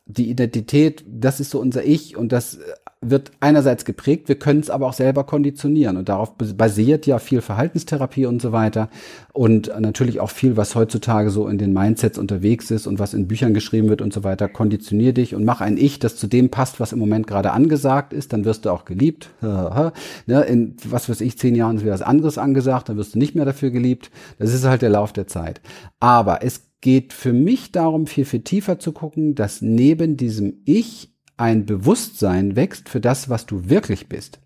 die 0.08 0.32
Identität, 0.32 1.04
das 1.08 1.40
ist 1.40 1.52
so 1.52 1.60
unser 1.60 1.84
Ich 1.84 2.18
und 2.18 2.32
das 2.32 2.58
wird 3.04 3.32
einerseits 3.40 3.84
geprägt, 3.84 4.28
wir 4.28 4.38
können 4.38 4.60
es 4.60 4.70
aber 4.70 4.88
auch 4.88 4.94
selber 4.94 5.24
konditionieren 5.24 5.98
und 5.98 6.08
darauf 6.08 6.36
basiert 6.38 7.08
ja 7.08 7.18
viel 7.18 7.42
Verhaltenstherapie 7.42 8.28
und 8.28 8.44
so 8.44 8.52
weiter 8.52 8.90
und 9.34 9.72
natürlich 9.80 10.20
auch 10.20 10.30
viel, 10.30 10.56
was 10.56 10.76
heutzutage 10.76 11.32
so 11.32 11.48
in 11.48 11.58
den 11.58 11.74
Mindsets 11.74 12.20
unterwegs 12.20 12.70
ist 12.70 12.86
und 12.86 13.00
was 13.00 13.16
in 13.16 13.28
Büchern 13.28 13.56
geschrieben 13.56 13.90
wird 13.90 14.04
und 14.04 14.14
so 14.14 14.24
weiter. 14.24 14.48
Konditionier 14.48 15.14
dich 15.14 15.34
und 15.34 15.46
mach 15.46 15.62
ein 15.62 15.78
Ich, 15.78 15.98
das 15.98 16.16
zu 16.16 16.28
dem 16.28 16.50
passt, 16.50 16.80
was 16.80 16.94
im 16.94 17.00
Moment 17.00 17.26
gerade 17.26 17.52
angesagt 17.52 18.14
ist, 18.14 18.34
dann 18.34 18.46
wirst 18.46 18.66
du 18.66 18.70
auch 18.70 18.86
geliebt. 18.86 19.30
Ne, 20.28 20.42
in 20.42 20.76
was 20.86 21.10
weiß 21.10 21.22
ich, 21.22 21.38
zehn 21.38 21.56
Jahren 21.56 21.78
ist 21.78 21.84
wieder 21.84 21.94
was 21.94 22.02
anderes 22.02 22.38
angesagt, 22.38 22.90
dann 22.90 22.98
wirst 22.98 23.16
du 23.16 23.20
nicht 23.20 23.36
mehr 23.36 23.46
dafür 23.46 23.72
geliebt. 23.72 24.12
Das 24.38 24.54
ist 24.54 24.66
halt 24.66 24.82
der 24.82 24.90
Lauf 24.90 25.14
der 25.14 25.28
Zeit. 25.28 25.62
Aber 26.00 26.44
es 26.44 26.72
geht 26.82 27.14
für 27.14 27.34
mich 27.34 27.72
darum, 27.72 28.08
viel, 28.08 28.26
viel 28.26 28.42
tiefer 28.42 28.80
zu 28.80 28.92
gucken, 28.92 29.36
dass 29.36 29.62
neben 29.62 30.18
diesem 30.18 30.62
Ich 30.66 31.11
ein 31.42 31.66
Bewusstsein 31.66 32.56
wächst 32.56 32.88
für 32.88 33.02
das, 33.02 33.28
was 33.28 33.48
du 33.48 33.68
wirklich 33.68 34.08
bist. 34.08 34.40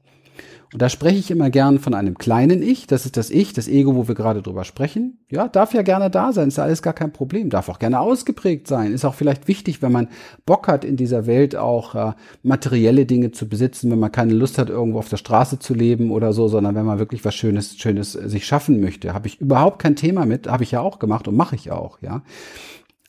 Und 0.74 0.82
da 0.82 0.90
spreche 0.90 1.20
ich 1.20 1.32
immer 1.32 1.50
gern 1.50 1.80
von 1.80 1.94
einem 1.94 2.18
kleinen 2.18 2.62
Ich. 2.62 2.88
Das 2.88 3.06
ist 3.06 3.18
das 3.18 3.30
Ich, 3.30 3.54
das 3.54 3.68
Ego, 3.68 3.96
wo 3.96 4.08
wir 4.08 4.16
gerade 4.16 4.42
drüber 4.42 4.64
sprechen. 4.64 5.20
Ja, 5.30 5.48
darf 5.48 5.74
ja 5.74 5.84
gerne 5.84 6.10
da 6.10 6.34
sein. 6.34 6.48
Ist 6.48 6.58
ja 6.58 6.64
alles 6.64 6.82
gar 6.82 6.94
kein 6.94 7.14
Problem. 7.14 7.50
Darf 7.50 7.70
auch 7.70 7.80
gerne 7.80 8.00
ausgeprägt 8.00 8.68
sein. 8.68 8.92
Ist 8.92 9.06
auch 9.06 9.14
vielleicht 9.14 9.48
wichtig, 9.48 9.82
wenn 9.82 9.92
man 9.92 10.10
Bock 10.46 10.68
hat, 10.68 10.84
in 10.84 10.98
dieser 10.98 11.28
Welt 11.28 11.56
auch 11.56 11.96
äh, 11.96 12.14
materielle 12.44 13.06
Dinge 13.06 13.32
zu 13.32 13.48
besitzen, 13.48 13.92
wenn 13.92 14.00
man 14.00 14.12
keine 14.12 14.34
Lust 14.34 14.58
hat, 14.58 14.70
irgendwo 14.70 15.00
auf 15.00 15.10
der 15.10 15.18
Straße 15.18 15.60
zu 15.60 15.74
leben 15.74 16.12
oder 16.12 16.34
so, 16.34 16.48
sondern 16.48 16.76
wenn 16.76 16.86
man 16.86 17.00
wirklich 17.00 17.24
was 17.24 17.36
Schönes, 17.36 17.78
Schönes 17.78 18.16
äh, 18.16 18.28
sich 18.28 18.46
schaffen 18.46 18.82
möchte. 18.82 19.14
Habe 19.14 19.28
ich 19.28 19.40
überhaupt 19.40 19.80
kein 19.80 19.96
Thema 19.96 20.26
mit. 20.26 20.48
Habe 20.48 20.64
ich 20.64 20.72
ja 20.72 20.82
auch 20.82 21.00
gemacht 21.00 21.28
und 21.28 21.36
mache 21.36 21.56
ich 21.56 21.72
auch, 21.72 22.00
ja. 22.02 22.24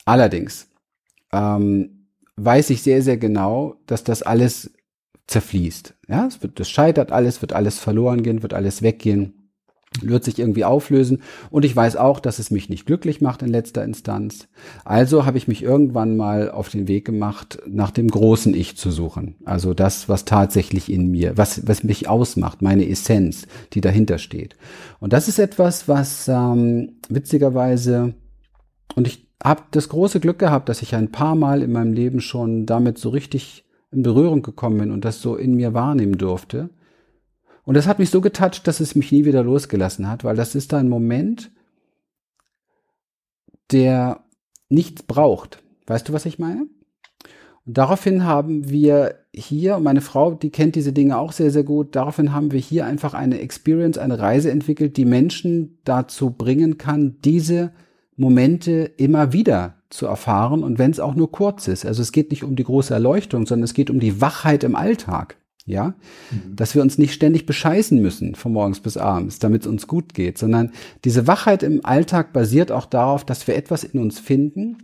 Allerdings, 0.05 0.69
ähm, 1.33 1.96
weiß 2.37 2.71
ich 2.71 2.83
sehr, 2.83 3.03
sehr 3.03 3.17
genau, 3.17 3.77
dass 3.87 4.05
das 4.05 4.23
alles 4.23 4.71
zerfließt. 5.27 5.95
Ja, 6.09 6.27
es 6.27 6.43
wird, 6.43 6.61
das 6.61 6.71
scheitert 6.71 7.13
alles, 7.13 7.41
wird 7.43 7.53
alles 7.53 7.79
verloren 7.79 8.23
gehen, 8.23 8.43
wird 8.43 8.55
alles 8.55 8.83
weggehen, 8.83 9.51
wird 10.01 10.25
sich 10.25 10.39
irgendwie 10.39 10.65
auflösen. 10.65 11.23
Und 11.51 11.65
ich 11.65 11.75
weiß 11.75 11.97
auch, 11.97 12.21
dass 12.21 12.39
es 12.39 12.51
mich 12.51 12.69
nicht 12.69 12.87
glücklich 12.87 13.21
macht 13.21 13.43
in 13.43 13.49
letzter 13.49 13.83
Instanz. 13.83 14.47
Also 14.85 15.25
habe 15.27 15.39
ich 15.39 15.49
mich 15.49 15.63
irgendwann 15.63 16.17
mal 16.17 16.51
auf 16.51 16.69
den 16.69 16.87
Weg 16.87 17.05
gemacht, 17.05 17.59
nach 17.67 17.91
dem 17.91 18.09
großen 18.09 18.55
Ich 18.55 18.77
zu 18.77 18.91
suchen. 18.91 19.37
Also 19.45 19.75
das, 19.75 20.09
was 20.09 20.25
tatsächlich 20.25 20.93
in 20.93 21.11
mir, 21.11 21.37
was, 21.37 21.67
was 21.67 21.83
mich 21.83 22.09
ausmacht, 22.09 22.63
meine 22.63 22.89
Essenz, 22.89 23.47
die 23.73 23.81
dahinter 23.81 24.19
steht. 24.19 24.57
Und 25.01 25.13
das 25.13 25.29
ist 25.29 25.39
etwas, 25.39 25.89
was 25.89 26.29
ähm, 26.29 27.01
witzigerweise, 27.09 28.15
und 28.95 29.09
ich 29.09 29.26
habe 29.43 29.63
das 29.71 29.89
große 29.89 30.21
Glück 30.21 30.39
gehabt, 30.39 30.69
dass 30.69 30.83
ich 30.83 30.95
ein 30.95 31.13
paar 31.13 31.35
Mal 31.35 31.63
in 31.63 31.73
meinem 31.73 31.93
Leben 31.93 32.21
schon 32.21 32.67
damit 32.67 32.99
so 32.99 33.11
richtig 33.11 33.65
in 33.93 34.03
Berührung 34.03 34.43
gekommen 34.43 34.79
bin 34.79 34.91
und 34.91 35.05
das 35.05 35.21
so 35.21 35.37
in 35.37 35.55
mir 35.55 35.75
wahrnehmen 35.75 36.19
durfte. 36.19 36.71
Und 37.65 37.75
das 37.75 37.87
hat 37.87 37.99
mich 37.99 38.11
so 38.11 38.21
getoucht, 38.21 38.67
dass 38.67 38.81
es 38.81 38.95
mich 38.95 39.13
nie 39.13 39.25
wieder 39.25 39.43
losgelassen 39.43 40.09
hat, 40.09 40.25
weil 40.25 40.37
das 40.37 40.55
ist 40.55 40.73
ein 40.73 40.89
Moment, 40.89 41.51
der 43.73 44.25
nichts 44.69 45.03
braucht. 45.03 45.63
Weißt 45.87 46.09
du, 46.09 46.13
was 46.13 46.27
ich 46.27 46.39
meine? 46.39 46.67
Und 47.65 47.79
daraufhin 47.79 48.25
haben 48.25 48.71
wir 48.71 49.17
hier, 49.35 49.81
meine 49.81 50.01
Frau, 50.01 50.35
die 50.35 50.51
kennt 50.51 50.77
diese 50.77 50.93
Dinge 50.93 51.19
auch 51.19 51.33
sehr, 51.33 51.51
sehr 51.51 51.65
gut, 51.65 51.97
daraufhin 51.97 52.33
haben 52.33 52.53
wir 52.53 52.61
hier 52.61 52.87
einfach 52.87 53.13
eine 53.13 53.41
Experience, 53.41 53.99
eine 53.99 54.21
Reise 54.21 54.53
entwickelt, 54.53 54.97
die 54.97 55.05
Menschen 55.05 55.79
dazu 55.85 56.31
bringen 56.31 56.79
kann, 56.79 57.17
diese 57.25 57.73
Momente 58.17 58.91
immer 58.97 59.33
wieder 59.33 59.83
zu 59.91 60.07
erfahren 60.07 60.63
und 60.65 60.79
wenn 60.79 60.91
es 60.91 61.01
auch 61.01 61.15
nur 61.15 61.31
kurz 61.31 61.69
ist. 61.69 61.87
Also 61.87 62.03
es 62.03 62.13
geht 62.13 62.31
nicht 62.31 62.45
um 62.45 62.57
die 62.57 62.65
große 62.65 62.93
Erleuchtung, 62.93 63.47
sondern 63.47 63.65
es 63.65 63.75
geht 63.75 63.91
um 63.91 64.01
die 64.01 64.21
Wachheit 64.21 64.65
im 64.65 64.75
Alltag. 64.75 65.37
Ja, 65.69 65.97
mhm. 66.31 66.55
dass 66.55 66.77
wir 66.77 66.83
uns 66.83 66.97
nicht 66.97 67.13
ständig 67.13 67.45
bescheißen 67.45 68.01
müssen 68.01 68.37
von 68.37 68.53
morgens 68.53 68.79
bis 68.79 68.97
abends, 68.97 69.41
damit 69.41 69.63
es 69.63 69.67
uns 69.67 69.89
gut 69.89 70.15
geht, 70.15 70.39
sondern 70.39 70.71
diese 71.05 71.27
Wachheit 71.27 71.65
im 71.65 71.85
Alltag 71.85 72.33
basiert 72.33 72.71
auch 72.71 72.87
darauf, 72.87 73.25
dass 73.25 73.49
wir 73.49 73.57
etwas 73.57 73.83
in 73.83 73.99
uns 73.99 74.21
finden, 74.21 74.79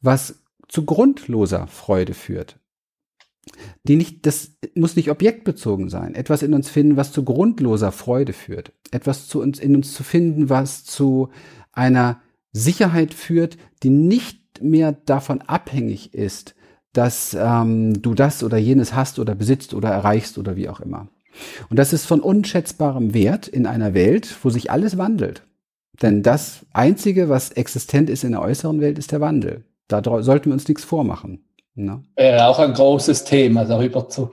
was 0.00 0.42
zu 0.66 0.86
grundloser 0.86 1.66
Freude 1.66 2.14
führt. 2.14 2.58
Die 3.82 3.96
nicht, 3.96 4.24
das 4.24 4.52
muss 4.74 4.96
nicht 4.96 5.10
objektbezogen 5.10 5.90
sein. 5.90 6.14
Etwas 6.14 6.42
in 6.42 6.54
uns 6.54 6.70
finden, 6.70 6.96
was 6.96 7.12
zu 7.12 7.22
grundloser 7.22 7.92
Freude 7.92 8.32
führt. 8.32 8.72
Etwas 8.90 9.28
zu 9.28 9.42
uns, 9.42 9.58
in 9.58 9.76
uns 9.76 9.92
zu 9.92 10.04
finden, 10.04 10.48
was 10.48 10.84
zu 10.84 11.28
einer 11.72 12.22
Sicherheit 12.58 13.14
führt, 13.14 13.56
die 13.82 13.90
nicht 13.90 14.62
mehr 14.62 14.92
davon 14.92 15.40
abhängig 15.42 16.14
ist, 16.14 16.54
dass 16.92 17.36
ähm, 17.38 18.02
du 18.02 18.14
das 18.14 18.42
oder 18.42 18.58
jenes 18.58 18.94
hast 18.94 19.18
oder 19.18 19.34
besitzt 19.34 19.74
oder 19.74 19.90
erreichst 19.90 20.38
oder 20.38 20.56
wie 20.56 20.68
auch 20.68 20.80
immer. 20.80 21.08
Und 21.70 21.78
das 21.78 21.92
ist 21.92 22.06
von 22.06 22.20
unschätzbarem 22.20 23.14
Wert 23.14 23.46
in 23.46 23.66
einer 23.66 23.94
Welt, 23.94 24.34
wo 24.42 24.50
sich 24.50 24.70
alles 24.70 24.98
wandelt. 24.98 25.44
Denn 26.02 26.22
das 26.22 26.66
Einzige, 26.72 27.28
was 27.28 27.50
existent 27.50 28.10
ist 28.10 28.24
in 28.24 28.32
der 28.32 28.42
äußeren 28.42 28.80
Welt, 28.80 28.98
ist 28.98 29.12
der 29.12 29.20
Wandel. 29.20 29.64
Da 29.88 30.02
sollten 30.22 30.46
wir 30.46 30.54
uns 30.54 30.68
nichts 30.68 30.84
vormachen. 30.84 31.44
Ne? 31.74 32.02
Äh, 32.16 32.40
auch 32.40 32.58
ein 32.58 32.72
großes 32.72 33.24
Thema, 33.24 33.64
darüber 33.64 34.08
zu 34.08 34.32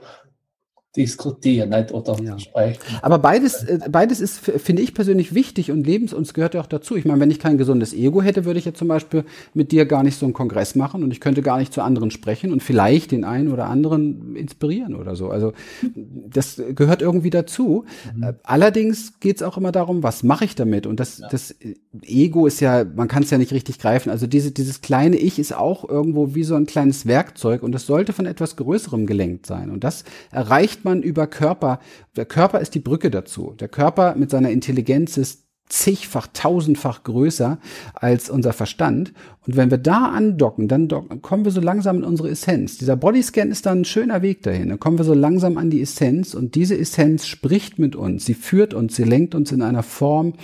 diskutieren 0.96 1.70
nicht? 1.70 1.92
oder 1.92 2.16
ja. 2.22 2.38
sprechen. 2.38 2.80
Aber 3.02 3.18
beides, 3.18 3.62
äh, 3.64 3.78
beides 3.90 4.20
ist, 4.20 4.38
finde 4.38 4.82
ich 4.82 4.94
persönlich 4.94 5.34
wichtig 5.34 5.70
und 5.70 5.86
lebens 5.86 6.12
uns 6.12 6.34
gehört 6.34 6.54
ja 6.54 6.60
auch 6.60 6.66
dazu. 6.66 6.96
Ich 6.96 7.04
meine, 7.04 7.20
wenn 7.20 7.30
ich 7.30 7.38
kein 7.38 7.58
gesundes 7.58 7.92
Ego 7.92 8.22
hätte, 8.22 8.44
würde 8.44 8.58
ich 8.58 8.64
ja 8.64 8.74
zum 8.74 8.88
Beispiel 8.88 9.24
mit 9.54 9.72
dir 9.72 9.86
gar 9.86 10.02
nicht 10.02 10.18
so 10.18 10.26
einen 10.26 10.32
Kongress 10.32 10.74
machen 10.74 11.02
und 11.02 11.10
ich 11.10 11.20
könnte 11.20 11.42
gar 11.42 11.58
nicht 11.58 11.72
zu 11.72 11.82
anderen 11.82 12.10
sprechen 12.10 12.52
und 12.52 12.62
vielleicht 12.62 13.12
den 13.12 13.24
einen 13.24 13.52
oder 13.52 13.66
anderen 13.66 14.34
inspirieren 14.36 14.94
oder 14.94 15.16
so. 15.16 15.28
Also 15.28 15.52
das 15.94 16.60
gehört 16.74 17.02
irgendwie 17.02 17.30
dazu. 17.30 17.84
Mhm. 18.14 18.22
Äh, 18.22 18.32
allerdings 18.42 19.20
geht 19.20 19.36
es 19.36 19.42
auch 19.42 19.56
immer 19.56 19.72
darum, 19.72 20.02
was 20.02 20.22
mache 20.22 20.44
ich 20.44 20.54
damit? 20.54 20.86
Und 20.86 21.00
das, 21.00 21.18
ja. 21.18 21.28
das 21.28 21.54
Ego 22.02 22.46
ist 22.46 22.60
ja, 22.60 22.84
man 22.84 23.08
kann 23.08 23.22
es 23.22 23.30
ja 23.30 23.38
nicht 23.38 23.52
richtig 23.52 23.78
greifen. 23.78 24.10
Also 24.10 24.26
diese, 24.26 24.50
dieses 24.50 24.80
kleine 24.80 25.16
Ich 25.16 25.38
ist 25.38 25.54
auch 25.54 25.88
irgendwo 25.88 26.34
wie 26.34 26.44
so 26.44 26.54
ein 26.54 26.66
kleines 26.66 27.06
Werkzeug 27.06 27.62
und 27.62 27.74
es 27.74 27.86
sollte 27.86 28.12
von 28.12 28.26
etwas 28.26 28.56
Größerem 28.56 29.06
gelenkt 29.06 29.46
sein. 29.46 29.70
Und 29.70 29.84
das 29.84 30.04
erreicht 30.30 30.85
man 30.86 31.02
über 31.02 31.26
Körper. 31.26 31.80
Der 32.16 32.24
Körper 32.24 32.60
ist 32.60 32.74
die 32.74 32.80
Brücke 32.80 33.10
dazu. 33.10 33.54
Der 33.60 33.68
Körper 33.68 34.14
mit 34.16 34.30
seiner 34.30 34.50
Intelligenz 34.50 35.18
ist 35.18 35.46
zigfach, 35.68 36.28
tausendfach 36.32 37.02
größer 37.02 37.58
als 37.94 38.30
unser 38.30 38.52
Verstand. 38.52 39.12
Und 39.46 39.56
wenn 39.56 39.70
wir 39.70 39.78
da 39.78 40.06
andocken, 40.06 40.68
dann 40.68 40.88
docken, 40.88 41.22
kommen 41.22 41.44
wir 41.44 41.52
so 41.52 41.60
langsam 41.60 41.98
in 41.98 42.04
unsere 42.04 42.30
Essenz. 42.30 42.78
Dieser 42.78 42.96
Bodyscan 42.96 43.50
ist 43.50 43.66
dann 43.66 43.80
ein 43.80 43.84
schöner 43.84 44.22
Weg 44.22 44.42
dahin. 44.42 44.68
Dann 44.68 44.80
kommen 44.80 44.98
wir 44.98 45.04
so 45.04 45.14
langsam 45.14 45.58
an 45.58 45.70
die 45.70 45.82
Essenz 45.82 46.34
und 46.34 46.54
diese 46.54 46.78
Essenz 46.78 47.26
spricht 47.26 47.78
mit 47.78 47.96
uns. 47.96 48.24
Sie 48.24 48.34
führt 48.34 48.74
uns, 48.74 48.96
sie 48.96 49.04
lenkt 49.04 49.34
uns 49.34 49.52
in 49.52 49.62
einer 49.62 49.82
Form. 49.82 50.34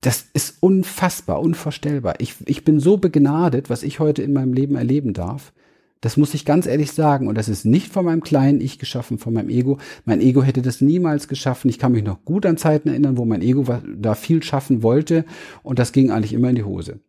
Das 0.00 0.26
ist 0.32 0.62
unfassbar, 0.62 1.40
unvorstellbar. 1.40 2.14
Ich, 2.18 2.34
ich 2.46 2.64
bin 2.64 2.80
so 2.80 2.96
begnadet, 2.96 3.68
was 3.68 3.82
ich 3.82 4.00
heute 4.00 4.22
in 4.22 4.32
meinem 4.32 4.52
Leben 4.52 4.76
erleben 4.76 5.12
darf. 5.12 5.52
Das 6.00 6.16
muss 6.16 6.34
ich 6.34 6.44
ganz 6.44 6.66
ehrlich 6.66 6.92
sagen. 6.92 7.28
Und 7.28 7.36
das 7.36 7.48
ist 7.48 7.64
nicht 7.64 7.92
von 7.92 8.04
meinem 8.04 8.22
kleinen 8.22 8.60
Ich 8.60 8.78
geschaffen, 8.78 9.18
von 9.18 9.32
meinem 9.32 9.48
Ego. 9.50 9.78
Mein 10.04 10.20
Ego 10.20 10.42
hätte 10.42 10.62
das 10.62 10.80
niemals 10.80 11.28
geschaffen. 11.28 11.68
Ich 11.68 11.78
kann 11.78 11.92
mich 11.92 12.04
noch 12.04 12.24
gut 12.24 12.46
an 12.46 12.56
Zeiten 12.56 12.88
erinnern, 12.88 13.18
wo 13.18 13.24
mein 13.24 13.42
Ego 13.42 13.64
da 13.96 14.14
viel 14.14 14.42
schaffen 14.42 14.82
wollte. 14.82 15.24
Und 15.62 15.78
das 15.78 15.92
ging 15.92 16.10
eigentlich 16.10 16.32
immer 16.32 16.50
in 16.50 16.56
die 16.56 16.64
Hose. 16.64 17.00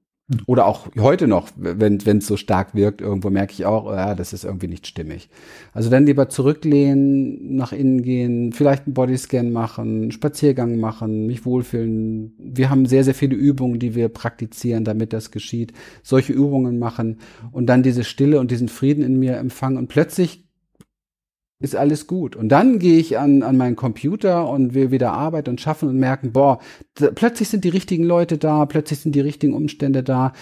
Oder 0.46 0.68
auch 0.68 0.88
heute 0.98 1.28
noch, 1.28 1.50
wenn 1.56 1.98
es 1.98 2.28
so 2.28 2.38
stark 2.38 2.76
wirkt, 2.76 3.02
irgendwo 3.02 3.32
merke 3.32 3.54
ich 3.54 3.66
auch, 3.66 3.92
ja, 3.92 4.14
das 4.14 4.32
ist 4.32 4.44
irgendwie 4.44 4.68
nicht 4.68 4.86
stimmig. 4.86 5.30
Also 5.74 5.90
dann 5.90 6.06
lieber 6.06 6.30
zurücklehnen, 6.30 7.56
nach 7.56 7.72
innen 7.72 8.04
gehen, 8.04 8.54
vielleicht 8.54 8.86
einen 8.86 8.94
Bodyscan 8.94 9.52
machen, 9.52 10.12
Spaziergang 10.12 10.80
machen, 10.80 11.26
mich 11.26 11.46
wohlfühlen. 11.46 12.36
Wir 12.38 12.70
haben 12.70 12.86
sehr, 12.86 13.04
sehr 13.04 13.16
viele 13.16 13.36
Übungen, 13.36 13.80
die 13.80 13.96
wir 13.96 14.10
praktizieren, 14.10 14.84
damit 14.84 15.14
das 15.14 15.32
geschieht. 15.32 15.74
Solche 16.04 16.34
Übungen 16.34 16.78
machen 16.78 17.18
und 17.52 17.66
dann 17.66 17.82
diese 17.82 18.04
Stille 18.04 18.40
und 18.40 18.52
diesen 18.52 18.68
Frieden 18.68 19.04
in 19.04 19.18
mir 19.18 19.38
empfangen 19.38 19.78
und 19.78 19.88
plötzlich 19.88 20.49
ist 21.60 21.76
alles 21.76 22.08
gut. 22.08 22.36
Und 22.36 22.50
dann 22.50 22.80
gehe 22.80 22.98
ich 22.98 23.18
an, 23.18 23.44
an 23.44 23.58
meinen 23.58 23.76
Computer 23.76 24.48
und 24.48 24.74
will 24.74 24.92
wieder 24.92 25.12
arbeiten 25.12 25.52
und 25.52 25.62
schaffen 25.62 25.90
und 25.90 25.98
merken, 25.98 26.32
boah, 26.32 26.60
plötzlich 27.16 27.50
sind 27.50 27.66
die 27.66 27.70
richtigen 27.70 28.06
Leute 28.06 28.38
da, 28.38 28.66
plötzlich 28.66 29.00
sind 29.00 29.14
die 29.14 29.20
richtigen 29.20 29.54
Umstände 29.54 30.02
da. 30.02 30.34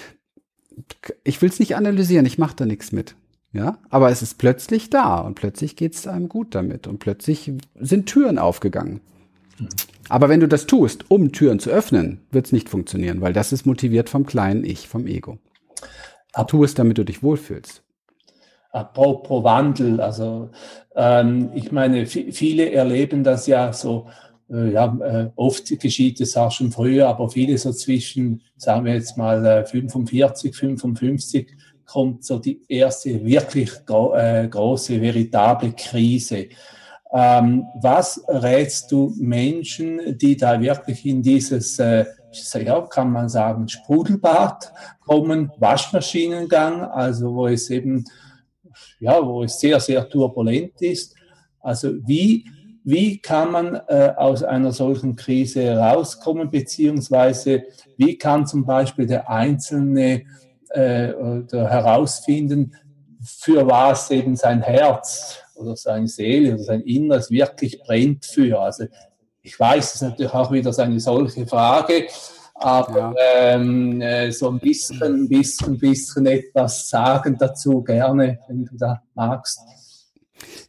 Ich 1.24 1.41
will 1.41 1.49
es 1.49 1.59
nicht 1.59 1.76
analysieren, 1.76 2.28
ich 2.28 2.38
mache 2.38 2.55
da 2.55 2.65
nichts 2.65 2.91
mit. 2.91 3.15
Ja, 3.53 3.80
aber 3.89 4.11
es 4.11 4.22
ist 4.22 4.38
plötzlich 4.38 4.89
da 4.89 5.20
und 5.20 5.34
plötzlich 5.34 5.76
geht 5.76 5.95
es 5.95 6.05
einem 6.05 6.30
gut 6.30 6.53
damit 6.53 6.86
und 6.86 6.99
plötzlich 6.99 7.51
sind 7.80 8.05
Türen 8.05 8.38
aufgegangen. 8.38 8.99
Aber 10.09 10.30
wenn 10.30 10.41
du 10.41 10.47
das 10.47 10.68
tust, 10.68 11.09
um 11.09 11.32
Türen 11.32 11.59
zu 11.59 11.72
öffnen, 11.72 12.20
wird 12.30 12.45
es 12.45 12.51
nicht 12.51 12.70
funktionieren, 12.70 13.22
weil 13.22 13.34
das 13.34 13.53
ist 13.53 13.65
motiviert 13.65 14.09
vom 14.09 14.26
kleinen 14.26 14.63
Ich, 14.63 14.88
vom 14.88 15.07
Ego. 15.07 15.39
Tu 16.47 16.63
es, 16.63 16.76
damit 16.76 16.99
du 16.99 17.05
dich 17.05 17.24
wohlfühlst 17.24 17.82
apropos 18.72 19.43
Wandel. 19.43 20.01
Also 20.01 20.49
ähm, 20.95 21.51
ich 21.53 21.72
meine, 21.72 22.05
viele 22.05 22.72
erleben 22.72 23.24
das 23.24 23.47
ja 23.47 23.72
so, 23.74 24.07
äh, 24.49 24.72
ja, 24.72 24.97
äh, 25.01 25.30
oft 25.36 25.80
geschieht 25.80 26.22
es 26.22 26.38
auch 26.38 26.51
schon 26.51 26.72
früher, 26.72 27.07
aber 27.07 27.30
viele 27.30 27.57
so 27.57 27.72
zwischen, 27.72 28.41
sagen 28.55 28.86
wir 28.86 28.93
jetzt 28.93 29.18
mal, 29.18 29.45
äh, 29.45 29.65
45, 29.65 30.55
55 30.55 31.47
kommt 31.86 32.26
so 32.26 32.38
die 32.39 32.61
erste 32.68 33.26
wirklich 33.26 33.72
gro 33.86 34.13
äh, 34.13 34.47
große, 34.47 35.01
veritable 35.01 35.72
Krise. 35.72 36.47
Ähm, 37.13 37.65
was 37.82 38.22
rätst 38.28 38.91
du 38.91 39.13
Menschen, 39.18 40.18
die 40.18 40.36
da 40.36 40.59
wirklich 40.59 41.05
in 41.05 41.22
dieses, 41.22 41.80
äh, 41.80 42.05
ja, 42.53 42.82
kann 42.82 43.11
man 43.11 43.30
sagen, 43.30 43.70
Sprudelbad 43.70 44.72
kommen, 45.05 45.51
Waschmaschinengang, 45.57 46.82
also 46.82 47.34
wo 47.34 47.47
es 47.47 47.70
eben 47.70 48.03
ja, 48.99 49.25
wo 49.25 49.43
es 49.43 49.59
sehr, 49.59 49.79
sehr 49.79 50.07
turbulent 50.07 50.81
ist. 50.81 51.15
Also 51.59 51.93
wie, 52.05 52.45
wie 52.83 53.17
kann 53.17 53.51
man 53.51 53.75
äh, 53.87 54.13
aus 54.15 54.43
einer 54.43 54.71
solchen 54.71 55.15
Krise 55.15 55.63
herauskommen, 55.63 56.49
beziehungsweise 56.49 57.63
wie 57.97 58.17
kann 58.17 58.45
zum 58.45 58.65
Beispiel 58.65 59.07
der 59.07 59.29
Einzelne 59.29 60.23
äh, 60.69 61.13
herausfinden, 61.51 62.75
für 63.21 63.67
was 63.67 64.09
eben 64.11 64.35
sein 64.35 64.61
Herz 64.61 65.39
oder 65.55 65.75
seine 65.75 66.07
Seele 66.07 66.53
oder 66.53 66.63
sein 66.63 66.81
Inneres 66.81 67.29
wirklich 67.29 67.81
brennt 67.81 68.25
für. 68.25 68.59
Also 68.59 68.85
ich 69.41 69.59
weiß, 69.59 69.85
es 69.85 69.95
ist 69.95 70.01
natürlich 70.01 70.33
auch 70.33 70.51
wieder 70.51 70.77
eine 70.77 70.99
solche 70.99 71.45
Frage, 71.45 72.07
aber 72.59 73.13
ja. 73.15 73.55
ähm, 73.55 74.01
äh, 74.01 74.31
so 74.31 74.49
ein 74.49 74.59
bisschen, 74.59 75.27
bisschen, 75.27 75.77
bisschen 75.77 76.25
etwas 76.25 76.89
sagen 76.89 77.37
dazu 77.39 77.83
gerne, 77.83 78.39
wenn 78.47 78.65
du 78.65 78.75
da 78.77 79.01
magst. 79.13 79.61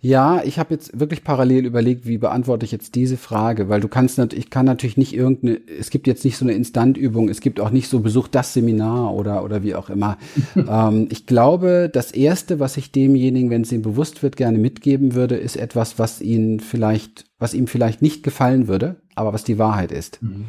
Ja, 0.00 0.42
ich 0.44 0.58
habe 0.58 0.74
jetzt 0.74 0.98
wirklich 0.98 1.24
parallel 1.24 1.66
überlegt, 1.66 2.06
wie 2.06 2.18
beantworte 2.18 2.64
ich 2.64 2.72
jetzt 2.72 2.94
diese 2.94 3.16
Frage, 3.16 3.68
weil 3.68 3.80
du 3.80 3.88
kannst 3.88 4.16
natürlich, 4.16 4.44
ich 4.44 4.50
kann 4.50 4.64
natürlich 4.64 4.96
nicht 4.96 5.12
irgendeine, 5.12 5.60
es 5.78 5.90
gibt 5.90 6.06
jetzt 6.06 6.24
nicht 6.24 6.36
so 6.36 6.44
eine 6.44 6.52
Instantübung, 6.52 7.28
es 7.28 7.40
gibt 7.40 7.58
auch 7.58 7.70
nicht 7.70 7.88
so 7.88 8.00
Besuch 8.00 8.28
das 8.28 8.54
Seminar 8.54 9.12
oder 9.14 9.42
oder 9.44 9.62
wie 9.62 9.74
auch 9.74 9.90
immer. 9.90 10.16
ähm, 10.56 11.08
ich 11.10 11.26
glaube, 11.26 11.90
das 11.92 12.12
erste, 12.12 12.60
was 12.60 12.76
ich 12.76 12.92
demjenigen, 12.92 13.50
wenn 13.50 13.62
es 13.62 13.72
ihm 13.72 13.82
bewusst 13.82 14.22
wird, 14.22 14.36
gerne 14.36 14.58
mitgeben 14.58 15.14
würde, 15.14 15.36
ist 15.36 15.56
etwas, 15.56 15.98
was 15.98 16.20
ihn 16.20 16.60
vielleicht, 16.60 17.24
was 17.38 17.52
ihm 17.52 17.66
vielleicht 17.66 18.00
nicht 18.00 18.22
gefallen 18.22 18.68
würde, 18.68 18.96
aber 19.16 19.32
was 19.32 19.42
die 19.42 19.58
Wahrheit 19.58 19.90
ist. 19.90 20.22
Mhm. 20.22 20.46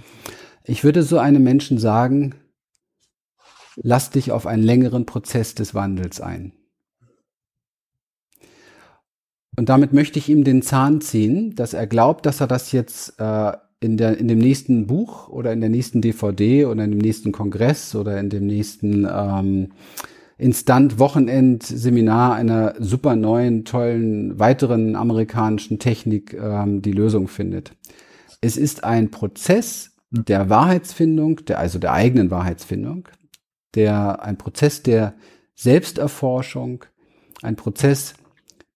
Ich 0.70 0.84
würde 0.84 1.02
so 1.02 1.18
einem 1.18 1.44
Menschen 1.44 1.80
sagen, 1.80 2.36
lass 3.76 4.12
dich 4.12 4.32
auf 4.32 4.46
einen 4.46 4.62
längeren 4.62 5.08
Prozess 5.08 5.56
des 5.56 5.74
Wandels 5.74 6.22
ein. 6.22 6.52
Und 9.58 9.70
damit 9.70 9.94
möchte 9.94 10.20
ich 10.20 10.30
ihm 10.30 10.44
den 10.44 10.62
Zahn 10.62 11.02
ziehen, 11.02 11.56
dass 11.56 11.74
er 11.74 11.88
glaubt, 11.88 12.28
dass 12.28 12.40
er 12.40 12.46
das 12.46 12.72
jetzt 12.72 13.20
äh, 13.20 13.54
in, 13.80 13.98
der, 13.98 14.20
in 14.20 14.28
dem 14.28 14.38
nächsten 14.38 14.86
Buch 14.86 15.28
oder 15.28 15.52
in 15.54 15.60
der 15.60 15.72
nächsten 15.72 16.02
DVD 16.02 16.68
oder 16.68 16.84
in 16.84 16.92
dem 16.92 17.00
nächsten 17.00 17.32
Kongress 17.32 17.96
oder 17.96 18.20
in 18.20 18.30
dem 18.30 18.46
nächsten 18.46 19.08
ähm, 19.12 19.70
Instant-Wochenend-Seminar 20.38 22.36
einer 22.36 22.76
super 22.78 23.16
neuen, 23.16 23.66
tollen, 23.66 24.38
weiteren 24.38 24.96
amerikanischen 24.96 25.80
Technik 25.80 26.36
ähm, 26.36 26.84
die 26.84 26.94
Lösung 26.94 27.28
findet. 27.28 27.72
Es 28.40 28.56
ist 28.56 28.84
ein 28.84 29.10
Prozess, 29.10 29.89
der 30.12 30.50
Wahrheitsfindung, 30.50 31.46
der, 31.46 31.60
also 31.60 31.80
der 31.80 31.94
eigenen 31.94 32.32
Wahrheitsfindung, 32.32 33.08
der, 33.76 34.24
ein 34.24 34.38
Prozess 34.38 34.84
der 34.84 35.14
Selbsterforschung 35.56 36.86
ein 37.42 37.56
Prozess, 37.56 38.16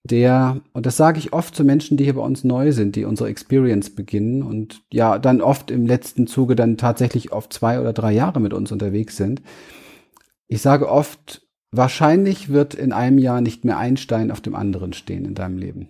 der, 0.03 0.61
und 0.73 0.85
das 0.85 0.97
sage 0.97 1.17
ich 1.17 1.31
oft 1.31 1.55
zu 1.55 1.63
Menschen, 1.63 1.95
die 1.95 2.03
hier 2.03 2.15
bei 2.15 2.21
uns 2.21 2.43
neu 2.43 2.73
sind, 2.73 2.95
die 2.95 3.05
unsere 3.05 3.29
Experience 3.29 3.89
beginnen 3.89 4.43
und 4.43 4.83
ja, 4.91 5.17
dann 5.17 5.41
oft 5.41 5.71
im 5.71 5.85
letzten 5.85 6.27
Zuge 6.27 6.55
dann 6.55 6.77
tatsächlich 6.77 7.31
oft 7.31 7.53
zwei 7.53 7.79
oder 7.79 7.93
drei 7.93 8.11
Jahre 8.11 8.41
mit 8.41 8.53
uns 8.53 8.71
unterwegs 8.71 9.15
sind. 9.15 9.41
Ich 10.47 10.61
sage 10.61 10.89
oft, 10.89 11.47
wahrscheinlich 11.71 12.49
wird 12.49 12.73
in 12.73 12.91
einem 12.91 13.17
Jahr 13.17 13.39
nicht 13.39 13.63
mehr 13.63 13.77
ein 13.77 13.95
Stein 13.95 14.29
auf 14.29 14.41
dem 14.41 14.55
anderen 14.55 14.91
stehen 14.91 15.23
in 15.23 15.35
deinem 15.35 15.57
Leben. 15.57 15.87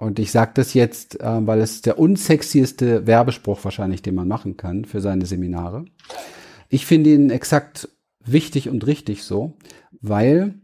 Und 0.00 0.18
ich 0.18 0.30
sage 0.32 0.52
das 0.54 0.72
jetzt, 0.72 1.20
äh, 1.20 1.46
weil 1.46 1.60
es 1.60 1.82
der 1.82 1.98
unsexieste 1.98 3.06
Werbespruch 3.06 3.62
wahrscheinlich, 3.64 4.00
den 4.00 4.14
man 4.14 4.28
machen 4.28 4.56
kann 4.56 4.86
für 4.86 5.02
seine 5.02 5.26
Seminare. 5.26 5.84
Ich 6.70 6.86
finde 6.86 7.10
ihn 7.10 7.28
exakt 7.28 7.86
wichtig 8.24 8.70
und 8.70 8.86
richtig 8.86 9.24
so, 9.24 9.58
weil 10.00 10.54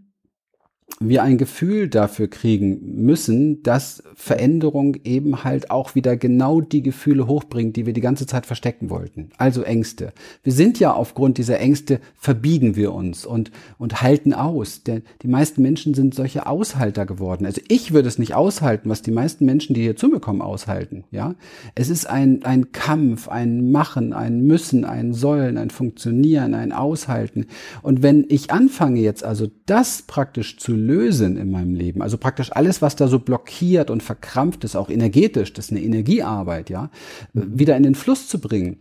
wir 0.98 1.22
ein 1.22 1.36
Gefühl 1.36 1.88
dafür 1.88 2.28
kriegen 2.28 3.02
müssen, 3.04 3.62
dass 3.62 4.02
Veränderung 4.14 4.96
eben 5.04 5.44
halt 5.44 5.70
auch 5.70 5.94
wieder 5.94 6.16
genau 6.16 6.62
die 6.62 6.82
Gefühle 6.82 7.26
hochbringt, 7.26 7.76
die 7.76 7.84
wir 7.84 7.92
die 7.92 8.00
ganze 8.00 8.26
Zeit 8.26 8.46
verstecken 8.46 8.88
wollten. 8.88 9.30
Also 9.36 9.62
Ängste. 9.62 10.14
Wir 10.42 10.52
sind 10.52 10.80
ja 10.80 10.94
aufgrund 10.94 11.36
dieser 11.36 11.60
Ängste 11.60 12.00
verbiegen 12.14 12.76
wir 12.76 12.94
uns 12.94 13.26
und, 13.26 13.50
und 13.78 14.00
halten 14.00 14.32
aus. 14.32 14.84
Denn 14.84 15.02
die 15.22 15.28
meisten 15.28 15.60
Menschen 15.60 15.92
sind 15.92 16.14
solche 16.14 16.46
Aushalter 16.46 17.04
geworden. 17.04 17.44
Also 17.44 17.60
ich 17.68 17.92
würde 17.92 18.08
es 18.08 18.18
nicht 18.18 18.34
aushalten, 18.34 18.88
was 18.88 19.02
die 19.02 19.10
meisten 19.10 19.44
Menschen, 19.44 19.74
die 19.74 19.82
hier 19.82 19.96
zu 19.96 20.08
mir 20.08 20.20
kommen, 20.20 20.40
aushalten. 20.40 21.04
Ja, 21.10 21.34
es 21.74 21.90
ist 21.90 22.08
ein, 22.08 22.42
ein 22.44 22.72
Kampf, 22.72 23.28
ein 23.28 23.70
Machen, 23.70 24.14
ein 24.14 24.46
Müssen, 24.46 24.86
ein 24.86 25.12
Sollen, 25.12 25.58
ein 25.58 25.70
Funktionieren, 25.70 26.54
ein 26.54 26.72
Aushalten. 26.72 27.46
Und 27.82 28.02
wenn 28.02 28.24
ich 28.28 28.50
anfange 28.50 29.00
jetzt 29.00 29.24
also 29.24 29.48
das 29.66 30.02
praktisch 30.02 30.56
zu 30.56 30.75
lösen 30.76 31.36
in 31.36 31.50
meinem 31.50 31.74
Leben, 31.74 32.02
also 32.02 32.18
praktisch 32.18 32.52
alles, 32.52 32.82
was 32.82 32.96
da 32.96 33.08
so 33.08 33.18
blockiert 33.18 33.90
und 33.90 34.02
verkrampft 34.02 34.64
ist, 34.64 34.76
auch 34.76 34.90
energetisch, 34.90 35.52
das 35.52 35.66
ist 35.66 35.70
eine 35.72 35.82
Energiearbeit, 35.82 36.70
ja, 36.70 36.90
mhm. 37.32 37.58
wieder 37.58 37.76
in 37.76 37.82
den 37.82 37.94
Fluss 37.94 38.28
zu 38.28 38.40
bringen, 38.40 38.78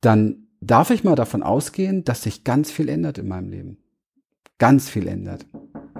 dann 0.00 0.48
darf 0.60 0.90
ich 0.90 1.04
mal 1.04 1.14
davon 1.14 1.42
ausgehen, 1.42 2.04
dass 2.04 2.22
sich 2.22 2.44
ganz 2.44 2.70
viel 2.70 2.88
ändert 2.88 3.18
in 3.18 3.28
meinem 3.28 3.50
Leben. 3.50 3.78
Ganz 4.58 4.88
viel 4.88 5.06
ändert. 5.06 5.46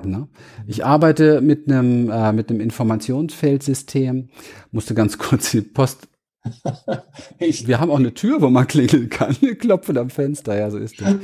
Ne? 0.05 0.29
Ich 0.67 0.85
arbeite 0.85 1.41
mit 1.41 1.71
einem, 1.71 2.11
äh, 2.11 2.33
mit 2.33 2.51
einem 2.51 2.61
Informationsfeldsystem, 2.61 4.29
musste 4.73 4.95
ganz 4.95 5.19
kurz 5.19 5.53
die 5.53 5.61
Post 5.61 6.09
wir 7.39 7.81
haben 7.81 7.91
auch 7.91 7.99
eine 7.99 8.15
Tür, 8.15 8.41
wo 8.41 8.49
man 8.49 8.67
klingeln 8.67 9.09
kann. 9.09 9.37
Klopfen 9.59 9.99
am 9.99 10.11
Fenster, 10.11 10.57
ja, 10.57 10.71
so 10.71 10.79
ist 10.79 11.01
das. 11.01 11.15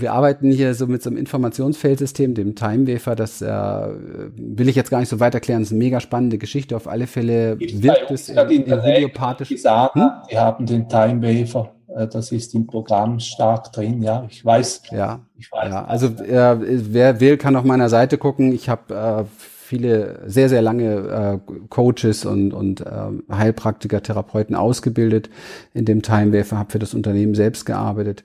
Wir 0.00 0.12
arbeiten 0.12 0.50
hier 0.50 0.74
so 0.74 0.86
mit 0.86 1.02
so 1.02 1.10
einem 1.10 1.18
Informationsfeldsystem, 1.18 2.34
dem 2.34 2.54
Timewafer. 2.54 3.14
Das 3.14 3.42
äh, 3.42 3.46
will 3.46 4.68
ich 4.68 4.76
jetzt 4.76 4.90
gar 4.90 5.00
nicht 5.00 5.08
so 5.08 5.20
weit 5.20 5.34
erklären. 5.34 5.60
Das 5.60 5.68
ist 5.68 5.72
eine 5.72 5.84
mega 5.84 6.00
spannende 6.00 6.38
Geschichte. 6.38 6.76
Auf 6.76 6.88
alle 6.88 7.06
Fälle 7.06 7.56
Gibt's 7.56 7.82
wirkt 7.82 8.10
es 8.10 8.28
in, 8.28 8.38
in 8.38 8.82
homöopathisch. 8.82 9.48
Gesagt, 9.50 9.94
hm? 9.94 10.10
Wir 10.28 10.40
haben 10.40 10.66
den 10.66 10.88
Timewafer. 10.88 11.72
Äh, 11.94 12.06
das 12.08 12.32
ist 12.32 12.54
im 12.54 12.66
Programm 12.66 13.20
stark 13.20 13.72
drin, 13.72 14.02
ja. 14.02 14.26
Ich 14.28 14.44
weiß. 14.44 14.82
Ja, 14.90 15.20
ich 15.38 15.50
weiß. 15.50 15.70
Ja, 15.70 15.84
also 15.84 16.06
äh, 16.06 16.56
wer 16.92 17.20
will, 17.20 17.36
kann 17.36 17.56
auf 17.56 17.64
meiner 17.64 17.88
Seite 17.88 18.18
gucken. 18.18 18.52
Ich 18.52 18.68
habe 18.68 18.94
äh, 18.94 19.24
viele, 19.68 20.22
sehr, 20.26 20.48
sehr 20.48 20.62
lange 20.62 21.40
äh, 21.46 21.52
Coaches 21.68 22.24
und, 22.24 22.54
und 22.54 22.80
äh, 22.80 22.86
Heilpraktiker, 23.30 24.02
Therapeuten 24.02 24.56
ausgebildet 24.56 25.28
in 25.74 25.84
dem 25.84 26.00
Timewafer, 26.00 26.56
habe 26.56 26.72
für 26.72 26.78
das 26.78 26.94
Unternehmen 26.94 27.34
selbst 27.34 27.66
gearbeitet 27.66 28.24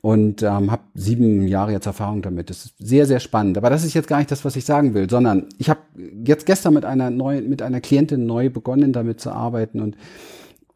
und 0.00 0.42
ähm, 0.42 0.70
habe 0.70 0.82
sieben 0.94 1.46
Jahre 1.46 1.72
jetzt 1.72 1.84
Erfahrung 1.84 2.22
damit. 2.22 2.48
Das 2.48 2.64
ist 2.64 2.74
sehr, 2.78 3.04
sehr 3.04 3.20
spannend. 3.20 3.58
Aber 3.58 3.68
das 3.68 3.84
ist 3.84 3.92
jetzt 3.92 4.08
gar 4.08 4.16
nicht 4.16 4.30
das, 4.30 4.42
was 4.46 4.56
ich 4.56 4.64
sagen 4.64 4.94
will, 4.94 5.10
sondern 5.10 5.48
ich 5.58 5.68
habe 5.68 5.80
jetzt 6.24 6.46
gestern 6.46 6.72
mit 6.72 6.86
einer 6.86 7.10
neuen, 7.10 7.50
mit 7.50 7.60
einer 7.60 7.82
Klientin 7.82 8.24
neu 8.24 8.48
begonnen, 8.48 8.94
damit 8.94 9.20
zu 9.20 9.32
arbeiten 9.32 9.80
und 9.80 9.98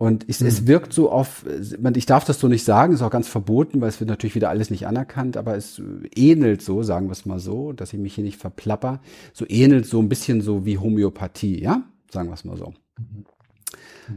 und 0.04 0.26
es, 0.28 0.40
mhm. 0.40 0.46
es 0.46 0.66
wirkt 0.66 0.92
so 0.92 1.10
auf, 1.10 1.46
ich 1.94 2.06
darf 2.06 2.24
das 2.24 2.38
so 2.38 2.48
nicht 2.48 2.64
sagen, 2.64 2.92
ist 2.92 3.00
auch 3.00 3.10
ganz 3.10 3.26
verboten, 3.26 3.80
weil 3.80 3.88
es 3.88 4.00
wird 4.00 4.10
natürlich 4.10 4.34
wieder 4.34 4.50
alles 4.50 4.68
nicht 4.68 4.86
anerkannt, 4.86 5.38
aber 5.38 5.56
es 5.56 5.80
ähnelt 6.14 6.60
so, 6.60 6.82
sagen 6.82 7.06
wir 7.06 7.12
es 7.12 7.24
mal 7.24 7.38
so, 7.38 7.72
dass 7.72 7.94
ich 7.94 7.98
mich 7.98 8.14
hier 8.14 8.24
nicht 8.24 8.38
verplapper, 8.38 9.00
so 9.32 9.46
ähnelt 9.48 9.86
so 9.86 10.00
ein 10.00 10.10
bisschen 10.10 10.42
so 10.42 10.66
wie 10.66 10.76
Homöopathie, 10.76 11.58
ja? 11.58 11.84
Sagen 12.12 12.28
wir 12.28 12.34
es 12.34 12.44
mal 12.44 12.58
so. 12.58 12.74
Mhm. 12.98 13.24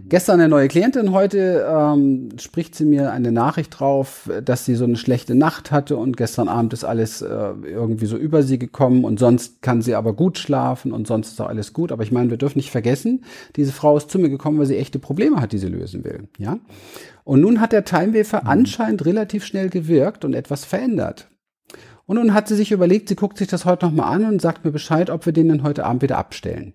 Gestern 0.09 0.39
eine 0.39 0.49
neue 0.49 0.67
Klientin, 0.67 1.11
heute 1.11 1.65
ähm, 1.69 2.29
spricht 2.37 2.75
sie 2.75 2.85
mir 2.85 3.11
eine 3.11 3.31
Nachricht 3.31 3.79
drauf, 3.79 4.29
dass 4.43 4.65
sie 4.65 4.75
so 4.75 4.83
eine 4.83 4.97
schlechte 4.97 5.33
Nacht 5.33 5.71
hatte 5.71 5.95
und 5.95 6.17
gestern 6.17 6.49
Abend 6.49 6.73
ist 6.73 6.83
alles 6.83 7.21
äh, 7.21 7.53
irgendwie 7.63 8.05
so 8.05 8.17
über 8.17 8.43
sie 8.43 8.59
gekommen 8.59 9.05
und 9.05 9.17
sonst 9.17 9.61
kann 9.61 9.81
sie 9.81 9.95
aber 9.95 10.13
gut 10.13 10.37
schlafen 10.37 10.91
und 10.91 11.07
sonst 11.07 11.29
ist 11.29 11.41
auch 11.41 11.47
alles 11.47 11.71
gut. 11.71 11.91
Aber 11.91 12.03
ich 12.03 12.11
meine, 12.11 12.29
wir 12.29 12.37
dürfen 12.37 12.59
nicht 12.59 12.71
vergessen, 12.71 13.23
diese 13.55 13.71
Frau 13.71 13.95
ist 13.95 14.11
zu 14.11 14.19
mir 14.19 14.29
gekommen, 14.29 14.59
weil 14.59 14.65
sie 14.65 14.77
echte 14.77 14.99
Probleme 14.99 15.39
hat, 15.39 15.53
die 15.53 15.57
sie 15.57 15.67
lösen 15.67 16.03
will. 16.03 16.27
Ja. 16.37 16.59
Und 17.23 17.41
nun 17.41 17.61
hat 17.61 17.71
der 17.71 17.85
Timewafer 17.85 18.41
mhm. 18.43 18.49
anscheinend 18.49 19.05
relativ 19.05 19.45
schnell 19.45 19.69
gewirkt 19.69 20.25
und 20.25 20.33
etwas 20.33 20.65
verändert. 20.65 21.29
Und 22.05 22.15
nun 22.15 22.33
hat 22.33 22.47
sie 22.47 22.55
sich 22.55 22.71
überlegt, 22.71 23.09
sie 23.09 23.15
guckt 23.15 23.37
sich 23.37 23.47
das 23.47 23.65
heute 23.65 23.85
nochmal 23.85 24.15
an 24.15 24.25
und 24.25 24.41
sagt 24.41 24.63
mir 24.65 24.71
Bescheid, 24.71 25.09
ob 25.09 25.25
wir 25.25 25.33
den 25.33 25.49
dann 25.49 25.63
heute 25.63 25.85
Abend 25.85 26.01
wieder 26.01 26.17
abstellen. 26.17 26.73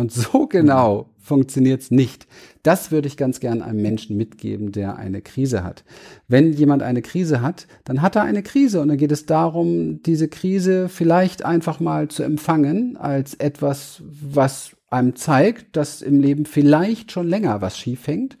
Und 0.00 0.12
so 0.12 0.46
genau 0.48 1.10
funktioniert's 1.18 1.90
nicht. 1.90 2.26
Das 2.62 2.90
würde 2.90 3.06
ich 3.06 3.16
ganz 3.16 3.38
gern 3.38 3.62
einem 3.62 3.80
Menschen 3.80 4.16
mitgeben, 4.16 4.72
der 4.72 4.96
eine 4.96 5.20
Krise 5.20 5.62
hat. 5.62 5.84
Wenn 6.26 6.52
jemand 6.52 6.82
eine 6.82 7.02
Krise 7.02 7.42
hat, 7.42 7.68
dann 7.84 8.02
hat 8.02 8.16
er 8.16 8.22
eine 8.22 8.42
Krise 8.42 8.80
und 8.80 8.88
dann 8.88 8.96
geht 8.96 9.12
es 9.12 9.26
darum, 9.26 10.02
diese 10.02 10.28
Krise 10.28 10.88
vielleicht 10.88 11.44
einfach 11.44 11.78
mal 11.78 12.08
zu 12.08 12.22
empfangen 12.22 12.96
als 12.96 13.34
etwas, 13.34 14.02
was 14.08 14.72
einem 14.88 15.14
zeigt, 15.14 15.76
dass 15.76 16.02
im 16.02 16.18
Leben 16.18 16.46
vielleicht 16.46 17.12
schon 17.12 17.28
länger 17.28 17.60
was 17.60 17.78
schief 17.78 18.08
hängt 18.08 18.36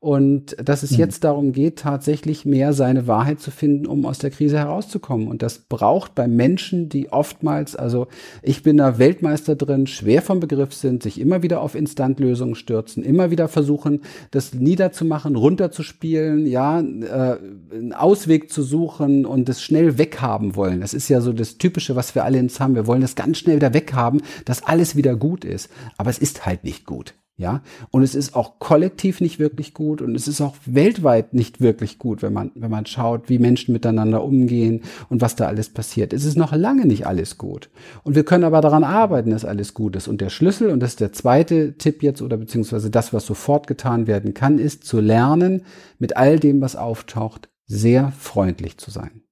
und 0.00 0.56
dass 0.58 0.82
es 0.82 0.92
mhm. 0.92 0.98
jetzt 0.98 1.24
darum 1.24 1.52
geht, 1.52 1.78
tatsächlich 1.78 2.46
mehr 2.46 2.72
seine 2.72 3.06
Wahrheit 3.06 3.38
zu 3.38 3.50
finden, 3.50 3.86
um 3.86 4.06
aus 4.06 4.18
der 4.18 4.30
Krise 4.30 4.56
herauszukommen. 4.58 5.28
Und 5.28 5.42
das 5.42 5.58
braucht 5.58 6.14
bei 6.14 6.26
Menschen, 6.26 6.88
die 6.88 7.12
oftmals, 7.12 7.76
also 7.76 8.06
ich 8.42 8.62
bin 8.62 8.78
da 8.78 8.98
Weltmeister 8.98 9.56
drin, 9.56 9.86
schwer 9.86 10.22
vom 10.22 10.40
Begriff 10.40 10.72
sind, 10.72 11.02
sich 11.02 11.20
immer 11.20 11.42
wieder 11.42 11.60
auf 11.60 11.74
Instantlösungen 11.74 12.54
stürzen, 12.54 13.02
immer 13.02 13.30
wieder 13.30 13.46
versuchen, 13.46 14.00
das 14.30 14.54
niederzumachen, 14.54 15.36
runterzuspielen, 15.36 16.46
ja, 16.46 16.80
äh, 16.80 17.36
einen 17.70 17.92
Ausweg 17.92 18.50
zu 18.50 18.62
suchen 18.62 19.26
und 19.26 19.50
es 19.50 19.62
schnell 19.62 19.98
weghaben 19.98 20.56
wollen. 20.56 20.80
Das 20.80 20.94
ist 20.94 21.10
ja 21.10 21.20
so 21.20 21.34
das 21.34 21.58
Typische, 21.58 21.94
was 21.94 22.14
wir 22.14 22.24
alle 22.24 22.38
ins 22.38 22.58
haben. 22.58 22.74
Wir 22.74 22.86
wollen 22.86 23.02
das 23.02 23.16
ganz 23.16 23.36
schnell 23.36 23.58
da 23.58 23.74
weghaben, 23.74 24.22
dass 24.46 24.62
alles 24.62 24.96
wieder 24.96 25.14
gut 25.14 25.44
ist. 25.44 25.68
Aber 25.98 26.08
es 26.08 26.18
ist 26.18 26.46
halt 26.46 26.64
nicht 26.64 26.86
gut. 26.86 27.14
Ja, 27.40 27.62
und 27.90 28.02
es 28.02 28.14
ist 28.14 28.36
auch 28.36 28.58
kollektiv 28.58 29.22
nicht 29.22 29.38
wirklich 29.38 29.72
gut 29.72 30.02
und 30.02 30.14
es 30.14 30.28
ist 30.28 30.42
auch 30.42 30.56
weltweit 30.66 31.32
nicht 31.32 31.62
wirklich 31.62 31.98
gut, 31.98 32.20
wenn 32.20 32.34
man, 32.34 32.50
wenn 32.54 32.70
man 32.70 32.84
schaut, 32.84 33.30
wie 33.30 33.38
Menschen 33.38 33.72
miteinander 33.72 34.22
umgehen 34.22 34.82
und 35.08 35.22
was 35.22 35.36
da 35.36 35.46
alles 35.46 35.70
passiert. 35.70 36.12
Es 36.12 36.26
ist 36.26 36.36
noch 36.36 36.52
lange 36.52 36.84
nicht 36.84 37.06
alles 37.06 37.38
gut. 37.38 37.70
Und 38.02 38.14
wir 38.14 38.24
können 38.24 38.44
aber 38.44 38.60
daran 38.60 38.84
arbeiten, 38.84 39.30
dass 39.30 39.46
alles 39.46 39.72
gut 39.72 39.96
ist. 39.96 40.06
Und 40.06 40.20
der 40.20 40.28
Schlüssel, 40.28 40.68
und 40.68 40.80
das 40.80 40.90
ist 40.90 41.00
der 41.00 41.14
zweite 41.14 41.78
Tipp 41.78 42.02
jetzt 42.02 42.20
oder 42.20 42.36
beziehungsweise 42.36 42.90
das, 42.90 43.14
was 43.14 43.24
sofort 43.24 43.66
getan 43.66 44.06
werden 44.06 44.34
kann, 44.34 44.58
ist 44.58 44.84
zu 44.84 45.00
lernen, 45.00 45.62
mit 45.98 46.18
all 46.18 46.38
dem, 46.38 46.60
was 46.60 46.76
auftaucht, 46.76 47.48
sehr 47.64 48.12
freundlich 48.12 48.76
zu 48.76 48.90
sein. 48.90 49.22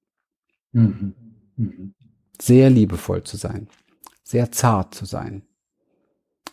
Mhm. 0.71 1.13
Mhm. 1.57 1.93
Sehr 2.41 2.71
liebevoll 2.71 3.21
zu 3.21 3.37
sein. 3.37 3.67
Sehr 4.23 4.51
zart 4.51 4.95
zu 4.95 5.05
sein 5.05 5.43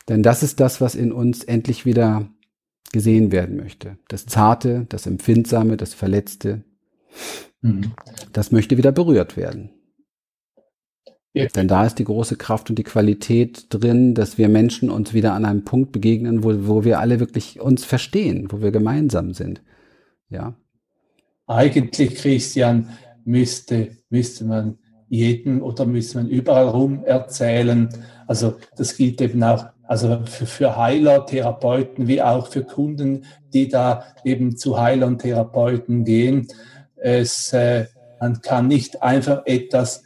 denn 0.08 0.22
das 0.22 0.42
ist 0.42 0.60
das, 0.60 0.80
was 0.80 0.94
in 0.94 1.12
uns 1.12 1.44
endlich 1.44 1.84
wieder 1.84 2.28
gesehen 2.92 3.32
werden 3.32 3.56
möchte. 3.56 3.98
Das 4.08 4.26
Zarte, 4.26 4.86
das 4.88 5.06
Empfindsame, 5.06 5.76
das 5.76 5.94
Verletzte, 5.94 6.64
mhm. 7.60 7.92
das 8.32 8.52
möchte 8.52 8.76
wieder 8.76 8.92
berührt 8.92 9.36
werden. 9.36 9.70
Ja. 11.36 11.46
Denn 11.48 11.68
da 11.68 11.84
ist 11.84 11.98
die 11.98 12.04
große 12.04 12.36
Kraft 12.36 12.70
und 12.70 12.78
die 12.78 12.82
Qualität 12.82 13.66
drin, 13.68 14.14
dass 14.14 14.38
wir 14.38 14.48
Menschen 14.48 14.88
uns 14.88 15.12
wieder 15.12 15.34
an 15.34 15.44
einem 15.44 15.64
Punkt 15.64 15.92
begegnen, 15.92 16.42
wo, 16.42 16.66
wo 16.66 16.84
wir 16.84 16.98
alle 16.98 17.20
wirklich 17.20 17.60
uns 17.60 17.84
verstehen, 17.84 18.48
wo 18.50 18.62
wir 18.62 18.70
gemeinsam 18.70 19.34
sind. 19.34 19.60
Ja. 20.30 20.56
Eigentlich, 21.46 22.14
Christian, 22.14 22.88
müsste, 23.26 23.98
müsste 24.08 24.46
man 24.46 24.78
jedem 25.08 25.62
oder 25.62 25.84
müsste 25.84 26.18
man 26.18 26.30
überall 26.30 26.68
rum 26.68 27.04
erzählen. 27.04 27.90
Also 28.26 28.56
das 28.76 28.96
gilt 28.96 29.20
eben 29.20 29.42
auch 29.42 29.66
also 29.86 30.20
für, 30.24 30.46
für 30.46 30.76
Heiler, 30.76 31.26
Therapeuten 31.26 32.08
wie 32.08 32.20
auch 32.22 32.48
für 32.48 32.64
Kunden, 32.64 33.24
die 33.52 33.68
da 33.68 34.04
eben 34.24 34.56
zu 34.56 34.78
Heiler 34.78 35.06
und 35.06 35.20
Therapeuten 35.20 36.04
gehen. 36.04 36.48
Es, 36.96 37.52
äh, 37.52 37.86
man 38.20 38.40
kann 38.40 38.68
nicht 38.68 39.02
einfach 39.02 39.42
etwas 39.44 40.02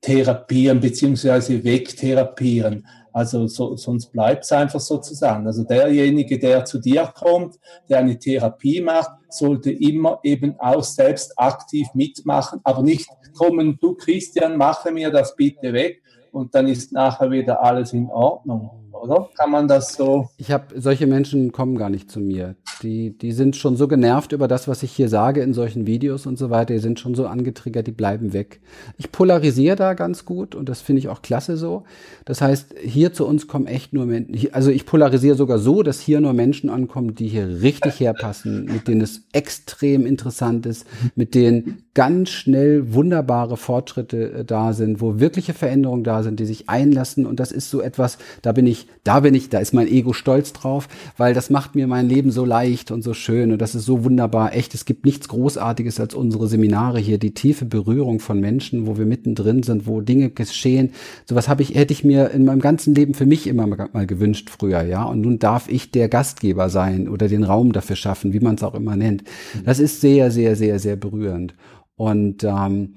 therapieren 0.00 0.80
beziehungsweise 0.80 1.64
wegtherapieren. 1.64 2.86
Also 3.12 3.48
so, 3.48 3.74
sonst 3.74 4.12
bleibt 4.12 4.44
es 4.44 4.52
einfach 4.52 4.78
sozusagen. 4.78 5.46
Also 5.46 5.64
derjenige, 5.64 6.38
der 6.38 6.64
zu 6.64 6.78
dir 6.78 7.12
kommt, 7.14 7.56
der 7.88 7.98
eine 7.98 8.18
Therapie 8.18 8.80
macht, 8.80 9.10
sollte 9.28 9.72
immer 9.72 10.20
eben 10.22 10.54
auch 10.60 10.84
selbst 10.84 11.32
aktiv 11.36 11.88
mitmachen, 11.94 12.60
aber 12.62 12.82
nicht 12.82 13.08
kommen, 13.36 13.76
du 13.80 13.94
Christian, 13.94 14.56
mache 14.56 14.92
mir 14.92 15.10
das 15.10 15.34
bitte 15.34 15.72
weg 15.72 16.00
und 16.32 16.54
dann 16.54 16.68
ist 16.68 16.92
nachher 16.92 17.30
wieder 17.30 17.62
alles 17.62 17.92
in 17.92 18.08
Ordnung 18.08 18.70
oder? 19.02 19.28
Kann 19.36 19.50
man 19.50 19.68
das 19.68 19.94
so? 19.94 20.28
Ich 20.36 20.50
habe 20.50 20.80
solche 20.80 21.06
Menschen 21.06 21.52
kommen 21.52 21.76
gar 21.76 21.90
nicht 21.90 22.10
zu 22.10 22.20
mir. 22.20 22.56
Die 22.82 23.16
die 23.16 23.32
sind 23.32 23.56
schon 23.56 23.76
so 23.76 23.88
genervt 23.88 24.32
über 24.32 24.48
das, 24.48 24.68
was 24.68 24.82
ich 24.82 24.92
hier 24.92 25.08
sage 25.08 25.42
in 25.42 25.54
solchen 25.54 25.86
Videos 25.86 26.26
und 26.26 26.38
so 26.38 26.50
weiter. 26.50 26.74
Die 26.74 26.80
sind 26.80 27.00
schon 27.00 27.14
so 27.14 27.26
angetriggert, 27.26 27.86
die 27.86 27.92
bleiben 27.92 28.32
weg. 28.32 28.60
Ich 28.96 29.12
polarisiere 29.12 29.76
da 29.76 29.94
ganz 29.94 30.24
gut 30.24 30.54
und 30.54 30.68
das 30.68 30.80
finde 30.80 31.00
ich 31.00 31.08
auch 31.08 31.22
klasse 31.22 31.56
so. 31.56 31.84
Das 32.24 32.40
heißt, 32.40 32.74
hier 32.82 33.12
zu 33.12 33.26
uns 33.26 33.48
kommen 33.48 33.66
echt 33.66 33.92
nur 33.92 34.06
Menschen. 34.06 34.52
Also 34.52 34.70
ich 34.70 34.86
polarisiere 34.86 35.36
sogar 35.36 35.58
so, 35.58 35.82
dass 35.82 36.00
hier 36.00 36.20
nur 36.20 36.32
Menschen 36.32 36.70
ankommen, 36.70 37.14
die 37.14 37.28
hier 37.28 37.62
richtig 37.62 38.00
herpassen, 38.00 38.64
mit 38.66 38.88
denen 38.88 39.00
es 39.00 39.22
extrem 39.32 40.06
interessant 40.06 40.66
ist, 40.66 40.86
mit 41.14 41.34
denen 41.34 41.84
ganz 41.94 42.30
schnell 42.30 42.94
wunderbare 42.94 43.56
Fortschritte 43.56 44.32
äh, 44.32 44.44
da 44.44 44.72
sind, 44.72 45.00
wo 45.00 45.18
wirkliche 45.18 45.54
Veränderungen 45.54 46.04
da 46.04 46.22
sind, 46.22 46.40
die 46.40 46.46
sich 46.46 46.68
einlassen. 46.68 47.26
Und 47.26 47.40
das 47.40 47.52
ist 47.52 47.70
so 47.70 47.80
etwas, 47.80 48.18
da 48.42 48.52
bin 48.52 48.66
ich, 48.66 48.87
da 49.04 49.20
bin 49.20 49.34
ich, 49.34 49.48
da 49.48 49.58
ist 49.58 49.72
mein 49.72 49.88
Ego 49.88 50.12
stolz 50.12 50.52
drauf, 50.52 50.86
weil 51.16 51.32
das 51.32 51.48
macht 51.48 51.74
mir 51.74 51.86
mein 51.86 52.08
Leben 52.08 52.30
so 52.30 52.44
leicht 52.44 52.90
und 52.90 53.02
so 53.02 53.14
schön 53.14 53.52
und 53.52 53.58
das 53.62 53.74
ist 53.74 53.86
so 53.86 54.04
wunderbar. 54.04 54.54
Echt, 54.54 54.74
es 54.74 54.84
gibt 54.84 55.06
nichts 55.06 55.28
Großartiges 55.28 55.98
als 55.98 56.14
unsere 56.14 56.46
Seminare 56.46 56.98
hier, 56.98 57.16
die 57.16 57.32
tiefe 57.32 57.64
Berührung 57.64 58.20
von 58.20 58.38
Menschen, 58.38 58.86
wo 58.86 58.98
wir 58.98 59.06
mittendrin 59.06 59.62
sind, 59.62 59.86
wo 59.86 60.02
Dinge 60.02 60.28
geschehen. 60.28 60.90
Sowas 61.24 61.48
habe 61.48 61.62
ich, 61.62 61.74
hätte 61.74 61.92
ich 61.92 62.04
mir 62.04 62.30
in 62.32 62.44
meinem 62.44 62.60
ganzen 62.60 62.94
Leben 62.94 63.14
für 63.14 63.24
mich 63.24 63.46
immer 63.46 63.66
mal 63.66 64.06
gewünscht 64.06 64.50
früher, 64.50 64.82
ja. 64.82 65.04
Und 65.04 65.22
nun 65.22 65.38
darf 65.38 65.70
ich 65.70 65.90
der 65.90 66.08
Gastgeber 66.08 66.68
sein 66.68 67.08
oder 67.08 67.28
den 67.28 67.44
Raum 67.44 67.72
dafür 67.72 67.96
schaffen, 67.96 68.34
wie 68.34 68.40
man 68.40 68.56
es 68.56 68.62
auch 68.62 68.74
immer 68.74 68.96
nennt. 68.96 69.24
Das 69.64 69.78
ist 69.78 70.02
sehr, 70.02 70.30
sehr, 70.30 70.54
sehr, 70.54 70.78
sehr 70.78 70.96
berührend. 70.96 71.54
Und 71.96 72.44
ähm, 72.44 72.96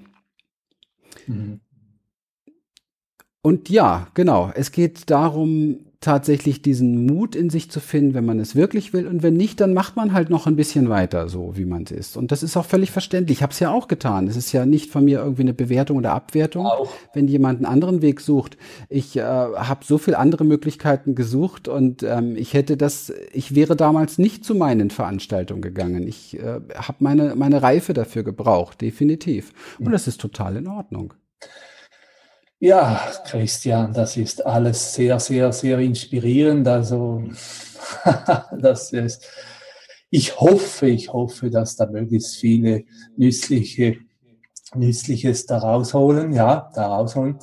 mhm. 1.28 1.62
Und 3.42 3.70
ja, 3.70 4.08
genau. 4.14 4.52
Es 4.54 4.72
geht 4.72 5.10
darum, 5.10 5.80
tatsächlich 6.02 6.64
diesen 6.64 7.06
Mut 7.06 7.36
in 7.36 7.52
sich 7.52 7.70
zu 7.70 7.80
finden, 7.80 8.16
wenn 8.16 8.26
man 8.26 8.40
es 8.40 8.56
wirklich 8.56 8.92
will. 8.92 9.08
Und 9.08 9.22
wenn 9.22 9.36
nicht, 9.36 9.62
dann 9.62 9.76
macht 9.76 9.96
man 9.96 10.14
halt 10.14 10.32
noch 10.32 10.48
ein 10.48 10.56
bisschen 10.56 10.90
weiter, 10.90 11.30
so 11.30 11.56
wie 11.56 11.66
man 11.66 11.84
es 11.84 11.92
ist. 11.92 12.18
Und 12.18 12.32
das 12.32 12.42
ist 12.42 12.58
auch 12.58 12.66
völlig 12.66 12.90
verständlich. 12.90 13.38
Ich 13.38 13.44
habe 13.44 13.54
es 13.54 13.60
ja 13.60 13.72
auch 13.72 13.88
getan. 13.88 14.28
Es 14.28 14.36
ist 14.36 14.52
ja 14.52 14.66
nicht 14.66 14.92
von 14.92 15.06
mir 15.06 15.20
irgendwie 15.20 15.44
eine 15.44 15.54
Bewertung 15.54 15.98
oder 15.98 16.14
Abwertung, 16.14 16.66
auch. 16.66 16.92
wenn 17.14 17.28
jemand 17.28 17.58
einen 17.58 17.68
anderen 17.68 18.02
Weg 18.02 18.20
sucht. 18.20 18.58
Ich 18.90 19.16
äh, 19.16 19.22
habe 19.22 19.86
so 19.86 20.00
viel 20.00 20.16
andere 20.16 20.44
Möglichkeiten 20.44 21.14
gesucht 21.14 21.68
und 21.68 22.02
ähm, 22.02 22.36
ich 22.36 22.56
hätte 22.56 22.78
das, 22.78 23.14
ich 23.32 23.54
wäre 23.54 23.76
damals 23.76 24.18
nicht 24.18 24.44
zu 24.44 24.56
meinen 24.56 24.90
Veranstaltungen 24.90 25.62
gegangen. 25.62 26.08
Ich 26.08 26.40
äh, 26.40 26.62
habe 26.76 26.98
meine, 27.00 27.36
meine 27.36 27.62
Reife 27.62 27.94
dafür 27.94 28.24
gebraucht, 28.24 28.82
definitiv. 28.82 29.54
Und 29.78 29.92
das 29.92 30.08
ist 30.08 30.20
total 30.20 30.58
in 30.58 30.68
Ordnung. 30.68 31.14
Ja, 32.64 33.02
Christian, 33.26 33.92
das 33.92 34.18
ist 34.18 34.46
alles 34.46 34.94
sehr, 34.94 35.20
sehr, 35.20 35.52
sehr 35.52 35.80
inspirierend. 35.80 36.68
Also, 36.68 37.24
das 38.60 38.94
ist, 38.94 39.28
ich 40.12 40.40
hoffe, 40.40 40.86
ich 40.86 41.12
hoffe, 41.12 41.50
dass 41.50 41.76
da 41.76 41.88
möglichst 41.88 42.36
viele 42.36 42.84
nützliche, 43.18 43.98
Nützliches 44.76 45.48
da 45.48 45.58
rausholen, 45.58 46.34
ja, 46.34 46.70
da 46.76 46.86
rausholen. 46.86 47.40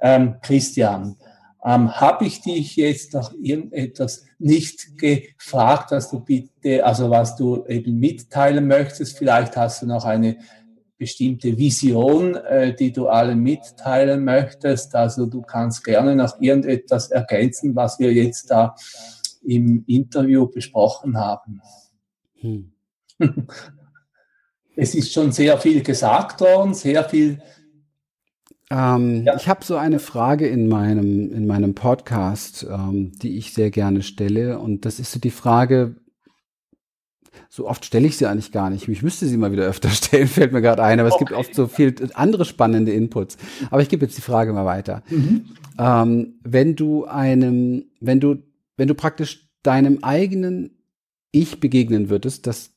Ähm, 0.00 0.36
Christian, 0.40 1.16
ähm, 1.64 1.90
habe 2.00 2.26
ich 2.26 2.40
dich 2.40 2.76
jetzt 2.76 3.12
noch 3.12 3.34
irgendetwas 3.34 4.24
nicht 4.38 4.96
gefragt, 4.96 5.90
was 5.90 6.12
du 6.12 6.20
bitte, 6.20 6.86
also 6.86 7.10
was 7.10 7.34
du 7.34 7.66
eben 7.66 7.98
mitteilen 7.98 8.68
möchtest? 8.68 9.18
Vielleicht 9.18 9.56
hast 9.56 9.82
du 9.82 9.86
noch 9.86 10.04
eine 10.04 10.38
bestimmte 11.00 11.56
Vision, 11.56 12.34
äh, 12.34 12.74
die 12.74 12.92
du 12.92 13.08
allen 13.08 13.40
mitteilen 13.40 14.22
möchtest. 14.22 14.94
Also 14.94 15.24
du 15.24 15.40
kannst 15.40 15.82
gerne 15.82 16.14
noch 16.14 16.38
irgendetwas 16.40 17.10
ergänzen, 17.10 17.74
was 17.74 17.98
wir 17.98 18.12
jetzt 18.12 18.50
da 18.50 18.74
im 19.42 19.82
Interview 19.86 20.46
besprochen 20.46 21.16
haben. 21.16 21.62
Hm. 22.40 22.72
es 24.76 24.94
ist 24.94 25.10
schon 25.10 25.32
sehr 25.32 25.56
viel 25.56 25.82
gesagt 25.82 26.42
worden, 26.42 26.74
sehr 26.74 27.02
viel. 27.04 27.40
Ähm, 28.70 29.24
ja. 29.24 29.36
Ich 29.36 29.48
habe 29.48 29.64
so 29.64 29.76
eine 29.76 30.00
Frage 30.00 30.48
in 30.48 30.68
meinem, 30.68 31.32
in 31.32 31.46
meinem 31.46 31.74
Podcast, 31.74 32.66
ähm, 32.70 33.12
die 33.22 33.38
ich 33.38 33.54
sehr 33.54 33.70
gerne 33.70 34.02
stelle. 34.02 34.58
Und 34.58 34.84
das 34.84 35.00
ist 35.00 35.12
so 35.12 35.18
die 35.18 35.30
Frage, 35.30 35.96
so 37.48 37.68
oft 37.68 37.84
stelle 37.84 38.06
ich 38.06 38.16
sie 38.16 38.26
eigentlich 38.26 38.52
gar 38.52 38.70
nicht. 38.70 38.88
Ich 38.88 39.02
müsste 39.02 39.26
sie 39.26 39.36
mal 39.36 39.52
wieder 39.52 39.64
öfter 39.64 39.88
stellen, 39.90 40.28
fällt 40.28 40.52
mir 40.52 40.62
gerade 40.62 40.82
ein, 40.82 41.00
aber 41.00 41.08
es 41.08 41.18
gibt 41.18 41.32
oft 41.32 41.54
so 41.54 41.66
viel 41.66 41.94
andere 42.14 42.44
spannende 42.44 42.92
Inputs. 42.92 43.36
Aber 43.70 43.82
ich 43.82 43.88
gebe 43.88 44.04
jetzt 44.04 44.16
die 44.16 44.22
Frage 44.22 44.52
mal 44.52 44.64
weiter. 44.64 45.02
Mhm. 45.08 45.46
Ähm, 45.78 46.34
wenn 46.42 46.76
du 46.76 47.06
einem, 47.06 47.84
wenn 48.00 48.20
du, 48.20 48.36
wenn 48.76 48.88
du 48.88 48.94
praktisch 48.94 49.48
deinem 49.62 49.98
eigenen 50.02 50.78
Ich 51.32 51.60
begegnen 51.60 52.10
würdest, 52.10 52.46
das 52.46 52.72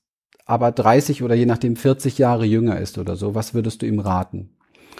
aber 0.45 0.71
30 0.71 1.23
oder 1.23 1.35
je 1.35 1.45
nachdem 1.45 1.75
40 1.75 2.17
Jahre 2.17 2.45
jünger 2.45 2.79
ist 2.79 2.97
oder 2.97 3.15
so, 3.15 3.33
was 3.33 3.53
würdest 3.53 3.81
du 3.81 3.85
ihm 3.85 3.99
raten? 3.99 4.49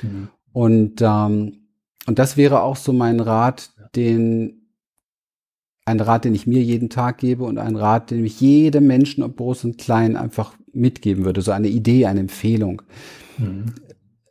Mhm. 0.01 0.29
Und, 0.53 1.01
ähm, 1.01 1.67
und 2.05 2.19
das 2.19 2.37
wäre 2.37 2.61
auch 2.61 2.77
so 2.77 2.93
mein 2.93 3.19
Rat, 3.19 3.71
den 3.95 4.62
ein 5.85 5.99
Rat, 5.99 6.25
den 6.25 6.35
ich 6.35 6.47
mir 6.47 6.61
jeden 6.61 6.89
Tag 6.89 7.17
gebe 7.17 7.43
und 7.43 7.57
ein 7.57 7.75
Rat, 7.75 8.11
den 8.11 8.25
ich 8.25 8.39
jedem 8.39 8.87
Menschen, 8.87 9.23
ob 9.23 9.37
groß 9.37 9.65
und 9.65 9.77
klein, 9.77 10.15
einfach 10.15 10.55
mitgeben 10.71 11.25
würde. 11.25 11.41
So 11.41 11.51
eine 11.51 11.67
Idee, 11.67 12.05
eine 12.05 12.21
Empfehlung. 12.21 12.81
Mhm. 13.37 13.65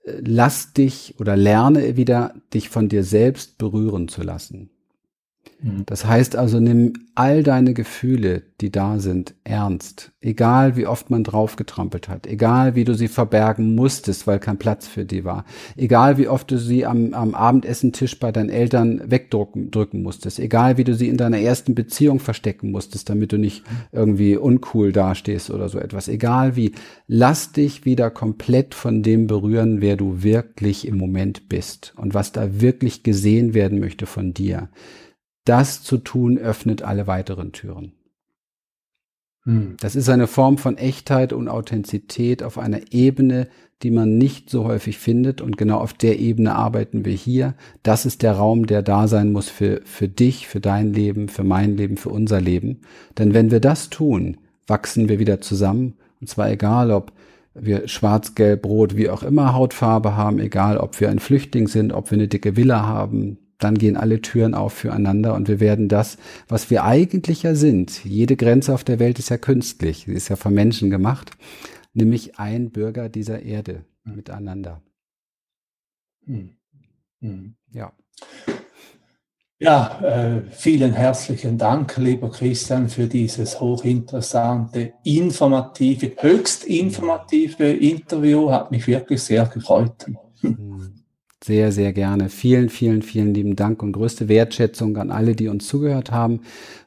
Lass 0.05 0.73
dich 0.73 1.15
oder 1.21 1.37
lerne 1.37 1.97
wieder, 1.97 2.35
dich 2.53 2.69
von 2.69 2.89
dir 2.89 3.05
selbst 3.05 3.59
berühren 3.59 4.09
zu 4.09 4.23
lassen. 4.23 4.71
Mhm. 5.63 5.85
Das 5.87 6.05
heißt 6.05 6.37
also, 6.37 6.61
nimm 6.61 6.95
all 7.15 7.43
deine 7.43 7.75
Gefühle, 7.75 8.43
die 8.61 8.71
da 8.71 8.99
sind, 8.99 9.35
ernst. 9.45 10.13
Egal 10.21 10.77
wie 10.77 10.87
oft 10.87 11.11
man 11.11 11.25
draufgetrampelt 11.25 12.09
hat. 12.09 12.27
Egal 12.27 12.75
wie 12.75 12.85
du 12.85 12.95
sie 12.95 13.09
verbergen 13.09 13.75
musstest, 13.75 14.27
weil 14.27 14.39
kein 14.39 14.59
Platz 14.59 14.87
für 14.87 15.05
die 15.05 15.25
war. 15.25 15.45
Egal 15.77 16.17
wie 16.17 16.29
oft 16.29 16.51
du 16.51 16.59
sie 16.59 16.87
am, 16.87 17.13
am 17.13 17.35
Abendessentisch 17.35 18.19
bei 18.19 18.33
deinen 18.33 18.51
Eltern 18.51 19.03
wegdrücken 19.05 19.71
drücken 19.71 20.03
musstest. 20.03 20.39
Egal 20.39 20.79
wie 20.79 20.85
du 20.85 20.95
sie 20.95 21.09
in 21.09 21.17
deiner 21.17 21.39
ersten 21.39 21.75
Beziehung 21.75 22.19
verstecken 22.19 22.71
musstest, 22.71 23.11
damit 23.11 23.33
du 23.33 23.37
nicht 23.37 23.63
irgendwie 23.93 24.37
uncool 24.37 24.93
dastehst 24.93 25.51
oder 25.51 25.69
so 25.69 25.79
etwas. 25.79 26.09
Egal 26.09 26.57
wie. 26.57 26.73
Lass 27.07 27.53
dich 27.53 27.85
wieder 27.85 28.11
komplett 28.11 28.75
von 28.75 29.03
dem 29.03 29.27
berühren, 29.27 29.83
wer 29.83 29.97
du 29.97 30.23
wirklich 30.23 30.87
im 30.89 30.97
Moment 30.97 31.49
bist 31.51 31.93
und 31.97 32.15
was 32.15 32.33
da 32.33 32.61
wirklich 32.61 33.03
gesehen 33.03 33.53
werden 33.53 33.81
möchte 33.81 34.07
von 34.07 34.33
dir 34.33 34.71
das 35.45 35.83
zu 35.83 35.99
tun 35.99 36.39
öffnet 36.39 36.83
alle 36.83 37.07
weiteren 37.07 37.53
Türen. 37.53 37.93
Hm. 39.45 39.77
Das 39.81 39.97
ist 39.97 40.09
eine 40.09 40.27
Form 40.27 40.59
von 40.59 40.79
Echtheit 40.79 41.33
und 41.33 41.49
Authentizität 41.49 42.43
auf 42.43 42.59
einer 42.59 42.93
Ebene, 42.93 43.49
die 43.83 43.91
man 43.91 44.17
nicht 44.17 44.49
so 44.49 44.65
häufig 44.65 44.99
findet. 44.99 45.41
Und 45.41 45.57
genau 45.57 45.79
auf 45.79 45.93
der 45.93 46.21
Ebene 46.21 46.55
arbeiten 46.55 47.05
wir 47.05 47.15
hier. 47.15 47.55
Das 47.83 48.07
ist 48.07 48.23
der 48.23 48.35
Raum, 48.35 48.67
der 48.67 48.83
da 48.83 49.09
sein 49.09 49.33
muss 49.33 49.49
für, 49.49 49.81
für 49.85 50.09
dich, 50.09 50.47
für 50.47 50.61
dein 50.61 50.93
Leben, 50.93 51.29
für 51.29 51.45
mein 51.45 51.77
Leben, 51.77 51.97
für 51.97 52.11
unser 52.11 52.41
Leben. 52.41 52.83
Denn 53.19 53.35
wenn 53.35 53.51
wir 53.51 53.61
das 53.61 53.91
tun, 53.91 54.39
wachsen 54.69 55.09
wir 55.09 55.19
wieder 55.19 55.41
zusammen. 55.41 55.95
Und 56.21 56.29
zwar 56.29 56.51
egal, 56.51 56.93
ob 56.93 57.13
wir 57.55 57.89
schwarz, 57.89 58.35
gelb, 58.35 58.65
rot, 58.65 58.97
wie 58.97 59.11
auch 59.11 59.23
immer 59.23 59.55
Hautfarbe 59.55 60.17
haben, 60.17 60.39
egal 60.39 60.79
ob 60.79 61.01
wir 61.01 61.11
ein 61.11 61.19
Flüchtling 61.19 61.67
sind, 61.67 61.93
ob 61.93 62.11
wir 62.11 62.17
eine 62.17 62.29
dicke 62.29 62.57
Villa 62.57 62.87
haben, 62.87 63.39
dann 63.63 63.79
gehen 63.79 63.97
alle 63.97 64.21
Türen 64.21 64.55
auf 64.55 64.73
füreinander 64.73 65.35
und 65.35 65.49
wir 65.49 65.61
werden 65.61 65.89
das, 65.89 66.19
was 66.49 66.71
wir 66.71 66.85
eigentlich 66.85 67.43
ja 67.43 67.55
sind. 67.55 68.05
Jede 68.05 68.37
Grenze 68.37 68.75
auf 68.75 68.85
der 68.85 68.99
Welt 68.99 69.19
ist 69.19 69.31
ja 69.31 69.39
künstlich, 69.39 70.05
sie 70.07 70.13
ist 70.13 70.29
ja 70.29 70.37
von 70.37 70.55
Menschen 70.55 70.91
gemacht, 70.91 71.33
nämlich 71.93 72.39
ein 72.39 72.71
Bürger 72.71 73.09
dieser 73.09 73.43
Erde 73.43 73.85
mhm. 74.05 74.17
miteinander. 74.17 74.83
Mhm. 76.27 76.51
Mhm. 77.21 77.55
Ja. 77.73 77.93
Ja, 79.59 80.01
äh, 80.03 80.43
vielen 80.51 80.93
herzlichen 80.93 81.57
Dank, 81.57 81.97
lieber 81.97 82.33
Christian, 82.33 82.89
für 82.89 83.07
dieses 83.07 83.61
hochinteressante, 83.61 84.95
informative, 85.05 86.17
höchst 86.19 86.65
informative 86.65 87.71
Interview. 87.71 88.51
Hat 88.51 88.73
mich 88.73 88.89
wirklich 88.89 89.23
sehr 89.23 89.47
gefreut. 89.47 90.07
Sehr, 91.45 91.73
sehr 91.73 91.93
gerne. 91.93 92.29
Vielen, 92.29 92.69
vielen, 92.69 93.03
vielen 93.03 93.35
lieben 93.35 93.57
Dank 93.57 93.83
und 93.83 93.93
größte 93.93 94.29
Wertschätzung 94.29 94.97
an 94.97 95.11
alle, 95.11 95.35
die 95.35 95.49
uns 95.49 95.67
zugehört 95.67 96.13
haben, 96.13 96.41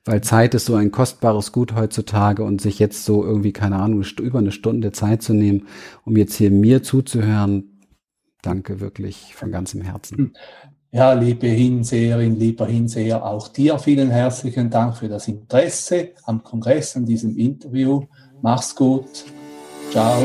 weil 0.05 0.21
Zeit 0.21 0.53
ist 0.53 0.65
so 0.65 0.75
ein 0.75 0.91
kostbares 0.91 1.51
Gut 1.51 1.75
heutzutage 1.75 2.43
und 2.43 2.61
sich 2.61 2.79
jetzt 2.79 3.03
so 3.03 3.25
irgendwie, 3.25 3.51
keine 3.51 3.77
Ahnung, 3.77 4.03
über 4.21 4.39
eine 4.39 4.53
Stunde 4.53 4.93
Zeit 4.93 5.21
zu 5.23 5.33
nehmen, 5.33 5.67
um 6.05 6.15
jetzt 6.15 6.35
hier 6.35 6.51
mir 6.51 6.83
zuzuhören. 6.83 7.81
Danke 8.41 8.79
wirklich 8.79 9.35
von 9.35 9.51
ganzem 9.51 9.81
Herzen. 9.81 10.33
Ja, 10.91 11.11
liebe 11.11 11.47
Hinseherin, 11.47 12.39
lieber 12.39 12.67
Hinseher, 12.67 13.25
auch 13.25 13.49
dir 13.49 13.77
vielen 13.79 14.09
herzlichen 14.09 14.69
Dank 14.69 14.95
für 14.95 15.09
das 15.09 15.27
Interesse 15.27 16.11
am 16.23 16.41
Kongress, 16.41 16.95
an 16.95 17.05
diesem 17.05 17.35
Interview. 17.35 18.05
Mach's 18.41 18.73
gut. 18.73 19.25
Ciao. 19.91 20.23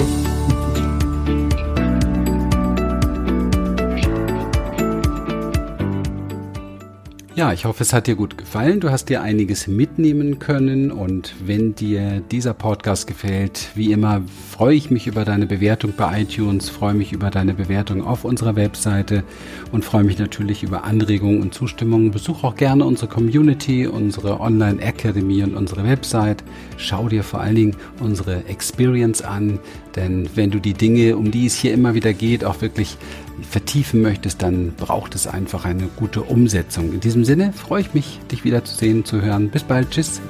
Ja, 7.41 7.55
ich 7.55 7.65
hoffe, 7.65 7.85
es 7.85 7.95
hat 7.95 8.07
dir 8.07 8.17
gut 8.17 8.37
gefallen. 8.37 8.81
Du 8.81 8.91
hast 8.91 9.09
dir 9.09 9.23
einiges 9.23 9.67
mitnehmen 9.67 10.41
können 10.41 10.93
und 10.93 11.35
wenn 11.43 11.75
dir 11.75 12.21
dieser 12.31 12.53
Podcast 12.53 13.07
gefällt, 13.07 13.71
wie 13.75 13.93
immer 13.93 14.21
freue 14.51 14.75
ich 14.75 14.91
mich 14.91 15.07
über 15.07 15.25
deine 15.25 15.47
Bewertung 15.47 15.95
bei 15.97 16.21
iTunes, 16.21 16.69
freue 16.69 16.93
mich 16.93 17.15
über 17.15 17.31
deine 17.31 17.55
Bewertung 17.55 18.05
auf 18.05 18.27
unserer 18.27 18.57
Webseite 18.57 19.25
und 19.73 19.87
freue 19.87 20.05
mich 20.05 20.19
natürlich 20.19 20.63
über 20.63 20.85
Anregungen 20.85 21.41
und 21.41 21.55
Zustimmungen. 21.55 22.11
Besuch 22.11 22.45
auch 22.45 22.57
gerne 22.57 22.85
unsere 22.85 23.09
Community, 23.09 23.87
unsere 23.87 24.39
Online 24.39 24.79
Academy 24.83 25.43
und 25.43 25.55
unsere 25.55 25.83
Website. 25.85 26.45
Schau 26.77 27.09
dir 27.09 27.25
vor 27.25 27.41
allen 27.41 27.57
Dingen 27.57 27.77
unsere 28.01 28.45
Experience 28.49 29.23
an, 29.23 29.59
denn 29.97 30.29
wenn 30.35 30.51
du 30.51 30.59
die 30.59 30.75
Dinge, 30.75 31.17
um 31.17 31.31
die 31.31 31.47
es 31.47 31.55
hier 31.55 31.73
immer 31.73 31.95
wieder 31.95 32.13
geht, 32.13 32.45
auch 32.45 32.61
wirklich 32.61 32.99
vertiefen 33.43 34.03
möchtest, 34.03 34.43
dann 34.43 34.75
braucht 34.75 35.15
es 35.15 35.27
einfach 35.27 35.65
eine 35.65 35.89
gute 35.97 36.23
Umsetzung. 36.23 36.93
In 36.93 37.01
diesem 37.01 37.25
Sinne 37.25 37.53
freue 37.53 37.83
ich 37.83 37.95
mich, 37.95 38.21
dich 38.31 38.45
wieder 38.45 38.65
zu 38.65 38.75
sehen, 38.75 39.05
zu 39.05 39.21
hören. 39.23 39.51
Bis 39.51 39.63
bald. 39.63 39.91
Tschüss. 39.91 40.21